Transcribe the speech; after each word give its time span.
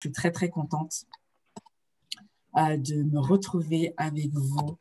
suis 0.00 0.12
très, 0.12 0.30
très 0.30 0.48
contente 0.48 1.04
de 2.56 3.02
me 3.02 3.20
retrouver 3.20 3.94
avec 3.96 4.30
vous 4.32 4.78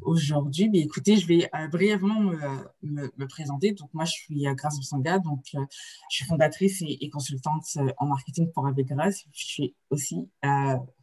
aujourd'hui. 0.00 0.70
Mais 0.70 0.80
écoutez, 0.80 1.16
je 1.16 1.26
vais 1.26 1.50
brièvement 1.70 2.32
me, 2.82 3.26
présenter. 3.26 3.72
Donc, 3.72 3.92
moi, 3.92 4.04
je 4.04 4.12
suis 4.12 4.44
Grace 4.54 4.76
Boussanga, 4.76 5.18
donc 5.18 5.44
je 5.52 5.58
suis 6.08 6.24
fondatrice 6.24 6.82
et, 6.86 7.08
consultante 7.10 7.64
en 7.98 8.06
marketing 8.06 8.50
pour 8.52 8.66
Avec 8.66 8.86
Grâce. 8.86 9.24
Je 9.32 9.44
suis 9.44 9.74
aussi 9.90 10.28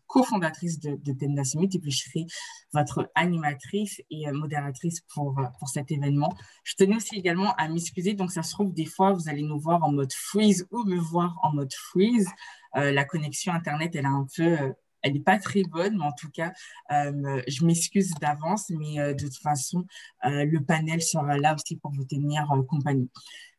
cofondatrice 0.10 0.80
de, 0.80 0.98
de 1.02 1.14
Tenda 1.14 1.44
et 1.44 1.80
puis 1.80 1.92
je 1.92 2.04
serai 2.04 2.26
votre 2.74 3.10
animatrice 3.16 4.02
et 4.10 4.28
euh, 4.28 4.34
modératrice 4.34 5.02
pour, 5.14 5.40
euh, 5.40 5.46
pour 5.60 5.70
cet 5.70 5.92
événement. 5.92 6.36
Je 6.64 6.74
tenais 6.76 6.96
aussi 6.96 7.16
également 7.16 7.54
à 7.56 7.70
m'excuser, 7.70 8.14
donc 8.14 8.32
ça 8.32 8.44
se 8.44 8.52
trouve 8.52 8.74
des 8.74 8.86
fois 8.86 9.14
vous 9.14 9.30
allez 9.30 9.44
nous 9.44 9.60
voir 9.60 9.84
en 9.84 9.92
mode 9.92 10.12
freeze 10.12 10.68
ou 10.72 10.84
me 10.84 10.98
voir 10.98 11.40
en 11.44 11.54
mode 11.54 11.74
freeze. 11.74 12.28
Euh, 12.76 12.92
la 12.92 13.06
connexion 13.06 13.54
Internet, 13.54 13.96
elle 13.96 14.06
est 14.06 14.08
un 14.08 14.28
peu 14.36 14.74
elle 15.02 15.14
n'est 15.14 15.22
pas 15.22 15.40
très 15.40 15.64
bonne, 15.64 15.98
mais 15.98 16.04
en 16.04 16.12
tout 16.12 16.30
cas, 16.30 16.52
je 16.90 17.64
m'excuse 17.66 18.12
d'avance, 18.20 18.70
mais 18.70 19.14
de 19.14 19.28
toute 19.28 19.38
façon, 19.38 19.86
le 20.26 20.60
panel 20.60 21.02
sera 21.02 21.38
là 21.38 21.56
aussi 21.56 21.78
pour 21.78 21.94
vous 21.94 22.04
tenir 22.04 22.46
compagnie. 22.68 23.10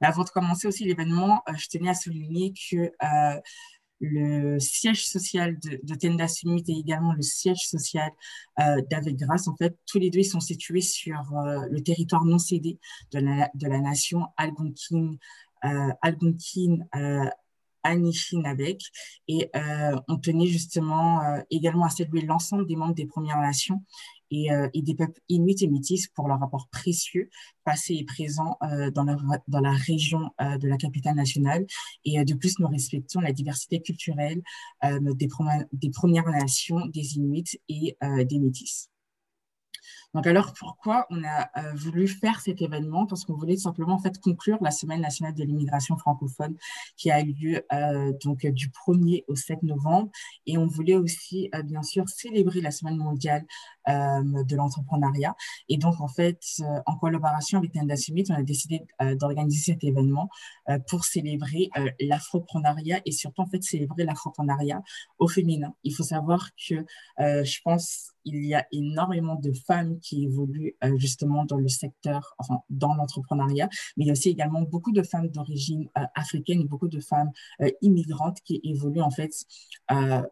avant 0.03 0.25
de 0.25 0.29
commencer 0.29 0.69
aussi 0.69 0.85
l'événement, 0.85 1.43
je 1.57 1.67
tenais 1.69 1.89
à 1.89 1.95
souligner 1.95 2.53
que 2.53 2.93
le 4.01 4.59
siège 4.59 5.07
social 5.07 5.59
de, 5.59 5.79
de 5.83 5.95
Tenda 5.95 6.27
Summit 6.27 6.65
et 6.69 6.79
également 6.79 7.13
le 7.13 7.23
siège 7.23 7.69
social 7.69 8.11
euh, 8.59 8.81
d'Avec 8.91 9.17
Grâce. 9.17 9.47
En 9.47 9.57
fait, 9.57 9.77
tous 9.87 9.99
les 9.99 10.11
deux 10.11 10.23
sont 10.23 10.41
situés 10.41 10.81
sur 10.81 11.21
euh, 11.37 11.67
le 11.71 11.83
territoire 11.83 12.25
non 12.25 12.39
cédé 12.39 12.79
de 13.13 13.21
la, 13.21 13.81
nation 13.81 14.27
Algonquin, 14.37 15.13
euh, 15.65 15.93
euh. 16.97 17.31
Et 19.29 19.51
euh, 19.57 20.01
on 20.09 20.17
tenait 20.19 20.47
justement 20.47 21.43
également 21.51 21.85
à 21.87 21.91
saluer 21.91 22.21
l'ensemble 22.23 22.67
des 22.67 22.77
membres 22.77 22.95
des 22.95 23.07
Premières 23.07 23.41
Nations 23.41 23.83
et, 24.31 24.53
euh, 24.53 24.69
et, 24.75 24.83
des 24.83 24.95
peuples 24.95 25.21
inuits 25.29 25.57
et 25.63 25.69
métis 25.69 26.09
pour 26.09 26.29
leur 26.29 26.41
rapport 26.41 26.69
précieux, 26.69 27.29
passé 27.65 27.95
et 27.95 28.05
présent 28.05 28.57
euh, 28.63 28.91
dans, 28.91 29.05
la, 29.05 29.73
région 29.73 30.31
euh, 30.41 30.59
de 30.59 30.69
la 30.69 30.77
capitale 30.77 31.17
nationale. 31.17 31.67
Et 32.05 32.25
de 32.25 32.35
plus, 32.35 32.59
nous 32.59 32.69
respectons 32.69 33.21
la 33.21 33.33
diversité 33.33 33.81
culturelle 33.81 34.43
des, 34.83 35.29
Premières 35.93 36.31
Nations, 36.31 36.87
des 36.87 37.17
Inuits 37.17 37.61
et 37.69 37.97
des 38.01 38.39
Métis. 38.39 38.91
Donc 40.13 40.27
alors 40.27 40.53
pourquoi 40.59 41.07
on 41.11 41.23
a 41.25 41.49
voulu 41.75 42.09
faire 42.09 42.41
cet 42.41 42.61
événement? 42.63 43.07
Parce 43.07 43.25
qu'on 43.25 43.37
voulait 43.37 43.57
simplement 43.57 43.95
en 43.95 43.99
fait 43.99 44.19
conclure 44.19 44.59
la 44.61 44.73
semaine 44.73 45.01
nationale 45.01 45.35
de 45.35 45.45
l'immigration 45.45 45.97
francophone 45.97 46.57
qui 46.97 47.11
a 47.11 47.21
eu 47.21 47.33
lieu 47.33 47.63
donc 48.25 48.45
du 48.47 48.69
1er 48.69 49.25
au 49.29 49.37
7 49.37 49.63
novembre 49.63 50.11
et 50.47 50.59
on 50.59 50.67
voulait 50.67 50.97
aussi 50.97 51.51
bien 51.65 51.83
sûr 51.83 52.09
célébrer 52.09 52.61
la 52.61 52.73
semaine 52.73 52.97
mondiale 52.97 53.47
de 53.89 54.57
l'entrepreneuriat 54.57 55.35
et 55.69 55.79
donc 55.79 56.01
en 56.01 56.09
fait 56.09 56.41
en 56.87 56.97
collaboration 56.97 57.59
avec 57.59 57.73
Tenda 57.73 57.97
Summit 57.97 58.25
on 58.31 58.35
a 58.35 58.43
décidé 58.43 58.87
d'organiser 59.17 59.73
cet 59.73 59.85
événement 59.85 60.29
pour 60.89 61.05
célébrer 61.05 61.71
l'afropreneuriat 62.01 63.01
et 63.05 63.13
surtout 63.13 63.43
en 63.43 63.47
fait 63.47 63.63
célébrer 63.63 64.05
l'afropreneuriat 64.05 64.83
au 65.19 65.29
féminin. 65.29 65.75
Il 65.83 65.95
faut 65.95 66.03
savoir 66.03 66.51
que 66.69 66.85
je 67.19 67.59
pense 67.65 68.13
il 68.25 68.45
y 68.45 68.55
a 68.55 68.67
énormément 68.73 69.37
de 69.37 69.53
femmes 69.53 69.99
qui 70.01 70.25
évoluent 70.25 70.75
euh, 70.85 70.97
justement 70.99 71.45
dans 71.45 71.57
le 71.57 71.69
secteur, 71.69 72.35
enfin 72.39 72.63
dans 72.69 72.95
l'entrepreneuriat, 72.95 73.69
mais 73.97 74.05
il 74.05 74.07
y 74.07 74.11
a 74.11 74.13
aussi 74.13 74.29
également 74.29 74.63
beaucoup 74.63 74.93
de 74.93 75.03
femmes 75.03 75.29
d'origine 75.29 75.89
euh, 75.99 76.03
africaine 76.15 76.65
beaucoup 76.65 76.89
de 76.89 77.01
femmes 77.01 77.31
euh, 77.61 77.71
immigrantes 77.81 78.39
qui 78.45 78.61
évoluent 78.65 79.01
en 79.01 79.11
fait 79.11 79.31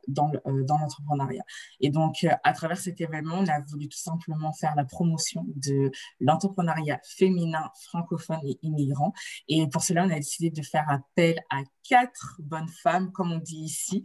dans 0.08 0.30
l'entrepreneuriat. 0.44 1.42
Et 1.80 1.91
donc, 1.91 2.26
à 2.44 2.52
travers 2.52 2.78
cet 2.78 3.00
événement, 3.00 3.42
on 3.48 3.52
a 3.52 3.60
voulu 3.60 3.88
tout 3.88 3.98
simplement 3.98 4.52
faire 4.52 4.74
la 4.77 4.84
promotion 4.84 5.44
de 5.56 5.91
l'entrepreneuriat 6.20 7.00
féminin, 7.04 7.70
francophone 7.84 8.41
et 8.44 8.59
immigrant. 8.62 9.12
Et 9.48 9.66
pour 9.69 9.82
cela, 9.82 10.04
on 10.04 10.10
a 10.10 10.16
décidé 10.16 10.50
de 10.50 10.62
faire 10.62 10.88
appel 10.88 11.38
à 11.50 11.62
quatre 11.88 12.36
bonnes 12.41 12.69
femmes, 12.69 13.12
comme 13.12 13.32
on 13.32 13.38
dit 13.38 13.60
ici, 13.60 14.04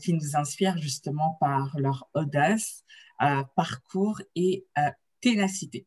qui 0.00 0.12
nous 0.12 0.36
inspirent 0.36 0.78
justement 0.78 1.36
par 1.40 1.76
leur 1.78 2.08
audace, 2.14 2.84
parcours 3.56 4.20
et 4.34 4.66
ténacité. 5.20 5.86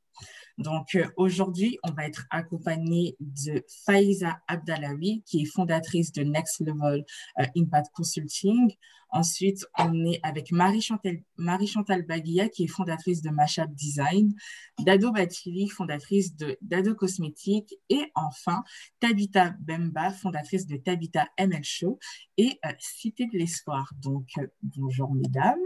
Donc 0.58 0.96
euh, 0.96 1.08
aujourd'hui, 1.16 1.78
on 1.84 1.92
va 1.92 2.06
être 2.06 2.26
accompagné 2.30 3.16
de 3.20 3.64
Faiza 3.86 4.40
Abdalawi, 4.48 5.24
qui 5.26 5.42
est 5.42 5.46
fondatrice 5.46 6.12
de 6.12 6.24
Next 6.24 6.60
Level 6.60 7.04
euh, 7.40 7.46
Impact 7.56 7.92
Consulting. 7.94 8.74
Ensuite, 9.12 9.66
on 9.78 10.06
est 10.06 10.20
avec 10.24 10.52
Marie-Chantal 10.52 11.22
Marie 11.38 11.74
Baguilla, 12.08 12.48
qui 12.48 12.64
est 12.64 12.68
fondatrice 12.68 13.22
de 13.22 13.30
Mashup 13.30 13.70
Design, 13.74 14.34
Dado 14.80 15.12
Batili, 15.12 15.68
fondatrice 15.68 16.36
de 16.38 16.58
Dado 16.62 16.96
Cosmétiques, 16.96 17.76
et 17.90 18.10
enfin, 18.16 18.64
Tabitha 19.00 19.54
Bemba, 19.60 20.12
fondatrice 20.12 20.66
de 20.66 20.78
Tabitha 20.78 21.28
ML 21.38 21.64
Show 21.64 22.00
et 22.38 22.60
euh, 22.66 22.70
Cité 22.80 23.28
de 23.28 23.38
l'Espoir. 23.38 23.92
Donc, 24.02 24.30
bonjour 24.64 25.14
mesdames. 25.14 25.60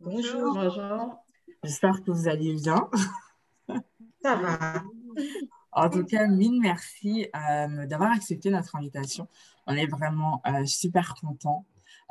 Bonjour. 0.00 0.54
Bonjour. 0.54 1.24
J'espère 1.62 2.02
que 2.02 2.10
vous 2.10 2.28
allez 2.28 2.54
bien. 2.54 2.88
Ça 4.22 4.36
va. 4.36 4.82
En 5.72 5.90
tout 5.90 6.04
cas, 6.04 6.26
mille 6.26 6.60
merci 6.60 7.28
euh, 7.36 7.86
d'avoir 7.86 8.12
accepté 8.12 8.50
notre 8.50 8.74
invitation. 8.76 9.28
On 9.68 9.76
est 9.76 9.86
vraiment 9.86 10.42
euh, 10.46 10.64
super 10.66 11.14
contents 11.14 11.64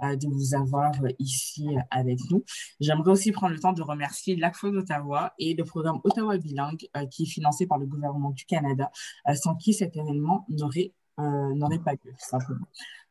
euh, 0.03 0.16
de 0.16 0.28
vous 0.28 0.56
avoir 0.56 0.94
ici 1.19 1.68
avec 1.91 2.19
nous. 2.29 2.45
J'aimerais 2.79 3.12
aussi 3.12 3.31
prendre 3.34 3.53
le 3.53 3.59
temps 3.59 3.73
de 3.73 3.81
remercier 3.81 4.35
l'ACFO 4.38 4.72
d'Ottawa 4.72 5.34
et 5.38 5.53
le 5.53 5.66
programme 5.66 6.00
Ottawa 6.06 6.38
Bilingue 6.38 6.88
qui 7.12 7.23
est 7.23 7.25
financé 7.25 7.67
par 7.67 7.78
le 7.78 7.85
gouvernement 7.88 8.31
du 8.31 8.46
Canada, 8.46 8.90
sans 9.34 9.56
qui 9.56 9.73
cet 9.73 9.97
événement 9.97 10.46
n'aurait 10.50 10.94
n'aurait 11.17 11.79
pas 11.79 11.94
lieu. 11.94 12.13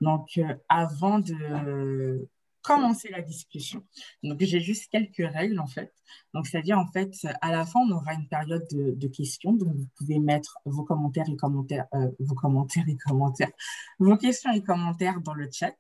Donc, 0.01 0.41
avant 0.69 1.19
de 1.19 2.29
commencer 2.67 3.09
la 3.11 3.23
discussion. 3.23 3.85
Donc, 4.23 4.39
j'ai 4.41 4.61
juste 4.61 4.91
quelques 4.91 5.27
règles, 5.33 5.61
en 5.61 5.67
fait. 5.67 5.93
Donc, 6.35 6.47
c'est-à-dire, 6.47 6.79
en 6.79 6.87
fait, 6.89 7.15
à 7.41 7.53
la 7.53 7.65
fin, 7.65 7.81
on 7.81 7.91
aura 7.93 8.15
une 8.15 8.29
période 8.29 8.67
de, 8.71 9.09
questions. 9.09 9.53
Donc, 9.53 9.75
vous 9.75 9.89
pouvez 9.97 10.19
mettre 10.19 10.59
vos 10.65 10.83
commentaires 10.83 11.29
et 11.29 11.37
commentaires, 11.37 11.87
euh, 11.95 12.11
vos 12.19 12.35
commentaires 12.35 12.85
et 12.89 12.97
commentaires, 12.97 13.53
vos 14.01 14.17
questions 14.17 14.53
et 14.53 14.63
commentaires 14.63 15.21
dans 15.21 15.35
le 15.35 15.49
chat. 15.51 15.77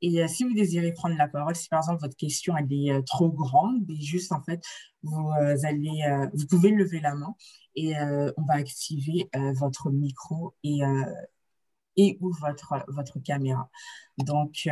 Et 0.00 0.22
euh, 0.22 0.28
si 0.28 0.44
vous 0.44 0.54
désirez 0.54 0.92
prendre 0.92 1.16
la 1.16 1.28
parole, 1.28 1.54
si 1.54 1.68
par 1.68 1.80
exemple 1.80 2.00
votre 2.00 2.16
question 2.16 2.56
elle 2.56 2.72
est 2.72 2.90
euh, 2.90 3.02
trop 3.02 3.30
grande, 3.30 3.84
mais 3.86 4.00
juste, 4.00 4.32
en 4.32 4.42
fait, 4.42 4.62
vous 5.02 5.30
allez, 5.62 6.28
vous 6.34 6.46
pouvez 6.46 6.70
lever 6.70 7.00
la 7.00 7.14
main 7.14 7.34
et 7.74 7.94
on 7.96 8.42
va 8.44 8.54
activer 8.54 9.30
votre 9.54 9.90
micro 9.90 10.54
et, 10.62 10.80
et 11.96 12.18
ou 12.20 12.30
votre, 12.38 12.84
votre 12.88 13.18
caméra. 13.20 13.70
Donc, 14.18 14.68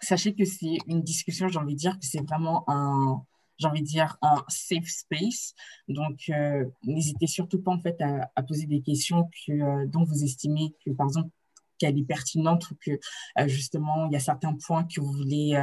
sachez 0.00 0.34
que 0.34 0.44
c'est 0.44 0.78
une 0.86 1.02
discussion, 1.02 1.48
j'ai 1.48 1.58
envie 1.58 1.74
de 1.74 1.78
dire 1.78 1.98
que 1.98 2.06
c'est 2.06 2.22
vraiment 2.22 2.64
un, 2.68 3.22
j'ai 3.58 3.68
envie 3.68 3.82
de 3.82 3.86
dire, 3.86 4.16
un 4.22 4.44
safe 4.48 4.88
space. 4.88 5.54
Donc, 5.88 6.20
euh, 6.28 6.64
n'hésitez 6.84 7.26
surtout 7.26 7.60
pas 7.60 7.72
en 7.72 7.80
fait 7.80 7.96
à, 8.00 8.42
poser 8.42 8.66
des 8.66 8.80
questions 8.80 9.28
que, 9.46 9.52
euh, 9.52 9.86
dont 9.86 10.04
vous 10.04 10.24
estimez 10.24 10.74
que, 10.84 10.90
par 10.92 11.06
exemple, 11.06 11.30
qu'elle 11.78 11.98
est 11.98 12.04
pertinente 12.04 12.70
ou 12.70 12.76
que 12.76 12.92
euh, 12.92 13.48
justement 13.48 14.06
il 14.06 14.12
y 14.12 14.16
a 14.16 14.20
certains 14.20 14.54
points 14.64 14.84
que 14.84 15.00
vous 15.00 15.10
voulez 15.10 15.60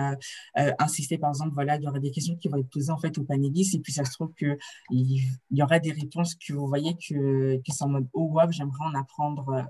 insister 0.77 1.17
par 1.17 1.29
exemple 1.29 1.53
voilà 1.53 1.77
il 1.77 1.83
y 1.83 1.87
aura 1.87 2.01
des 2.01 2.11
questions 2.11 2.35
qui 2.35 2.49
vont 2.49 2.57
être 2.57 2.69
posées 2.69 2.91
en 2.91 2.97
fait 2.97 3.17
aux 3.17 3.23
panélistes 3.23 3.75
et 3.75 3.79
puis 3.79 3.93
ça 3.93 4.03
se 4.03 4.11
trouve 4.11 4.33
que 4.35 4.57
il 4.89 5.23
y 5.51 5.63
aura 5.63 5.79
des 5.79 5.93
réponses 5.93 6.35
que 6.35 6.51
vous 6.51 6.67
voyez 6.67 6.95
que, 6.95 7.55
que 7.55 7.71
c'est 7.71 7.85
en 7.85 7.87
mode 7.87 8.09
oh 8.11 8.27
wow 8.29 8.51
j'aimerais 8.51 8.83
en 8.83 8.93
apprendre 8.93 9.65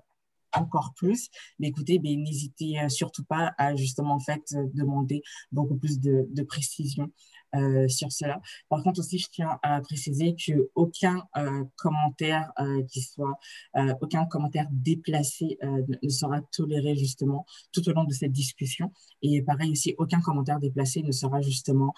encore 0.54 0.94
plus. 0.96 1.30
Mais 1.60 1.68
écoutez, 1.68 2.00
ben, 2.00 2.22
n'hésitez 2.22 2.80
euh, 2.80 2.90
surtout 2.90 3.24
pas 3.24 3.54
à 3.58 3.76
justement 3.76 4.16
en 4.16 4.20
fait 4.20 4.42
euh, 4.54 4.68
demander 4.74 5.22
beaucoup 5.52 5.76
plus 5.76 6.00
de, 6.00 6.28
précision 6.44 7.12
euh, 7.56 7.88
sur 7.88 8.12
cela. 8.12 8.42
Par 8.70 8.82
contre 8.84 9.00
aussi, 9.00 9.20
je 9.20 9.28
tiens 9.30 9.60
à 9.62 9.80
préciser 9.82 10.36
que 10.36 10.70
aucun 10.76 11.24
euh, 11.38 11.64
commentaire 11.78 12.52
euh, 12.60 12.84
qui 12.92 13.02
soit, 13.02 13.38
euh, 13.78 13.94
aucun 14.02 14.26
commentaire 14.26 14.68
déplacé 14.72 15.58
ne 15.62 16.10
sera 16.10 16.42
toléré 16.52 16.96
justement 16.96 17.46
tout 17.72 17.88
au 17.88 17.94
long 17.94 18.06
de 18.06 18.14
cette 18.14 18.32
discussion. 18.32 18.92
Et 19.22 19.42
pareil 19.42 19.72
aussi, 19.72 19.96
aucun 19.98 20.22
commentaire 20.22 20.60
déplacé 20.60 21.04
ne 21.04 21.12
sera 21.12 21.42
justement 21.42 21.94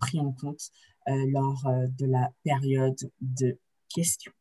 pris 0.00 0.20
en 0.20 0.32
compte 0.32 0.70
lors 1.06 1.64
de 1.98 2.06
la 2.06 2.32
période 2.42 2.98
de 3.20 3.58
questions. 3.88 4.32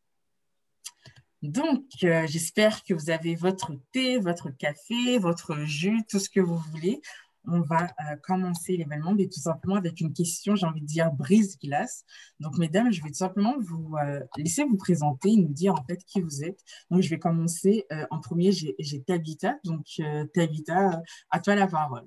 Donc, 1.41 1.85
euh, 2.03 2.25
j'espère 2.27 2.83
que 2.83 2.93
vous 2.93 3.09
avez 3.09 3.35
votre 3.35 3.71
thé, 3.91 4.17
votre 4.19 4.49
café, 4.49 5.19
votre 5.19 5.55
jus, 5.65 6.01
tout 6.09 6.19
ce 6.19 6.29
que 6.29 6.39
vous 6.39 6.57
voulez. 6.57 7.01
on 7.47 7.61
va 7.61 7.87
commencer 8.23 8.75
l'événement, 8.77 9.13
mais 9.13 9.27
tout 9.27 9.39
simplement 9.39 9.75
avec 9.75 10.01
une 10.01 10.13
question, 10.13 10.55
j'ai 10.55 10.65
envie 10.65 10.81
de 10.81 10.87
dire 10.87 11.11
brise-glace. 11.11 12.03
Donc, 12.39 12.57
mesdames, 12.57 12.91
je 12.91 13.03
vais 13.03 13.09
tout 13.09 13.15
simplement 13.15 13.55
vous 13.59 13.95
laisser 14.37 14.63
vous 14.63 14.77
présenter, 14.77 15.35
nous 15.35 15.53
dire 15.53 15.73
en 15.75 15.83
fait 15.85 16.03
qui 16.05 16.21
vous 16.21 16.43
êtes. 16.43 16.59
Donc, 16.89 17.01
je 17.01 17.09
vais 17.09 17.19
commencer 17.19 17.85
en 18.09 18.19
premier, 18.19 18.51
j'ai 18.51 19.03
Tabitha. 19.03 19.59
Donc, 19.63 19.85
Tabitha, 20.33 21.01
à 21.29 21.39
toi 21.39 21.55
la 21.55 21.67
parole. 21.67 22.05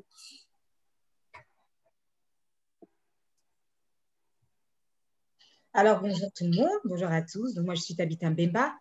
Alors, 5.75 6.01
bonjour 6.01 6.33
tout 6.35 6.45
le 6.45 6.57
monde, 6.57 6.81
bonjour 6.85 7.09
à 7.09 7.23
tous. 7.23 7.55
Donc, 7.55 7.65
moi, 7.67 7.77
je 7.77 7.83
suis 7.83 7.95
Tabitha 7.95 8.31
Mbemba, 8.31 8.75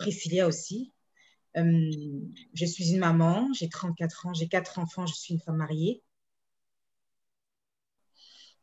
Priscilla 0.00 0.46
aussi. 0.46 0.92
Euh, 1.56 1.90
je 2.54 2.64
suis 2.64 2.90
une 2.90 2.98
maman, 2.98 3.48
j'ai 3.52 3.68
34 3.68 4.26
ans, 4.26 4.34
j'ai 4.34 4.48
quatre 4.48 4.78
enfants, 4.78 5.06
je 5.06 5.14
suis 5.14 5.34
une 5.34 5.40
femme 5.40 5.56
mariée. 5.56 6.02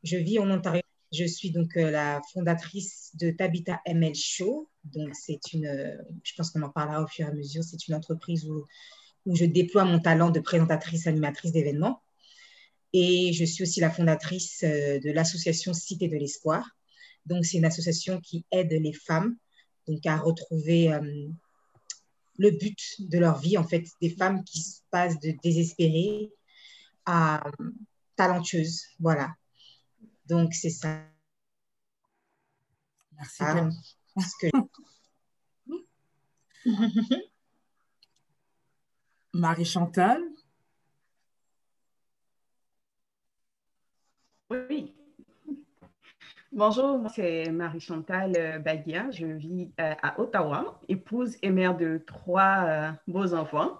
Je 0.03 0.17
vis 0.17 0.39
en 0.39 0.49
Ontario. 0.49 0.81
Je 1.13 1.25
suis 1.25 1.51
donc 1.51 1.77
euh, 1.77 1.89
la 1.89 2.21
fondatrice 2.33 3.11
de 3.15 3.31
Tabitha 3.31 3.81
ML 3.85 4.13
Show. 4.15 4.69
Donc, 4.83 5.15
c'est 5.15 5.39
une, 5.53 5.65
euh, 5.65 5.95
je 6.23 6.33
pense 6.35 6.51
qu'on 6.51 6.61
en 6.61 6.69
parlera 6.69 7.01
au 7.03 7.07
fur 7.07 7.25
et 7.25 7.29
à 7.29 7.33
mesure, 7.33 7.63
c'est 7.63 7.87
une 7.87 7.95
entreprise 7.95 8.45
où, 8.49 8.65
où 9.25 9.35
je 9.35 9.45
déploie 9.45 9.85
mon 9.85 9.99
talent 9.99 10.31
de 10.31 10.39
présentatrice, 10.39 11.07
animatrice 11.07 11.53
d'événements. 11.53 12.01
Et 12.93 13.31
je 13.33 13.45
suis 13.45 13.63
aussi 13.63 13.79
la 13.79 13.89
fondatrice 13.89 14.63
de 14.63 15.11
l'association 15.11 15.73
Cité 15.73 16.07
de 16.07 16.15
l'Espoir 16.15 16.77
donc, 17.27 17.45
c'est 17.45 17.57
une 17.57 17.65
association 17.65 18.21
qui 18.21 18.45
aide 18.51 18.71
les 18.71 18.93
femmes 18.93 19.35
donc, 19.87 20.05
à 20.05 20.17
retrouver 20.17 20.93
euh, 20.93 21.29
le 22.37 22.51
but 22.51 22.77
de 22.99 23.17
leur 23.17 23.39
vie, 23.39 23.57
en 23.57 23.63
fait, 23.63 23.85
des 24.01 24.09
femmes 24.09 24.43
qui 24.43 24.61
se 24.61 24.81
passent 24.91 25.19
de 25.19 25.33
désespérées 25.43 26.31
à 27.05 27.47
euh, 27.47 27.71
talentueuses. 28.15 28.83
Voilà. 28.99 29.33
Donc, 30.27 30.53
c'est 30.53 30.69
ça. 30.69 31.03
Merci. 33.13 33.37
Ah, 33.39 33.69
Marie 39.33 39.65
Chantal. 39.65 40.21
Oui. 44.49 44.96
Bonjour, 46.57 47.07
c'est 47.13 47.51
Marie-Chantal 47.51 48.33
euh, 48.35 48.57
Baguia. 48.57 49.11
Je 49.11 49.27
vis 49.27 49.71
euh, 49.79 49.93
à 50.01 50.19
Ottawa, 50.19 50.81
épouse 50.89 51.37
et 51.43 51.51
mère 51.51 51.77
de 51.77 52.01
trois 52.07 52.65
euh, 52.65 52.89
beaux 53.05 53.35
enfants. 53.35 53.79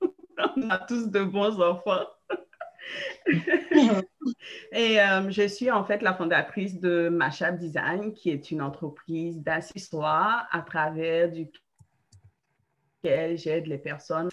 On 0.56 0.68
a 0.68 0.78
tous 0.78 1.12
de 1.12 1.22
bons 1.22 1.60
enfants. 1.60 2.04
et 4.72 4.96
je 5.28 5.46
suis 5.46 5.70
en 5.70 5.84
fait 5.84 6.02
la 6.02 6.12
fondatrice 6.12 6.80
de 6.80 7.08
Mashab 7.08 7.56
Design, 7.56 8.12
qui 8.12 8.30
est 8.30 8.50
une 8.50 8.62
entreprise 8.62 9.40
d'accessoires 9.40 10.48
à 10.50 10.62
travers 10.62 11.30
duquel 11.30 13.38
j'aide 13.38 13.66
les 13.66 13.78
personnes 13.78 14.30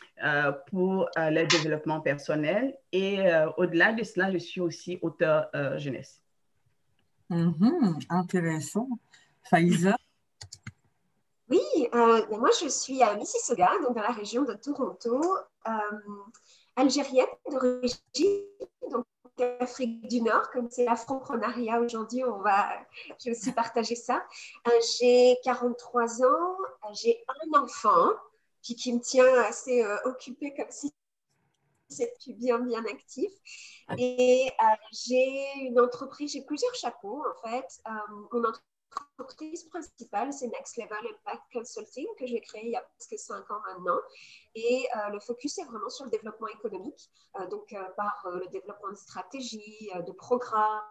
pour 0.72 1.08
le 1.18 1.46
développement 1.46 2.02
personnel. 2.02 2.76
Et 2.92 3.20
au-delà 3.58 3.94
de 3.94 4.02
cela, 4.02 4.32
je 4.32 4.40
suis 4.40 4.62
aussi 4.62 4.98
auteur 5.04 5.52
jeunesse. 5.78 6.25
Mhm, 7.30 8.00
intéressant. 8.10 8.88
Faïza? 9.50 9.98
Oui, 11.50 11.62
euh, 11.94 12.26
moi 12.38 12.50
je 12.60 12.68
suis 12.68 13.02
à 13.04 13.16
Mississauga, 13.16 13.70
donc 13.84 13.96
dans 13.96 14.02
la 14.02 14.12
région 14.12 14.44
de 14.44 14.54
Toronto, 14.54 15.22
euh, 15.68 15.72
algérienne 16.76 17.28
d'origine, 17.52 18.46
donc 18.92 19.06
Afrique 19.60 20.08
du 20.08 20.22
Nord, 20.22 20.50
comme 20.52 20.70
c'est 20.72 20.86
l'afroprenariat 20.86 21.80
aujourd'hui, 21.82 22.24
on 22.24 22.40
va, 22.40 22.70
je 23.20 23.26
vais 23.26 23.36
aussi 23.36 23.52
partager 23.52 23.96
ça. 23.96 24.26
Euh, 24.68 24.72
j'ai 25.00 25.38
43 25.44 26.24
ans, 26.24 26.58
j'ai 26.94 27.24
un 27.28 27.60
enfant 27.62 28.10
qui, 28.62 28.76
qui 28.76 28.94
me 28.94 29.00
tient 29.00 29.44
assez 29.44 29.86
occupée 30.06 30.54
comme 30.56 30.72
si 30.72 30.92
c'est 31.90 32.14
bien, 32.28 32.60
bien 32.60 32.84
actif. 32.86 33.32
Et 33.98 34.50
euh, 34.50 34.66
j'ai 34.92 35.54
une 35.62 35.80
entreprise, 35.80 36.32
j'ai 36.32 36.44
plusieurs 36.44 36.74
chapeaux 36.76 37.24
en 37.24 37.48
fait. 37.48 37.68
Euh, 37.88 37.92
mon 38.32 38.44
entreprise 39.20 39.64
principale, 39.66 40.34
c'est 40.34 40.48
Next 40.48 40.78
Level 40.78 40.98
Impact 40.98 41.44
Consulting 41.54 42.08
que 42.18 42.26
j'ai 42.26 42.42
créé 42.42 42.66
il 42.66 42.72
y 42.72 42.76
a 42.76 42.82
presque 42.82 43.20
cinq 43.20 43.50
ans 43.52 43.62
maintenant. 43.68 44.00
Et 44.56 44.88
euh, 44.98 45.10
le 45.10 45.20
focus 45.20 45.58
est 45.60 45.66
vraiment 45.66 45.90
sur 45.90 46.06
le 46.06 46.12
développement 46.12 46.48
économique, 46.48 47.10
donc 47.50 47.76
par 47.98 48.28
le 48.34 48.48
développement 48.48 48.90
de 48.90 48.96
stratégies, 48.96 49.90
de 50.08 50.12
programmes, 50.12 50.82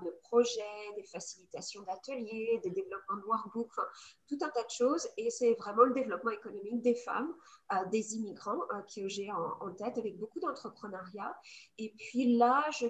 de 0.00 0.10
projets, 0.22 0.94
des 0.96 1.04
facilitations 1.04 1.82
d'ateliers, 1.82 2.60
des 2.62 2.70
développements 2.70 3.16
de 3.16 3.24
workbooks, 3.26 3.80
tout 4.26 4.38
un 4.40 4.48
tas 4.48 4.64
de 4.64 4.70
choses. 4.70 5.06
Et 5.16 5.30
c'est 5.30 5.54
vraiment 5.54 5.84
le 5.84 5.92
développement 5.92 6.30
économique 6.30 6.80
des 6.82 6.94
femmes, 6.94 7.34
euh, 7.72 7.84
des 7.90 8.14
immigrants 8.14 8.62
euh, 8.72 8.82
que 8.94 9.08
j'ai 9.08 9.30
en, 9.30 9.72
tête 9.74 9.98
avec 9.98 10.18
beaucoup 10.18 10.40
d'entrepreneuriat. 10.40 11.36
Et 11.78 11.94
puis 11.96 12.36
là, 12.36 12.64
je 12.78 12.86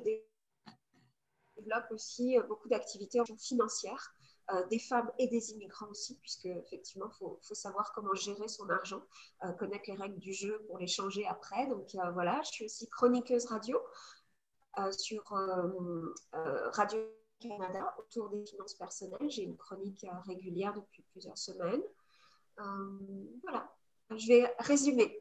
développe 1.57 1.91
aussi 1.91 2.39
euh, 2.39 2.43
beaucoup 2.45 2.69
d'activités 2.69 3.21
financières. 3.39 4.15
des 4.71 4.81
femmes 4.81 5.11
et 5.19 5.29
des 5.29 5.53
immigrants 5.53 5.89
aussi, 5.89 6.19
puisque 6.19 6.47
effectivement, 6.47 7.09
il 7.09 7.17
faut, 7.17 7.55
savoir 7.55 7.93
comment 7.95 8.13
gérer 8.13 8.49
son 8.49 8.69
argent, 8.69 9.03
connaître 9.59 9.85
les 9.87 9.97
règles 9.97 10.19
du 10.19 10.35
jeu 10.35 10.61
pour 10.67 10.79
les 10.79 10.89
changer 10.89 11.25
après. 11.27 11.69
Donc 11.69 11.87
voilà, 12.13 12.43
je 12.45 12.51
suis 12.51 12.65
aussi 12.67 12.87
chroniqueuse 12.91 13.47
radio. 13.47 13.79
Euh, 14.79 14.91
sur 14.91 15.31
euh, 15.35 16.15
euh, 16.35 16.71
Radio-Canada 16.71 17.95
autour 17.99 18.31
des 18.31 18.43
finances 18.47 18.73
personnelles. 18.73 19.29
J'ai 19.29 19.43
une 19.43 19.59
chronique 19.59 20.07
régulière 20.27 20.73
depuis 20.73 21.03
plusieurs 21.13 21.37
semaines. 21.37 21.83
voilà, 23.43 23.71
je 24.17 24.27
vais 24.29 24.55
résumer. 24.61 25.19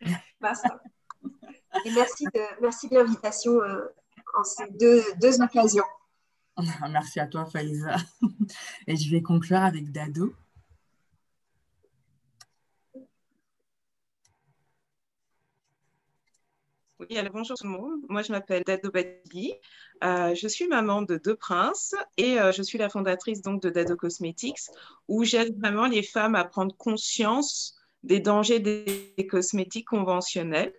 Et 1.84 1.90
merci 1.90 2.24
de, 2.24 2.62
merci 2.62 2.88
de 2.88 2.94
l'invitation 2.94 3.52
en 4.34 4.44
ces 4.44 4.70
deux, 4.70 5.02
deux 5.20 5.42
occasions. 5.42 5.84
Merci 6.90 7.18
à 7.18 7.26
toi, 7.26 7.44
Faïza. 7.44 7.96
Et 8.86 8.96
je 8.96 9.10
vais 9.10 9.22
conclure 9.22 9.58
avec 9.58 9.90
Dado. 9.90 10.32
Oui, 17.00 17.18
alors 17.18 17.32
bonjour 17.32 17.56
tout 17.56 17.64
le 17.66 17.70
monde. 17.70 18.00
Moi, 18.08 18.22
je 18.22 18.30
m'appelle 18.32 18.62
Dado 18.64 18.90
Badli. 18.90 19.52
Euh, 20.04 20.34
je 20.34 20.46
suis 20.46 20.68
maman 20.68 21.02
de 21.02 21.16
deux 21.16 21.34
princes 21.34 21.94
et 22.16 22.38
euh, 22.40 22.52
je 22.52 22.62
suis 22.62 22.78
la 22.78 22.88
fondatrice 22.88 23.42
donc 23.42 23.60
de 23.62 23.70
Dado 23.70 23.96
Cosmetics 23.96 24.60
où 25.08 25.24
j'aide 25.24 25.58
vraiment 25.58 25.86
les 25.86 26.02
femmes 26.04 26.36
à 26.36 26.44
prendre 26.44 26.74
conscience 26.76 27.76
des 28.04 28.20
dangers 28.20 28.60
des 28.60 29.14
cosmétiques 29.28 29.88
conventionnels 29.88 30.72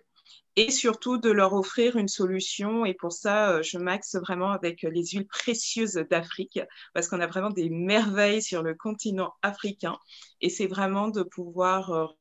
et 0.56 0.70
surtout 0.70 1.18
de 1.18 1.30
leur 1.30 1.52
offrir 1.52 1.96
une 1.96 2.08
solution. 2.08 2.86
Et 2.86 2.94
pour 2.94 3.12
ça, 3.12 3.50
euh, 3.52 3.62
je 3.62 3.76
m'axe 3.78 4.16
vraiment 4.16 4.52
avec 4.52 4.82
les 4.82 5.04
huiles 5.06 5.26
précieuses 5.26 5.94
d'Afrique 6.10 6.60
parce 6.94 7.08
qu'on 7.08 7.20
a 7.20 7.26
vraiment 7.26 7.50
des 7.50 7.68
merveilles 7.68 8.42
sur 8.42 8.62
le 8.62 8.74
continent 8.74 9.34
africain 9.42 9.98
et 10.40 10.48
c'est 10.50 10.66
vraiment 10.66 11.08
de 11.08 11.22
pouvoir 11.22 12.14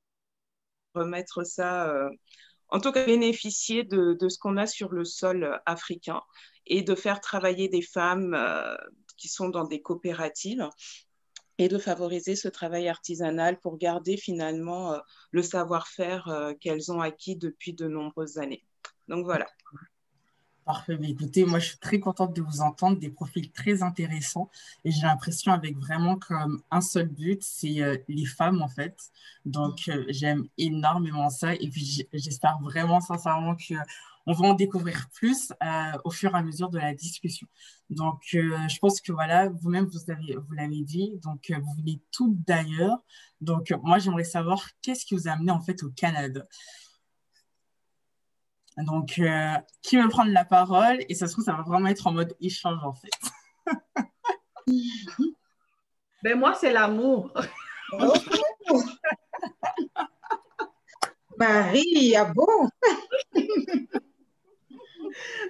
remettre 0.96 1.46
ça 1.46 2.10
en 2.70 2.80
tout 2.80 2.92
cas 2.92 3.06
bénéficier 3.06 3.84
de, 3.84 4.18
ce 4.28 4.38
qu'on 4.38 4.58
a 4.58 4.68
sur 4.68 4.92
le 4.92 5.06
sol 5.06 5.44
euh, 5.44 5.58
africain 5.66 6.22
et 6.66 6.82
de 6.82 6.96
faire 6.96 7.22
travailler 7.22 7.70
des 7.70 7.82
femmes 7.82 8.34
euh, 8.34 8.76
qui 9.18 9.28
sont 9.28 9.50
dans 9.50 9.66
des 9.66 9.82
coopératives 9.82 10.68
et 11.58 11.70
de 11.70 11.78
favoriser 11.78 12.36
ce 12.36 12.48
travail 12.48 12.90
artisanal 12.90 13.60
pour 13.60 13.78
garder 13.78 14.18
finalement 14.18 14.94
euh, 14.94 15.00
le 15.32 15.42
savoir-faire 15.42 16.54
qu'elles 16.60 16.92
ont 16.92 17.02
acquis 17.02 17.38
depuis 17.38 17.74
de 17.74 17.88
nombreuses 17.88 18.38
années. 18.38 18.66
Donc 19.08 19.26
voilà. 19.26 19.46
Parfait. 20.66 20.98
écoutez, 21.04 21.46
moi, 21.46 21.60
je 21.60 21.68
suis 21.68 21.78
très 21.78 22.00
contente 22.00 22.36
de 22.36 22.42
vous 22.42 22.62
entendre, 22.62 22.98
des 22.98 23.12
profils 23.12 23.52
très 23.52 23.84
intéressants. 23.84 24.50
Et 24.84 24.90
j'ai 24.90 25.04
l'impression 25.04 25.52
avec 25.52 25.78
vraiment 25.78 26.16
comme 26.16 26.60
un 26.72 26.82
seul 26.82 27.08
but, 27.08 27.44
c'est 27.44 27.84
euh, 27.84 27.98
les 28.08 28.26
femmes, 28.26 28.64
en 28.64 28.68
fait. 28.68 28.98
Donc, 29.46 29.82
euh, 29.90 30.04
j'aime 30.10 30.48
énormément 30.58 31.30
ça. 31.30 31.54
Et 31.54 31.70
puis, 31.70 32.08
j'espère 32.14 32.58
vraiment, 32.64 33.00
sincèrement, 33.00 33.56
qu'on 33.56 34.34
va 34.34 34.48
en 34.48 34.54
découvrir 34.56 35.08
plus 35.14 35.54
euh, 35.64 35.92
au 36.04 36.10
fur 36.10 36.34
et 36.34 36.38
à 36.40 36.42
mesure 36.42 36.72
de 36.72 36.80
la 36.80 36.96
discussion. 36.96 37.46
Donc, 37.92 38.22
je 38.32 38.80
pense 38.80 39.02
que 39.02 39.12
voilà, 39.12 39.50
vous-même, 39.50 39.86
vous 39.86 40.54
l'avez 40.56 40.82
dit, 40.82 41.12
donc 41.22 41.52
vous 41.52 41.74
venez 41.78 42.02
toutes 42.12 42.44
d'ailleurs. 42.44 42.98
Donc, 43.40 43.72
moi, 43.84 44.00
j'aimerais 44.00 44.24
savoir 44.24 44.68
qu'est-ce 44.82 45.06
qui 45.06 45.14
vous 45.14 45.28
a 45.28 45.34
amené 45.34 45.52
en 45.52 45.62
fait 45.62 45.84
au 45.84 45.92
Canada? 45.92 46.44
Donc, 48.78 49.20
euh, 49.20 49.54
qui 49.82 49.98
veut 49.98 50.10
prendre 50.10 50.32
la 50.32 50.46
parole? 50.46 51.00
Et 51.08 51.16
ça 51.16 51.28
se 51.28 51.34
trouve, 51.34 51.46
ça 51.46 51.54
va 51.54 51.64
vraiment 51.64 51.88
être 51.88 52.08
en 52.08 52.12
mode 52.12 52.36
échange, 52.42 52.84
en 52.84 52.94
fait. 52.94 53.10
ben, 56.24 56.38
moi, 56.38 56.54
c'est 56.54 56.74
l'amour. 56.74 57.32
Marie, 61.38 62.16
ah 62.16 62.32
bon 62.34 62.70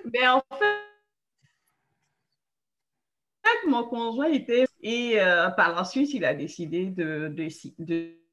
Ben, 0.05 0.31
en 0.31 0.41
fait, 0.57 0.85
mon 3.67 3.83
conjoint 3.85 4.27
était. 4.27 4.65
Et 4.81 5.19
euh, 5.19 5.49
par 5.51 5.75
la 5.75 5.83
suite, 5.83 6.13
il 6.13 6.25
a 6.25 6.33
décidé 6.33 6.85
de, 6.87 7.29
de, 7.29 7.47
de, 7.79 8.24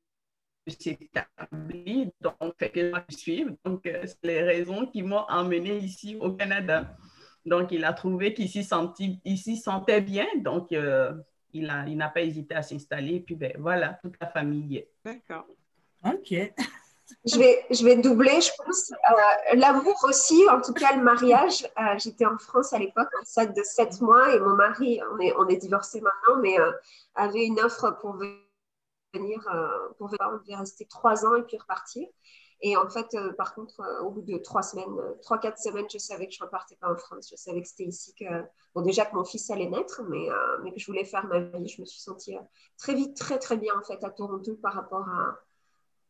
s'établir, 0.66 2.08
donc 2.20 2.54
fait 2.58 2.70
que 2.70 2.92
je 3.08 3.16
suivre. 3.16 3.50
Donc, 3.64 3.80
c'est 3.84 4.16
les 4.22 4.42
raisons 4.42 4.86
qui 4.86 5.02
m'ont 5.02 5.24
emmené 5.28 5.78
ici 5.78 6.16
au 6.20 6.32
Canada. 6.32 6.96
Donc, 7.44 7.72
il 7.72 7.84
a 7.84 7.92
trouvé 7.92 8.34
qu'il 8.34 8.48
s'y 8.48 8.64
sentait 8.64 10.00
bien. 10.00 10.26
Donc, 10.36 10.72
euh, 10.72 11.12
il 11.52 11.66
n'a 11.66 11.86
il 11.88 11.98
pas 11.98 12.22
hésité 12.22 12.54
à 12.54 12.62
s'installer. 12.62 13.20
Puis, 13.20 13.34
ben, 13.34 13.52
voilà, 13.58 13.98
toute 14.02 14.14
la 14.20 14.28
famille. 14.28 14.86
D'accord. 15.04 15.46
OK. 16.04 16.34
Je 17.24 17.38
vais, 17.38 17.64
je 17.70 17.84
vais 17.84 17.96
doubler, 17.96 18.40
je 18.40 18.50
pense. 18.64 18.90
Euh, 18.92 19.54
L'amour 19.56 19.96
aussi, 20.04 20.42
en 20.50 20.60
tout 20.60 20.72
cas 20.72 20.96
le 20.96 21.02
mariage. 21.02 21.68
Euh, 21.78 21.98
J'étais 21.98 22.24
en 22.24 22.38
France 22.38 22.72
à 22.72 22.78
l'époque, 22.78 23.08
enceinte 23.20 23.54
de 23.56 23.62
7 23.62 24.00
mois, 24.00 24.34
et 24.34 24.40
mon 24.40 24.54
mari, 24.54 25.00
on 25.12 25.20
est, 25.20 25.32
on 25.36 25.46
est 25.48 25.56
divorcés 25.56 26.00
maintenant, 26.00 26.40
mais 26.40 26.58
euh, 26.58 26.72
avait 27.14 27.44
une 27.44 27.60
offre 27.60 27.96
pour 28.00 28.14
venir, 28.14 28.34
euh, 29.14 29.88
pour 29.98 30.08
venir, 30.08 30.30
on 30.32 30.38
devait 30.38 30.56
rester 30.56 30.86
3 30.86 31.26
ans 31.26 31.36
et 31.36 31.42
puis 31.42 31.58
repartir. 31.58 32.06
Et 32.64 32.76
en 32.76 32.88
fait, 32.88 33.12
euh, 33.14 33.32
par 33.32 33.54
contre, 33.54 33.80
euh, 33.80 34.02
au 34.02 34.10
bout 34.10 34.22
de 34.22 34.38
3 34.38 34.62
semaines, 34.62 34.94
3-4 35.22 35.56
semaines, 35.60 35.86
je 35.92 35.98
savais 35.98 36.26
que 36.26 36.32
je 36.32 36.40
ne 36.40 36.46
repartais 36.46 36.76
pas 36.76 36.92
en 36.92 36.96
France. 36.96 37.28
Je 37.30 37.36
savais 37.36 37.60
que 37.60 37.68
c'était 37.68 37.84
ici 37.84 38.14
que, 38.14 38.24
bon, 38.74 38.82
déjà 38.82 39.04
que 39.04 39.14
mon 39.16 39.24
fils 39.24 39.50
allait 39.50 39.68
naître, 39.68 40.02
mais, 40.08 40.28
mais 40.62 40.72
que 40.72 40.78
je 40.78 40.86
voulais 40.86 41.04
faire 41.04 41.26
ma 41.26 41.40
vie. 41.40 41.68
Je 41.68 41.80
me 41.80 41.86
suis 41.86 42.00
sentie 42.00 42.36
très 42.78 42.94
vite, 42.94 43.16
très, 43.16 43.38
très 43.38 43.56
bien 43.56 43.74
en 43.78 43.82
fait 43.82 44.02
à 44.04 44.10
Toronto 44.10 44.54
par 44.56 44.74
rapport 44.74 45.08
à 45.08 45.38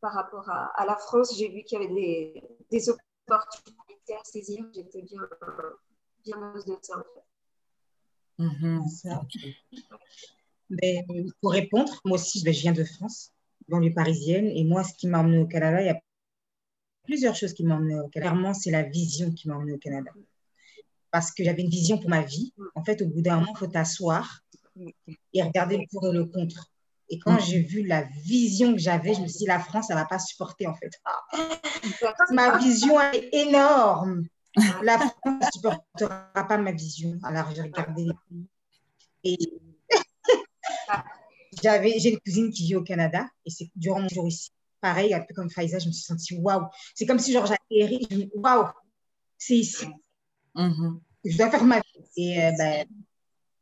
par 0.02 0.14
rapport 0.14 0.50
à, 0.50 0.85
la 0.85 0.97
France, 0.97 1.38
j'ai 1.38 1.49
vu 1.49 1.62
qu'il 1.62 1.80
y 1.80 1.85
avait 1.85 1.94
des, 1.94 2.42
des, 2.73 2.90
opportunités 2.90 4.16
à 4.21 4.25
saisir. 4.25 4.66
J'étais 4.75 5.00
bien, 5.02 5.21
bien 6.25 6.42
heureuse 6.42 6.64
de 6.64 6.76
ça, 6.82 6.99
en 6.99 7.04
fait. 7.04 7.23
Mm-hmm. 8.40 8.82
Mais, 10.81 11.05
pour 11.41 11.52
répondre, 11.52 12.00
moi 12.05 12.19
aussi, 12.19 12.43
ben, 12.43 12.52
je 12.52 12.61
viens 12.61 12.73
de 12.73 12.85
France, 12.85 13.33
banlieue 13.69 13.93
parisienne, 13.93 14.47
et 14.47 14.64
moi, 14.64 14.85
ce 14.85 14.95
qui 14.95 15.07
m'a 15.07 15.21
emmené 15.21 15.38
au 15.38 15.47
Canada, 15.47 15.83
il 15.83 15.87
y 15.87 15.91
a 15.91 16.00
plusieurs 17.05 17.35
choses 17.35 17.52
qui 17.52 17.64
m'ont 17.64 17.76
emmené 17.76 17.95
au 17.95 18.09
Canada. 18.09 18.31
Clairement, 18.31 18.55
c'est 18.55 18.71
la 18.71 18.83
vision 18.83 19.31
qui 19.33 19.49
m'a 19.49 19.57
emmené 19.57 19.73
au 19.73 19.79
Canada. 19.79 20.11
Parce 21.11 21.31
que 21.31 21.45
j'avais 21.45 21.62
une 21.62 21.69
vision 21.69 21.99
pour 21.99 22.09
ma 22.09 22.23
vie. 22.23 22.52
En 22.75 22.85
fait, 22.85 23.02
au 23.02 23.07
bout 23.07 23.21
d'un 23.21 23.41
moment, 23.41 23.52
il 23.55 23.59
faut 23.59 23.67
t'asseoir 23.67 24.41
et 25.35 25.43
regarder 25.43 25.76
le 25.76 25.85
pour 25.91 26.07
et 26.07 26.12
le 26.12 26.25
contre. 26.25 26.71
Et 27.11 27.19
quand 27.19 27.38
j'ai 27.38 27.61
vu 27.61 27.87
la 27.87 28.05
vision 28.25 28.73
que 28.73 28.79
j'avais, 28.79 29.12
je 29.12 29.21
me 29.21 29.26
suis 29.26 29.41
dit, 29.41 29.47
la 29.47 29.59
France, 29.59 29.91
elle 29.91 29.97
ne 29.97 30.00
va 30.00 30.07
pas 30.07 30.19
supporter 30.19 30.67
en 30.67 30.75
fait. 30.75 30.93
Ah. 31.05 31.21
ma 32.31 32.57
vision 32.57 32.99
est 33.12 33.29
énorme. 33.35 34.25
La 34.83 34.99
France 34.99 35.12
ne 35.26 35.47
supportera 35.52 36.31
pas 36.35 36.57
ma 36.57 36.73
vision. 36.73 37.19
Alors 37.23 37.50
j'ai 37.55 37.62
regardé 37.62 38.05
les 38.05 38.12
pays. 38.31 38.47
Et 39.25 39.61
j'avais, 41.62 41.99
j'ai 41.99 42.11
une 42.11 42.21
cousine 42.21 42.50
qui 42.50 42.64
vit 42.64 42.76
au 42.76 42.83
Canada 42.83 43.26
et 43.45 43.50
c'est 43.50 43.71
durant 43.76 44.00
mon 44.00 44.09
jour 44.09 44.26
ici. 44.26 44.50
Pareil, 44.81 45.14
un 45.14 45.21
peu 45.21 45.35
comme 45.35 45.50
Faiza, 45.50 45.78
je 45.78 45.87
me 45.87 45.92
suis 45.92 46.04
sentie 46.04 46.35
waouh. 46.35 46.66
C'est 46.95 47.07
comme 47.07 47.19
si 47.19 47.33
genre 47.33 47.47
j'atterris, 47.47 48.31
waouh, 48.35 48.66
c'est 49.38 49.57
ici. 49.57 49.87
Mm-hmm. 50.57 51.00
Je 51.25 51.37
dois 51.38 51.50
faire 51.50 51.64
ma 51.64 51.78
vie. 51.78 52.04
Et 52.16 52.42
euh, 52.42 52.50
ben, 52.59 52.87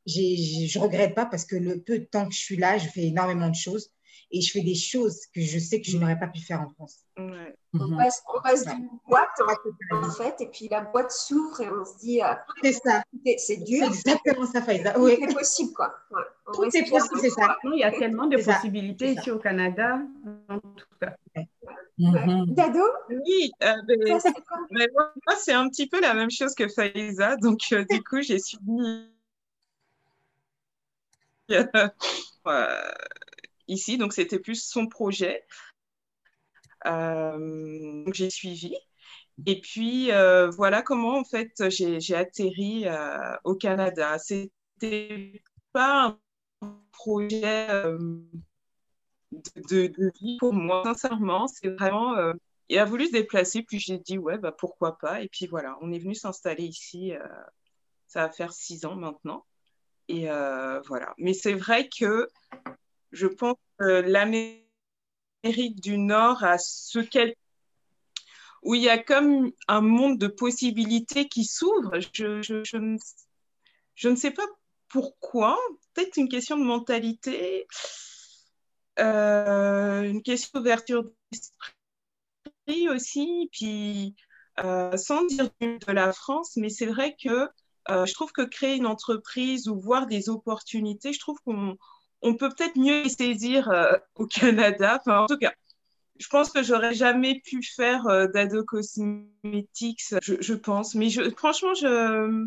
je 0.07 0.79
ne 0.79 0.83
regrette 0.83 1.15
pas 1.15 1.27
parce 1.27 1.45
que 1.45 1.57
le 1.57 1.81
peu 1.83 1.99
de 1.99 2.05
temps 2.05 2.27
que 2.27 2.35
je 2.35 2.39
suis 2.39 2.57
là, 2.57 2.79
je 2.79 2.89
fais 2.89 3.05
énormément 3.05 3.49
de 3.49 3.55
choses 3.55 3.91
et 4.33 4.41
je 4.41 4.53
fais 4.53 4.61
des 4.63 4.75
choses 4.75 5.27
que 5.35 5.41
je 5.41 5.59
sais 5.59 5.81
que 5.81 5.91
je 5.91 5.99
n'aurais 5.99 6.19
pas 6.19 6.29
pu 6.29 6.41
faire 6.41 6.61
en 6.61 6.69
France. 6.71 7.01
Ouais. 7.19 7.57
On 7.75 7.87
Mhm. 7.89 7.97
passe, 7.99 8.23
on 8.35 8.41
passe 8.41 8.65
d'une 8.65 8.89
boîte 9.09 9.29
en, 9.93 9.97
en 10.07 10.11
fait, 10.11 10.41
et 10.41 10.47
puis 10.49 10.69
la 10.69 10.81
boîte 10.83 11.11
s'ouvre 11.13 11.61
et 11.61 11.69
on 11.71 11.85
se 11.85 11.99
dit, 11.99 12.21
euh, 12.23 12.33
C'est 12.63 12.73
ça, 12.73 13.03
c'est- 13.39 13.57
dur, 13.65 13.87
exactement 13.87 14.47
ça, 14.47 14.63
Faïza. 14.63 14.93
tout 14.93 15.01
Oui, 15.03 15.13
est 15.21 15.33
possible, 15.35 15.73
quoi. 15.73 15.95
Ouais. 16.11 16.23
Tout 16.53 16.65
est 16.77 16.89
possible, 16.91 17.21
c'est 17.21 17.31
ça. 17.31 17.57
Non, 17.65 17.73
il 17.75 17.81
y 17.81 17.85
a 17.85 17.91
tellement 17.93 18.27
de 18.27 18.37
possibilités 18.37 19.13
ici 19.13 19.31
au 19.31 19.39
Canada, 19.39 20.01
en 20.49 20.59
tout 20.59 20.87
cas. 21.01 21.15
Mhm. 21.99 22.47
Dado, 22.55 22.81
Oui, 23.11 23.53
euh, 23.63 23.75
ben, 23.87 24.19
mais 24.71 24.89
moi, 24.95 25.13
c'est 25.39 25.53
un 25.53 25.69
petit 25.69 25.87
peu 25.87 26.01
la 26.01 26.15
même 26.15 26.31
chose 26.31 26.55
que 26.55 26.67
Faiza. 26.69 27.37
Donc, 27.37 27.61
euh, 27.73 27.85
du 27.91 28.03
coup, 28.03 28.23
j'ai 28.23 28.39
suivi 28.39 28.63
euh, 32.47 32.83
ici. 33.71 33.99
Donc, 33.99 34.13
c'était 34.13 34.39
plus 34.39 34.63
son 34.63 34.87
projet. 34.87 35.45
Euh, 36.87 38.05
donc, 38.05 38.15
j'ai 38.15 38.31
suivi. 38.31 38.75
Et 39.47 39.61
puis, 39.61 40.13
euh, 40.13 40.51
voilà 40.51 40.83
comment, 40.83 41.19
en 41.19 41.25
fait, 41.25 41.53
j'ai 41.71 42.15
atterri 42.15 42.87
euh, 42.87 43.37
au 43.45 43.55
Canada. 43.55 44.19
C'était 44.19 45.43
pas 45.73 46.19
un 46.63 46.79
projet 46.93 47.71
euh, 47.71 47.99
de, 49.33 49.87
de 49.87 50.13
vie 50.21 50.37
pour 50.39 50.53
moi, 50.53 50.83
sincèrement. 50.85 51.49
C'est 51.49 51.69
vraiment. 51.69 52.15
il 52.69 52.79
a 52.79 52.85
voulu 52.85 53.07
se 53.07 53.13
déplacer, 53.13 53.63
puis 53.63 53.79
j'ai 53.79 53.99
dit, 53.99 54.19
ouais, 54.19 54.39
bah, 54.39 54.53
pourquoi 54.53 54.99
pas. 54.99 55.23
Et 55.23 55.29
puis 55.29 55.47
voilà, 55.47 55.79
on 55.81 55.93
est 55.93 55.99
venu 55.99 56.15
s'installer 56.15 56.65
ici. 56.65 57.13
ça 58.09 58.27
va 58.27 58.33
faire 58.33 58.53
six 58.53 58.85
ans 58.85 58.97
maintenant. 58.97 59.47
Et 60.09 60.27
voilà. 60.87 61.15
Mais 61.19 61.33
c'est 61.33 61.55
vrai 61.55 61.89
que 61.89 62.29
je 63.13 63.27
pense 63.27 63.57
que 63.79 64.01
l'Amérique 64.03 65.81
du 65.81 65.99
Nord 65.99 66.45
a 66.45 66.59
ce 66.59 66.99
qu'elle 66.99 67.35
où 68.63 68.75
il 68.75 68.83
y 68.83 68.89
a 68.89 68.99
comme 68.99 69.53
un 69.69 69.81
monde 69.81 70.19
de 70.19 70.27
possibilités 70.27 71.29
qui 71.29 71.45
s'ouvre. 71.45 71.99
Je, 72.01 72.43
je, 72.43 72.63
je, 72.65 74.09
ne, 74.09 74.17
sais 74.17 74.31
pas 74.31 74.47
pourquoi. 74.89 75.59
Peut-être 75.95 76.17
une 76.17 76.29
question 76.29 76.59
de 76.59 76.65
mentalité, 76.65 77.67
euh, 78.99 80.03
une 80.03 80.23
question 80.23 80.51
d'ouverture 80.59 81.05
d'esprit 81.33 82.89
aussi. 82.91 83.49
Puis, 83.53 84.15
euh, 84.63 84.97
sans 84.97 85.25
dire 85.25 85.49
de 85.61 85.93
la 85.93 86.13
France, 86.13 86.57
mais 86.57 86.69
c'est 86.69 86.87
vrai 86.87 87.17
que 87.23 87.49
euh, 87.89 88.05
je 88.05 88.13
trouve 88.13 88.33
que 88.33 88.43
créer 88.43 88.77
une 88.77 88.87
entreprise 88.87 89.69
ou 89.69 89.81
voir 89.81 90.07
des 90.07 90.29
opportunités, 90.29 91.13
je 91.13 91.19
trouve 91.19 91.39
qu'on 91.45 91.79
on 92.23 92.35
peut 92.35 92.49
peut-être 92.51 92.77
mieux 92.77 93.03
les 93.03 93.09
saisir 93.09 93.71
euh, 93.71 93.93
au 94.15 94.27
Canada. 94.27 94.99
Enfin, 95.01 95.21
en 95.21 95.27
tout 95.27 95.39
cas, 95.39 95.53
je 96.19 96.29
pense 96.29 96.51
que 96.51 96.63
j'aurais 96.63 96.95
jamais 96.95 97.41
pu 97.41 97.63
faire 97.63 98.07
euh, 98.09 98.27
d'ado 98.27 98.65
cosmetics, 98.65 100.15
je, 100.23 100.35
je, 100.41 100.55
pense. 100.55 100.95
Mais 100.95 101.09
je, 101.09 101.31
franchement, 101.31 101.75
je 101.75 102.47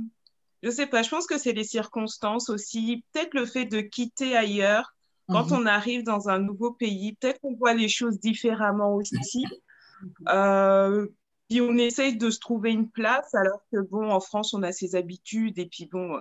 je 0.61 0.69
sais 0.69 0.87
pas. 0.87 1.03
Je 1.03 1.09
pense 1.09 1.27
que 1.27 1.37
c'est 1.37 1.51
les 1.53 1.65
circonstances 1.65 2.49
aussi. 2.49 3.03
Peut-être 3.11 3.33
le 3.33 3.45
fait 3.45 3.65
de 3.65 3.81
quitter 3.81 4.35
ailleurs 4.35 4.93
quand 5.27 5.51
Mhm. 5.51 5.57
on 5.57 5.65
arrive 5.65 6.03
dans 6.03 6.29
un 6.29 6.39
nouveau 6.39 6.71
pays. 6.71 7.15
Peut-être 7.15 7.39
qu'on 7.41 7.55
voit 7.55 7.73
les 7.73 7.89
choses 7.89 8.19
différemment 8.19 8.95
aussi. 8.95 9.45
Euh, 10.27 11.07
puis 11.53 11.61
on 11.61 11.77
essaye 11.77 12.17
de 12.17 12.31
se 12.31 12.39
trouver 12.39 12.71
une 12.71 12.89
place, 12.89 13.35
alors 13.35 13.61
que 13.71 13.77
bon, 13.77 14.09
en 14.09 14.19
France, 14.19 14.55
on 14.55 14.63
a 14.63 14.71
ses 14.71 14.95
habitudes. 14.95 15.59
Et 15.59 15.67
puis 15.67 15.85
bon, 15.85 16.19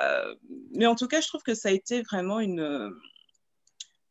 euh, 0.00 0.34
mais 0.72 0.86
en 0.86 0.96
tout 0.96 1.06
cas, 1.06 1.20
je 1.20 1.28
trouve 1.28 1.44
que 1.44 1.54
ça 1.54 1.68
a 1.68 1.72
été 1.72 2.02
vraiment 2.02 2.40
une. 2.40 2.58
euh, 2.58 2.90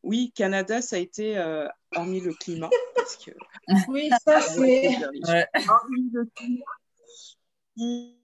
Oui, 0.03 0.31
Canada, 0.33 0.81
ça 0.81 0.95
a 0.95 0.99
été, 0.99 1.37
euh, 1.37 1.67
hormis 1.97 2.21
le 2.21 2.33
climat, 2.33 2.69
parce 2.95 3.17
que. 3.17 3.31
Oui, 3.89 4.09
ça, 4.25 4.39
c'est. 4.39 4.87
Ouais. 5.27 5.47
Hormis 5.67 6.09
le 6.13 6.25
climat, 6.33 6.63
il, 7.75 8.15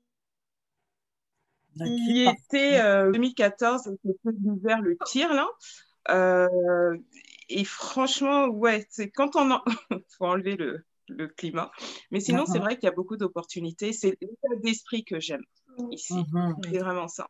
il 1.76 2.30
était 2.30 2.80
euh, 2.80 3.12
2014, 3.12 3.82
c'était 3.84 4.18
l'hiver 4.40 4.82
le 4.82 4.98
pire, 5.12 5.34
là. 5.34 5.50
Euh, 6.10 6.98
et 7.50 7.66
franchement, 7.66 8.48
ouais, 8.48 8.88
c'est 8.90 9.10
quand 9.10 9.36
on 9.36 9.52
en... 9.52 9.62
faut 10.18 10.26
enlever 10.26 10.56
le, 10.56 10.86
le 11.10 11.28
climat. 11.28 11.72
Mais 12.12 12.20
sinon, 12.20 12.46
c'est 12.46 12.60
vrai 12.60 12.76
qu'il 12.76 12.86
y 12.86 12.92
a 12.92 12.96
beaucoup 12.96 13.18
d'opportunités. 13.18 13.94
C'est 13.94 14.18
l'état 14.22 14.56
d'esprit 14.64 15.04
que 15.04 15.20
j'aime 15.20 15.44
ici. 15.92 16.14
Mhm. 16.14 16.56
C'est 16.64 16.80
vraiment 16.80 17.08
ça. 17.08 17.28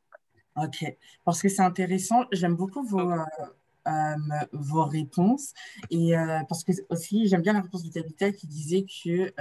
Ok, 0.55 0.85
parce 1.23 1.41
que 1.41 1.49
c'est 1.49 1.61
intéressant. 1.61 2.25
J'aime 2.31 2.55
beaucoup 2.55 2.83
vos, 2.83 2.99
euh, 2.99 3.23
euh, 3.87 4.15
vos 4.51 4.83
réponses. 4.83 5.53
Et 5.89 6.17
euh, 6.17 6.39
parce 6.49 6.63
que 6.63 6.71
aussi, 6.89 7.27
j'aime 7.27 7.41
bien 7.41 7.53
la 7.53 7.61
réponse 7.61 7.83
de 7.83 7.91
Tabitha 7.91 8.31
qui 8.31 8.47
disait 8.47 8.83
que 8.83 9.31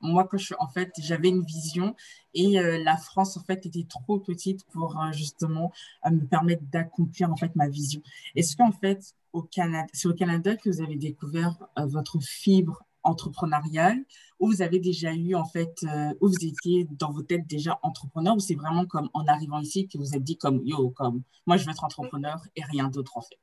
moi, 0.00 0.26
quand 0.30 0.38
je, 0.38 0.54
en 0.58 0.68
fait, 0.68 0.92
j'avais 0.98 1.28
une 1.28 1.44
vision 1.44 1.94
et 2.34 2.54
la 2.54 2.96
France, 2.96 3.36
en 3.36 3.42
fait, 3.42 3.66
était 3.66 3.86
trop 3.88 4.18
petite 4.18 4.64
pour 4.72 4.98
justement 5.12 5.72
me 6.10 6.24
permettre 6.24 6.62
d'accomplir, 6.70 7.30
en 7.30 7.36
fait, 7.36 7.54
ma 7.54 7.68
vision. 7.68 8.00
Est-ce 8.34 8.56
qu'en 8.56 8.72
fait, 8.72 9.14
au 9.32 9.42
Canada, 9.42 9.86
c'est 9.92 10.08
au 10.08 10.14
Canada 10.14 10.56
que 10.56 10.70
vous 10.70 10.80
avez 10.80 10.96
découvert 10.96 11.56
votre 11.76 12.22
fibre 12.22 12.84
entrepreneuriale 13.02 14.04
ou 14.38 14.48
vous 14.48 14.62
avez 14.62 14.78
déjà 14.80 15.12
eu, 15.12 15.34
en 15.34 15.44
fait, 15.44 15.84
euh, 15.84 16.12
où 16.20 16.28
vous 16.28 16.44
étiez 16.44 16.86
dans 16.90 17.12
vos 17.12 17.22
têtes 17.22 17.46
déjà 17.46 17.78
entrepreneur 17.82 18.34
ou 18.34 18.40
c'est 18.40 18.54
vraiment 18.54 18.86
comme 18.86 19.08
en 19.14 19.26
arrivant 19.26 19.60
ici 19.60 19.88
que 19.88 19.98
vous 19.98 20.14
êtes 20.14 20.24
dit 20.24 20.36
comme, 20.36 20.60
yo, 20.64 20.90
comme, 20.90 21.22
moi, 21.46 21.56
je 21.56 21.64
veux 21.64 21.70
être 21.70 21.84
entrepreneur 21.84 22.40
et 22.56 22.62
rien 22.64 22.88
d'autre, 22.88 23.16
en 23.16 23.22
fait. 23.22 23.38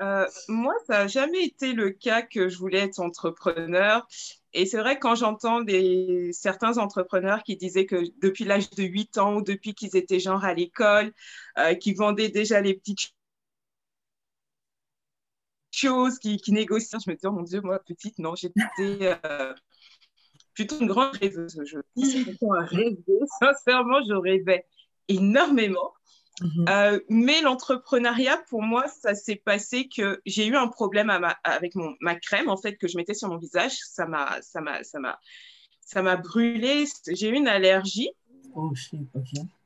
Euh, 0.00 0.26
moi, 0.48 0.74
ça 0.86 1.04
n'a 1.04 1.06
jamais 1.06 1.44
été 1.44 1.72
le 1.72 1.90
cas 1.90 2.22
que 2.22 2.48
je 2.48 2.58
voulais 2.58 2.80
être 2.80 3.00
entrepreneur. 3.00 4.06
Et 4.52 4.66
c'est 4.66 4.78
vrai 4.78 4.98
quand 4.98 5.14
j'entends 5.14 5.62
des, 5.62 6.30
certains 6.32 6.78
entrepreneurs 6.78 7.42
qui 7.42 7.56
disaient 7.56 7.86
que 7.86 8.02
depuis 8.20 8.44
l'âge 8.44 8.70
de 8.70 8.82
8 8.82 9.18
ans 9.18 9.36
ou 9.36 9.42
depuis 9.42 9.74
qu'ils 9.74 9.96
étaient 9.96 10.20
genre 10.20 10.44
à 10.44 10.54
l'école, 10.54 11.12
euh, 11.58 11.74
qui 11.74 11.94
vendaient 11.94 12.28
déjà 12.28 12.60
les 12.60 12.74
petites 12.74 13.12
choses, 15.76 16.18
qui, 16.18 16.36
qui 16.38 16.52
négociaient, 16.52 16.98
je 17.04 17.10
me 17.10 17.16
dis, 17.16 17.26
oh 17.26 17.32
mon 17.32 17.42
Dieu, 17.42 17.60
moi, 17.60 17.78
petite, 17.78 18.18
non, 18.18 18.34
j'étais 18.34 19.18
euh, 19.24 19.54
plutôt 20.54 20.80
une 20.80 20.86
grande 20.86 21.16
rêveuse. 21.16 21.60
Je, 21.64 21.78
sincèrement, 23.40 24.00
je 24.08 24.14
rêvais 24.14 24.66
énormément. 25.08 25.92
Mhm. 26.40 26.66
Euh, 26.68 27.00
mais 27.08 27.40
l'entrepreneuriat, 27.40 28.38
pour 28.48 28.62
moi, 28.62 28.86
ça 28.88 29.14
s'est 29.14 29.36
passé 29.36 29.88
que 29.88 30.20
j'ai 30.26 30.46
eu 30.46 30.56
un 30.56 30.68
problème 30.68 31.10
avec 31.44 31.74
mon, 31.74 31.94
ma 32.00 32.14
crème, 32.14 32.48
en 32.48 32.56
fait, 32.56 32.76
que 32.76 32.88
je 32.88 32.96
mettais 32.96 33.14
sur 33.14 33.28
mon 33.28 33.38
visage. 33.38 33.76
Ça 33.84 34.06
m'a, 34.06 34.40
ça 34.42 34.60
m'a, 34.60 34.82
ça 34.84 34.98
m'a, 34.98 35.18
ça 35.80 36.02
m'a 36.02 36.16
brûlé. 36.16 36.84
J'ai 37.08 37.28
eu 37.28 37.34
une 37.34 37.48
allergie. 37.48 38.10
Oh, 38.54 38.72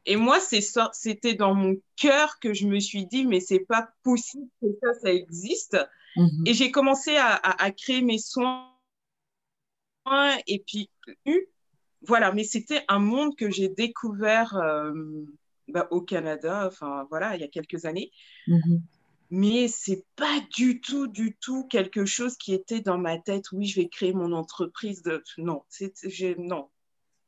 Et 0.06 0.16
moi, 0.16 0.38
c'était 0.40 1.34
dans 1.34 1.54
mon 1.54 1.76
cœur 1.96 2.38
que 2.40 2.54
je 2.54 2.66
me 2.66 2.80
suis 2.80 3.06
dit, 3.06 3.24
mais 3.24 3.40
c'est 3.40 3.60
pas 3.60 3.88
possible 4.02 4.48
que 4.60 4.66
ça, 4.82 4.94
ça 5.00 5.12
existe. 5.12 5.76
Mhm. 6.16 6.44
Et 6.46 6.54
j'ai 6.54 6.70
commencé 6.70 7.16
à, 7.16 7.34
à, 7.34 7.70
créer 7.70 8.02
mes 8.02 8.18
soins. 8.18 8.66
Et 10.46 10.62
puis, 10.66 10.90
voilà, 12.02 12.32
mais 12.32 12.44
c'était 12.44 12.84
un 12.88 12.98
monde 12.98 13.36
que 13.36 13.50
j'ai 13.50 13.68
découvert. 13.68 14.56
Euh, 14.56 14.92
bah, 15.70 15.86
au 15.90 16.00
Canada, 16.00 16.66
enfin 16.66 17.06
voilà, 17.10 17.36
il 17.36 17.40
y 17.40 17.44
a 17.44 17.48
quelques 17.48 17.84
années. 17.84 18.10
Mm-hmm. 18.48 18.80
Mais 19.30 19.68
c'est 19.68 20.04
pas 20.16 20.40
du 20.56 20.80
tout, 20.80 21.06
du 21.06 21.36
tout 21.36 21.66
quelque 21.68 22.04
chose 22.04 22.36
qui 22.36 22.52
était 22.52 22.80
dans 22.80 22.98
ma 22.98 23.18
tête. 23.18 23.52
Oui, 23.52 23.66
je 23.66 23.80
vais 23.80 23.88
créer 23.88 24.12
mon 24.12 24.32
entreprise. 24.32 25.02
De... 25.02 25.22
Non, 25.38 25.62
c'est, 25.68 25.92
non, 26.38 26.68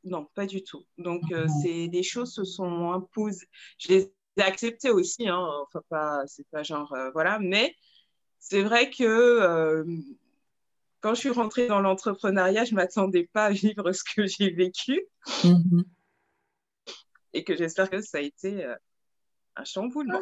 non, 0.03 0.27
pas 0.35 0.45
du 0.45 0.63
tout. 0.63 0.85
Donc, 0.97 1.21
euh, 1.31 1.45
mm-hmm. 1.45 1.61
c'est 1.61 1.87
des 1.87 2.03
choses 2.03 2.33
se 2.33 2.43
sont 2.43 2.91
imposées. 2.91 3.47
Je 3.77 3.87
les 3.89 4.13
ai 4.37 4.41
acceptées 4.41 4.91
aussi. 4.91 5.27
Hein, 5.29 5.47
enfin, 5.65 5.81
pas, 5.89 6.23
c'est 6.27 6.47
pas 6.49 6.63
genre 6.63 6.93
euh, 6.93 7.09
voilà, 7.11 7.39
mais 7.39 7.75
c'est 8.43 8.61
vrai 8.61 8.89
que 8.89 9.03
euh, 9.03 9.83
quand 11.01 11.15
je 11.15 11.19
suis 11.19 11.29
rentrée 11.29 11.67
dans 11.67 11.81
l'entrepreneuriat, 11.81 12.65
je 12.65 12.75
m'attendais 12.75 13.29
pas 13.33 13.45
à 13.45 13.51
vivre 13.51 13.91
ce 13.91 14.03
que 14.03 14.27
j'ai 14.27 14.51
vécu. 14.51 15.01
Mm-hmm 15.43 15.83
et 17.33 17.43
que 17.43 17.55
j'espère 17.55 17.89
que 17.89 18.01
ça 18.01 18.19
a 18.19 18.21
été 18.21 18.63
euh, 18.63 18.75
un 19.55 19.65
chamboulement. 19.65 20.21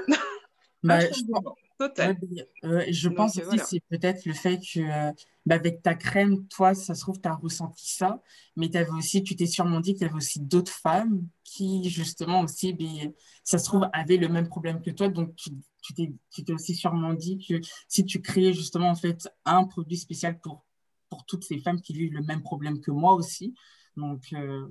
Bah, 0.84 0.96
un 0.96 1.12
chamboulement 1.14 1.56
total. 1.88 2.18
je 2.64 3.10
pense 3.10 3.38
aussi 3.38 3.58
que 3.58 3.66
c'est 3.66 3.84
peut-être 3.90 4.26
le 4.26 4.34
fait 4.34 4.60
que 4.60 4.80
euh, 4.80 5.12
bah, 5.46 5.56
avec 5.56 5.82
ta 5.82 5.96
crème, 5.96 6.48
toi, 6.48 6.76
ça 6.76 6.94
se 6.94 7.02
trouve, 7.02 7.20
tu 7.20 7.28
as 7.28 7.34
ressenti 7.34 7.92
ça, 7.92 8.22
mais 8.56 8.76
avais 8.76 8.92
aussi, 8.92 9.24
tu 9.24 9.36
t'es 9.36 9.48
sûrement 9.48 9.80
dit 9.80 9.94
qu'il 9.94 10.04
y 10.04 10.06
avait 10.06 10.16
aussi 10.16 10.40
d'autres 10.40 10.72
femmes 10.72 11.28
qui, 11.44 11.90
justement, 11.90 12.42
aussi, 12.42 12.74
ben, 12.74 13.12
ça 13.44 13.58
se 13.58 13.66
trouve, 13.66 13.88
avaient 13.94 14.18
le 14.18 14.30
même 14.30 14.48
problème 14.48 14.82
que 14.82 14.92
toi. 14.92 15.10
Donc, 15.10 15.36
tu, 15.36 15.52
tu 15.82 16.44
t'es 16.44 16.54
aussi 16.54 16.76
sûrement 16.76 17.14
dit 17.14 17.44
que 17.48 17.56
si 17.88 18.06
tu 18.06 18.22
créais 18.22 18.54
justement, 18.54 18.90
en 18.90 18.96
fait, 18.96 19.28
un 19.46 19.64
produit 19.66 19.98
spécial 19.98 20.40
pour, 20.40 20.64
pour 21.10 21.26
toutes 21.26 21.44
ces 21.44 21.58
femmes 21.60 21.82
qui 21.82 21.94
vivent 21.94 22.14
le 22.14 22.24
même 22.24 22.44
problème 22.44 22.80
que 22.80 22.92
moi 22.92 23.14
aussi. 23.14 23.56
Donc, 23.98 24.28
euh, 24.34 24.68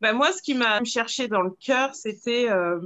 Ben 0.00 0.12
moi, 0.12 0.32
ce 0.32 0.42
qui 0.42 0.54
m'a 0.54 0.82
cherché 0.84 1.28
dans 1.28 1.42
le 1.42 1.50
cœur, 1.50 1.94
c'était 1.94 2.50
euh, 2.50 2.80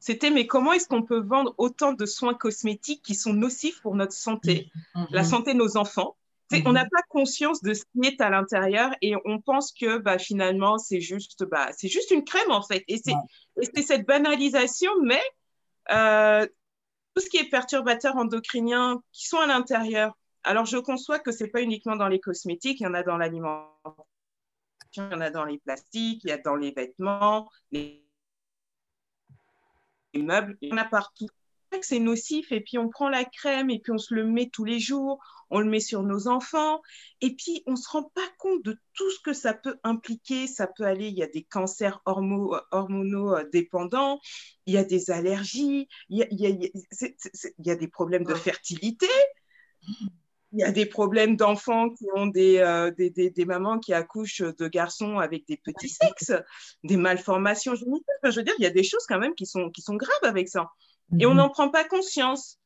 c'était 0.00 0.30
mais 0.30 0.46
comment 0.46 0.72
est-ce 0.72 0.88
qu'on 0.88 1.02
peut 1.02 1.20
vendre 1.20 1.54
autant 1.58 1.92
de 1.92 2.06
soins 2.06 2.34
cosmétiques 2.34 3.02
qui 3.02 3.14
sont 3.14 3.34
nocifs 3.34 3.80
pour 3.82 3.94
notre 3.94 4.14
santé, 4.14 4.70
mm-hmm. 4.94 5.06
la 5.10 5.24
santé 5.24 5.52
de 5.52 5.58
nos 5.58 5.76
enfants 5.76 6.16
mm-hmm. 6.50 6.62
On 6.66 6.72
n'a 6.72 6.84
pas 6.84 7.02
conscience 7.08 7.62
de 7.62 7.74
ce 7.74 7.84
qui 7.84 8.06
est 8.06 8.20
à 8.20 8.30
l'intérieur 8.30 8.90
et 9.02 9.14
on 9.24 9.40
pense 9.40 9.72
que 9.72 9.98
bah, 9.98 10.18
finalement, 10.18 10.78
c'est 10.78 11.00
juste, 11.00 11.44
bah, 11.44 11.68
c'est 11.76 11.88
juste 11.88 12.10
une 12.10 12.24
crème 12.24 12.50
en 12.50 12.62
fait. 12.62 12.82
Et 12.88 12.96
c'est 12.98 13.82
cette 13.82 14.06
banalisation, 14.06 14.90
mais 15.02 15.22
euh, 15.92 16.46
tout 17.14 17.22
ce 17.22 17.28
qui 17.28 17.36
est 17.36 17.48
perturbateur 17.48 18.16
endocrinien 18.16 19.02
qui 19.12 19.28
sont 19.28 19.38
à 19.38 19.46
l'intérieur. 19.46 20.16
Alors, 20.42 20.64
je 20.64 20.78
conçois 20.78 21.18
que 21.18 21.32
ce 21.32 21.44
n'est 21.44 21.50
pas 21.50 21.60
uniquement 21.60 21.96
dans 21.96 22.08
les 22.08 22.20
cosmétiques, 22.20 22.80
il 22.80 22.84
y 22.84 22.86
en 22.86 22.94
a 22.94 23.02
dans 23.02 23.18
l'alimentation 23.18 24.04
il 24.96 25.00
y 25.00 25.14
en 25.14 25.20
a 25.20 25.30
dans 25.30 25.44
les 25.44 25.58
plastiques, 25.58 26.24
il 26.24 26.30
y 26.30 26.32
a 26.32 26.38
dans 26.38 26.56
les 26.56 26.72
vêtements, 26.72 27.50
les, 27.70 28.06
meubles, 30.14 30.56
il 30.60 30.70
y 30.70 30.72
en 30.72 30.78
a 30.78 30.84
partout. 30.84 31.28
C'est 31.82 32.00
nocif 32.00 32.50
et 32.50 32.60
puis 32.60 32.78
on 32.78 32.88
prend 32.88 33.08
la 33.08 33.24
crème 33.24 33.70
et 33.70 33.78
puis 33.78 33.92
on 33.92 33.98
se 33.98 34.12
le 34.12 34.24
met 34.24 34.50
tous 34.50 34.64
les 34.64 34.80
jours, 34.80 35.22
on 35.50 35.60
le 35.60 35.70
met 35.70 35.78
sur 35.78 36.02
nos 36.02 36.26
enfants 36.26 36.82
et 37.20 37.36
puis 37.36 37.62
on 37.66 37.72
ne 37.72 37.76
se 37.76 37.88
rend 37.88 38.10
pas 38.12 38.28
compte 38.38 38.64
de 38.64 38.76
tout 38.94 39.08
ce 39.12 39.20
que 39.20 39.32
ça 39.32 39.54
peut 39.54 39.78
impliquer. 39.84 40.48
Ça 40.48 40.66
peut 40.66 40.84
aller, 40.84 41.06
il 41.06 41.16
y 41.16 41.22
a 41.22 41.28
des 41.28 41.44
cancers 41.44 42.02
hormonaux 42.06 42.56
euh, 43.36 43.48
dépendants, 43.52 44.18
il 44.66 44.74
y 44.74 44.78
a 44.78 44.84
des 44.84 45.12
allergies, 45.12 45.88
il 46.08 46.18
y 46.18 46.22
a, 46.24 46.26
il 46.32 46.40
y 46.40 46.46
a, 46.46 46.48
il 46.48 47.66
y 47.66 47.70
a 47.70 47.76
des 47.76 47.88
problèmes 47.88 48.24
de 48.24 48.34
fertilité 48.34 49.06
il 50.52 50.60
y 50.60 50.64
a 50.64 50.72
des 50.72 50.86
problèmes 50.86 51.36
d'enfants 51.36 51.90
qui 51.90 52.06
ont 52.14 52.26
des, 52.26 52.58
euh, 52.58 52.90
des, 52.90 53.10
des, 53.10 53.44
mamans 53.44 53.78
qui 53.78 53.92
accouchent 53.92 54.42
de 54.42 54.68
garçons 54.68 55.18
avec 55.18 55.46
des 55.46 55.56
petits 55.56 55.88
sexes, 55.88 56.32
des 56.82 56.96
malformations 56.96 57.74
génitales. 57.74 58.16
je 58.24 58.36
veux 58.36 58.42
dire, 58.42 58.54
il 58.58 58.62
y 58.62 58.66
a 58.66 58.70
des 58.70 58.82
choses 58.82 59.04
quand 59.08 59.18
même 59.18 59.34
qui 59.34 59.46
sont, 59.46 59.70
qui 59.70 59.80
sont 59.80 59.94
graves 59.94 60.24
avec 60.24 60.48
ça. 60.48 60.70
Et 61.18 61.26
on 61.26 61.30
mhm. 61.30 61.36
n'en 61.36 61.48
prend 61.50 61.70
pas 61.70 61.84
conscience. 61.84 62.58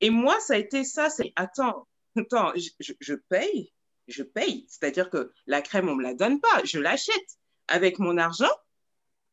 Et 0.00 0.10
moi, 0.10 0.38
ça 0.40 0.54
a 0.54 0.56
été 0.56 0.84
ça. 0.84 1.10
C'est 1.10 1.32
attends, 1.36 1.86
attends, 2.16 2.52
je, 2.56 2.92
je, 3.00 3.14
paye, 3.14 3.72
je 4.08 4.22
paye. 4.22 4.66
C'est-à-dire 4.68 5.10
que 5.10 5.32
la 5.46 5.60
crème, 5.60 5.88
on 5.88 5.92
ne 5.92 5.98
me 5.98 6.02
la 6.02 6.14
donne 6.14 6.40
pas. 6.40 6.64
Je 6.64 6.78
l'achète 6.78 7.38
avec 7.68 7.98
mon 7.98 8.16
argent. 8.16 8.50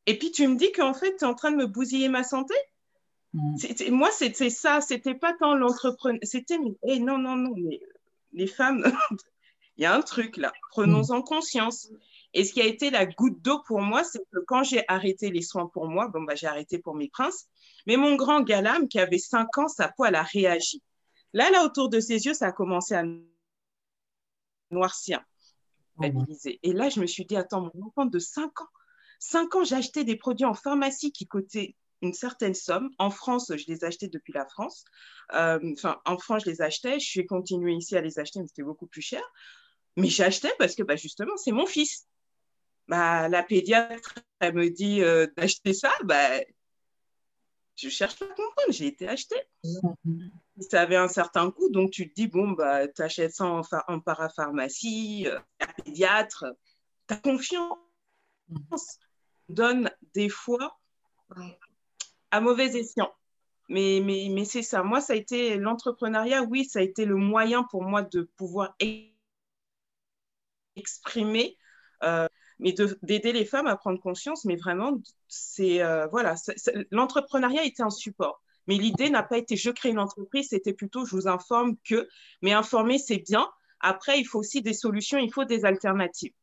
Et 0.07 0.17
puis 0.17 0.31
tu 0.31 0.47
me 0.47 0.55
dis 0.55 0.71
qu'en 0.71 0.93
fait, 0.93 1.15
tu 1.17 1.23
es 1.23 1.27
en 1.27 1.35
train 1.35 1.51
de 1.51 1.57
me 1.57 1.67
bousiller 1.67 2.09
ma 2.09 2.23
santé? 2.23 2.53
Mm. 3.37 3.91
Moi, 3.91 4.09
c'était 4.11 4.49
ça, 4.49 4.81
c'était 4.81 5.13
pas 5.13 5.33
tant 5.33 5.53
l'entrepreneur, 5.53 6.19
c'était, 6.23 6.57
eh, 6.87 6.99
non, 6.99 7.17
non, 7.17 7.35
non, 7.35 7.53
mais 7.55 7.79
les 8.33 8.47
femmes, 8.47 8.83
il 9.77 9.83
y 9.83 9.85
a 9.85 9.93
un 9.93 10.01
truc 10.01 10.37
là, 10.37 10.51
prenons-en 10.71 11.21
conscience. 11.21 11.89
Et 12.33 12.43
ce 12.43 12.53
qui 12.53 12.61
a 12.61 12.65
été 12.65 12.89
la 12.89 13.05
goutte 13.05 13.41
d'eau 13.41 13.61
pour 13.65 13.81
moi, 13.81 14.03
c'est 14.03 14.19
que 14.31 14.39
quand 14.47 14.63
j'ai 14.63 14.83
arrêté 14.87 15.29
les 15.31 15.41
soins 15.41 15.67
pour 15.67 15.87
moi, 15.87 16.07
bon, 16.07 16.23
bah, 16.23 16.35
j'ai 16.35 16.47
arrêté 16.47 16.77
pour 16.77 16.95
mes 16.95 17.09
princes, 17.09 17.47
mais 17.85 17.95
mon 17.95 18.15
grand 18.15 18.41
galam 18.41 18.87
qui 18.87 18.99
avait 18.99 19.17
5 19.17 19.57
ans, 19.57 19.67
sa 19.67 19.87
peau, 19.89 20.05
elle 20.05 20.15
a 20.15 20.23
réagi. 20.23 20.81
Là, 21.33 21.49
là, 21.51 21.63
autour 21.63 21.89
de 21.89 21.99
ses 21.99 22.25
yeux, 22.25 22.33
ça 22.33 22.47
a 22.47 22.51
commencé 22.51 22.95
à 22.95 23.03
noircir, 24.71 25.23
oh, 25.97 26.03
Et 26.63 26.73
là, 26.73 26.89
je 26.89 26.99
me 26.99 27.05
suis 27.05 27.25
dit, 27.25 27.37
attends, 27.37 27.71
mon 27.73 27.87
enfant 27.87 28.05
de 28.05 28.19
5 28.19 28.61
ans, 28.61 28.67
5 29.19 29.55
ans, 29.55 29.71
acheté 29.71 30.03
des 30.03 30.15
produits 30.15 30.45
en 30.45 30.53
pharmacie 30.53 31.11
qui 31.11 31.27
coûtaient 31.27 31.75
une 32.01 32.13
certaine 32.13 32.53
somme. 32.53 32.89
En 32.99 33.09
France, 33.09 33.51
je 33.55 33.65
les 33.67 33.83
achetais 33.83 34.07
depuis 34.07 34.33
la 34.33 34.45
France. 34.45 34.85
Euh, 35.33 35.59
enfin, 35.73 35.99
en 36.05 36.17
France, 36.17 36.43
je 36.45 36.51
les 36.51 36.61
achetais. 36.61 36.99
Je 36.99 37.05
suis 37.05 37.25
continuée 37.25 37.73
ici 37.73 37.95
à 37.97 38.01
les 38.01 38.19
acheter, 38.19 38.39
mais 38.39 38.47
c'était 38.47 38.63
beaucoup 38.63 38.87
plus 38.87 39.01
cher. 39.01 39.21
Mais 39.95 40.07
j'achetais 40.07 40.51
parce 40.59 40.75
que 40.75 40.83
bah, 40.83 40.95
justement, 40.95 41.35
c'est 41.37 41.51
mon 41.51 41.65
fils. 41.65 42.07
Bah, 42.87 43.27
la 43.29 43.43
pédiatre, 43.43 44.15
elle 44.39 44.53
me 44.53 44.69
dit 44.69 45.01
euh, 45.01 45.27
d'acheter 45.35 45.73
ça. 45.73 45.91
Bah, 46.03 46.39
je 47.75 47.89
cherche 47.89 48.17
pas 48.17 48.25
à 48.25 48.29
comprendre, 48.29 48.71
j'ai 48.71 48.87
été 48.87 49.07
acheté. 49.07 49.35
Ça 50.59 50.81
avait 50.81 50.95
un 50.95 51.07
certain 51.07 51.51
coût, 51.51 51.69
donc 51.69 51.91
tu 51.91 52.09
te 52.09 52.15
dis, 52.15 52.27
bon, 52.27 52.51
bah, 52.51 52.87
tu 52.87 53.01
achètes 53.01 53.33
ça 53.33 53.45
en, 53.45 53.61
en 53.87 53.99
parapharmacie, 53.99 55.27
euh, 55.27 55.39
à 55.59 55.67
pédiatre, 55.67 56.45
tu 57.07 57.13
as 57.13 57.17
confiance. 57.17 57.77
Donne 59.49 59.91
des 60.13 60.29
fois 60.29 60.79
à 62.31 62.41
mauvais 62.41 62.75
escient. 62.77 63.11
Mais, 63.69 64.01
mais, 64.03 64.29
mais 64.31 64.45
c'est 64.45 64.63
ça. 64.63 64.83
Moi, 64.83 65.01
ça 65.01 65.13
a 65.13 65.15
été 65.15 65.57
l'entrepreneuriat, 65.57 66.43
oui, 66.43 66.65
ça 66.65 66.79
a 66.79 66.81
été 66.81 67.05
le 67.05 67.15
moyen 67.15 67.63
pour 67.63 67.83
moi 67.83 68.01
de 68.01 68.29
pouvoir 68.37 68.75
exprimer, 70.75 71.57
euh, 72.03 72.27
mais 72.59 72.73
d'aider 73.03 73.33
les 73.33 73.45
femmes 73.45 73.67
à 73.67 73.75
prendre 73.75 73.99
conscience. 73.99 74.45
Mais 74.45 74.55
vraiment, 74.55 75.01
c'est 75.27 75.81
euh, 75.81 76.07
voilà, 76.07 76.35
l'entrepreneuriat 76.91 77.65
était 77.65 77.83
un 77.83 77.89
support. 77.89 78.41
Mais 78.67 78.75
l'idée 78.75 79.09
n'a 79.09 79.23
pas 79.23 79.37
été 79.37 79.55
je 79.55 79.69
crée 79.69 79.89
une 79.89 79.99
entreprise, 79.99 80.49
c'était 80.49 80.73
plutôt 80.73 81.05
je 81.05 81.15
vous 81.15 81.27
informe 81.27 81.75
que, 81.85 82.07
mais 82.41 82.53
informer, 82.53 82.97
c'est 82.97 83.19
bien. 83.19 83.49
Après, 83.79 84.19
il 84.19 84.25
faut 84.25 84.39
aussi 84.39 84.61
des 84.61 84.73
solutions, 84.73 85.19
il 85.19 85.31
faut 85.31 85.45
des 85.45 85.65
alternatives. 85.65 86.33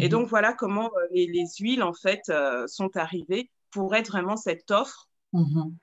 Et 0.00 0.04
mhm. 0.04 0.08
donc, 0.08 0.28
voilà 0.28 0.52
comment 0.54 0.86
euh, 0.86 1.06
les, 1.10 1.26
les 1.26 1.46
huiles, 1.58 1.82
en 1.82 1.92
fait, 1.92 2.32
sont 2.66 2.96
arrivées 2.96 3.50
pour 3.70 3.94
être 3.94 4.08
vraiment 4.08 4.36
cette 4.36 4.70
offre 4.70 5.08
Mhm. 5.36 5.76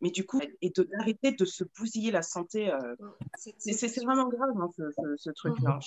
Mais 0.00 0.10
du 0.10 0.24
coup, 0.24 0.40
et 0.62 0.70
d'arrêter 0.70 1.32
de, 1.32 1.44
se 1.44 1.62
bousiller 1.78 2.10
la 2.10 2.22
santé, 2.22 2.72
euh, 2.72 2.96
c'est 3.36 4.02
vraiment 4.02 4.28
grave 4.28 4.56
hein, 4.56 4.70
ce, 5.18 5.30
truc-là. 5.30 5.78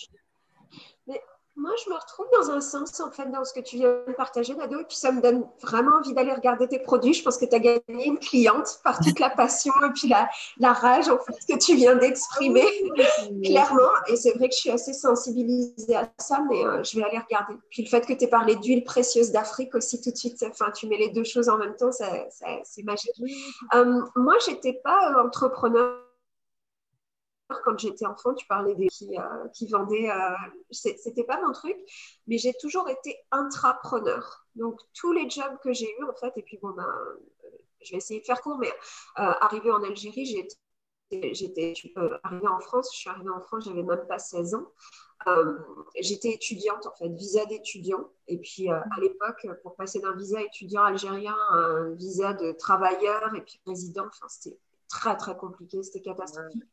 Mais 1.07 1.19
moi, 1.55 1.71
je 1.83 1.89
me 1.89 1.95
retrouve 1.95 2.25
dans 2.33 2.51
un 2.51 2.61
sens, 2.61 2.99
en 2.99 3.11
fait, 3.11 3.29
dans 3.29 3.45
ce 3.45 3.53
que 3.53 3.59
tu 3.59 3.75
viens 3.77 3.89
de 4.07 4.13
partager, 4.13 4.55
Nado, 4.55 4.79
et 4.79 4.85
puis 4.85 4.97
ça 4.97 5.11
me 5.11 5.21
donne 5.21 5.45
vraiment 5.61 5.97
envie 5.99 6.13
d'aller 6.13 6.33
regarder 6.33 6.67
tes 6.67 6.79
produits. 6.79 7.13
Je 7.13 7.23
pense 7.23 7.37
que 7.37 7.45
tu 7.45 7.55
as 7.55 7.59
gagné 7.59 8.05
une 8.05 8.17
cliente 8.17 8.79
par 8.83 8.99
toute 8.99 9.19
la 9.19 9.29
passion 9.29 9.73
et 9.85 9.91
puis 9.91 10.07
la, 10.07 10.27
la 10.57 10.73
rage, 10.73 11.09
en 11.09 11.19
fait, 11.19 11.33
que 11.47 11.59
tu 11.59 11.75
viens 11.75 11.95
d'exprimer, 11.95 12.65
clairement. 13.43 13.91
Et 14.07 14.15
c'est 14.15 14.31
vrai 14.31 14.49
que 14.49 14.55
je 14.55 14.61
suis 14.61 14.71
assez 14.71 14.93
sensibilisée 14.93 15.95
à 15.95 16.09
ça, 16.17 16.39
mais 16.49 16.65
euh, 16.65 16.83
je 16.83 16.97
vais 16.97 17.03
aller 17.03 17.19
regarder. 17.19 17.53
Puis 17.69 17.83
le 17.83 17.89
fait 17.89 18.01
que 18.01 18.13
tu 18.13 18.23
aies 18.23 18.27
parlé 18.27 18.55
d'huile 18.55 18.83
précieuse 18.83 19.31
d'Afrique 19.31 19.75
aussi, 19.75 20.01
tout 20.01 20.11
de 20.11 20.17
suite, 20.17 20.43
enfin, 20.49 20.71
tu 20.71 20.87
mets 20.87 20.97
les 20.97 21.09
deux 21.09 21.23
choses 21.23 21.49
en 21.49 21.57
même 21.57 21.75
temps, 21.75 21.91
c'est 21.91 22.83
magique. 22.83 23.11
Euh, 23.75 24.01
moi, 24.15 24.35
je 24.45 24.51
n'étais 24.51 24.73
pas 24.73 25.11
euh, 25.11 25.23
entrepreneur 25.23 26.02
quand 27.63 27.77
j'étais 27.77 28.05
enfant, 28.05 28.33
tu 28.33 28.45
parlais 28.47 28.75
des 28.75 28.87
qui, 28.87 29.17
euh, 29.17 29.47
qui 29.53 29.67
vendaient. 29.67 30.09
Euh, 30.09 30.35
c'était 30.71 31.23
pas 31.23 31.39
mon 31.41 31.51
truc, 31.51 31.77
mais 32.27 32.37
j'ai 32.37 32.53
toujours 32.53 32.89
été 32.89 33.17
intrapreneur. 33.31 34.45
Donc 34.55 34.79
tous 34.93 35.11
les 35.11 35.29
jobs 35.29 35.57
que 35.63 35.73
j'ai 35.73 35.89
eus 35.99 36.03
en 36.03 36.13
fait, 36.13 36.33
et 36.35 36.43
puis 36.43 36.57
bon 36.61 36.71
ben, 36.71 36.93
je 37.81 37.91
vais 37.91 37.97
essayer 37.97 38.19
de 38.19 38.25
faire 38.25 38.41
court, 38.41 38.57
mais 38.57 38.71
euh, 39.19 39.33
arrivé 39.41 39.71
en 39.71 39.83
Algérie, 39.83 40.25
j'étais 41.11 41.73
arrivée 42.23 42.47
en 42.47 42.59
France. 42.59 42.89
Je 42.93 42.99
suis 42.99 43.09
arrivée 43.09 43.29
en 43.29 43.41
France, 43.41 43.65
j'avais 43.65 43.83
même 43.83 44.05
pas 44.07 44.19
16 44.19 44.55
ans. 44.55 44.71
j'étais 45.99 46.31
étudiante 46.31 46.85
en 46.87 46.95
fait, 46.95 47.09
visa 47.09 47.45
d'étudiant. 47.45 48.09
Et 48.27 48.37
puis 48.37 48.69
à 48.69 48.83
l'époque, 49.01 49.47
pour 49.61 49.75
passer 49.75 49.99
d'un 49.99 50.15
visa 50.15 50.41
étudiant 50.41 50.83
algérien 50.83 51.35
à 51.51 51.55
un 51.55 51.91
visa 51.95 52.33
de 52.33 52.51
travailleur 52.53 53.35
et 53.35 53.41
puis 53.41 53.59
résident, 53.65 54.05
enfin, 54.07 54.27
c'était 54.29 54.57
très 54.93 55.17
très 55.17 55.35
compliqué, 55.35 55.81
c'était 55.83 56.01
catastrophique. 56.01 56.63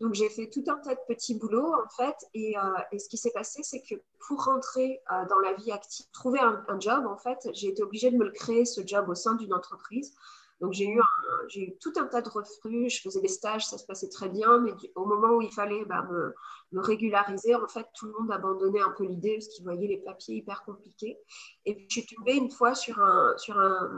Donc 0.00 0.14
j'ai 0.14 0.28
fait 0.28 0.48
tout 0.48 0.62
un 0.68 0.76
tas 0.76 0.94
de 0.94 1.00
petits 1.08 1.34
boulots 1.34 1.74
en 1.74 1.88
fait. 1.96 2.16
Et, 2.34 2.56
euh, 2.56 2.98
ce 2.98 3.08
qui 3.08 3.16
s'est 3.16 3.32
passé, 3.32 3.62
c'est 3.62 3.82
que 3.82 3.96
pour 4.26 4.44
rentrer 4.44 5.00
euh, 5.12 5.24
dans 5.28 5.38
la 5.40 5.54
vie 5.54 5.72
active, 5.72 6.06
trouver 6.12 6.40
un, 6.40 6.64
job 6.80 7.06
en 7.06 7.16
fait, 7.16 7.48
j'ai 7.54 7.68
été 7.68 7.82
obligée 7.82 8.10
de 8.10 8.16
me 8.16 8.24
le 8.24 8.32
créer 8.32 8.64
ce 8.64 8.86
job 8.86 9.08
au 9.08 9.14
sein 9.14 9.34
d'une 9.34 9.52
entreprise. 9.52 10.14
Donc 10.60 10.72
j'ai 10.72 10.88
eu, 10.88 11.00
eu 11.54 11.78
tout 11.78 11.92
un 11.96 12.06
tas 12.06 12.20
de 12.20 12.28
refus, 12.28 12.90
je 12.90 13.00
faisais 13.00 13.20
des 13.20 13.28
stages, 13.28 13.64
ça 13.64 13.78
se 13.78 13.86
passait 13.86 14.08
très 14.08 14.28
bien, 14.28 14.58
mais 14.58 14.72
au 14.96 15.04
moment 15.04 15.36
où 15.36 15.42
il 15.42 15.52
fallait 15.52 15.84
bah, 15.84 16.04
me, 16.10 16.80
régulariser, 16.80 17.54
en 17.54 17.68
fait, 17.68 17.86
tout 17.94 18.06
le 18.06 18.12
monde 18.18 18.32
abandonnait 18.32 18.80
un 18.80 18.90
peu 18.90 19.04
l'idée 19.04 19.34
parce 19.34 19.46
qu'ils 19.48 19.62
voyaient 19.62 19.86
les 19.86 19.98
papiers 19.98 20.34
hyper 20.34 20.64
compliqués. 20.64 21.16
Et 21.64 21.86
je 21.88 22.00
suis 22.00 22.06
tombée 22.12 22.34
une 22.34 22.50
fois 22.50 22.74
sur 22.74 23.00
un, 23.00 23.36
sur 23.36 23.56
un, 23.56 23.88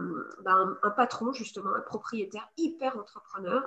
bah, 0.44 0.66
un 0.82 0.90
patron, 0.90 1.32
justement, 1.32 1.74
un 1.74 1.80
propriétaire 1.80 2.46
hyper 2.58 2.98
entrepreneur, 2.98 3.66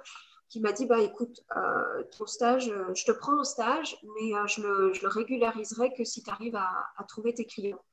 qui 0.53 0.59
m'a 0.59 0.71
dit 0.71 0.85
bah 0.85 0.99
écoute 0.99 1.43
euh, 1.57 2.03
ton 2.15 2.27
stage 2.27 2.69
euh, 2.69 2.93
je 2.93 3.05
te 3.05 3.11
prends 3.11 3.39
en 3.39 3.43
stage 3.43 3.97
mais 4.03 4.35
euh, 4.35 4.45
je, 4.45 4.61
le, 4.61 4.93
le, 5.01 5.07
régulariserai 5.07 5.91
que 5.95 6.03
si 6.03 6.21
tu 6.21 6.29
arrives 6.29 6.55
à, 6.55 7.03
trouver 7.07 7.33
tes 7.33 7.45
clients 7.45 7.83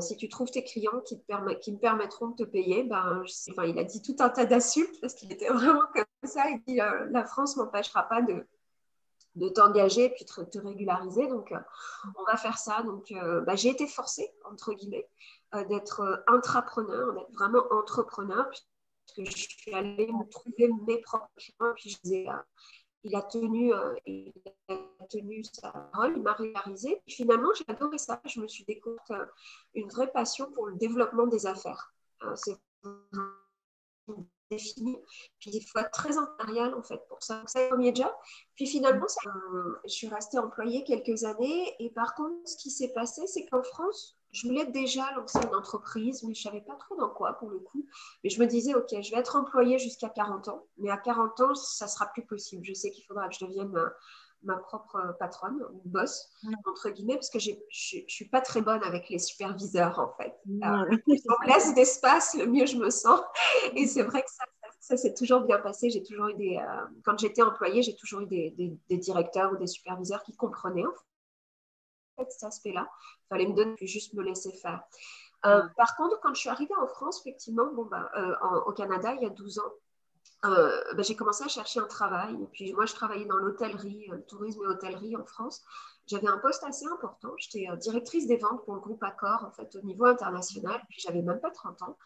si 0.00 0.16
tu 0.16 0.30
trouves 0.30 0.50
tes 0.50 0.64
clients 0.64 1.00
qui, 1.04 1.20
te 1.20 1.70
me 1.70 1.78
permettront 1.78 2.28
de 2.28 2.36
te 2.36 2.44
payer 2.44 2.84
ben 2.84 3.22
enfin, 3.50 3.64
il 3.66 3.78
a 3.78 3.84
dit 3.84 4.00
tout 4.00 4.16
un 4.20 4.30
tas 4.30 4.46
d'insultes 4.46 4.98
parce 5.02 5.12
qu'il 5.12 5.30
était 5.30 5.50
vraiment 5.50 5.82
comme 5.94 6.04
ça 6.24 6.48
il 6.48 6.62
dit 6.66 6.76
la 6.76 7.24
France 7.26 7.58
m'empêchera 7.58 8.04
pas 8.04 8.22
de 8.22 8.46
de 9.34 9.50
t'engager 9.50 10.08
puis 10.08 10.24
de 10.24 10.44
te, 10.44 10.58
régulariser. 10.58 11.26
Donc, 11.26 11.52
on 12.18 12.24
va 12.24 12.38
faire 12.38 12.56
ça. 12.56 12.82
Donc, 12.84 13.12
bah, 13.44 13.54
j'ai 13.54 13.68
été 13.68 13.86
forcée, 13.86 14.32
entre 14.50 14.72
guillemets, 14.72 15.06
d'être 15.68 16.24
intrapreneur, 16.26 17.12
d'être 17.12 17.30
vraiment 17.34 17.62
entrepreneur, 17.70 18.48
que 19.14 19.24
je 19.24 19.36
suis 19.36 19.74
allée 19.74 20.06
me 20.06 20.28
trouver 20.28 20.68
mes 20.86 21.00
propres 21.00 21.30
clients. 21.36 21.74
Puis 21.74 21.90
je 21.90 22.00
disais, 22.02 22.28
euh, 22.28 22.42
il 23.04 23.14
a 23.14 23.22
tenu, 23.22 23.72
euh, 23.72 23.94
il 24.06 24.32
a 24.68 25.06
tenu 25.08 25.42
sa 25.44 25.70
parole, 25.70 26.14
il 26.16 26.22
m'a. 26.22 26.34
Puis 26.34 27.00
finalement, 27.06 27.50
j'ai 27.54 27.64
adoré 27.68 27.98
ça. 27.98 28.20
Je 28.24 28.40
me 28.40 28.48
suis 28.48 28.64
découvert 28.64 29.00
euh, 29.10 29.26
une 29.74 29.88
vraie 29.88 30.10
passion 30.10 30.50
pour 30.52 30.66
le 30.66 30.76
développement 30.76 31.26
des 31.26 31.46
affaires. 31.46 31.92
c'est 32.34 32.56
défini. 34.50 34.96
Puis 35.40 35.50
il 35.52 35.62
faut 35.62 35.78
être 35.78 35.90
très 35.90 36.16
impérial 36.16 36.74
en 36.74 36.82
fait 36.82 37.00
pour 37.08 37.22
ça. 37.22 37.42
C'est 37.46 37.68
premier 37.68 37.94
job. 37.94 38.12
Puis 38.54 38.66
finalement, 38.66 39.06
je 39.84 39.88
suis 39.88 40.08
restée 40.08 40.38
employée 40.38 40.84
quelques 40.84 41.24
années. 41.24 41.74
Et 41.80 41.90
par 41.90 42.14
contre, 42.14 42.48
ce 42.48 42.56
qui 42.56 42.70
s'est 42.70 42.92
passé, 42.92 43.26
c'est 43.26 43.46
qu'en 43.46 43.62
France, 43.62 44.16
je 44.36 44.46
voulais 44.46 44.66
déjà 44.66 45.10
lancer 45.16 45.38
une 45.42 45.54
entreprise, 45.54 46.22
mais 46.22 46.34
je 46.34 46.40
ne 46.40 46.52
savais 46.52 46.60
pas 46.60 46.74
trop 46.74 46.96
dans 46.96 47.08
quoi 47.08 47.34
pour 47.34 47.48
le 47.48 47.58
coup. 47.58 47.86
Mais 48.22 48.30
je 48.30 48.38
me 48.40 48.46
disais, 48.46 48.74
OK, 48.74 48.88
je 48.90 49.10
vais 49.10 49.18
être 49.18 49.36
employée 49.36 49.78
jusqu'à 49.78 50.10
40 50.10 50.48
ans, 50.48 50.66
mais 50.78 50.90
à 50.90 50.98
40 50.98 51.40
ans, 51.40 51.54
ça 51.54 51.88
sera 51.88 52.06
plus 52.06 52.24
possible. 52.24 52.64
Je 52.64 52.74
sais 52.74 52.90
qu'il 52.90 53.04
faudra 53.06 53.28
que 53.28 53.34
je 53.34 53.44
devienne 53.44 53.72
ma, 54.42 54.56
propre 54.56 55.16
patronne 55.18 55.62
ou 55.72 55.80
boss, 55.86 56.30
entre 56.66 56.90
guillemets, 56.90 57.14
parce 57.14 57.30
que 57.30 57.38
je 57.38 57.52
ne 57.52 58.08
suis 58.08 58.28
pas 58.28 58.42
très 58.42 58.60
bonne 58.60 58.82
avec 58.82 59.08
les 59.08 59.18
superviseurs, 59.18 59.98
en 59.98 60.12
fait. 60.16 60.34
Plus 61.04 61.22
on 61.28 61.46
laisse 61.46 61.74
d'espace, 61.74 62.34
le 62.34 62.46
mieux 62.46 62.66
je 62.66 62.76
me 62.76 62.90
sens. 62.90 63.20
Et 63.74 63.86
c'est 63.86 64.02
vrai 64.02 64.22
que 64.22 64.30
ça, 64.30 64.44
ça 64.80 64.96
s'est 64.96 65.14
toujours 65.14 65.40
bien 65.40 65.58
passé. 65.58 65.90
J'ai 65.90 66.02
toujours 66.02 66.28
eu 66.28 66.34
des, 66.34 66.58
euh, 66.58 66.84
quand 67.04 67.18
j'étais 67.18 67.42
employée, 67.42 67.82
j'ai 67.82 67.96
toujours 67.96 68.20
eu 68.20 68.26
des, 68.26 68.54
des, 68.88 68.96
directeurs 68.98 69.52
ou 69.52 69.56
des 69.56 69.66
superviseurs 69.66 70.22
qui 70.22 70.36
comprenaient 70.36 70.84
cet 72.28 72.44
aspect-là. 72.44 72.88
Il 73.24 73.28
fallait 73.28 73.46
me 73.46 73.54
donner, 73.54 73.74
puis 73.74 73.86
juste 73.86 74.14
me 74.14 74.22
laisser 74.22 74.52
faire. 74.52 74.82
Euh, 75.44 75.62
par 75.76 75.96
contre, 75.96 76.18
quand 76.20 76.34
je 76.34 76.40
suis 76.40 76.48
arrivée 76.48 76.74
en 76.80 76.86
France, 76.86 77.20
effectivement, 77.20 77.66
bon, 77.72 77.84
bah, 77.84 78.10
euh, 78.16 78.34
au 78.66 78.72
Canada, 78.72 79.14
il 79.14 79.22
y 79.22 79.26
a 79.26 79.30
12 79.30 79.58
ans, 79.58 79.72
euh, 80.44 80.82
bah, 80.94 81.02
j'ai 81.02 81.14
commencé 81.14 81.44
à 81.44 81.48
chercher 81.48 81.80
un 81.80 81.86
travail. 81.86 82.34
Et 82.42 82.46
puis 82.46 82.72
moi, 82.72 82.86
je 82.86 82.94
travaillais 82.94 83.26
dans 83.26 83.36
l'hôtellerie, 83.36 84.08
le 84.10 84.22
tourisme 84.22 84.62
et 84.64 84.66
hôtellerie 84.66 85.16
en 85.16 85.24
France. 85.24 85.62
J'avais 86.06 86.28
un 86.28 86.38
poste 86.38 86.64
assez 86.64 86.86
important. 86.86 87.32
J'étais 87.36 87.68
directrice 87.78 88.26
des 88.26 88.36
ventes 88.36 88.64
pour 88.64 88.74
le 88.74 88.80
groupe 88.80 89.02
Accor, 89.02 89.44
en 89.44 89.50
fait, 89.50 89.74
au 89.76 89.82
niveau 89.82 90.06
international. 90.06 90.80
Puis 90.88 91.00
j'avais 91.00 91.22
même 91.22 91.40
pas 91.40 91.50
30 91.50 91.82
ans. 91.82 91.96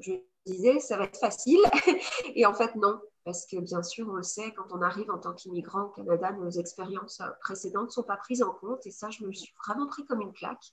Je 0.00 0.12
disais, 0.46 0.80
ça 0.80 0.96
va 0.96 1.04
être 1.04 1.18
facile. 1.18 1.60
et 2.34 2.46
en 2.46 2.54
fait, 2.54 2.74
non. 2.76 3.00
Parce 3.24 3.46
que 3.46 3.56
bien 3.58 3.82
sûr, 3.82 4.06
on 4.08 4.16
le 4.16 4.22
sait, 4.22 4.52
quand 4.52 4.66
on 4.70 4.82
arrive 4.82 5.10
en 5.10 5.18
tant 5.18 5.32
qu'immigrant 5.32 5.84
au 5.84 5.88
Canada, 5.88 6.32
nos 6.32 6.50
expériences 6.50 7.20
euh, 7.20 7.30
précédentes 7.40 7.86
ne 7.86 7.92
sont 7.92 8.02
pas 8.02 8.18
prises 8.18 8.42
en 8.42 8.52
compte. 8.52 8.86
Et 8.86 8.90
ça, 8.90 9.08
je 9.10 9.24
me 9.24 9.32
suis 9.32 9.52
vraiment 9.64 9.86
pris 9.86 10.04
comme 10.04 10.20
une 10.20 10.32
claque. 10.32 10.72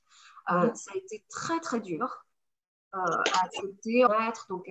Euh, 0.52 0.74
ça 0.74 0.92
a 0.94 0.98
été 0.98 1.24
très, 1.30 1.60
très 1.60 1.80
dur. 1.80 2.26
Euh, 2.94 2.98
à 3.00 3.46
accepter, 3.46 4.04
à 4.04 4.28
être. 4.28 4.48
Donc, 4.50 4.70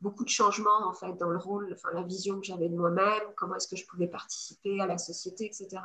beaucoup 0.00 0.22
de 0.22 0.28
changements 0.28 0.86
en 0.86 0.92
fait 0.92 1.14
dans 1.14 1.30
le 1.30 1.38
rôle, 1.38 1.68
enfin 1.72 1.88
la 1.94 2.04
vision 2.04 2.38
que 2.38 2.46
j'avais 2.46 2.68
de 2.68 2.76
moi-même, 2.76 3.22
comment 3.36 3.56
est-ce 3.56 3.66
que 3.66 3.74
je 3.74 3.84
pouvais 3.86 4.06
participer 4.06 4.80
à 4.80 4.86
la 4.86 4.98
société, 4.98 5.46
etc. 5.46 5.82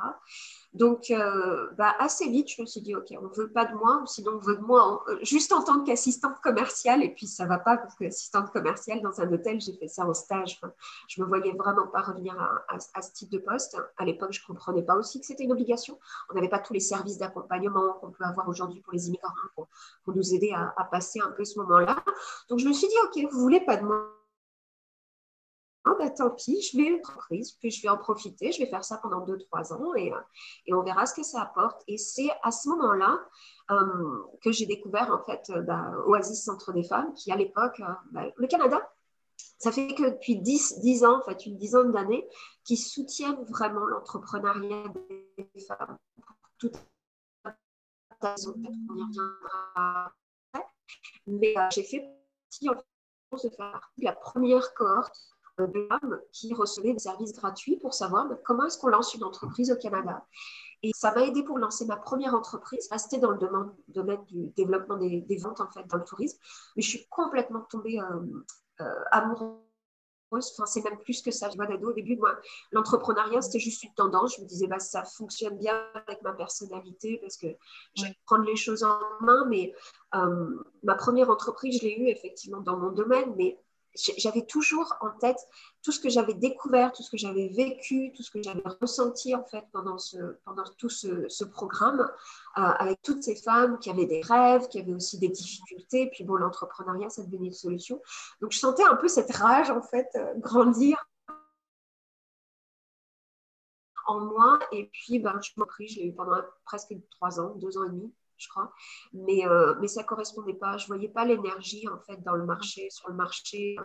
Donc, 0.74 1.10
euh, 1.10 1.68
bah, 1.76 1.94
assez 1.98 2.28
vite, 2.30 2.48
je 2.48 2.62
me 2.62 2.66
suis 2.66 2.80
dit, 2.80 2.94
OK, 2.94 3.12
on 3.20 3.28
ne 3.28 3.34
veut 3.34 3.50
pas 3.50 3.66
de 3.66 3.74
moi, 3.74 4.00
ou 4.02 4.06
sinon 4.06 4.32
on 4.36 4.38
veut 4.38 4.56
de 4.56 4.62
moi 4.62 5.04
euh, 5.08 5.18
juste 5.22 5.52
en 5.52 5.62
tant 5.62 5.84
qu'assistante 5.84 6.40
commerciale. 6.42 7.02
Et 7.02 7.10
puis, 7.10 7.26
ça 7.26 7.44
ne 7.44 7.50
va 7.50 7.58
pas 7.58 7.76
parce 7.76 7.94
qu'assistante 7.94 8.50
commerciale 8.52 9.02
dans 9.02 9.20
un 9.20 9.30
hôtel, 9.30 9.60
j'ai 9.60 9.74
fait 9.74 9.88
ça 9.88 10.06
en 10.06 10.14
stage. 10.14 10.60
je 11.08 11.20
ne 11.20 11.26
me 11.26 11.28
voyais 11.28 11.52
vraiment 11.52 11.86
pas 11.88 12.00
revenir 12.00 12.34
à, 12.68 13.02
ce 13.02 13.12
type 13.12 13.30
de 13.30 13.38
poste. 13.38 13.76
À 13.98 14.04
l'époque, 14.06 14.32
je 14.32 14.40
ne 14.40 14.46
comprenais 14.46 14.82
pas 14.82 14.96
aussi 14.96 15.20
que 15.20 15.26
c'était 15.26 15.44
une 15.44 15.52
obligation. 15.52 15.98
On 16.30 16.34
n'avait 16.34 16.48
pas 16.48 16.58
tous 16.58 16.72
les 16.72 16.80
services 16.80 17.18
d'accompagnement 17.18 17.94
qu'on 18.00 18.10
peut 18.10 18.24
avoir 18.24 18.48
aujourd'hui 18.48 18.80
pour 18.80 18.94
les 18.94 19.08
immigrants 19.08 19.28
pour, 19.54 20.14
nous 20.14 20.34
aider 20.34 20.52
à, 20.52 20.84
passer 20.90 21.20
un 21.20 21.30
peu 21.32 21.44
ce 21.44 21.58
moment-là. 21.60 22.02
Donc, 22.48 22.60
je 22.60 22.68
me 22.68 22.72
suis 22.72 22.88
dit, 22.88 22.94
OK, 23.04 23.30
vous 23.30 23.38
ne 23.38 23.42
voulez 23.42 23.60
pas 23.60 23.76
de 23.76 23.84
moi 23.84 24.21
bah, 26.02 26.10
tant 26.10 26.30
pis, 26.30 26.60
je 26.60 26.76
vais 26.76 26.92
entreprise, 26.94 27.52
puis 27.52 27.70
je 27.70 27.82
vais 27.82 27.88
en 27.88 27.96
profiter, 27.96 28.50
je 28.50 28.58
vais 28.58 28.66
faire 28.66 28.84
ça 28.84 28.98
pendant 28.98 29.24
2-3 29.24 29.72
ans 29.72 29.94
et, 29.94 30.12
euh, 30.12 30.16
et, 30.66 30.74
on 30.74 30.82
verra 30.82 31.06
ce 31.06 31.14
que 31.14 31.22
ça 31.22 31.42
apporte. 31.42 31.82
Et 31.86 31.96
c'est 31.96 32.30
à 32.42 32.50
ce 32.50 32.68
moment-là 32.70 33.20
euh, 33.70 34.22
que 34.42 34.50
j'ai 34.50 34.66
découvert 34.66 35.10
en 35.12 35.22
fait 35.24 35.50
euh, 35.50 35.62
bah, 35.62 35.92
Oasis 36.06 36.44
Centre 36.44 36.72
des 36.72 36.82
femmes, 36.82 37.12
qui 37.14 37.30
à 37.30 37.36
l'époque, 37.36 37.80
bah, 38.10 38.24
le 38.36 38.46
Canada, 38.48 38.80
ça 39.58 39.70
fait 39.70 39.94
que 39.94 40.10
depuis 40.10 40.36
10, 40.36 40.80
10 40.80 41.04
ans, 41.04 41.18
en 41.18 41.22
fait 41.22 41.46
une 41.46 41.56
dizaine 41.56 41.92
d'années, 41.92 42.28
qui 42.64 42.76
soutiennent 42.76 43.44
vraiment 43.44 43.86
l'entrepreneuriat 43.86 44.92
des 45.38 45.60
femmes. 45.60 45.98
Reviendra 48.20 50.12
Mais 51.26 51.54
j'ai 51.72 51.82
fait 51.82 52.04
partie 52.50 52.68
de 53.98 54.04
la 54.04 54.12
première 54.12 54.74
cohorte 54.74 55.32
de 55.58 55.86
femmes 55.88 56.20
qui 56.32 56.54
recevaient 56.54 56.92
des 56.92 56.98
services 56.98 57.32
gratuits 57.32 57.76
pour 57.76 57.94
savoir 57.94 58.26
comment 58.44 58.64
est-ce 58.64 58.78
qu'on 58.78 58.88
lance 58.88 59.14
une 59.14 59.24
entreprise 59.24 59.70
au 59.70 59.76
Canada. 59.76 60.24
Et 60.82 60.90
ça 60.94 61.14
m'a 61.14 61.24
aidé 61.24 61.44
pour 61.44 61.58
lancer 61.58 61.84
ma 61.84 61.96
première 61.96 62.34
entreprise, 62.34 62.88
rester 62.90 63.18
dans 63.18 63.30
le 63.30 63.38
domaine, 63.38 63.72
domaine 63.88 64.24
du 64.24 64.48
développement 64.56 64.96
des, 64.96 65.38
ventes 65.40 65.60
en 65.60 65.70
fait 65.70 65.86
dans 65.86 65.98
le 65.98 66.04
tourisme. 66.04 66.38
Mais 66.76 66.82
je 66.82 66.88
suis 66.88 67.06
complètement 67.08 67.60
tombée 67.70 68.00
euh, 68.00 68.42
euh, 68.80 69.04
amoureuse. 69.12 69.58
Enfin, 70.32 70.64
c'est 70.64 70.82
même 70.82 70.98
plus 70.98 71.20
que 71.20 71.30
ça. 71.30 71.50
Je 71.50 71.56
vois 71.56 71.66
d'ado 71.66 71.90
au 71.90 71.92
début, 71.92 72.16
moi, 72.16 72.36
l'entrepreneuriat, 72.72 73.42
c'était 73.42 73.58
juste 73.58 73.84
une 73.84 73.92
tendance. 73.92 74.36
Je 74.36 74.42
me 74.42 74.46
disais, 74.46 74.66
bah, 74.66 74.78
ça 74.78 75.04
fonctionne 75.04 75.58
bien 75.58 75.78
avec 75.94 76.22
ma 76.22 76.32
personnalité 76.32 77.18
parce 77.18 77.36
que 77.36 77.48
je 77.94 78.04
vais 78.04 78.16
prendre 78.24 78.44
les 78.44 78.56
choses 78.56 78.82
en 78.82 78.98
main. 79.20 79.44
Mais 79.48 79.74
euh, 80.14 80.64
ma 80.82 80.94
première 80.94 81.28
entreprise, 81.28 81.78
je 81.80 81.86
l'ai 81.86 81.94
eue 81.96 82.08
effectivement 82.08 82.60
dans 82.60 82.78
mon 82.78 82.90
domaine, 82.90 83.34
mais 83.36 83.61
j'avais 83.94 84.46
toujours 84.46 84.94
en 85.00 85.10
tête 85.18 85.38
tout 85.82 85.92
ce 85.92 86.00
que 86.00 86.08
j'avais 86.08 86.34
découvert, 86.34 86.92
tout 86.92 87.02
ce 87.02 87.10
que 87.10 87.16
j'avais 87.16 87.48
vécu, 87.48 88.12
tout 88.14 88.22
ce 88.22 88.30
que 88.30 88.42
j'avais 88.42 88.62
ressenti 88.80 89.34
en 89.34 89.44
fait 89.44 89.64
pendant, 89.72 89.98
ce, 89.98 90.16
pendant 90.44 90.64
tout 90.78 90.88
ce, 90.88 91.44
programme, 91.44 92.00
euh, 92.00 92.60
avec 92.60 93.02
toutes 93.02 93.22
ces 93.22 93.36
femmes 93.36 93.78
qui 93.78 93.90
avaient 93.90 94.06
des 94.06 94.22
rêves, 94.22 94.68
qui 94.68 94.78
avaient 94.78 94.94
aussi 94.94 95.18
des 95.18 95.28
difficultés. 95.28 96.08
Puis 96.10 96.24
bon, 96.24 96.36
l'entrepreneuriat, 96.36 97.10
ça 97.10 97.22
devenait 97.22 97.48
une 97.48 97.52
solution. 97.52 98.00
Donc 98.40 98.52
je 98.52 98.58
sentais 98.58 98.84
un 98.84 98.96
peu 98.96 99.08
cette 99.08 99.34
rage 99.34 99.70
en 99.70 99.82
fait 99.82 100.08
euh, 100.16 100.34
grandir 100.36 100.96
en 104.06 104.20
moi. 104.20 104.58
Et 104.72 104.90
puis, 104.92 105.18
ben, 105.18 105.38
je 105.42 105.50
m'en 105.56 105.66
prie, 105.66 105.88
je 105.88 106.00
l'ai 106.00 106.06
eu 106.06 106.14
pendant 106.14 106.40
presque 106.64 106.94
trois 107.10 107.40
ans, 107.40 107.54
deux 107.56 107.76
ans 107.78 107.84
et 107.84 107.90
demi 107.90 108.12
je 108.42 108.48
crois. 108.48 108.72
Mais, 109.12 109.46
euh, 109.46 109.74
mais 109.80 109.88
ça 109.88 110.02
ne 110.02 110.06
correspondait 110.06 110.54
pas. 110.54 110.76
Je 110.76 110.84
ne 110.84 110.88
voyais 110.88 111.08
pas 111.08 111.24
l'énergie, 111.24 111.88
en 111.88 111.98
fait, 112.00 112.22
dans 112.22 112.34
le 112.34 112.44
marché, 112.44 112.88
sur 112.90 113.08
le 113.08 113.14
marché, 113.14 113.76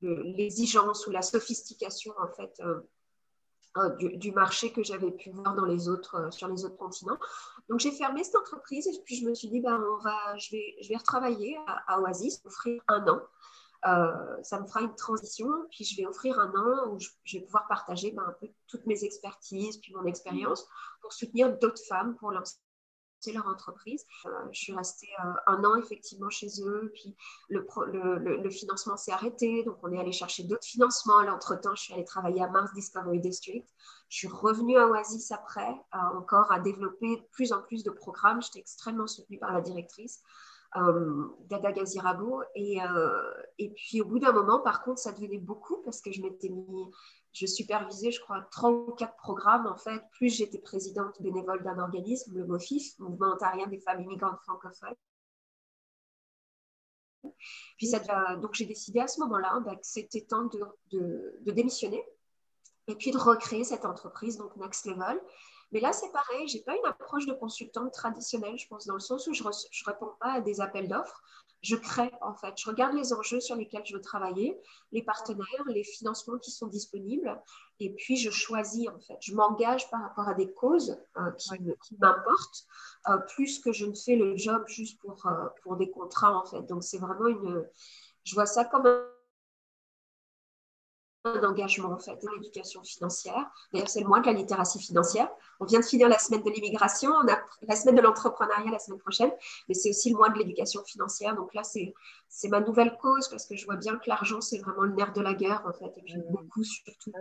l'exigence 0.00 1.06
ou 1.06 1.10
la 1.10 1.22
sophistication, 1.22 2.12
en 2.18 2.28
fait, 2.28 2.52
euh, 2.60 2.80
euh, 3.76 3.90
du, 3.96 4.32
marché 4.32 4.72
que 4.72 4.82
j'avais 4.82 5.10
pu 5.12 5.30
voir 5.30 5.54
dans 5.54 5.64
les 5.64 5.88
autres, 5.88 6.32
sur 6.32 6.48
les 6.48 6.64
autres 6.64 6.76
continents. 6.76 7.18
Donc, 7.68 7.80
j'ai 7.80 7.92
fermé 7.92 8.24
cette 8.24 8.36
entreprise 8.36 8.86
et 8.88 9.00
puis 9.04 9.16
je 9.16 9.28
me 9.28 9.34
suis 9.34 9.48
dit, 9.48 9.60
ben, 9.60 9.80
on 9.80 10.02
va, 10.02 10.36
je, 10.36 10.50
vais, 10.50 10.76
je 10.82 10.88
vais 10.88 10.96
retravailler 10.96 11.56
à, 11.86 12.00
Oasis, 12.00 12.40
offrir 12.44 12.82
un 12.88 13.06
an. 13.06 13.20
ça 14.42 14.60
me 14.60 14.66
fera 14.66 14.80
une 14.80 14.94
transition, 14.96 15.48
puis 15.70 15.84
je 15.84 15.96
vais 15.96 16.06
offrir 16.06 16.38
un 16.40 16.50
an 16.50 16.90
où 16.90 16.98
je, 16.98 17.38
vais 17.38 17.44
pouvoir 17.44 17.68
partager 17.68 18.10
ben, 18.10 18.24
un 18.26 18.34
peu 18.40 18.48
toutes 18.66 18.86
mes 18.86 19.04
expertises, 19.04 19.78
puis 19.78 19.94
mon 19.94 20.06
expérience 20.06 20.66
pour 21.00 21.12
soutenir 21.12 21.56
d'autres 21.58 21.82
femmes 21.88 22.16
pour 22.16 22.32
lancer 22.32 22.56
leur 23.26 23.46
entreprise. 23.46 24.04
Euh, 24.26 24.30
je 24.52 24.60
suis 24.60 24.72
restée 24.72 25.08
euh, 25.24 25.32
un 25.46 25.64
an 25.64 25.76
effectivement 25.76 26.30
chez 26.30 26.48
eux, 26.60 26.90
puis 26.94 27.16
le, 27.48 28.50
financement 28.50 28.96
s'est 28.96 29.12
arrêté, 29.12 29.64
donc 29.64 29.76
on 29.82 29.92
est 29.92 29.98
allé 29.98 30.12
chercher 30.12 30.44
d'autres 30.44 30.66
financements. 30.66 31.18
Entre-temps, 31.18 31.74
je 31.74 31.82
suis 31.82 31.94
allée 31.94 32.04
travailler 32.04 32.42
à 32.42 32.48
Mars 32.48 32.72
Discovery 32.74 33.20
District. 33.20 33.68
Je 34.08 34.16
suis 34.16 34.28
revenue 34.28 34.78
à 34.78 34.86
Oasis 34.86 35.30
après, 35.32 35.68
euh, 35.68 36.18
encore 36.18 36.50
à 36.50 36.60
développer 36.60 37.16
de 37.16 37.22
plus 37.32 37.52
en 37.52 37.62
plus 37.62 37.84
de 37.84 37.90
programmes. 37.90 38.40
J'étais 38.42 38.60
extrêmement 38.60 39.06
soutenue 39.06 39.38
par 39.38 39.52
la 39.52 39.60
directrice. 39.60 40.22
Dada 41.48 41.72
Gazirabo. 41.72 42.42
Et, 42.54 42.78
et 43.56 43.70
puis 43.70 44.02
au 44.02 44.04
bout 44.04 44.18
d'un 44.18 44.32
moment, 44.32 44.58
par 44.58 44.82
contre, 44.82 45.00
ça 45.00 45.12
devenait 45.12 45.38
beaucoup 45.38 45.78
parce 45.82 46.02
que 46.02 46.12
je 46.12 46.20
m'étais 46.20 46.50
mis 46.50 46.90
je 47.38 47.46
supervisais, 47.46 48.10
je 48.10 48.20
crois, 48.20 48.42
trois 48.50 48.70
ou 48.70 48.92
quatre 48.92 49.16
programmes, 49.16 49.66
en 49.66 49.76
fait, 49.76 50.02
plus 50.12 50.28
j'étais 50.28 50.58
présidente 50.58 51.22
bénévole 51.22 51.62
d'un 51.62 51.78
organisme, 51.78 52.34
le 52.34 52.46
MOFIF, 52.46 52.98
Mouvement 52.98 53.34
ontarien 53.34 53.66
des 53.68 53.78
femmes 53.78 54.00
immigrantes 54.00 54.40
francophones. 54.42 54.96
Puis 57.76 57.90
donc 58.40 58.54
j'ai 58.54 58.64
décidé 58.64 59.00
à 59.00 59.06
ce 59.06 59.20
moment-là 59.20 59.60
bah, 59.64 59.76
que 59.76 59.86
c'était 59.86 60.22
temps 60.22 60.44
de, 60.46 61.40
de, 61.42 61.50
démissionner 61.52 62.02
et 62.86 62.94
puis 62.94 63.10
de 63.10 63.18
recréer 63.18 63.64
cette 63.64 63.84
entreprise, 63.84 64.36
donc 64.36 64.56
Next 64.56 64.86
Level. 64.86 65.20
Mais 65.72 65.80
là, 65.80 65.92
c'est 65.92 66.10
pareil, 66.12 66.48
je 66.48 66.56
n'ai 66.56 66.62
pas 66.62 66.74
une 66.76 66.86
approche 66.86 67.26
de 67.26 67.34
consultante 67.34 67.92
traditionnelle, 67.92 68.56
je 68.56 68.66
pense, 68.68 68.86
dans 68.86 68.94
le 68.94 69.00
sens 69.00 69.26
où 69.26 69.34
je 69.34 69.42
ne 69.42 69.86
réponds 69.86 70.12
pas 70.20 70.32
à 70.34 70.40
des 70.40 70.60
appels 70.60 70.88
d'offres 70.88 71.22
je 71.62 71.76
crée 71.76 72.10
en 72.20 72.34
fait. 72.34 72.54
Je 72.56 72.68
regarde 72.68 72.94
les 72.94 73.12
enjeux 73.12 73.40
sur 73.40 73.56
lesquels 73.56 73.84
je 73.84 73.94
veux 73.94 74.00
travailler, 74.00 74.58
les 74.92 75.02
partenaires, 75.02 75.64
les 75.66 75.84
financements 75.84 76.38
qui 76.38 76.50
sont 76.50 76.66
disponibles, 76.66 77.40
et 77.80 77.92
puis 77.94 78.16
je 78.16 78.30
choisis 78.30 78.88
en 78.88 78.98
fait. 79.00 79.16
Je 79.20 79.34
m'engage 79.34 79.90
par 79.90 80.02
rapport 80.02 80.28
à 80.28 80.34
des 80.34 80.52
causes 80.52 80.98
euh, 81.16 81.30
qui, 81.32 81.96
m'importent, 81.98 82.64
euh, 83.08 83.18
plus 83.18 83.58
que 83.58 83.72
je 83.72 83.86
ne 83.86 83.94
fais 83.94 84.16
le 84.16 84.36
job 84.36 84.64
juste 84.68 85.00
pour, 85.00 85.26
euh, 85.26 85.46
pour 85.62 85.76
des 85.76 85.90
contrats 85.90 86.36
en 86.36 86.44
fait. 86.44 86.62
Donc 86.62 86.84
c'est 86.84 86.98
vraiment 86.98 87.26
une. 87.26 87.66
Je 88.24 88.34
vois 88.34 88.46
ça 88.46 88.64
comme 88.64 88.86
un 88.86 89.04
d'engagement 91.40 91.92
en 91.92 91.98
fait, 91.98 92.18
l'éducation 92.34 92.82
financière. 92.82 93.50
D'ailleurs, 93.72 93.88
c'est 93.88 94.00
le 94.00 94.06
mois 94.06 94.20
de 94.20 94.26
la 94.26 94.32
littératie 94.32 94.78
financière. 94.78 95.28
On 95.60 95.64
vient 95.64 95.80
de 95.80 95.84
finir 95.84 96.08
la 96.08 96.18
semaine 96.18 96.42
de 96.42 96.50
l'immigration, 96.50 97.10
on 97.10 97.28
a 97.28 97.38
la 97.62 97.76
semaine 97.76 97.96
de 97.96 98.00
l'entrepreneuriat 98.00 98.70
la 98.70 98.78
semaine 98.78 99.00
prochaine, 99.00 99.30
mais 99.68 99.74
c'est 99.74 99.90
aussi 99.90 100.10
le 100.10 100.16
mois 100.16 100.30
de 100.30 100.38
l'éducation 100.38 100.82
financière. 100.84 101.34
Donc 101.36 101.52
là, 101.54 101.62
c'est, 101.64 101.92
ma 102.48 102.60
nouvelle 102.60 102.96
cause 103.00 103.28
parce 103.28 103.46
que 103.46 103.56
je 103.56 103.64
vois 103.64 103.76
bien 103.76 103.96
que 103.96 104.08
l'argent, 104.08 104.40
c'est 104.40 104.58
vraiment 104.58 104.82
le 104.82 104.92
nerf 104.92 105.12
de 105.12 105.20
la 105.20 105.34
guerre 105.34 105.62
en 105.66 105.72
fait, 105.72 105.92
et 105.96 106.02
puis 106.02 106.16
mmh. 106.16 106.22
beaucoup 106.30 106.64
surtout 106.64 107.12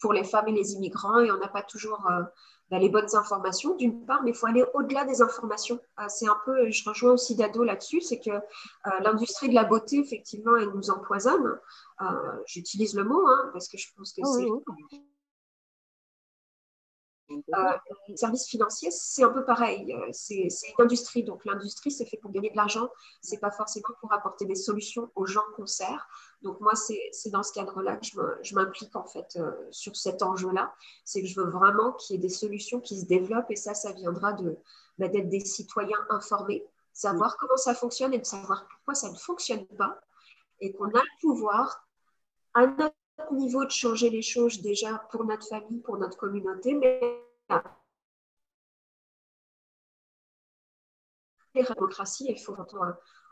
pour 0.00 0.12
les 0.12 0.24
femmes 0.24 0.48
et 0.48 0.52
les 0.52 0.72
immigrants, 0.72 1.18
et 1.18 1.30
on 1.30 1.36
n'a 1.36 1.48
pas 1.48 1.62
toujours 1.62 2.06
euh, 2.10 2.22
bah, 2.70 2.78
les 2.78 2.88
bonnes 2.88 3.14
informations, 3.16 3.74
d'une 3.76 4.06
part, 4.06 4.22
mais 4.22 4.30
il 4.30 4.36
faut 4.36 4.46
aller 4.46 4.64
au-delà 4.74 5.04
des 5.04 5.22
informations. 5.22 5.80
Euh, 5.98 6.04
c'est 6.08 6.28
un 6.28 6.38
peu, 6.44 6.70
je 6.70 6.88
rejoins 6.88 7.12
aussi 7.12 7.34
Dado 7.34 7.64
là-dessus, 7.64 8.00
c'est 8.00 8.20
que 8.20 8.30
euh, 8.30 8.40
l'industrie 9.02 9.48
de 9.48 9.54
la 9.54 9.64
beauté, 9.64 9.98
effectivement, 9.98 10.56
elle 10.56 10.70
nous 10.70 10.90
empoisonne. 10.90 11.58
Euh, 12.00 12.04
j'utilise 12.46 12.94
le 12.94 13.04
mot, 13.04 13.26
hein, 13.26 13.50
parce 13.52 13.68
que 13.68 13.76
je 13.76 13.88
pense 13.96 14.12
que 14.12 14.22
c'est... 14.24 14.46
Euh, 17.30 17.76
les 18.08 18.16
services 18.16 18.48
financiers, 18.48 18.90
c'est 18.90 19.22
un 19.22 19.30
peu 19.30 19.44
pareil. 19.44 19.94
C'est 20.12 20.48
une 20.78 20.84
industrie. 20.84 21.22
Donc, 21.22 21.44
l'industrie, 21.44 21.90
c'est 21.90 22.04
fait 22.04 22.16
pour 22.16 22.32
gagner 22.32 22.50
de 22.50 22.56
l'argent. 22.56 22.88
C'est 23.20 23.38
pas 23.38 23.50
forcément 23.50 23.88
pour 24.00 24.12
apporter 24.12 24.46
des 24.46 24.56
solutions 24.56 25.10
aux 25.14 25.26
gens 25.26 25.44
qu'on 25.54 25.66
sert. 25.66 26.08
Donc, 26.42 26.60
moi, 26.60 26.72
c'est 26.74 27.30
dans 27.30 27.42
ce 27.42 27.52
cadre-là 27.52 27.96
que 27.96 28.06
je 28.42 28.54
m'implique, 28.54 28.96
en 28.96 29.04
fait, 29.04 29.36
euh, 29.36 29.52
sur 29.70 29.94
cet 29.94 30.22
enjeu-là. 30.22 30.74
C'est 31.04 31.20
que 31.20 31.28
je 31.28 31.38
veux 31.38 31.50
vraiment 31.50 31.92
qu'il 31.92 32.16
y 32.16 32.18
ait 32.18 32.22
des 32.22 32.30
solutions 32.30 32.80
qui 32.80 32.98
se 32.98 33.06
développent. 33.06 33.50
Et 33.50 33.56
ça, 33.56 33.74
ça 33.74 33.92
viendra 33.92 34.32
bah, 34.98 35.08
d'être 35.08 35.28
des 35.28 35.40
citoyens 35.40 35.98
informés, 36.08 36.64
savoir 36.92 37.36
comment 37.36 37.56
ça 37.56 37.74
fonctionne 37.74 38.14
et 38.14 38.18
de 38.18 38.24
savoir 38.24 38.66
pourquoi 38.68 38.94
ça 38.94 39.10
ne 39.10 39.16
fonctionne 39.16 39.66
pas. 39.66 40.00
Et 40.60 40.72
qu'on 40.72 40.88
a 40.88 41.02
le 41.02 41.20
pouvoir, 41.20 41.86
à 42.54 42.66
notre 42.66 42.94
niveau 43.32 43.64
de 43.64 43.70
changer 43.70 44.08
les 44.08 44.22
choses 44.22 44.62
déjà 44.62 44.98
pour 45.10 45.24
notre 45.24 45.46
famille, 45.46 45.80
pour 45.80 45.98
notre 45.98 46.16
communauté, 46.16 46.74
mais 46.74 47.00
la 51.54 51.62
démocratie, 51.74 52.26
il 52.28 52.38
faut 52.38 52.54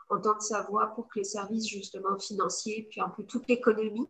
entendre, 0.09 0.41
sa 0.41 0.63
voix 0.63 0.87
pour 0.87 1.07
que 1.07 1.19
les 1.19 1.25
services 1.25 1.67
justement 1.67 2.17
financiers, 2.17 2.87
puis 2.89 3.01
un 3.01 3.09
peu 3.09 3.23
toute 3.23 3.47
l'économie, 3.47 4.09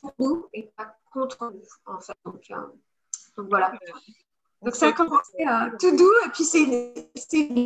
pour 0.00 0.12
nous 0.18 0.48
et 0.52 0.70
pas 0.76 0.96
contre 1.12 1.52
nous, 1.52 1.68
en 1.86 2.00
fait. 2.00 2.14
Donc, 2.24 2.50
euh, 2.50 3.42
voilà. 3.48 3.72
Donc 4.62 4.74
ça 4.74 4.88
a 4.88 4.92
commencé 4.92 5.44
tout 5.80 5.96
doux 5.96 6.12
et 6.26 6.28
puis 6.30 6.44
c'est 6.44 6.66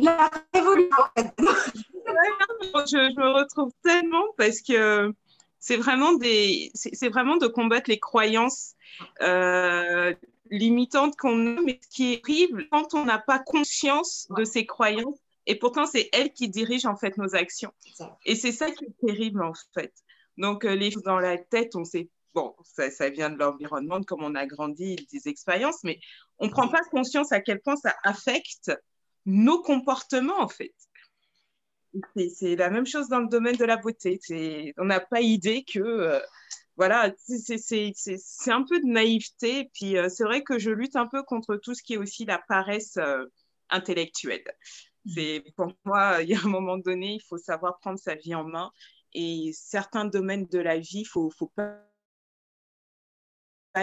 la 0.01 0.31
révolution. 0.53 0.97
En 0.97 1.21
fait. 1.21 1.33
je, 1.37 2.97
je, 2.97 3.19
me 3.19 3.33
retrouve 3.33 3.71
tellement 3.83 4.23
parce 4.37 4.61
que 4.61 5.13
c'est 5.59 5.77
vraiment, 5.77 6.13
des, 6.13 6.71
c'est 6.73 7.09
vraiment 7.09 7.37
de 7.37 7.47
combattre 7.47 7.89
les 7.89 7.99
croyances 7.99 8.75
euh, 9.21 10.13
limitantes 10.51 11.15
qu'on 11.17 11.57
a, 11.57 11.61
mais 11.61 11.79
ce 11.81 11.87
qui 11.89 12.13
est 12.13 12.21
horrible 12.23 12.67
quand 12.71 12.93
on 12.93 13.03
n'a 13.03 13.17
pas 13.17 13.39
conscience 13.39 14.27
de 14.37 14.43
ces 14.43 14.65
croyances. 14.65 15.17
Et 15.47 15.55
pourtant, 15.55 15.85
c'est 15.85 16.09
elles 16.13 16.33
qui 16.33 16.49
dirigent 16.49 16.89
en 16.89 16.95
fait 16.95 17.17
nos 17.17 17.35
actions. 17.35 17.71
Et 18.25 18.35
c'est 18.35 18.51
ça 18.51 18.71
qui 18.71 18.85
est 18.85 19.07
terrible 19.07 19.43
en 19.43 19.53
fait. 19.73 19.93
Donc, 20.37 20.65
euh, 20.65 20.75
les 20.75 20.91
choses 20.91 21.03
dans 21.03 21.19
la 21.19 21.37
tête, 21.37 21.75
on 21.75 21.85
sait, 21.85 22.09
bon, 22.33 22.55
ça, 22.63 22.91
ça 22.91 23.09
vient 23.09 23.29
de 23.29 23.37
l'environnement, 23.37 23.99
de 23.99 24.05
comment 24.05 24.27
on 24.27 24.35
a 24.35 24.45
grandi, 24.45 24.95
des 25.11 25.27
expériences, 25.27 25.83
mais 25.83 25.99
on 26.39 26.47
ne 26.47 26.51
prend 26.51 26.67
pas 26.67 26.81
conscience 26.91 27.31
à 27.31 27.39
quel 27.39 27.61
point 27.61 27.75
ça 27.75 27.95
affecte 28.03 28.71
nos 29.25 29.61
comportements 29.61 30.39
en 30.39 30.47
fait. 30.47 30.73
C'est 32.35 32.57
la 32.57 32.69
même 32.69 32.85
chose 32.85 33.07
dans 33.07 33.19
le 33.21 33.29
domaine 33.29 33.55
de 33.55 33.63
la 33.63 33.77
beauté. 33.77 34.19
On 34.77 34.85
n'a 34.85 34.99
pas 34.99 35.21
idée 35.21 35.63
que, 35.63 35.79
euh, 35.79 36.19
voilà, 36.75 37.13
c'est 37.17 38.51
un 38.51 38.63
peu 38.63 38.81
de 38.81 38.85
naïveté. 38.85 39.69
Puis 39.73 39.97
euh, 39.97 40.09
c'est 40.09 40.25
vrai 40.25 40.43
que 40.43 40.59
je 40.59 40.71
lutte 40.71 40.97
un 40.97 41.07
peu 41.07 41.23
contre 41.23 41.55
tout 41.55 41.73
ce 41.73 41.81
qui 41.81 41.93
est 41.93 41.97
aussi 41.97 42.25
la 42.25 42.43
paresse 42.49 42.99
intellectuelle. 43.69 44.43
Pour 45.55 45.73
moi, 45.85 46.21
il 46.21 46.29
y 46.29 46.35
a 46.35 46.39
un 46.39 46.49
moment 46.49 46.77
donné, 46.77 47.15
il 47.15 47.21
faut 47.21 47.37
savoir 47.37 47.79
prendre 47.79 47.99
sa 47.99 48.15
vie 48.15 48.35
en 48.35 48.43
main. 48.43 48.71
Et 49.13 49.51
certains 49.53 50.05
domaines 50.05 50.45
de 50.47 50.59
la 50.59 50.77
vie, 50.77 51.01
il 51.01 51.05
faut, 51.05 51.29
faut 51.29 51.51
pas 51.55 51.79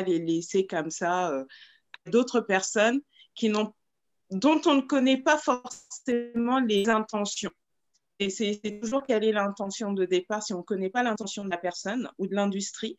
les 0.06 0.18
laisser 0.18 0.66
comme 0.66 0.90
ça 0.90 1.44
d'autres 2.06 2.40
personnes 2.40 3.00
dont 4.30 4.60
on 4.66 4.74
ne 4.74 4.80
connaît 4.80 5.22
pas 5.22 5.38
forcément 5.38 6.60
les 6.60 6.88
intentions. 6.88 7.50
Et 8.18 8.30
c'est 8.30 8.60
toujours 8.80 9.02
quelle 9.04 9.24
est 9.24 9.32
l'intention 9.32 9.92
de 9.92 10.04
départ 10.04 10.42
si 10.42 10.54
on 10.54 10.58
ne 10.58 10.62
connaît 10.62 10.90
pas 10.90 11.02
l'intention 11.02 11.44
de 11.44 11.50
la 11.50 11.58
personne 11.58 12.08
ou 12.18 12.26
de 12.26 12.34
l'industrie. 12.34 12.96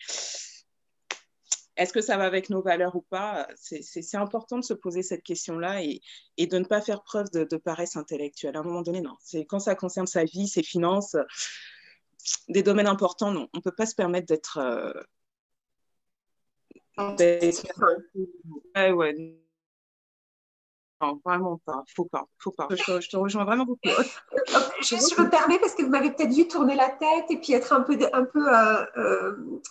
Est-ce 1.75 1.91
que 1.91 2.01
ça 2.01 2.17
va 2.17 2.25
avec 2.25 2.49
nos 2.49 2.61
valeurs 2.61 2.95
ou 2.95 3.01
pas? 3.01 3.47
C'est 3.55 4.15
important 4.15 4.59
de 4.59 4.63
se 4.63 4.73
poser 4.73 5.01
cette 5.01 5.23
question-là 5.23 5.83
et, 5.83 6.01
et, 6.37 6.45
de 6.47 6.59
ne 6.59 6.65
pas 6.65 6.81
faire 6.81 7.03
preuve 7.03 7.29
de, 7.31 7.57
paresse 7.57 7.95
intellectuelle. 7.95 8.55
À 8.55 8.59
un 8.59 8.63
moment 8.63 8.81
donné, 8.81 9.01
non. 9.01 9.15
Quand 9.47 9.59
ça 9.59 9.75
concerne 9.75 10.07
sa 10.07 10.23
vie, 10.23 10.47
ses 10.47 10.63
finances, 10.63 11.15
des 12.47 12.63
domaines 12.63 12.87
importants, 12.87 13.31
non. 13.31 13.49
On 13.53 13.57
ne 13.57 13.63
peut 13.63 13.71
pas 13.75 13.85
se 13.85 13.95
permettre 13.95 14.27
d'être... 14.27 14.57
Euh, 14.57 14.93
ouais, 16.99 18.91
ouais, 18.91 19.15
Non, 21.01 21.19
vraiment 21.25 21.57
pas. 21.65 21.83
Faut 21.95 22.05
pas. 22.05 22.27
Faut 22.37 22.51
pas. 22.51 22.67
Je, 22.69 23.01
je 23.01 23.09
te 23.09 23.17
rejoins 23.17 23.45
vraiment 23.45 23.65
beaucoup. 23.65 23.81
Je 24.83 25.21
me 25.21 25.29
permets 25.29 25.59
parce 25.59 25.75
que 25.75 25.83
vous 25.83 25.89
m'avez 25.89 26.11
peut-être 26.11 26.33
vu 26.33 26.47
tourner 26.47 26.75
la 26.75 26.89
tête 26.89 27.25
et 27.29 27.37
puis 27.37 27.53
être 27.53 27.73
un 27.73 27.81
peu, 27.81 27.97
un 28.11 28.25
peu 28.25 28.53
euh, 28.53 28.85
euh, 28.97 29.61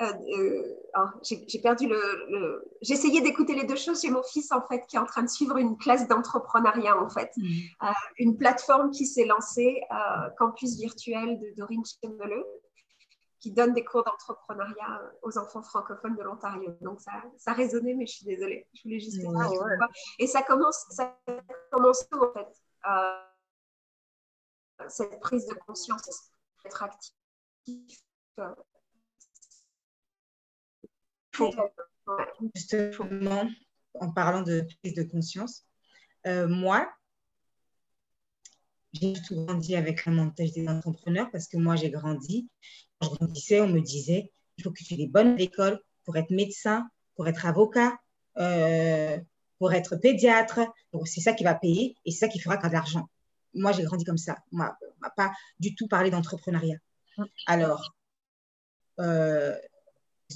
euh, 0.00 0.12
euh, 0.38 0.62
ah, 0.94 1.12
j'ai 1.22 1.60
perdu 1.60 1.88
le. 1.88 2.64
J'essayais 2.82 3.20
d'écouter 3.20 3.54
les 3.54 3.64
deux 3.64 3.76
choses. 3.76 4.00
J'ai 4.00 4.10
mon 4.10 4.22
fils 4.22 4.52
en 4.52 4.62
fait 4.62 4.86
qui 4.86 4.96
est 4.96 4.98
en 4.98 5.06
train 5.06 5.22
de 5.22 5.28
suivre 5.28 5.56
une 5.56 5.76
classe 5.76 6.06
d'entrepreneuriat 6.06 6.96
en 6.96 7.08
fait, 7.08 7.32
mmh. 7.36 7.46
euh, 7.82 7.92
une 8.18 8.38
plateforme 8.38 8.92
qui 8.92 9.06
s'est 9.06 9.24
lancée, 9.24 9.82
campus 10.38 10.76
virtuel 10.76 11.40
de 11.40 11.52
Dorine 11.56 11.82
Chemeleux, 11.84 12.46
qui 13.40 13.50
donne 13.50 13.72
des 13.74 13.84
cours 13.84 14.04
d'entrepreneuriat 14.04 15.02
aux 15.22 15.36
enfants 15.36 15.62
francophones 15.62 16.14
de 16.14 16.22
l'Ontario. 16.22 16.70
Donc 16.80 17.00
ça, 17.00 17.12
ça 17.36 17.52
résonnait, 17.52 17.94
mais 17.94 18.06
je 18.06 18.12
suis 18.12 18.26
désolée. 18.26 18.68
Je 18.74 18.82
voulais 18.84 19.00
juste. 19.00 19.20
Mmh. 19.20 19.86
Et 20.20 20.28
ça 20.28 20.42
commence, 20.42 20.86
ça 20.90 21.18
commence 21.72 22.08
tout 22.08 22.20
en 22.20 22.32
fait? 22.32 22.46
cette 24.88 25.18
prise 25.18 25.44
de 25.46 25.54
conscience, 25.54 26.30
être 26.64 26.84
actif 26.84 27.98
Justement, 32.54 33.48
en 33.94 34.12
parlant 34.12 34.42
de 34.42 34.66
prise 34.80 34.94
de 34.94 35.02
conscience, 35.02 35.64
euh, 36.26 36.48
moi, 36.48 36.90
j'ai 38.92 39.12
tout 39.26 39.44
grandi 39.44 39.76
avec 39.76 40.06
mentalité 40.06 40.62
des 40.62 40.68
entrepreneurs 40.68 41.30
parce 41.30 41.46
que 41.46 41.56
moi, 41.56 41.76
j'ai 41.76 41.90
grandi. 41.90 42.48
Quand 43.00 43.10
je 43.10 43.14
grandissais, 43.16 43.60
on 43.60 43.68
me 43.68 43.80
disait 43.80 44.32
il 44.56 44.64
faut 44.64 44.70
que 44.70 44.82
tu 44.82 44.94
aies 44.94 44.96
des 44.96 45.06
bonnes 45.06 45.38
écoles 45.38 45.80
pour 46.04 46.16
être 46.16 46.30
médecin, 46.30 46.88
pour 47.14 47.28
être 47.28 47.46
avocat, 47.46 47.96
euh, 48.38 49.18
pour 49.58 49.72
être 49.72 49.96
pédiatre. 49.96 50.60
C'est 51.04 51.20
ça 51.20 51.32
qui 51.32 51.44
va 51.44 51.54
payer 51.54 51.96
et 52.04 52.10
c'est 52.10 52.26
ça 52.26 52.28
qui 52.28 52.40
fera 52.40 52.56
de 52.56 52.72
l'argent. 52.72 53.08
Moi, 53.54 53.72
j'ai 53.72 53.84
grandi 53.84 54.04
comme 54.04 54.18
ça. 54.18 54.38
Moi, 54.52 54.76
on 54.82 55.00
m'a 55.00 55.10
pas 55.10 55.32
du 55.60 55.74
tout 55.74 55.86
parlé 55.86 56.10
d'entrepreneuriat. 56.10 56.78
Alors, 57.46 57.94
euh, 59.00 59.56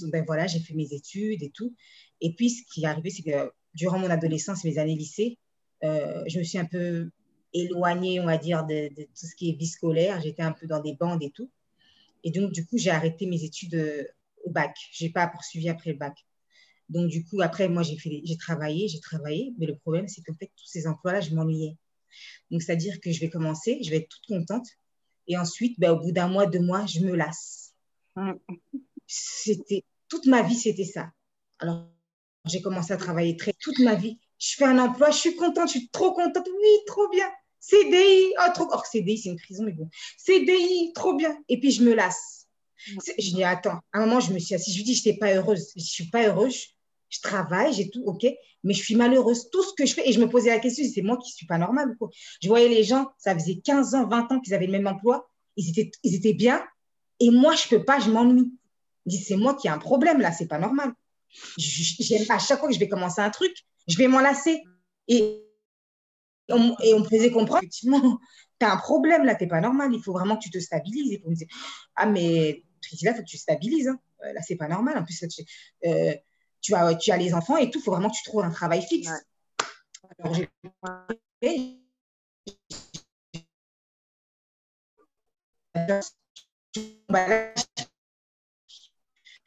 ben 0.01 0.23
voilà, 0.25 0.47
j'ai 0.47 0.59
fait 0.59 0.73
mes 0.73 0.91
études 0.93 1.43
et 1.43 1.49
tout. 1.49 1.75
Et 2.21 2.33
puis, 2.33 2.49
ce 2.49 2.63
qui 2.71 2.83
est 2.83 2.87
arrivé, 2.87 3.09
c'est 3.09 3.23
que 3.23 3.51
durant 3.73 3.99
mon 3.99 4.09
adolescence, 4.09 4.63
mes 4.63 4.77
années 4.77 4.95
lycée, 4.95 5.37
euh, 5.83 6.23
je 6.27 6.39
me 6.39 6.43
suis 6.43 6.57
un 6.57 6.65
peu 6.65 7.09
éloignée, 7.53 8.19
on 8.19 8.25
va 8.25 8.37
dire, 8.37 8.65
de, 8.65 8.89
tout 8.89 9.25
ce 9.27 9.35
qui 9.35 9.49
est 9.49 9.53
vie 9.53 9.67
scolaire. 9.67 10.21
J'étais 10.21 10.41
un 10.41 10.51
peu 10.51 10.67
dans 10.67 10.81
des 10.81 10.95
bandes 10.95 11.21
et 11.21 11.31
tout. 11.31 11.49
Et 12.23 12.31
donc, 12.31 12.51
du 12.51 12.65
coup, 12.65 12.77
j'ai 12.77 12.89
arrêté 12.89 13.25
mes 13.25 13.43
études 13.43 13.75
euh, 13.75 14.03
au 14.45 14.51
bac. 14.51 14.75
Je 14.91 15.05
n'ai 15.05 15.11
pas 15.11 15.27
poursuivi 15.27 15.69
après 15.69 15.91
le 15.91 15.97
bac. 15.97 16.15
Donc, 16.89 17.09
du 17.09 17.23
coup, 17.25 17.41
après, 17.41 17.67
moi, 17.67 17.83
j'ai, 17.83 17.97
travaillé, 18.37 18.87
j'ai 18.87 18.99
travaillé. 18.99 19.53
Mais 19.57 19.65
le 19.65 19.75
problème, 19.75 20.07
c'est 20.07 20.21
qu'en 20.21 20.33
fait, 20.33 20.51
tous 20.55 20.67
ces 20.67 20.87
emplois-là, 20.87 21.21
je 21.21 21.33
m'ennuyais. 21.35 21.77
Donc, 22.51 22.61
c'est-à-dire 22.61 22.99
que 23.01 23.11
je 23.11 23.19
vais 23.19 23.29
commencer, 23.29 23.79
je 23.83 23.89
vais 23.89 23.97
être 23.97 24.09
toute 24.09 24.25
contente. 24.27 24.67
Et 25.27 25.37
ensuite, 25.37 25.79
ben, 25.79 25.91
au 25.91 25.99
bout 25.99 26.11
d'un 26.11 26.27
mois, 26.27 26.45
deux 26.45 26.59
mois, 26.59 26.85
je 26.85 26.99
me 27.01 27.15
lasse. 27.15 27.73
C'était 29.13 29.83
toute 30.09 30.25
ma 30.25 30.41
vie, 30.41 30.55
c'était 30.55 30.85
ça. 30.85 31.11
Alors, 31.59 31.85
j'ai 32.45 32.61
commencé 32.61 32.93
à 32.93 32.97
travailler 32.97 33.37
très 33.37 33.53
toute 33.53 33.79
ma 33.79 33.95
vie. 33.95 34.19
Je 34.39 34.55
fais 34.55 34.65
un 34.65 34.79
emploi, 34.79 35.11
je 35.11 35.17
suis 35.17 35.35
contente, 35.35 35.67
je 35.67 35.77
suis 35.77 35.89
trop 35.89 36.13
contente. 36.13 36.47
Oui, 36.47 36.69
trop 36.87 37.07
bien. 37.09 37.29
CDI, 37.59 38.33
oh, 38.39 38.51
trop. 38.53 38.67
Or, 38.71 38.85
CDI, 38.85 39.17
c'est 39.17 39.29
une 39.29 39.39
prison, 39.39 39.63
mais 39.63 39.71
bon. 39.71 39.89
CDI, 40.17 40.91
trop 40.93 41.13
bien. 41.13 41.37
Et 41.47 41.59
puis, 41.59 41.71
je 41.71 41.83
me 41.83 41.93
lasse. 41.93 42.47
Je 43.17 43.35
dis, 43.35 43.43
attends, 43.43 43.79
à 43.93 43.99
un 43.99 44.05
moment, 44.05 44.19
je 44.19 44.33
me 44.33 44.39
suis 44.39 44.55
assise, 44.55 44.73
je 44.73 44.79
lui 44.79 44.83
dis, 44.83 44.95
je 44.95 45.07
n'étais 45.07 45.19
pas 45.19 45.33
heureuse. 45.33 45.71
Je 45.75 45.81
ne 45.81 45.85
suis 45.85 46.09
pas 46.09 46.27
heureuse. 46.27 46.69
Je 47.09 47.19
travaille, 47.21 47.71
j'ai 47.73 47.89
tout, 47.91 48.03
OK, 48.05 48.25
mais 48.63 48.73
je 48.73 48.83
suis 48.83 48.95
malheureuse. 48.95 49.49
Tout 49.51 49.61
ce 49.63 49.73
que 49.75 49.85
je 49.85 49.93
fais, 49.93 50.09
et 50.09 50.11
je 50.11 50.19
me 50.19 50.27
posais 50.27 50.49
la 50.49 50.59
question, 50.59 50.83
c'est 50.91 51.03
moi 51.03 51.17
qui 51.17 51.29
ne 51.31 51.35
suis 51.35 51.45
pas 51.45 51.59
normale. 51.59 51.95
Quoi? 51.99 52.09
Je 52.41 52.47
voyais 52.47 52.67
les 52.67 52.83
gens, 52.83 53.07
ça 53.19 53.37
faisait 53.37 53.57
15 53.57 53.93
ans, 53.93 54.07
20 54.07 54.31
ans 54.31 54.39
qu'ils 54.39 54.55
avaient 54.55 54.65
le 54.65 54.71
même 54.71 54.87
emploi. 54.87 55.29
Ils 55.55 55.69
étaient, 55.69 55.91
ils 56.01 56.15
étaient 56.15 56.33
bien. 56.33 56.65
Et 57.19 57.29
moi, 57.29 57.53
je 57.55 57.65
ne 57.65 57.77
peux 57.77 57.85
pas, 57.85 57.99
je 57.99 58.09
m'ennuie 58.09 58.51
dit, 59.05 59.17
c'est 59.17 59.35
moi 59.35 59.55
qui 59.55 59.67
ai 59.67 59.69
un 59.69 59.77
problème 59.77 60.19
là, 60.19 60.31
c'est 60.31 60.47
pas 60.47 60.59
normal. 60.59 60.93
à 62.29 62.39
chaque 62.39 62.59
fois 62.59 62.67
que 62.67 62.73
je 62.73 62.79
vais 62.79 62.89
commencer 62.89 63.21
un 63.21 63.29
truc, 63.29 63.53
je 63.87 63.97
vais 63.97 64.07
m'en 64.07 64.19
lasser. 64.19 64.61
Et 65.07 65.43
on, 66.49 66.75
et 66.83 66.93
on 66.93 66.99
me 66.99 67.05
faisait 67.05 67.31
comprendre, 67.31 67.63
effectivement, 67.63 68.19
tu 68.59 68.65
as 68.65 68.73
un 68.73 68.77
problème 68.77 69.23
là, 69.23 69.35
tu 69.35 69.47
pas 69.47 69.61
normal, 69.61 69.93
il 69.93 70.01
faut 70.01 70.13
vraiment 70.13 70.37
que 70.37 70.43
tu 70.43 70.49
te 70.49 70.59
stabilises. 70.59 71.11
Et 71.11 71.19
pour 71.19 71.29
me 71.29 71.35
dire, 71.35 71.47
ah, 71.95 72.05
mais 72.05 72.63
là, 73.01 73.11
il 73.11 73.15
faut 73.15 73.21
que 73.21 73.27
tu 73.27 73.37
stabilises. 73.37 73.87
Hein. 73.87 73.99
Euh, 74.23 74.33
là, 74.33 74.41
c'est 74.41 74.55
pas 74.55 74.67
normal. 74.67 74.97
En 74.97 75.03
plus, 75.03 75.19
tu, 75.27 75.43
euh, 75.85 76.15
tu, 76.61 76.73
as, 76.73 76.95
tu 76.95 77.11
as 77.11 77.17
les 77.17 77.33
enfants 77.33 77.57
et 77.57 77.69
tout, 77.69 77.79
il 77.79 77.83
faut 77.83 77.91
vraiment 77.91 78.09
que 78.09 78.15
tu 78.15 78.23
trouves 78.23 78.43
un 78.43 78.51
travail 78.51 78.81
fixe. 78.81 79.09
Alors, 80.19 80.33
j'ai 80.33 80.49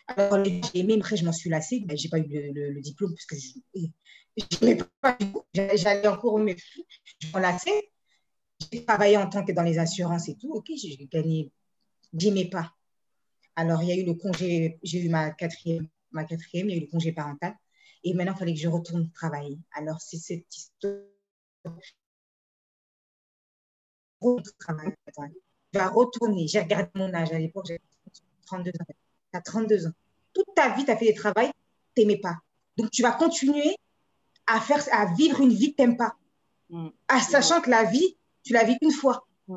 alors, 0.09 0.45
j'ai 0.45 0.61
aimé, 0.75 0.95
après, 0.99 1.17
je 1.17 1.25
m'en 1.25 1.33
suis 1.33 1.51
lassée. 1.51 1.81
Ben, 1.81 1.97
je 1.97 2.05
n'ai 2.05 2.11
pas 2.11 2.19
eu 2.19 2.53
le, 2.53 2.81
diplôme 2.81 3.13
parce 3.13 3.27
que 3.27 3.37
je 3.37 4.75
pas. 5.01 5.19
J'allais 5.55 6.07
en 6.07 6.17
cours, 6.17 6.39
mais 6.39 6.57
je 7.19 7.33
m'en 7.33 7.39
lassais. 7.41 7.91
J'ai 8.73 8.85
travaillé 8.85 9.17
en 9.17 9.29
tant 9.29 9.45
que 9.45 9.53
dans 9.53 9.63
les 9.63 9.79
assurances 9.79 10.29
et 10.29 10.37
tout. 10.37 10.53
OK, 10.53 10.71
j'ai 10.77 10.97
gagné. 11.11 11.51
J'aimais 12.15 12.49
pas. 12.49 12.73
Alors, 13.57 13.83
il 13.83 13.89
y 13.89 13.93
a 13.93 13.97
eu 13.97 14.05
le 14.05 14.15
congé. 14.15 14.79
J'ai 14.83 15.05
eu 15.05 15.09
ma 15.09 15.31
quatrième, 15.33 15.89
ma 16.13 16.25
quatrième, 16.25 16.69
il 16.69 16.73
y 16.73 16.79
a 16.79 16.83
eu 16.83 16.85
le 16.85 16.91
congé 16.91 17.13
parental. 17.13 17.55
Et 18.05 18.15
maintenant, 18.15 18.35
il 18.35 18.39
fallait 18.39 18.55
que 18.55 18.61
je 18.61 18.69
retourne 18.69 19.11
travailler. 19.13 19.59
Alors, 19.73 20.01
c'est 20.01 20.19
cette 20.19 20.55
histoire. 20.55 21.03
Je 25.73 25.79
vais 25.79 25.85
retourner. 25.87 26.47
J'ai 26.47 26.61
regardé 26.61 26.91
mon 26.95 27.13
âge 27.13 27.33
à 27.33 27.39
l'époque, 27.39 27.67
j'avais 27.67 27.81
32 28.47 28.71
ans. 28.71 29.06
32 29.45 29.87
ans. 29.87 29.93
Toute 30.33 30.55
ta 30.55 30.71
vie, 30.71 30.85
tu 30.85 30.91
as 30.91 30.97
fait 30.97 31.07
des 31.07 31.15
travails, 31.15 31.51
tu 31.95 32.03
n'aimais 32.03 32.19
pas. 32.19 32.37
Donc, 32.77 32.91
tu 32.91 33.03
vas 33.03 33.13
continuer 33.13 33.77
à, 34.47 34.61
faire, 34.61 34.83
à 34.93 35.07
vivre 35.15 35.41
une 35.41 35.53
vie 35.53 35.73
que 35.73 35.77
tu 35.77 35.83
n'aimes 35.83 35.97
pas. 35.97 36.15
Mm. 36.71 36.89
À, 37.09 37.21
sachant 37.21 37.61
que 37.61 37.71
la 37.71 37.85
vie, 37.85 38.17
tu 38.43 38.53
la 38.53 38.65
vis 38.65 38.77
une 38.83 38.93
fois. 38.93 39.27
Mm. 39.49 39.57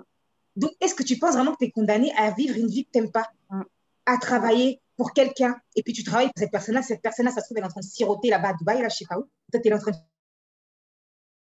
Donc, 0.56 0.72
est-ce 0.82 0.96
que 0.96 1.04
tu 1.04 1.18
penses 1.18 1.34
vraiment 1.34 1.52
que 1.54 1.60
tu 1.60 1.66
es 1.66 1.72
condamné 1.72 2.14
à 2.18 2.32
vivre 2.32 2.58
une 2.58 2.68
vie 2.68 2.86
que 2.86 2.92
tu 2.92 3.00
n'aimes 3.00 3.12
pas? 3.12 3.30
Mm. 3.50 3.64
À 4.06 4.18
travailler 4.18 4.82
pour 4.98 5.14
quelqu'un, 5.14 5.60
et 5.76 5.84
puis 5.84 5.94
tu 5.94 6.04
travailles 6.04 6.28
pour 6.28 6.40
cette 6.40 6.52
personne-là, 6.52 6.82
cette 6.82 7.02
personne-là, 7.02 7.32
ça 7.32 7.42
se 7.42 7.46
trouve, 7.46 7.58
elle 7.58 7.64
est 7.64 7.68
en 7.68 7.70
train 7.70 7.82
de 7.82 7.86
siroter 7.86 8.30
là-bas 8.30 8.50
à 8.50 8.54
Dubaï, 8.54 8.82
là, 8.82 8.90
je 8.90 8.98
sais 8.98 9.06
pas 9.06 9.18
où. 9.18 9.30
Toi, 9.52 9.62
tu 9.62 9.70
es 9.70 9.74
en 9.74 9.80
train 9.80 9.92
de 9.92 9.98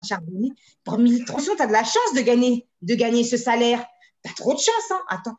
charbonner. 0.08 0.52
Pour 0.84 1.00
1300, 1.00 1.56
tu 1.56 1.62
as 1.62 1.68
de 1.68 1.72
la 1.72 1.84
chance 1.84 2.14
de 2.16 2.22
gagner, 2.22 2.68
de 2.82 2.96
gagner 2.96 3.24
ce 3.24 3.38
salaire. 3.38 3.86
Tu 4.24 4.32
as 4.32 4.34
trop 4.34 4.54
de 4.54 4.60
chance, 4.60 4.92
hein 4.92 5.02
Attends. 5.10 5.38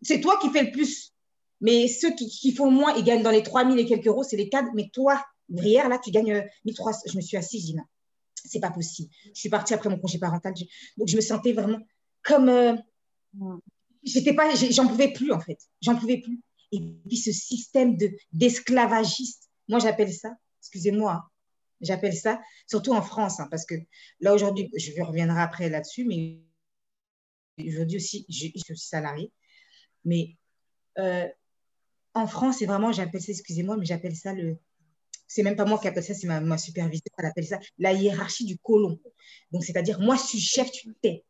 C'est 0.00 0.20
toi 0.20 0.38
qui 0.40 0.50
fais 0.50 0.62
le 0.64 0.70
plus. 0.70 1.12
Mais 1.62 1.86
ceux 1.86 2.12
qui, 2.14 2.52
font 2.52 2.70
moins, 2.70 2.92
ils 2.96 3.04
gagnent 3.04 3.22
dans 3.22 3.30
les 3.30 3.44
3 3.44 3.64
000 3.64 3.76
et 3.76 3.86
quelques 3.86 4.08
euros, 4.08 4.24
c'est 4.24 4.36
les 4.36 4.48
cadres. 4.48 4.70
Mais 4.74 4.90
toi, 4.92 5.24
Brière, 5.48 5.88
là, 5.88 5.98
tu 5.98 6.10
gagnes 6.10 6.44
1300. 6.64 7.02
Je 7.06 7.16
me 7.16 7.22
suis 7.22 7.36
assise, 7.36 7.62
je 7.62 7.66
dis 7.66 7.74
non, 7.74 7.84
c'est 8.34 8.60
pas 8.60 8.72
possible. 8.72 9.08
Je 9.26 9.40
suis 9.40 9.48
partie 9.48 9.72
après 9.72 9.88
mon 9.88 9.98
congé 9.98 10.18
parental. 10.18 10.52
Donc, 10.96 11.08
je 11.08 11.16
me 11.16 11.20
sentais 11.20 11.52
vraiment 11.52 11.78
comme. 12.22 12.48
Euh, 12.48 12.74
j'étais 14.02 14.34
pas, 14.34 14.52
j'en 14.70 14.88
pouvais 14.88 15.12
plus, 15.12 15.32
en 15.32 15.38
fait. 15.38 15.58
J'en 15.80 15.96
pouvais 15.96 16.18
plus. 16.18 16.40
Et 16.72 16.80
puis, 16.80 17.16
ce 17.16 17.30
système 17.30 17.96
d'esclavagiste, 18.32 19.48
moi, 19.68 19.78
j'appelle 19.78 20.12
ça, 20.12 20.34
excusez-moi, 20.60 21.12
hein, 21.12 21.22
j'appelle 21.80 22.16
ça, 22.16 22.40
surtout 22.66 22.92
en 22.92 23.02
France, 23.02 23.38
hein, 23.38 23.46
parce 23.50 23.66
que 23.66 23.74
là, 24.20 24.34
aujourd'hui, 24.34 24.68
je 24.76 25.00
reviendrai 25.02 25.40
après 25.40 25.68
là-dessus, 25.68 26.04
mais 26.06 26.40
aujourd'hui 27.58 27.98
aussi, 27.98 28.26
je, 28.28 28.48
suis 28.58 28.76
salarié. 28.76 29.30
Mais 30.04 30.36
euh, 30.98 31.28
en 32.14 32.26
France, 32.26 32.56
c'est 32.58 32.66
vraiment, 32.66 32.92
j'appelle 32.92 33.22
ça, 33.22 33.32
excusez-moi, 33.32 33.76
mais 33.76 33.84
j'appelle 33.84 34.16
ça 34.16 34.32
le. 34.32 34.56
C'est 35.26 35.42
même 35.42 35.56
pas 35.56 35.64
moi 35.64 35.78
qui 35.78 35.88
appelle 35.88 36.04
ça, 36.04 36.12
c'est 36.12 36.26
ma, 36.26 36.40
ma 36.40 36.58
superviseure, 36.58 37.02
elle 37.16 37.26
appelle 37.26 37.46
ça 37.46 37.58
la 37.78 37.92
hiérarchie 37.92 38.44
du 38.44 38.58
colon. 38.58 39.00
Donc, 39.50 39.64
c'est-à-dire, 39.64 39.98
moi, 39.98 40.16
je 40.16 40.22
suis 40.22 40.40
chef, 40.40 40.70
tu 40.70 40.92
tais. 41.00 41.24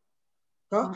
D'accord 0.69 0.91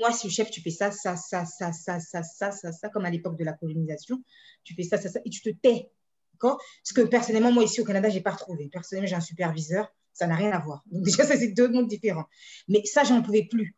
Moi, 0.00 0.10
je 0.10 0.16
suis 0.16 0.30
chef, 0.30 0.50
tu 0.50 0.60
fais 0.60 0.70
ça, 0.70 0.90
ça, 0.90 1.14
ça, 1.16 1.44
ça, 1.44 1.72
ça, 1.72 2.00
ça, 2.00 2.22
ça, 2.22 2.50
ça, 2.50 2.72
ça, 2.72 2.88
comme 2.88 3.04
à 3.04 3.10
l'époque 3.10 3.38
de 3.38 3.44
la 3.44 3.52
colonisation. 3.52 4.22
Tu 4.64 4.74
fais 4.74 4.82
ça, 4.82 4.98
ça, 4.98 5.08
ça, 5.08 5.20
et 5.24 5.30
tu 5.30 5.40
te 5.40 5.50
tais. 5.50 5.88
D'accord 6.32 6.60
Ce 6.82 6.92
que 6.92 7.02
personnellement, 7.02 7.52
moi, 7.52 7.62
ici 7.62 7.80
au 7.80 7.84
Canada, 7.84 8.08
je 8.08 8.16
n'ai 8.16 8.22
pas 8.22 8.32
retrouvé. 8.32 8.68
Personnellement, 8.68 9.08
j'ai 9.08 9.16
un 9.16 9.20
superviseur, 9.20 9.94
ça 10.12 10.26
n'a 10.26 10.34
rien 10.34 10.50
à 10.50 10.58
voir. 10.58 10.82
Donc, 10.86 11.04
déjà, 11.04 11.24
ça, 11.24 11.36
c'est 11.36 11.52
deux 11.52 11.68
mondes 11.68 11.88
différents. 11.88 12.26
Mais 12.66 12.84
ça, 12.84 13.04
j'en 13.04 13.22
pouvais 13.22 13.44
plus. 13.44 13.76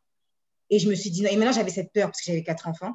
Et 0.70 0.78
je 0.78 0.88
me 0.88 0.94
suis 0.94 1.10
dit, 1.10 1.20
non. 1.20 1.28
Et 1.28 1.36
maintenant, 1.36 1.52
j'avais 1.52 1.70
cette 1.70 1.92
peur 1.92 2.08
parce 2.08 2.20
que 2.20 2.26
j'avais 2.26 2.44
quatre 2.44 2.66
enfants. 2.66 2.94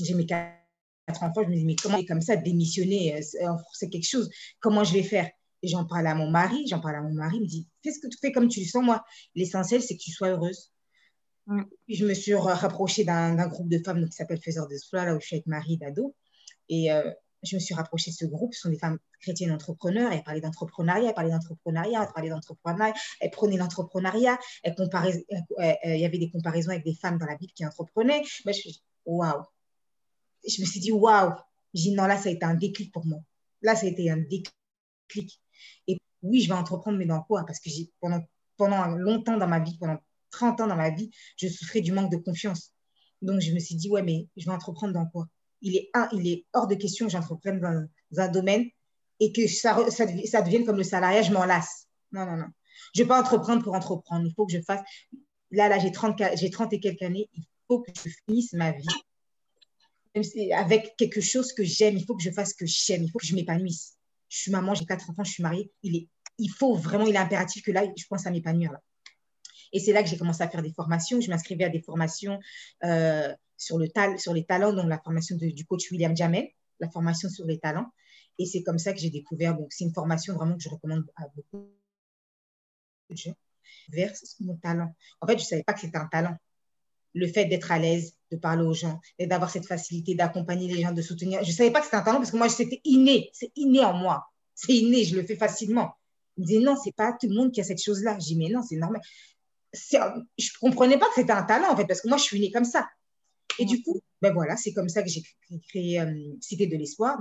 J'ai 0.00 0.14
mes 0.14 0.26
quatre 0.26 0.61
quatre 1.06 1.22
enfants, 1.22 1.42
je 1.42 1.48
me 1.48 1.54
dis, 1.54 1.64
mais 1.64 1.76
comment 1.76 2.02
comme 2.04 2.20
ça, 2.20 2.36
démissionner, 2.36 3.16
euh, 3.16 3.48
c'est 3.72 3.88
quelque 3.88 4.08
chose, 4.08 4.30
comment 4.60 4.84
je 4.84 4.94
vais 4.94 5.02
faire? 5.02 5.28
Et 5.62 5.68
j'en 5.68 5.84
parle 5.84 6.06
à 6.08 6.14
mon 6.14 6.28
mari, 6.30 6.66
j'en 6.68 6.80
parle 6.80 6.96
à 6.96 7.02
mon 7.02 7.12
mari, 7.12 7.36
il 7.36 7.42
me 7.42 7.46
dit, 7.46 7.68
fais 7.84 7.92
ce 7.92 8.00
que 8.00 8.08
tu 8.08 8.18
fais 8.20 8.32
comme 8.32 8.48
tu 8.48 8.60
le 8.60 8.66
sens, 8.66 8.84
moi. 8.84 9.04
L'essentiel, 9.34 9.80
c'est 9.80 9.96
que 9.96 10.02
tu 10.02 10.10
sois 10.10 10.28
heureuse. 10.28 10.72
Mm. 11.46 11.62
Puis 11.86 11.96
je 11.96 12.06
me 12.06 12.14
suis 12.14 12.34
rapprochée 12.34 13.04
d'un 13.04 13.46
groupe 13.46 13.68
de 13.68 13.78
femmes 13.84 14.04
qui 14.04 14.12
s'appelle 14.12 14.40
Faiseur 14.40 14.66
de 14.68 14.76
Soie, 14.76 15.04
là 15.04 15.14
où 15.14 15.20
je 15.20 15.26
suis 15.26 15.36
avec 15.36 15.46
Marie 15.46 15.76
Dado. 15.76 16.14
Et 16.68 16.92
euh, 16.92 17.08
je 17.44 17.54
me 17.54 17.60
suis 17.60 17.74
rapprochée 17.74 18.10
de 18.10 18.16
ce 18.16 18.24
groupe. 18.24 18.54
Ce 18.54 18.62
sont 18.62 18.70
des 18.70 18.78
femmes 18.78 18.98
chrétiennes 19.20 19.52
entrepreneurs. 19.52 20.12
Elles 20.12 20.24
parlaient 20.24 20.40
d'entrepreneuriat, 20.40 21.08
elles 21.08 21.14
parlaient 21.14 21.30
d'entrepreneuriat, 21.30 22.02
elles 22.02 22.12
parlaient 22.12 22.30
d'entrepreneuriat, 22.30 22.94
elles 23.20 23.30
prenaient 23.30 23.56
l'entrepreneuriat. 23.56 24.38
il 24.66 25.98
y 25.98 26.04
avait 26.04 26.18
des 26.18 26.30
comparaisons 26.30 26.70
avec 26.70 26.84
des 26.84 26.94
femmes 26.94 27.18
dans 27.18 27.26
la 27.26 27.36
Bible 27.36 27.52
qui 27.54 27.64
entreprenaient. 27.64 28.22
Mais 28.46 28.52
je 28.52 28.68
waouh. 29.04 29.42
Je 30.46 30.60
me 30.60 30.66
suis 30.66 30.80
dit, 30.80 30.92
waouh. 30.92 31.32
J'ai 31.74 31.90
dit, 31.90 31.94
non, 31.94 32.06
là, 32.06 32.18
ça 32.18 32.28
a 32.28 32.32
été 32.32 32.44
un 32.44 32.54
déclic 32.54 32.92
pour 32.92 33.06
moi. 33.06 33.20
Là, 33.62 33.74
ça 33.74 33.86
a 33.86 33.88
été 33.88 34.10
un 34.10 34.18
déclic. 34.18 35.40
Et 35.86 35.98
oui, 36.22 36.40
je 36.42 36.48
vais 36.48 36.54
entreprendre, 36.54 36.98
mais 36.98 37.06
dans 37.06 37.22
quoi? 37.22 37.44
Parce 37.46 37.60
que 37.60 37.70
pendant, 38.00 38.20
pendant 38.56 38.86
longtemps 38.88 39.36
dans 39.36 39.46
ma 39.46 39.60
vie, 39.60 39.76
pendant 39.78 39.98
30 40.30 40.60
ans 40.62 40.66
dans 40.66 40.76
ma 40.76 40.90
vie, 40.90 41.10
je 41.36 41.48
souffrais 41.48 41.80
du 41.80 41.92
manque 41.92 42.10
de 42.10 42.16
confiance. 42.16 42.72
Donc, 43.20 43.40
je 43.40 43.52
me 43.52 43.58
suis 43.58 43.76
dit, 43.76 43.88
ouais, 43.88 44.02
mais 44.02 44.26
je 44.36 44.46
vais 44.46 44.52
entreprendre 44.52 44.92
dans 44.92 45.06
quoi? 45.06 45.28
Il 45.60 45.76
est, 45.76 45.90
un, 45.94 46.08
il 46.12 46.26
est 46.26 46.44
hors 46.52 46.66
de 46.66 46.74
question 46.74 47.06
que 47.06 47.12
j'entreprenne 47.12 47.60
dans, 47.60 48.22
un 48.22 48.28
domaine 48.28 48.66
et 49.20 49.32
que 49.32 49.46
ça, 49.46 49.88
ça, 49.90 50.06
ça, 50.26 50.42
devienne 50.42 50.64
comme 50.64 50.76
le 50.76 50.82
salariat, 50.82 51.22
je 51.22 51.32
m'en 51.32 51.44
lasse. 51.44 51.86
Non, 52.10 52.26
non, 52.26 52.36
non. 52.36 52.48
Je 52.94 53.00
ne 53.00 53.04
vais 53.04 53.08
pas 53.08 53.20
entreprendre 53.20 53.62
pour 53.62 53.74
entreprendre. 53.74 54.26
Il 54.26 54.34
faut 54.34 54.44
que 54.44 54.52
je 54.52 54.60
fasse. 54.60 54.80
Là, 55.52 55.68
là, 55.68 55.78
j'ai 55.78 55.92
30, 55.92 56.20
30 56.50 56.72
et 56.72 56.80
quelques 56.80 57.02
années. 57.02 57.28
Il 57.34 57.44
faut 57.68 57.80
que 57.80 57.92
je 57.94 58.10
finisse 58.26 58.52
ma 58.54 58.72
vie 58.72 58.86
avec 60.54 60.96
quelque 60.96 61.20
chose 61.20 61.52
que 61.52 61.64
j'aime. 61.64 61.96
Il 61.96 62.04
faut 62.04 62.16
que 62.16 62.22
je 62.22 62.30
fasse 62.30 62.50
ce 62.50 62.54
que 62.54 62.66
j'aime. 62.66 63.02
Il 63.04 63.10
faut 63.10 63.18
que 63.18 63.26
je 63.26 63.34
m'épanouisse. 63.34 63.96
Je 64.28 64.38
suis 64.38 64.50
maman, 64.50 64.74
j'ai 64.74 64.84
quatre 64.84 65.08
enfants, 65.10 65.24
je 65.24 65.32
suis 65.32 65.42
mariée. 65.42 65.70
Il, 65.82 65.96
est, 65.96 66.08
il 66.38 66.50
faut 66.50 66.74
vraiment, 66.74 67.06
il 67.06 67.14
est 67.14 67.18
impératif 67.18 67.62
que 67.62 67.70
là, 67.70 67.84
je 67.96 68.04
pense 68.08 68.26
à 68.26 68.30
m'épanouir. 68.30 68.76
Et 69.72 69.80
c'est 69.80 69.92
là 69.92 70.02
que 70.02 70.08
j'ai 70.08 70.18
commencé 70.18 70.42
à 70.42 70.48
faire 70.48 70.62
des 70.62 70.72
formations. 70.72 71.20
Je 71.20 71.30
m'inscrivais 71.30 71.64
à 71.64 71.68
des 71.68 71.80
formations 71.80 72.38
euh, 72.84 73.34
sur, 73.56 73.78
le 73.78 73.88
sur 74.18 74.34
les 74.34 74.44
talents, 74.44 74.72
donc 74.72 74.88
la 74.88 74.98
formation 74.98 75.36
du 75.36 75.64
coach 75.64 75.90
William 75.90 76.16
Jamel, 76.16 76.48
la 76.80 76.90
formation 76.90 77.28
sur 77.28 77.46
les 77.46 77.58
talents. 77.58 77.90
Et 78.38 78.46
c'est 78.46 78.62
comme 78.62 78.78
ça 78.78 78.92
que 78.92 78.98
j'ai 78.98 79.10
découvert. 79.10 79.56
Donc, 79.56 79.72
c'est 79.72 79.84
une 79.84 79.94
formation 79.94 80.34
vraiment 80.34 80.56
que 80.56 80.62
je 80.62 80.68
recommande 80.68 81.04
à 81.16 81.28
beaucoup 81.34 81.68
de 83.10 83.16
gens 83.16 83.34
vers 83.88 84.12
mon 84.40 84.56
talent. 84.56 84.94
En 85.20 85.26
fait, 85.26 85.38
je 85.38 85.44
ne 85.44 85.46
savais 85.46 85.62
pas 85.62 85.72
que 85.72 85.80
c'était 85.80 85.98
un 85.98 86.06
talent. 86.06 86.36
Le 87.14 87.26
fait 87.26 87.44
d'être 87.46 87.70
à 87.70 87.78
l'aise, 87.78 88.14
de 88.30 88.36
parler 88.36 88.64
aux 88.64 88.72
gens, 88.72 89.00
et 89.18 89.26
d'avoir 89.26 89.50
cette 89.50 89.66
facilité 89.66 90.14
d'accompagner 90.14 90.72
les 90.72 90.82
gens, 90.82 90.92
de 90.92 91.02
soutenir. 91.02 91.42
Je 91.44 91.50
ne 91.50 91.54
savais 91.54 91.70
pas 91.70 91.80
que 91.80 91.86
c'était 91.86 91.96
un 91.96 92.02
talent 92.02 92.18
parce 92.18 92.30
que 92.30 92.36
moi, 92.36 92.48
c'était 92.48 92.80
inné. 92.84 93.30
C'est 93.32 93.52
inné 93.56 93.80
en 93.84 93.92
moi. 93.92 94.26
C'est 94.54 94.74
inné, 94.74 95.04
je 95.04 95.16
le 95.16 95.24
fais 95.24 95.36
facilement. 95.36 95.92
Il 96.36 96.42
me 96.42 96.46
disait 96.46 96.60
non, 96.60 96.76
c'est 96.82 96.94
pas 96.94 97.12
tout 97.12 97.28
le 97.28 97.34
monde 97.34 97.52
qui 97.52 97.60
a 97.60 97.64
cette 97.64 97.82
chose-là. 97.82 98.18
Je 98.18 98.26
dis 98.26 98.36
mais 98.36 98.48
non, 98.48 98.62
c'est 98.62 98.76
normal. 98.76 99.02
Je 99.72 99.96
ne 99.96 100.60
comprenais 100.60 100.98
pas 100.98 101.06
que 101.06 101.14
c'était 101.16 101.32
un 101.32 101.42
talent 101.42 101.72
en 101.72 101.76
fait, 101.76 101.86
parce 101.86 102.00
que 102.00 102.08
moi, 102.08 102.16
je 102.16 102.24
suis 102.24 102.40
née 102.40 102.50
comme 102.50 102.64
ça. 102.64 102.88
Et 103.58 103.64
du 103.64 103.82
coup, 103.82 104.00
ben 104.20 104.32
voilà, 104.32 104.56
c'est 104.56 104.72
comme 104.72 104.88
ça 104.88 105.02
que 105.02 105.08
j'ai 105.08 105.22
créé, 105.68 106.00
euh, 106.00 106.36
Cité 106.40 106.66
de 106.66 106.76
l'Espoir. 106.76 107.18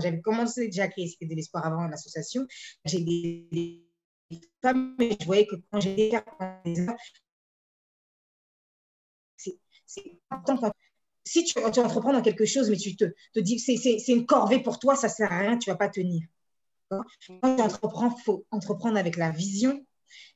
j'avais 0.00 0.20
commencé 0.20 0.66
déjà 0.66 0.84
à 0.84 0.88
créer 0.88 1.08
Cité 1.08 1.26
de 1.26 1.34
l'Espoir 1.34 1.66
avant 1.66 1.86
l'association. 1.88 2.46
J'ai 2.84 3.00
des, 3.00 3.82
femmes, 4.62 4.94
mais 4.98 5.16
je 5.20 5.24
voyais 5.24 5.46
que 5.46 5.56
quand 5.70 5.80
j'étais 5.80 6.10
c'est 6.10 6.80
important 6.80 6.96
si 9.86 11.44
tu, 11.44 11.58
entreprends 11.58 12.12
dans 12.12 12.22
quelque 12.22 12.44
chose, 12.44 12.70
mais 12.70 12.76
tu 12.76 12.96
te, 12.96 13.04
te 13.34 13.40
dis 13.40 13.58
c'est 13.58 14.08
une 14.08 14.26
corvée 14.26 14.60
pour 14.60 14.78
toi, 14.78 14.96
ça 14.96 15.08
ne 15.08 15.12
sert 15.12 15.32
à 15.32 15.38
rien, 15.38 15.58
tu 15.58 15.68
ne 15.68 15.74
vas 15.74 15.78
pas 15.78 15.88
tenir. 15.88 16.22
Quand 16.88 17.02
tu 17.20 17.32
entreprends, 17.42 18.14
il 18.16 18.22
faut 18.22 18.46
entreprendre 18.50 18.96
avec 18.96 19.16
la 19.16 19.30
vision. 19.30 19.84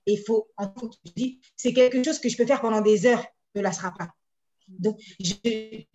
Et 0.06 0.14
il 0.14 0.24
faut, 0.26 0.48
c'est 1.56 1.72
quelque 1.72 2.02
chose 2.02 2.18
que 2.18 2.28
je 2.28 2.36
peux 2.36 2.46
faire 2.46 2.60
pendant 2.60 2.80
des 2.80 3.06
heures, 3.06 3.24
ne 3.54 3.60
la 3.60 3.72
sera 3.72 3.92
pas. 3.92 4.10
Donc, 4.68 4.98
je 5.20 5.34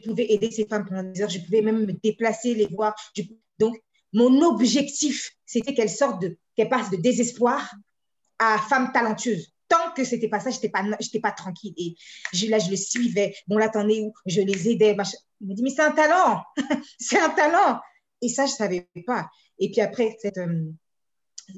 pouvais 0.06 0.32
aider 0.32 0.51
ces 0.51 0.66
femmes 0.66 0.86
pendant 0.86 1.03
des 1.03 1.22
heures, 1.22 1.30
je 1.30 1.39
pouvais 1.39 1.62
même 1.62 1.86
me 1.86 1.93
déplacer, 1.93 2.56
les 2.56 2.68
voir. 2.68 2.95
donc, 3.60 3.76
mon 4.14 4.41
objectif, 4.43 5.32
c'était 5.45 5.74
qu'elles 5.74 5.89
sortent 5.89 6.24
qu'elles 6.56 6.70
passent 6.70 6.89
de 6.89 6.97
désespoir 6.97 7.70
à 8.39 8.58
femme 8.60 8.91
talentueuse. 8.93 9.53
Tant 9.68 9.91
que 9.95 10.03
c'était 10.03 10.28
pas 10.28 10.39
ça, 10.39 10.51
j'étais 10.51 10.70
pas, 10.70 10.84
j'étais 10.99 11.20
pas 11.20 11.32
tranquille. 11.32 11.74
Et 11.78 11.95
là, 12.47 12.59
je 12.59 12.70
le 12.70 12.76
suivais. 12.76 13.36
Bon, 13.47 13.57
là, 13.57 13.70
t'en 13.70 13.88
es 13.89 14.01
où? 14.01 14.13
Je 14.26 14.41
les 14.41 14.70
aidais. 14.70 14.95
Il 15.41 15.47
me 15.47 15.53
dit, 15.53 15.63
mais 15.63 15.72
c'est 15.72 15.82
un 15.82 15.91
talent. 15.91 16.43
c'est 16.99 17.20
un 17.20 17.30
talent. 17.30 17.80
Et 18.22 18.30
ça, 18.30 18.45
je 18.45 18.53
savais 18.53 18.88
pas. 19.05 19.30
Et 19.59 19.72
puis 19.72 19.82
après, 19.82 20.18
euh, 20.38 20.72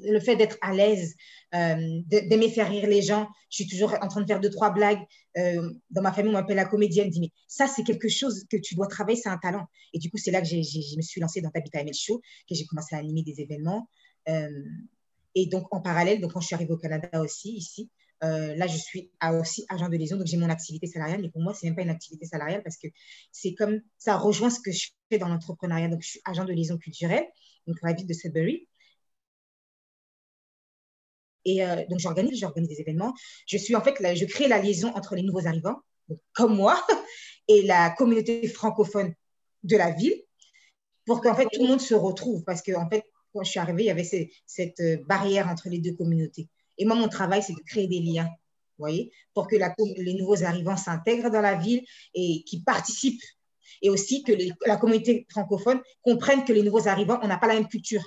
le 0.02 0.20
fait 0.20 0.36
d'être 0.36 0.58
à 0.60 0.72
l'aise, 0.72 1.14
euh, 1.54 2.00
d'aimer 2.06 2.50
faire 2.50 2.68
rire 2.68 2.86
les 2.86 3.02
gens. 3.02 3.28
Je 3.50 3.62
suis 3.62 3.68
toujours 3.68 3.94
en 4.00 4.08
train 4.08 4.20
de 4.20 4.26
faire 4.26 4.40
deux, 4.40 4.50
trois 4.50 4.70
blagues. 4.70 5.00
Euh, 5.36 5.70
dans 5.90 6.02
ma 6.02 6.12
famille, 6.12 6.30
on 6.30 6.34
m'appelle 6.34 6.56
la 6.56 6.64
comédienne. 6.64 7.10
dit, 7.10 7.20
mais 7.20 7.30
ça, 7.46 7.66
c'est 7.66 7.84
quelque 7.84 8.08
chose 8.08 8.44
que 8.50 8.56
tu 8.56 8.74
dois 8.74 8.86
travailler, 8.86 9.20
c'est 9.20 9.28
un 9.28 9.38
talent. 9.38 9.66
Et 9.92 9.98
du 9.98 10.10
coup, 10.10 10.18
c'est 10.18 10.30
là 10.30 10.40
que 10.40 10.46
je 10.46 10.56
me 10.96 11.02
suis 11.02 11.20
lancée 11.20 11.40
dans 11.40 11.50
Tabitha 11.50 11.80
ML 11.80 11.94
Show, 11.94 12.20
que 12.48 12.54
j'ai 12.54 12.66
commencé 12.66 12.94
à 12.94 12.98
animer 12.98 13.22
des 13.22 13.40
événements. 13.40 13.88
Et 15.34 15.46
donc, 15.46 15.66
en 15.70 15.80
parallèle, 15.80 16.20
donc, 16.20 16.32
quand 16.32 16.40
je 16.40 16.46
suis 16.46 16.54
arrivée 16.54 16.72
au 16.72 16.78
Canada 16.78 17.22
aussi, 17.22 17.54
ici, 17.54 17.88
là, 18.22 18.66
je 18.66 18.76
suis 18.76 19.10
aussi 19.40 19.64
agent 19.68 19.88
de 19.88 19.96
liaison, 19.96 20.16
donc 20.16 20.26
j'ai 20.26 20.36
mon 20.36 20.50
activité 20.50 20.86
salariale, 20.86 21.20
mais 21.22 21.30
pour 21.30 21.40
moi, 21.40 21.54
ce 21.54 21.64
n'est 21.64 21.70
même 21.70 21.76
pas 21.76 21.82
une 21.82 21.90
activité 21.90 22.26
salariale 22.26 22.62
parce 22.62 22.76
que 22.76 22.88
c'est 23.32 23.54
comme 23.54 23.80
ça 23.98 24.16
rejoint 24.16 24.50
ce 24.50 24.60
que 24.60 24.72
je 24.72 24.88
fais 25.10 25.18
dans 25.18 25.28
l'entrepreneuriat. 25.28 25.88
Donc, 25.88 26.02
je 26.02 26.08
suis 26.08 26.20
agent 26.24 26.44
de 26.44 26.52
liaison 26.52 26.78
culturelle, 26.78 27.26
donc 27.66 27.78
pour 27.78 27.86
la 27.86 27.94
ville 27.94 28.06
de 28.06 28.14
Sudbury. 28.14 28.68
Et 31.44 31.64
euh, 31.64 31.84
donc, 31.88 31.98
j'organise, 32.00 32.38
j'organise 32.38 32.68
des 32.68 32.80
événements. 32.80 33.14
Je 33.46 33.56
suis 33.56 33.74
en 33.74 33.80
fait, 33.82 33.94
je 34.16 34.24
crée 34.26 34.48
la 34.48 34.60
liaison 34.60 34.88
entre 34.94 35.14
les 35.14 35.22
nouveaux 35.22 35.46
arrivants, 35.46 35.80
comme 36.32 36.56
moi, 36.56 36.84
et 37.48 37.62
la 37.62 37.90
communauté 37.90 38.46
francophone 38.48 39.14
de 39.62 39.76
la 39.76 39.90
ville, 39.90 40.14
pour 41.06 41.20
qu'en 41.22 41.34
fait 41.34 41.46
tout 41.52 41.62
le 41.62 41.68
monde 41.68 41.80
se 41.80 41.94
retrouve. 41.94 42.44
Parce 42.44 42.62
qu'en 42.62 42.86
en 42.86 42.90
fait, 42.90 43.04
quand 43.32 43.42
je 43.44 43.50
suis 43.50 43.60
arrivée, 43.60 43.84
il 43.84 43.86
y 43.86 43.90
avait 43.90 44.08
cette 44.46 44.80
euh, 44.80 44.98
barrière 45.06 45.48
entre 45.48 45.68
les 45.68 45.78
deux 45.78 45.94
communautés. 45.94 46.48
Et 46.78 46.84
moi, 46.84 46.96
mon 46.96 47.08
travail, 47.08 47.42
c'est 47.42 47.54
de 47.54 47.62
créer 47.66 47.86
des 47.88 48.00
liens, 48.00 48.28
voyez, 48.78 49.12
pour 49.34 49.48
que 49.48 49.56
les 49.56 50.14
nouveaux 50.14 50.42
arrivants 50.44 50.76
s'intègrent 50.76 51.30
dans 51.30 51.40
la 51.40 51.56
ville 51.56 51.84
et 52.14 52.42
qu'ils 52.44 52.64
participent. 52.64 53.22
Et 53.82 53.90
aussi 53.90 54.22
que 54.24 54.32
la 54.66 54.76
communauté 54.76 55.26
francophone 55.30 55.80
comprenne 56.02 56.44
que 56.44 56.52
les 56.52 56.62
nouveaux 56.62 56.88
arrivants, 56.88 57.18
on 57.22 57.28
n'a 57.28 57.38
pas 57.38 57.46
la 57.46 57.54
même 57.54 57.68
culture. 57.68 58.02